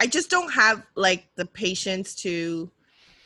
i 0.00 0.06
just 0.06 0.30
don't 0.30 0.50
have 0.52 0.86
like 0.94 1.26
the 1.36 1.44
patience 1.44 2.14
to 2.14 2.70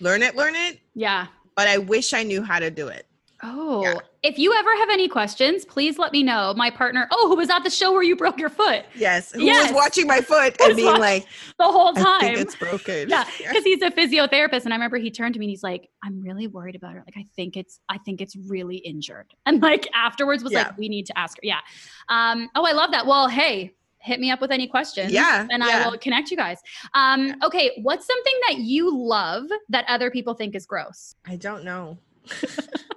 learn 0.01 0.21
it 0.21 0.35
learn 0.35 0.57
it 0.57 0.81
Yeah. 0.95 1.29
but 1.55 1.69
i 1.69 1.79
wish 1.79 2.13
i 2.13 2.25
knew 2.25 2.43
how 2.43 2.59
to 2.59 2.73
do 2.73 2.89
it 2.89 3.07
Oh, 3.47 4.01
if 4.23 4.39
you 4.39 4.55
ever 4.55 4.75
have 4.77 4.89
any 4.91 5.07
questions, 5.07 5.65
please 5.67 5.99
let 5.99 6.13
me 6.13 6.23
know. 6.23 6.55
My 6.57 6.71
partner, 6.71 7.07
oh, 7.11 7.29
who 7.29 7.37
was 7.37 7.51
at 7.51 7.61
the 7.63 7.69
show 7.69 7.93
where 7.93 8.03
you 8.03 8.17
broke 8.17 8.39
your 8.39 8.49
foot 8.49 8.85
yes 8.95 9.33
who 9.33 9.43
Yes. 9.45 9.71
was 9.71 9.75
watching 9.77 10.07
my 10.07 10.21
foot 10.23 10.57
and 10.63 10.75
being 10.75 10.99
like 10.99 11.27
the 11.59 11.65
whole 11.65 11.93
i 11.99 12.03
time. 12.03 12.21
think 12.21 12.39
it's 12.39 12.57
broken 12.57 13.09
yeah, 13.09 13.25
because 13.39 13.63
he's 13.65 13.83
a 13.83 13.91
physiotherapist, 13.91 14.65
and 14.65 14.73
I 14.73 14.77
remember 14.77 14.97
he 14.97 15.11
turned 15.11 15.35
to 15.35 15.41
me 15.41 15.47
and 15.47 15.51
he's 15.51 15.63
like, 15.63 15.91
"I'm 16.03 16.21
really 16.23 16.47
worried 16.47 16.75
about 16.75 16.95
her. 16.95 17.03
Like, 17.07 17.17
I 17.19 17.27
think 17.37 17.57
it's, 17.57 17.81
I 17.89 17.99
think 17.99 18.21
it's 18.21 18.35
really 18.35 18.77
injured." 18.79 19.27
And 19.47 19.61
like 19.63 19.87
afterwards 19.95 20.43
was 20.43 20.53
Yeah. 20.53 20.63
like, 20.69 20.79
"We 20.79 20.89
need 20.89 21.07
to 21.07 21.19
ask 21.19 21.37
her." 21.37 21.41
Yeah. 21.43 21.61
Um. 22.09 22.49
Oh, 22.55 22.65
I 22.65 22.73
love 22.73 22.93
that. 22.93 23.05
Well, 23.07 23.29
hey, 23.29 23.75
hit 23.99 24.21
me 24.21 24.31
up 24.31 24.41
with 24.41 24.51
any 24.53 24.67
questions. 24.67 25.13
Yeah, 25.13 25.47
and 25.51 25.63
I 25.63 25.87
will 25.89 25.99
connect 25.99 26.31
you 26.31 26.37
guys. 26.39 26.59
Um. 26.95 27.35
Okay. 27.45 27.73
What's 27.83 28.07
something 28.07 28.35
that 28.49 28.59
you 28.59 28.97
love 28.97 29.45
that 29.69 29.85
other 29.89 30.11
people 30.11 30.33
think 30.35 30.55
is 30.55 30.65
gross, 30.67 31.15
i 31.27 31.37
don't 31.37 31.63
know 31.65 31.99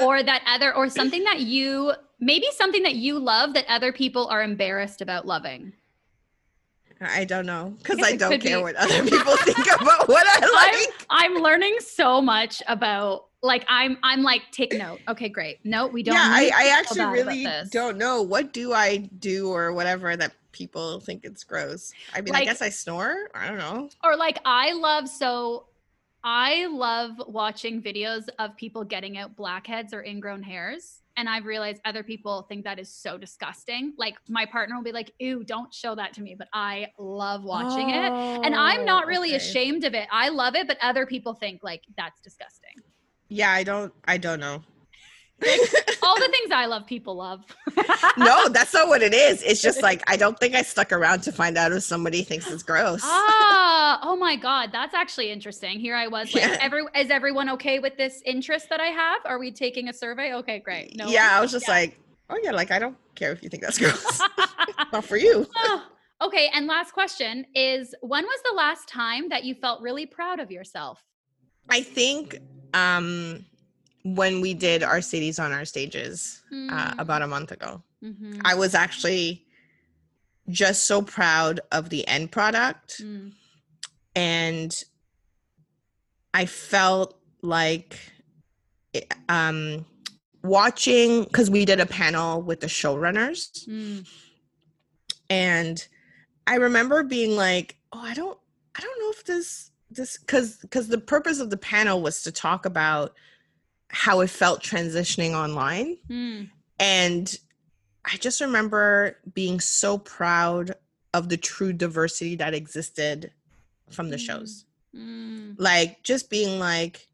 or 0.00 0.22
that 0.22 0.42
other, 0.46 0.74
or 0.74 0.88
something 0.88 1.24
that 1.24 1.40
you 1.40 1.92
maybe 2.20 2.46
something 2.52 2.82
that 2.82 2.94
you 2.94 3.18
love 3.18 3.54
that 3.54 3.64
other 3.68 3.92
people 3.92 4.26
are 4.28 4.42
embarrassed 4.42 5.00
about 5.00 5.26
loving? 5.26 5.72
i 7.00 7.24
don't 7.24 7.44
know 7.44 7.74
because 7.78 8.00
i 8.02 8.16
don't 8.16 8.40
care 8.40 8.58
be- 8.58 8.62
what 8.62 8.76
other 8.76 9.02
people 9.02 9.36
think 9.38 9.58
about 9.66 10.08
what 10.08 10.24
i 10.26 10.38
like 10.86 11.06
I'm 11.10 11.34
learning 11.34 11.76
so 11.80 12.22
much 12.22 12.62
about 12.66 13.26
like 13.42 13.64
I'm 13.68 13.98
I'm 14.02 14.22
like 14.22 14.42
take 14.52 14.72
note. 14.72 15.00
Okay, 15.06 15.28
great. 15.28 15.58
No, 15.64 15.86
we 15.86 16.02
don't. 16.02 16.14
yeah 16.14 16.28
i, 16.30 16.50
I 16.54 16.68
actually 16.78 17.04
really 17.04 17.46
don't 17.70 17.98
know 17.98 18.22
what 18.22 18.52
do 18.54 18.72
i 18.72 18.96
do 19.18 19.50
or 19.50 19.72
whatever 19.74 20.16
that 20.16 20.32
people 20.52 21.00
think 21.00 21.24
it's 21.24 21.44
gross 21.44 21.92
i 22.14 22.20
mean 22.22 22.34
i 22.34 22.44
guess 22.44 22.62
i 22.62 22.70
snore 22.70 23.28
i 23.34 23.48
don't 23.48 23.58
know 23.58 23.90
Or 24.04 24.16
like 24.16 24.38
I 24.44 24.72
love 24.72 25.08
so 25.08 25.66
I 26.26 26.66
love 26.66 27.10
watching 27.28 27.82
videos 27.82 28.28
of 28.38 28.56
people 28.56 28.82
getting 28.82 29.18
out 29.18 29.36
blackheads 29.36 29.92
or 29.92 30.02
ingrown 30.02 30.42
hairs. 30.42 31.02
And 31.16 31.28
I've 31.28 31.44
realized 31.44 31.80
other 31.84 32.02
people 32.02 32.42
think 32.48 32.64
that 32.64 32.78
is 32.78 32.92
so 32.92 33.16
disgusting. 33.18 33.92
Like 33.98 34.16
my 34.28 34.46
partner 34.46 34.74
will 34.74 34.82
be 34.82 34.90
like, 34.90 35.12
ew, 35.20 35.44
don't 35.44 35.72
show 35.72 35.94
that 35.94 36.12
to 36.14 36.22
me. 36.22 36.34
But 36.36 36.48
I 36.52 36.88
love 36.98 37.44
watching 37.44 37.90
it. 37.90 38.12
And 38.44 38.54
I'm 38.54 38.80
oh, 38.80 38.84
not 38.84 39.04
Oh, 39.04 39.08
really 39.08 39.28
okay. 39.28 39.36
ashamed 39.36 39.84
of 39.84 39.94
it. 39.94 40.08
I 40.10 40.30
love 40.30 40.56
it, 40.56 40.66
but 40.66 40.78
other 40.82 41.06
people 41.06 41.34
think 41.34 41.60
like 41.62 41.82
that's 41.96 42.20
disgusting. 42.20 42.76
yeah 43.28 43.50
i 43.52 43.62
don't 43.64 43.92
i 44.06 44.16
don't 44.18 44.40
know 44.40 44.62
All 46.02 46.16
the 46.16 46.28
things 46.30 46.50
I 46.52 46.66
love, 46.66 46.86
people 46.86 47.16
love. 47.16 47.44
no 48.16 48.48
that's 48.48 48.72
not 48.74 48.88
what 48.88 49.02
it 49.02 49.12
is 49.14 49.42
it's 49.42 49.60
just 49.60 49.82
like 49.82 50.02
i 50.08 50.16
don't 50.16 50.38
think 50.38 50.54
i 50.54 50.62
stuck 50.62 50.92
around 50.92 51.20
to 51.20 51.32
find 51.32 51.58
out 51.58 51.72
if 51.72 51.82
somebody 51.82 52.22
thinks 52.22 52.48
it's 52.50 52.62
gross 52.62 53.00
ah, 53.04 53.98
oh 54.02 54.14
my 54.16 54.36
God, 54.36 54.70
that's 54.72 54.94
actually 54.94 55.30
interesting. 55.30 55.78
Here 55.80 55.94
I 55.96 56.06
was 56.08 56.32
like, 56.34 56.44
Yeah. 56.44 56.56
every 56.60 56.82
is 56.96 57.10
everyone 57.10 57.48
okay 57.50 57.78
with 57.78 57.96
this 57.96 58.22
interest 58.24 58.68
that 58.70 58.80
I 58.80 58.86
have? 58.88 59.20
Are 59.24 59.38
we 59.38 59.50
taking 59.52 59.88
a 59.88 59.92
survey? 59.92 60.34
Okay, 60.34 60.58
great. 60.60 60.96
No. 60.96 61.08
yeah 61.08 61.30
i 61.32 61.40
was 61.40 61.50
just 61.52 61.66
Yeah. 61.68 61.74
like 61.74 62.00
oh 62.30 62.38
yeah 62.42 62.52
like 62.52 62.70
i 62.70 62.78
don't 62.78 62.96
care 63.14 63.32
if 63.32 63.42
you 63.42 63.48
think 63.48 63.62
that's 63.62 63.78
gross 63.78 64.20
not 64.92 65.04
for 65.04 65.16
you 65.16 65.46
Oh, 65.56 65.82
okay, 66.22 66.50
and 66.54 66.66
last 66.66 66.92
question 66.92 67.44
is 67.54 67.94
when 68.00 68.24
was 68.24 68.40
the 68.50 68.56
last 68.56 68.88
time 68.88 69.28
that 69.30 69.44
you 69.44 69.54
felt 69.54 69.80
really 69.82 70.06
proud 70.06 70.40
of 70.40 70.50
yourself? 70.50 71.02
i 71.70 71.80
think 71.82 72.38
um 72.74 73.44
when 74.04 74.40
we 74.40 74.52
did 74.54 74.82
our 74.82 75.00
cities 75.00 75.38
on 75.38 75.50
our 75.52 75.64
stages 75.64 76.42
uh, 76.52 76.54
Hmm. 76.92 77.00
about 77.00 77.22
a 77.22 77.26
month 77.26 77.50
ago 77.52 77.82
Mhm. 78.02 78.40
I 78.44 78.54
was 78.54 78.74
actually 78.74 79.46
just 80.50 80.86
so 80.86 81.00
proud 81.00 81.60
of 81.72 81.88
the 81.88 82.06
end 82.06 82.30
product. 82.30 83.00
Mm. 83.02 83.32
And 84.14 84.84
I 86.34 86.44
felt 86.44 87.18
like 87.40 87.98
um, 89.30 89.86
watching, 90.42 91.24
because 91.24 91.48
we 91.50 91.64
did 91.64 91.80
a 91.80 91.86
panel 91.86 92.42
with 92.42 92.60
the 92.60 92.66
showrunners. 92.66 93.66
Mm. 93.66 94.06
And 95.30 95.88
I 96.46 96.56
remember 96.56 97.02
being 97.02 97.36
like, 97.36 97.76
oh, 97.94 98.00
I 98.00 98.12
don't, 98.14 98.38
I 98.76 98.80
don't 98.82 99.00
know 99.00 99.10
if 99.10 99.24
this, 99.24 99.70
this, 99.90 100.18
because, 100.18 100.58
because 100.58 100.88
the 100.88 100.98
purpose 100.98 101.40
of 101.40 101.48
the 101.48 101.56
panel 101.56 102.02
was 102.02 102.22
to 102.24 102.30
talk 102.32 102.66
about 102.66 103.14
how 103.94 104.20
it 104.20 104.28
felt 104.28 104.60
transitioning 104.60 105.34
online. 105.34 105.96
Mm. 106.10 106.50
And 106.80 107.38
I 108.04 108.16
just 108.16 108.40
remember 108.40 109.18
being 109.34 109.60
so 109.60 109.98
proud 109.98 110.74
of 111.14 111.28
the 111.28 111.36
true 111.36 111.72
diversity 111.72 112.34
that 112.36 112.54
existed 112.54 113.30
from 113.90 114.10
the 114.10 114.18
shows. 114.18 114.64
Mm. 114.94 115.54
Like 115.58 116.02
just 116.02 116.28
being 116.28 116.58
like, 116.58 117.06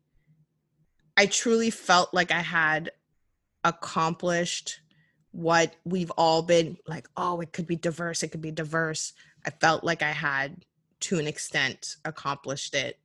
I 1.19 1.27
truly 1.27 1.69
felt 1.69 2.15
like 2.15 2.33
I 2.33 2.41
had 2.41 2.93
accomplished 3.63 4.81
what 5.33 5.77
we've 5.85 6.11
all 6.13 6.41
been 6.41 6.79
like, 6.89 7.09
oh, 7.15 7.41
it 7.41 7.53
could 7.53 7.67
be 7.67 7.77
diverse, 7.77 8.23
it 8.23 8.29
could 8.29 8.41
be 8.41 8.53
diverse. 8.53 9.13
I 9.45 9.51
felt 9.51 9.85
like 9.85 10.03
I 10.03 10.13
had 10.13 10.65
to 11.01 11.19
an 11.19 11.27
extent 11.27 11.97
accomplished 12.07 12.75
it 12.75 12.99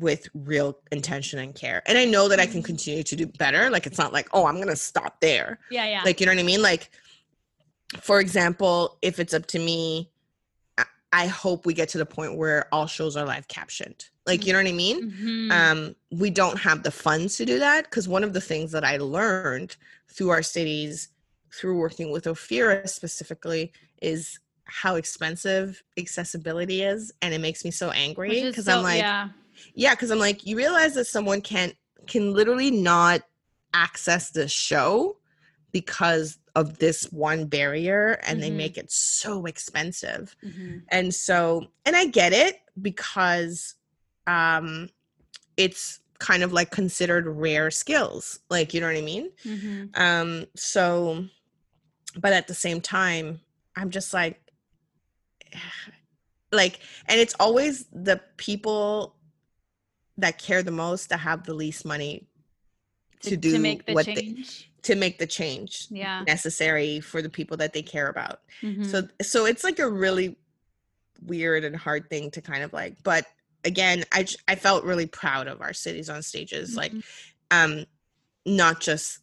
with 0.00 0.28
real 0.34 0.78
intention 0.92 1.38
and 1.38 1.54
care. 1.54 1.82
And 1.86 1.96
I 1.98 2.04
know 2.04 2.28
that 2.28 2.40
I 2.40 2.46
can 2.46 2.62
Mhm. 2.62 2.66
continue 2.66 3.02
to 3.02 3.16
do 3.16 3.26
better. 3.26 3.70
Like 3.70 3.86
it's 3.86 3.98
not 3.98 4.12
like, 4.12 4.28
oh, 4.32 4.46
I'm 4.46 4.58
gonna 4.58 4.76
stop 4.76 5.20
there. 5.20 5.58
Yeah, 5.70 5.86
yeah. 5.86 6.02
Like, 6.04 6.20
you 6.20 6.26
know 6.26 6.32
what 6.32 6.38
I 6.40 6.44
mean? 6.44 6.62
Like, 6.62 6.90
for 8.00 8.20
example, 8.20 8.98
if 9.02 9.18
it's 9.20 9.34
up 9.34 9.46
to 9.46 9.58
me, 9.58 10.10
I- 11.12 11.26
hope 11.28 11.64
we 11.64 11.74
get 11.74 11.88
to 11.90 11.98
the 11.98 12.06
point 12.06 12.36
where 12.36 12.66
all 12.74 12.86
shows 12.88 13.16
are 13.16 13.24
live 13.24 13.46
captioned. 13.46 14.06
Like, 14.26 14.44
you 14.46 14.52
know 14.52 14.58
what 14.58 14.66
I 14.66 14.72
mean? 14.72 15.12
Mhm. 15.12 15.52
um, 15.52 15.96
we 16.10 16.28
don't 16.28 16.58
have 16.58 16.82
the 16.82 16.90
funds 16.90 17.36
to 17.36 17.44
do 17.44 17.60
that 17.60 17.84
because 17.84 18.08
one 18.08 18.24
of 18.24 18.32
the 18.32 18.40
things 18.40 18.72
that 18.72 18.82
I 18.84 18.96
learned 18.96 19.76
through 20.12 20.30
our 20.30 20.42
cities, 20.42 21.08
through 21.52 21.76
working 21.78 22.10
with 22.10 22.24
Ophira 22.24 22.88
specifically, 22.88 23.72
is 24.02 24.40
how 24.64 24.96
expensive 24.96 25.84
accessibility 25.96 26.82
is, 26.82 27.12
and 27.22 27.32
it 27.32 27.38
makes 27.40 27.64
me 27.64 27.70
so 27.70 27.90
angry 27.90 28.42
because 28.42 28.64
so- 28.64 28.78
I'm 28.78 28.82
like, 28.82 28.98
yeah. 28.98 29.28
Yeah, 29.74 29.94
because 29.94 30.10
I'm 30.10 30.18
like, 30.18 30.46
you 30.46 30.56
realize 30.56 30.94
that 30.94 31.06
someone 31.06 31.40
can 31.40 31.72
can 32.06 32.34
literally 32.34 32.70
not 32.70 33.22
access 33.72 34.30
the 34.30 34.46
show 34.46 35.16
because 35.72 36.38
of 36.54 36.78
this 36.78 37.04
one 37.10 37.46
barrier, 37.46 38.20
and 38.26 38.42
they 38.42 38.50
Mhm. 38.50 38.56
make 38.56 38.78
it 38.78 38.90
so 38.92 39.46
expensive 39.46 40.36
Mhm. 40.44 40.82
and 40.88 41.14
so 41.14 41.66
and 41.86 41.96
i 41.96 42.04
get 42.06 42.32
it 42.32 42.60
because 42.80 43.74
um 44.26 44.88
it's 45.56 46.00
kind 46.18 46.42
of 46.42 46.52
like 46.52 46.70
considered 46.70 47.26
rare 47.26 47.70
skills 47.70 48.38
like 48.50 48.72
you 48.74 48.80
know 48.80 48.86
what 48.86 48.96
i 48.96 49.00
mean 49.00 49.30
Mhm. 49.44 49.90
um 49.98 50.46
so 50.54 51.26
but 52.18 52.32
at 52.32 52.46
the 52.46 52.54
same 52.54 52.80
time 52.80 53.40
i'm 53.76 53.90
just 53.90 54.12
like 54.14 54.40
like 56.52 56.80
and 57.06 57.20
it's 57.20 57.34
always 57.40 57.86
the 57.92 58.20
people 58.36 59.13
that 60.18 60.38
care 60.38 60.62
the 60.62 60.70
most 60.70 61.08
that 61.08 61.18
have 61.18 61.44
the 61.44 61.54
least 61.54 61.84
money 61.84 62.26
to, 63.22 63.36
do 63.36 63.52
to 63.52 63.58
make 63.58 63.86
the 63.86 63.94
what 63.94 64.06
they, 64.06 64.36
to 64.82 64.94
make 64.94 65.18
the 65.18 65.26
change 65.26 65.86
yeah. 65.90 66.22
necessary 66.26 67.00
for 67.00 67.22
the 67.22 67.30
people 67.30 67.56
that 67.56 67.72
they 67.72 67.82
care 67.82 68.08
about 68.08 68.40
Mhm. 68.62 68.84
so 68.84 69.08
so 69.22 69.46
it's 69.46 69.64
like 69.64 69.78
a 69.78 69.88
really 69.88 70.36
weird 71.24 71.64
and 71.64 71.74
hard 71.74 72.08
thing 72.10 72.30
to 72.32 72.42
kind 72.42 72.62
of 72.62 72.72
like 72.72 73.02
but 73.02 73.26
again 73.64 74.04
I 74.12 74.26
I 74.46 74.56
felt 74.56 74.84
really 74.84 75.06
proud 75.06 75.48
of 75.48 75.60
our 75.62 75.72
cities 75.72 76.10
on 76.10 76.22
stages 76.22 76.76
like 76.76 76.92
Mhm. 76.92 77.04
um 77.50 77.86
not 78.44 78.80
just 78.80 79.20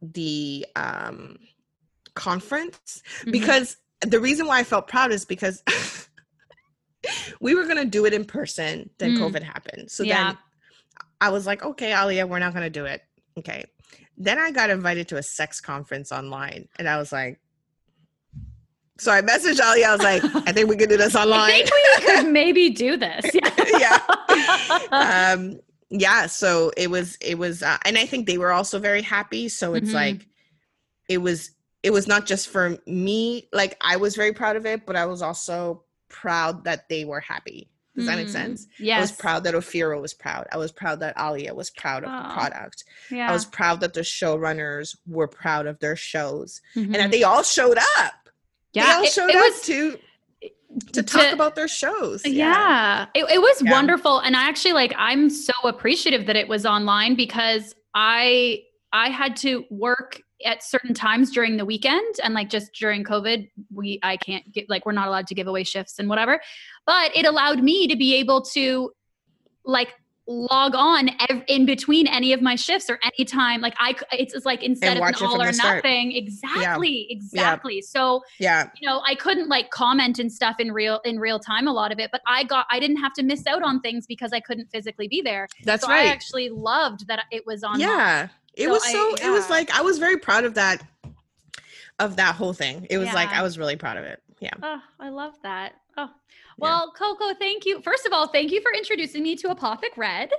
the 0.00 0.66
um 0.76 1.38
conference 2.14 3.02
Mhm. 3.24 3.32
because 3.32 3.76
the 4.02 4.20
reason 4.20 4.46
why 4.46 4.58
i 4.60 4.64
felt 4.64 4.86
proud 4.88 5.10
is 5.10 5.24
because 5.24 5.62
we 7.40 7.54
were 7.54 7.64
going 7.64 7.76
to 7.76 7.84
do 7.84 8.04
it 8.06 8.12
in 8.14 8.24
person 8.24 8.90
then 8.98 9.12
Mm. 9.14 9.18
covid 9.18 9.42
happened 9.42 9.90
so 9.90 10.02
Yeah. 10.02 10.28
then 10.28 10.38
i 11.20 11.28
was 11.30 11.46
like 11.46 11.62
okay 11.64 11.92
alia 11.94 12.26
we're 12.26 12.38
not 12.38 12.52
going 12.52 12.64
to 12.64 12.70
do 12.70 12.84
it 12.86 13.02
okay 13.38 13.64
then 14.16 14.38
i 14.38 14.50
got 14.50 14.70
invited 14.70 15.08
to 15.08 15.16
a 15.16 15.22
sex 15.22 15.60
conference 15.60 16.10
online 16.12 16.68
and 16.78 16.88
i 16.88 16.96
was 16.98 17.12
like 17.12 17.38
so 18.98 19.12
i 19.12 19.20
messaged 19.20 19.60
alia 19.60 19.88
i 19.88 19.92
was 19.92 20.02
like 20.02 20.22
i 20.48 20.52
think 20.52 20.68
we 20.68 20.76
could 20.76 20.88
do 20.88 20.96
this 20.96 21.14
I 21.16 21.22
online 21.22 21.50
think 21.50 21.70
we 21.70 22.06
could 22.06 22.32
maybe 22.40 22.70
do 22.70 22.96
this. 22.96 23.24
Yeah. 23.34 23.50
yeah 23.78 24.80
um 24.92 25.60
yeah 25.90 26.26
so 26.26 26.72
it 26.76 26.90
was 26.90 27.16
it 27.20 27.38
was 27.38 27.62
uh, 27.62 27.78
and 27.84 27.96
i 27.96 28.06
think 28.06 28.26
they 28.26 28.38
were 28.38 28.52
also 28.52 28.78
very 28.78 29.02
happy 29.02 29.48
so 29.48 29.74
it's 29.74 29.90
Mhm. 29.90 29.94
like 29.94 30.26
it 31.08 31.18
was 31.18 31.50
it 31.82 31.90
was 31.92 32.08
not 32.08 32.26
just 32.26 32.48
for 32.48 32.76
me 32.86 33.48
like 33.52 33.76
i 33.80 33.96
was 33.96 34.16
very 34.16 34.32
proud 34.32 34.56
of 34.56 34.66
it 34.66 34.84
but 34.86 34.96
i 34.96 35.06
was 35.06 35.22
also 35.22 35.84
proud 36.20 36.64
that 36.64 36.88
they 36.88 37.04
were 37.04 37.20
happy 37.20 37.68
does 37.96 38.06
that 38.06 38.16
make 38.16 38.26
Mm, 38.28 38.30
sense 38.40 38.66
Yes. 38.78 38.98
i 38.98 39.00
was 39.00 39.12
proud 39.12 39.44
that 39.44 39.54
ophira 39.54 39.98
was 40.00 40.14
proud 40.14 40.46
i 40.52 40.56
was 40.64 40.70
proud 40.72 41.00
that 41.00 41.14
alia 41.18 41.52
was 41.54 41.70
proud 41.70 42.04
of 42.04 42.10
Aw. 42.10 42.22
the 42.28 42.34
product 42.34 42.84
Yeah. 43.10 43.28
i 43.30 43.32
was 43.32 43.44
proud 43.46 43.80
that 43.80 43.94
the 43.94 44.00
showrunners 44.02 44.96
were 45.06 45.28
proud 45.28 45.66
of 45.66 45.78
their 45.78 45.96
shows 45.96 46.60
and 46.74 46.88
Mhm. 46.88 46.92
that 46.98 47.10
they 47.10 47.22
all 47.22 47.42
showed 47.42 47.78
up 47.98 48.28
Yeah. 48.72 48.86
they 48.86 48.92
all 48.92 49.04
it- 49.04 49.12
showed 49.12 49.30
it 49.30 49.36
up 49.36 49.44
was- 49.52 49.60
to 49.62 49.98
to 50.92 51.02
talk 51.02 51.32
about 51.32 51.54
their 51.54 51.68
shows 51.68 52.20
yeah, 52.26 53.06
It, 53.14 53.24
it 53.36 53.40
was 53.40 53.62
Yeah. 53.62 53.70
wonderful 53.72 54.18
and 54.18 54.36
i 54.36 54.42
actually 54.48 54.74
like 54.74 54.92
i'm 54.98 55.30
so 55.30 55.52
appreciative 55.64 56.26
that 56.26 56.36
it 56.36 56.48
was 56.48 56.66
online 56.66 57.14
because 57.14 57.74
i 57.94 58.60
i 58.92 59.08
had 59.08 59.36
to 59.36 59.64
work 59.70 60.20
at 60.44 60.62
certain 60.62 60.94
times 60.94 61.30
during 61.30 61.56
the 61.56 61.64
weekend 61.64 62.16
and 62.22 62.34
like 62.34 62.50
just 62.50 62.72
during 62.74 63.02
covid 63.02 63.48
we 63.74 63.98
i 64.02 64.16
can't 64.16 64.50
get 64.52 64.68
like 64.68 64.84
we're 64.84 64.92
not 64.92 65.08
allowed 65.08 65.26
to 65.26 65.34
give 65.34 65.46
away 65.46 65.64
shifts 65.64 65.98
and 65.98 66.08
whatever 66.08 66.40
but 66.86 67.16
it 67.16 67.24
allowed 67.24 67.62
me 67.62 67.88
to 67.88 67.96
be 67.96 68.14
able 68.14 68.42
to 68.42 68.90
like 69.64 69.94
log 70.28 70.74
on 70.74 71.08
ev- 71.28 71.44
in 71.46 71.64
between 71.66 72.06
any 72.08 72.32
of 72.32 72.42
my 72.42 72.56
shifts 72.56 72.90
or 72.90 72.98
anytime 73.04 73.60
like 73.60 73.74
i 73.78 73.94
it's, 74.12 74.34
it's 74.34 74.44
like 74.44 74.62
instead 74.62 74.96
of 74.96 75.02
an 75.02 75.14
all 75.22 75.40
or 75.40 75.52
nothing. 75.52 76.12
Exactly 76.12 77.06
exactly. 77.10 77.80
So 77.80 78.22
yeah. 78.40 78.68
you 78.80 78.88
know 78.88 79.02
i 79.06 79.14
couldn't 79.14 79.48
like 79.48 79.70
comment 79.70 80.18
and 80.18 80.30
stuff 80.30 80.56
in 80.58 80.72
real 80.72 81.00
in 81.04 81.20
real 81.20 81.38
time 81.38 81.68
a 81.68 81.72
lot 81.72 81.92
of 81.92 82.00
it 82.00 82.10
but 82.10 82.22
i 82.26 82.42
got 82.42 82.66
i 82.70 82.80
didn't 82.80 82.96
have 82.96 83.12
to 83.14 83.22
miss 83.22 83.46
out 83.46 83.62
on 83.62 83.80
things 83.80 84.06
because 84.06 84.32
i 84.32 84.40
couldn't 84.40 84.68
physically 84.70 85.06
be 85.06 85.22
there. 85.22 85.46
That's 85.64 85.84
so 85.84 85.90
right. 85.90 86.06
i 86.06 86.10
actually 86.10 86.48
loved 86.48 87.06
that 87.06 87.24
it 87.30 87.46
was 87.46 87.62
on 87.62 87.78
yeah 87.78 88.28
it 88.56 88.64
So 88.64 88.70
was 88.70 88.82
I- 88.84 88.92
so 88.92 89.14
it 89.14 89.30
was 89.30 89.48
like 89.50 89.70
i 89.70 89.82
was 89.82 89.98
very 89.98 90.18
proud 90.18 90.44
of 90.44 90.54
that 90.54 90.82
of 91.98 92.16
that 92.16 92.34
whole 92.34 92.52
thing. 92.52 92.86
It 92.90 92.98
was 92.98 93.12
like 93.12 93.28
i 93.30 93.42
was 93.42 93.58
really 93.58 93.76
proud 93.76 93.96
of 93.96 94.04
it. 94.04 94.22
Yeah. 94.40 94.50
Oh 94.62 94.80
i 95.00 95.08
love 95.08 95.34
that. 95.42 95.74
Oh. 95.96 96.10
Well 96.58 96.92
coko 96.98 97.34
thank 97.38 97.64
you. 97.64 97.80
First 97.82 98.06
of 98.06 98.12
all 98.12 98.26
thank 98.28 98.50
you 98.52 98.60
for 98.60 98.72
introducing 98.72 99.22
me 99.22 99.34
to 99.36 99.48
apothic 99.48 99.96
red. 99.96 100.30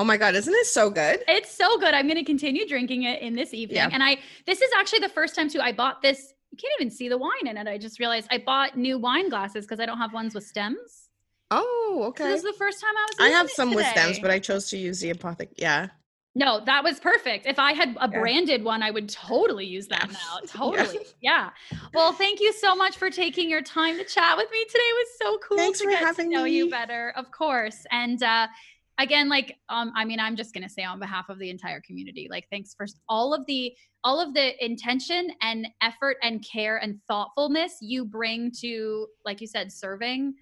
Oh 0.00 0.04
my 0.04 0.16
god 0.16 0.34
isn't 0.34 0.52
it 0.54 0.66
so 0.66 0.90
good? 0.90 1.20
It's 1.28 1.52
so 1.52 1.78
good. 1.78 1.94
I'm 1.94 2.06
going 2.06 2.18
to 2.18 2.24
continue 2.24 2.66
drinking 2.66 3.02
it 3.04 3.20
in 3.22 3.34
this 3.34 3.54
evening. 3.54 3.76
Yeah. 3.76 3.90
and 3.92 4.02
i 4.02 4.18
this 4.46 4.60
is 4.60 4.70
actually 4.76 5.00
the 5.00 5.08
first 5.08 5.34
time 5.36 5.48
too 5.48 5.60
i 5.60 5.72
bought 5.72 6.02
this 6.02 6.32
you 6.50 6.56
can't 6.56 6.72
even 6.80 6.90
see 6.90 7.08
the 7.08 7.18
wine 7.18 7.46
in 7.46 7.56
it. 7.56 7.66
I 7.68 7.78
just 7.78 7.98
realized 8.00 8.26
i 8.30 8.38
bought 8.38 8.76
new 8.76 8.98
wine 8.98 9.28
glasses 9.28 9.64
because 9.66 9.78
i 9.80 9.86
don't 9.86 9.98
have 9.98 10.12
ones 10.12 10.34
with 10.34 10.44
stems. 10.46 11.08
Oh 11.50 11.96
so 12.00 12.04
okay. 12.08 12.24
This 12.24 12.38
is 12.38 12.44
the 12.44 12.58
first 12.58 12.80
time 12.80 12.94
i 12.96 13.06
was 13.08 13.16
i 13.20 13.28
have 13.38 13.50
some 13.50 13.72
with 13.72 13.86
stems 13.86 14.18
but 14.18 14.30
i 14.32 14.38
chose 14.38 14.68
to 14.70 14.76
use 14.78 14.98
the 15.00 15.10
apothic 15.12 15.50
yeah 15.56 15.88
No, 16.38 16.60
that 16.66 16.84
was 16.84 17.00
perfect. 17.00 17.46
If 17.46 17.58
I 17.58 17.72
had 17.72 17.96
a 18.00 18.08
Yeah. 18.08 18.20
branded 18.20 18.62
one, 18.62 18.80
I 18.80 18.92
would 18.92 19.08
totally 19.08 19.66
use 19.66 19.88
that 19.88 20.06
Yeah. 20.08 20.12
now. 20.12 20.38
Yeah. 20.44 20.46
Totally. 20.84 21.06
Yeah. 21.20 21.50
Well, 21.92 22.12
thank 22.12 22.40
you 22.40 22.52
so 22.52 22.76
much 22.76 22.96
for 22.96 23.10
taking 23.10 23.50
your 23.50 23.60
time 23.60 23.98
to 23.98 24.04
chat 24.04 24.36
with 24.36 24.48
me 24.52 24.64
today. 24.66 24.78
It 24.78 24.94
was 24.94 25.18
so 25.20 25.38
cool 25.38 25.58
Thanks 25.58 25.78
to 25.80 25.84
for 25.84 25.90
get 25.90 25.98
having 26.04 26.30
to 26.30 26.36
know 26.36 26.44
you 26.44 26.70
better, 26.70 27.12
of 27.16 27.32
course. 27.32 27.84
And 27.90 28.22
uh 28.22 28.46
again, 28.98 29.28
like 29.28 29.56
um, 29.68 29.92
I 29.96 30.04
mean, 30.04 30.20
I'm 30.20 30.36
just 30.36 30.54
gonna 30.54 30.68
say 30.68 30.84
on 30.84 31.00
behalf 31.00 31.28
of 31.28 31.40
the 31.40 31.50
entire 31.50 31.80
community, 31.80 32.28
like 32.30 32.46
thanks 32.50 32.72
for 32.72 32.86
all 33.08 33.34
of 33.34 33.44
the 33.46 33.74
all 34.04 34.20
of 34.20 34.32
the 34.32 34.64
intention 34.64 35.32
and 35.42 35.66
effort 35.82 36.18
and 36.22 36.44
care 36.48 36.76
and 36.76 37.00
thoughtfulness 37.08 37.78
you 37.80 38.04
bring 38.04 38.52
to, 38.60 39.08
like 39.24 39.40
you 39.40 39.48
said, 39.48 39.72
serving 39.72 40.34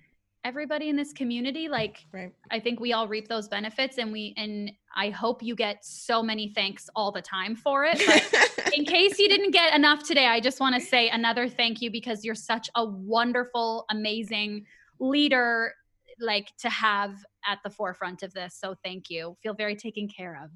everybody 0.46 0.88
in 0.88 0.94
this 0.94 1.12
community. 1.12 1.68
Like 1.68 2.06
right 2.12 2.32
I 2.52 2.60
think 2.60 2.78
we 2.78 2.92
all 2.92 3.08
reap 3.08 3.26
those 3.26 3.48
benefits 3.48 3.98
and 3.98 4.12
we 4.12 4.32
and 4.36 4.70
I 4.94 5.10
hope 5.10 5.42
you 5.42 5.56
get 5.56 5.84
so 5.84 6.22
many 6.22 6.48
thanks 6.48 6.88
all 6.94 7.10
the 7.10 7.20
time 7.20 7.56
for 7.56 7.84
it. 7.84 8.00
But 8.06 8.72
in 8.74 8.84
case 8.84 9.18
you 9.18 9.28
didn't 9.28 9.50
get 9.50 9.74
enough 9.74 10.04
today, 10.04 10.26
I 10.26 10.38
just 10.38 10.60
want 10.60 10.76
to 10.76 10.80
say 10.80 11.08
another 11.08 11.48
thank 11.48 11.82
you 11.82 11.90
because 11.90 12.24
you're 12.24 12.36
such 12.36 12.70
a 12.76 12.84
wonderful, 12.84 13.86
amazing 13.90 14.66
leader 15.00 15.74
like 16.20 16.56
to 16.58 16.70
have 16.70 17.24
at 17.44 17.58
the 17.64 17.70
forefront 17.70 18.22
of 18.22 18.32
this. 18.32 18.56
So 18.58 18.76
thank 18.84 19.10
you. 19.10 19.36
Feel 19.42 19.54
very 19.54 19.74
taken 19.74 20.08
care 20.08 20.40
of. 20.42 20.50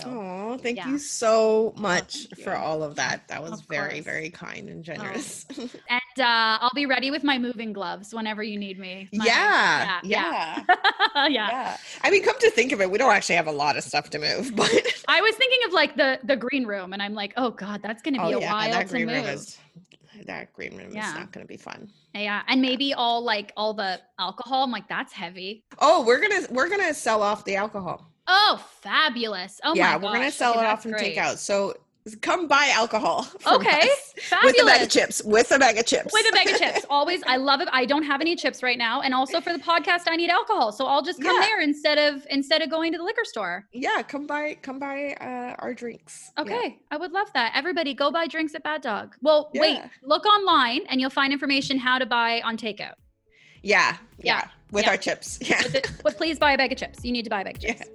So 0.00 0.04
Oh, 0.06 0.58
thank 0.58 0.78
yeah. 0.78 0.88
you 0.88 0.98
so 0.98 1.74
much 1.76 2.26
for 2.42 2.56
all 2.56 2.82
of 2.82 2.94
that. 2.96 3.28
That 3.28 3.42
was 3.42 3.60
Of 3.60 3.66
very, 3.68 3.94
course. 3.96 4.04
very 4.04 4.30
kind 4.30 4.68
and 4.70 4.82
generous. 4.82 5.44
and 5.58 6.00
uh 6.18 6.58
I'll 6.60 6.70
be 6.74 6.86
ready 6.86 7.10
with 7.10 7.24
my 7.24 7.38
moving 7.38 7.72
gloves 7.74 8.14
whenever 8.14 8.42
you 8.42 8.58
need 8.58 8.78
me. 8.78 9.08
My- 9.12 9.26
yeah, 9.26 10.00
yeah. 10.02 10.62
yeah, 10.66 10.76
yeah. 11.16 11.28
yeah. 11.28 11.76
I 12.02 12.10
mean, 12.10 12.22
come 12.24 12.38
to 12.40 12.50
think 12.50 12.72
of 12.72 12.80
it, 12.80 12.90
we 12.90 12.96
don't 12.96 13.12
actually 13.12 13.34
have 13.36 13.48
a 13.48 13.52
lot 13.52 13.76
of 13.76 13.84
stuff 13.84 14.08
to 14.10 14.18
move, 14.18 14.52
but 14.56 14.70
I 15.08 15.20
was 15.20 15.34
thinking 15.36 15.60
of 15.66 15.72
like 15.74 15.94
the 15.96 16.18
the 16.24 16.36
green 16.36 16.64
room, 16.66 16.92
and 16.94 17.02
I'm 17.02 17.14
like, 17.14 17.34
oh 17.36 17.50
god, 17.50 17.80
that's 17.82 18.00
gonna 18.02 18.18
be 18.26 18.34
oh 18.34 18.38
a 18.38 18.40
yeah, 18.40 18.52
while 18.52 18.70
that 18.70 18.86
to 18.86 18.92
green 18.92 19.06
move. 19.06 19.16
room 19.16 19.26
is 19.26 19.58
that 20.26 20.52
green 20.54 20.76
room 20.76 20.94
Yeah. 20.94 21.08
is 21.08 21.14
not 21.18 21.32
going 21.32 21.44
to 21.44 21.48
be 21.48 21.56
fun. 21.56 21.90
yeah, 22.14 22.42
and 22.46 22.60
maybe 22.62 22.94
all 22.94 23.22
like 23.24 23.52
all 23.56 23.74
the 23.74 24.00
alcohol. 24.18 24.62
I'm 24.64 24.70
like, 24.70 24.86
that's 24.88 25.12
heavy. 25.12 25.64
Oh, 25.80 26.04
we're 26.04 26.20
gonna 26.20 26.46
we're 26.50 26.68
gonna 26.68 26.94
sell 26.94 27.22
off 27.22 27.44
the 27.44 27.56
alcohol. 27.56 28.11
Oh, 28.28 28.64
fabulous. 28.80 29.60
Oh 29.64 29.74
yeah, 29.74 29.90
my 29.92 29.96
we're 29.98 30.12
gonna 30.14 30.30
sell 30.30 30.52
Okay, 30.52 30.60
it 30.60 30.66
off 30.66 30.84
and 30.84 30.94
great. 30.94 31.04
take 31.04 31.16
out. 31.18 31.38
So 31.38 31.74
come 32.20 32.48
buy 32.48 32.70
alcohol. 32.74 33.26
Okay, 33.46 33.88
fabulous. 34.22 34.54
With 34.54 34.62
a 34.62 34.64
bag 34.66 34.82
of 34.82 34.88
chips. 34.88 35.22
With 35.24 35.50
a 35.52 35.58
bag 35.58 35.78
of 35.78 35.86
chips. 35.86 36.12
With 36.12 36.26
a 36.28 36.32
bag 36.32 36.48
of 36.48 36.58
chips. 36.58 36.86
Always. 36.88 37.22
I 37.26 37.36
love 37.36 37.60
it. 37.60 37.68
I 37.72 37.84
don't 37.84 38.02
have 38.04 38.20
any 38.20 38.34
chips 38.36 38.62
right 38.62 38.78
now. 38.78 39.00
And 39.02 39.12
also 39.14 39.40
for 39.40 39.52
the 39.52 39.58
podcast, 39.58 40.02
I 40.08 40.16
need 40.16 40.30
alcohol. 40.30 40.72
So 40.72 40.86
I'll 40.86 41.02
just 41.02 41.20
come 41.20 41.34
Yeah. 41.40 41.46
there 41.46 41.60
instead 41.60 41.98
of 41.98 42.24
instead 42.30 42.62
of 42.62 42.70
going 42.70 42.92
to 42.92 42.98
the 42.98 43.04
liquor 43.04 43.24
store. 43.24 43.66
yeah, 43.72 44.02
come 44.02 44.26
buy 44.26 44.56
come 44.62 44.78
buy 44.78 45.14
uh, 45.20 45.56
our 45.58 45.74
drinks. 45.74 46.30
Yeah. 46.36 46.42
Okay. 46.42 46.78
I 46.90 46.96
would 46.96 47.12
love 47.12 47.32
that. 47.34 47.52
Everybody 47.54 47.94
go 47.94 48.10
buy 48.10 48.26
drinks 48.28 48.54
at 48.54 48.62
Bad 48.62 48.82
Dog. 48.82 49.14
Well, 49.20 49.50
wait, 49.54 49.80
look 50.02 50.24
online 50.26 50.82
and 50.88 51.00
you'll 51.00 51.10
find 51.10 51.32
information 51.32 51.78
how 51.78 51.98
to 51.98 52.06
buy 52.06 52.40
on 52.42 52.56
takeout. 52.56 52.94
Yeah. 53.62 53.96
Yeah, 54.18 54.38
Yeah. 54.42 54.48
With 54.70 54.84
yeah. 54.86 54.90
our 54.90 54.96
chips. 54.96 55.38
Yeah. 55.48 55.62
With 55.62 55.74
it, 55.74 55.92
but 56.02 56.16
please 56.16 56.38
buy 56.38 56.52
a 56.52 56.56
bag 56.58 56.72
of 56.72 56.78
chips. 56.78 57.04
You 57.04 57.12
need 57.12 57.24
to 57.24 57.30
buy 57.30 57.42
a 57.42 57.44
bag 57.44 57.56
of 57.56 57.62
chips. 57.62 57.88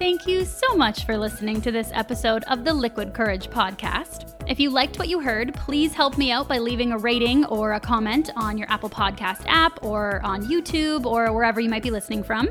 Thank 0.00 0.26
you 0.26 0.46
so 0.46 0.74
much 0.76 1.04
for 1.04 1.18
listening 1.18 1.60
to 1.60 1.70
this 1.70 1.90
episode 1.92 2.42
of 2.44 2.64
the 2.64 2.72
Liquid 2.72 3.12
Courage 3.12 3.50
podcast. 3.50 4.34
If 4.48 4.58
you 4.58 4.70
liked 4.70 4.98
what 4.98 5.08
you 5.08 5.20
heard, 5.20 5.52
please 5.52 5.92
help 5.92 6.16
me 6.16 6.30
out 6.30 6.48
by 6.48 6.56
leaving 6.56 6.92
a 6.92 6.96
rating 6.96 7.44
or 7.44 7.74
a 7.74 7.80
comment 7.80 8.30
on 8.34 8.56
your 8.56 8.66
Apple 8.70 8.88
Podcast 8.88 9.44
app 9.46 9.84
or 9.84 10.22
on 10.24 10.46
YouTube 10.46 11.04
or 11.04 11.34
wherever 11.34 11.60
you 11.60 11.68
might 11.68 11.82
be 11.82 11.90
listening 11.90 12.22
from. 12.22 12.48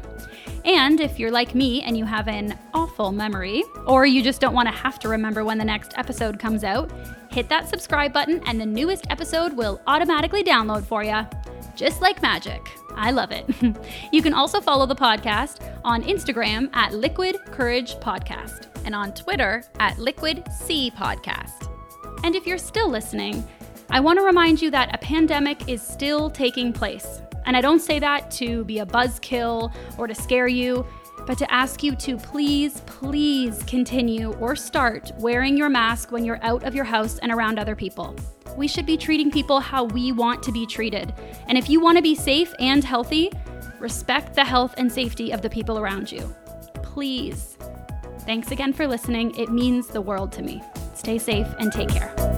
And 0.64 1.02
if 1.02 1.18
you're 1.18 1.32
like 1.32 1.56
me 1.56 1.82
and 1.82 1.98
you 1.98 2.06
have 2.06 2.28
an 2.28 2.56
awful 2.76 3.12
memory, 3.12 3.64
or 3.88 4.06
you 4.06 4.22
just 4.22 4.40
don't 4.40 4.54
want 4.54 4.68
to 4.68 4.76
have 4.76 5.00
to 5.00 5.10
remember 5.10 5.44
when 5.44 5.58
the 5.58 5.66
next 5.66 5.98
episode 5.98 6.38
comes 6.38 6.64
out, 6.64 6.92
hit 7.32 7.50
that 7.50 7.68
subscribe 7.68 8.14
button 8.14 8.44
and 8.46 8.62
the 8.62 8.66
newest 8.68 9.08
episode 9.10 9.54
will 9.54 9.82
automatically 9.88 10.44
download 10.44 10.86
for 10.86 11.04
you. 11.04 11.26
Just 11.76 12.00
like 12.00 12.22
magic. 12.22 12.62
I 13.00 13.12
love 13.12 13.32
it. 13.32 13.46
you 14.12 14.22
can 14.22 14.34
also 14.34 14.60
follow 14.60 14.86
the 14.86 14.96
podcast 14.96 15.64
on 15.86 16.04
Instagram 16.04 16.70
at 16.74 16.94
Liquid 16.94 17.38
Courage 17.46 17.96
Podcast 17.96 18.68
and 18.84 18.94
on 18.94 19.14
Twitter 19.14 19.64
at 19.80 19.98
Liquid 19.98 20.44
C 20.52 20.92
Podcast. 20.92 21.72
And 22.26 22.36
if 22.36 22.46
you're 22.46 22.58
still 22.58 22.90
listening, 22.90 23.48
I 23.90 24.02
want 24.02 24.20
to 24.20 24.26
remind 24.26 24.62
you 24.62 24.70
that 24.72 24.94
a 24.94 24.98
pandemic 24.98 25.70
is 25.70 25.82
still 25.82 26.30
taking 26.30 26.74
place. 26.74 27.22
And 27.46 27.56
I 27.56 27.62
don't 27.62 27.80
say 27.80 28.00
that 28.00 28.30
to 28.32 28.66
be 28.66 28.80
a 28.80 28.86
buzzkill 28.86 29.74
or 29.98 30.06
to 30.06 30.14
scare 30.14 30.50
you, 30.50 30.86
but 31.30 31.38
to 31.38 31.54
ask 31.54 31.84
you 31.84 31.96
to 31.96 32.18
please, 32.18 32.82
please 32.88 33.62
continue 33.68 34.34
or 34.40 34.56
start 34.56 35.12
wearing 35.20 35.56
your 35.56 35.70
mask 35.70 36.12
when 36.12 36.26
you're 36.26 36.44
out 36.44 36.64
of 36.64 36.74
your 36.74 36.84
house 36.84 37.20
and 37.20 37.32
around 37.32 37.60
other 37.60 37.76
people. 37.76 38.16
We 38.58 38.68
should 38.68 38.88
be 38.88 38.98
treating 38.98 39.30
people 39.30 39.60
how 39.60 39.84
we 39.84 40.12
want 40.12 40.42
to 40.42 40.52
be 40.52 40.66
treated. 40.66 41.14
And 41.48 41.56
if 41.56 41.70
you 41.70 41.80
want 41.82 41.98
to 41.98 42.02
be 42.02 42.16
safe 42.16 42.52
and 42.60 42.84
healthy, 42.84 43.32
respect 43.78 44.34
the 44.34 44.44
health 44.44 44.74
and 44.80 44.92
safety 44.92 45.30
of 45.30 45.44
the 45.44 45.52
people 45.52 45.78
around 45.78 46.12
you. 46.12 46.34
Please. 46.82 47.60
Thanks 48.22 48.50
again 48.50 48.74
for 48.74 48.88
listening. 48.88 49.38
It 49.38 49.52
means 49.52 49.86
the 49.86 50.02
world 50.02 50.32
to 50.32 50.42
me. 50.42 50.64
Stay 50.96 51.20
safe 51.20 51.48
and 51.60 51.72
take 51.72 51.90
care. 51.90 52.29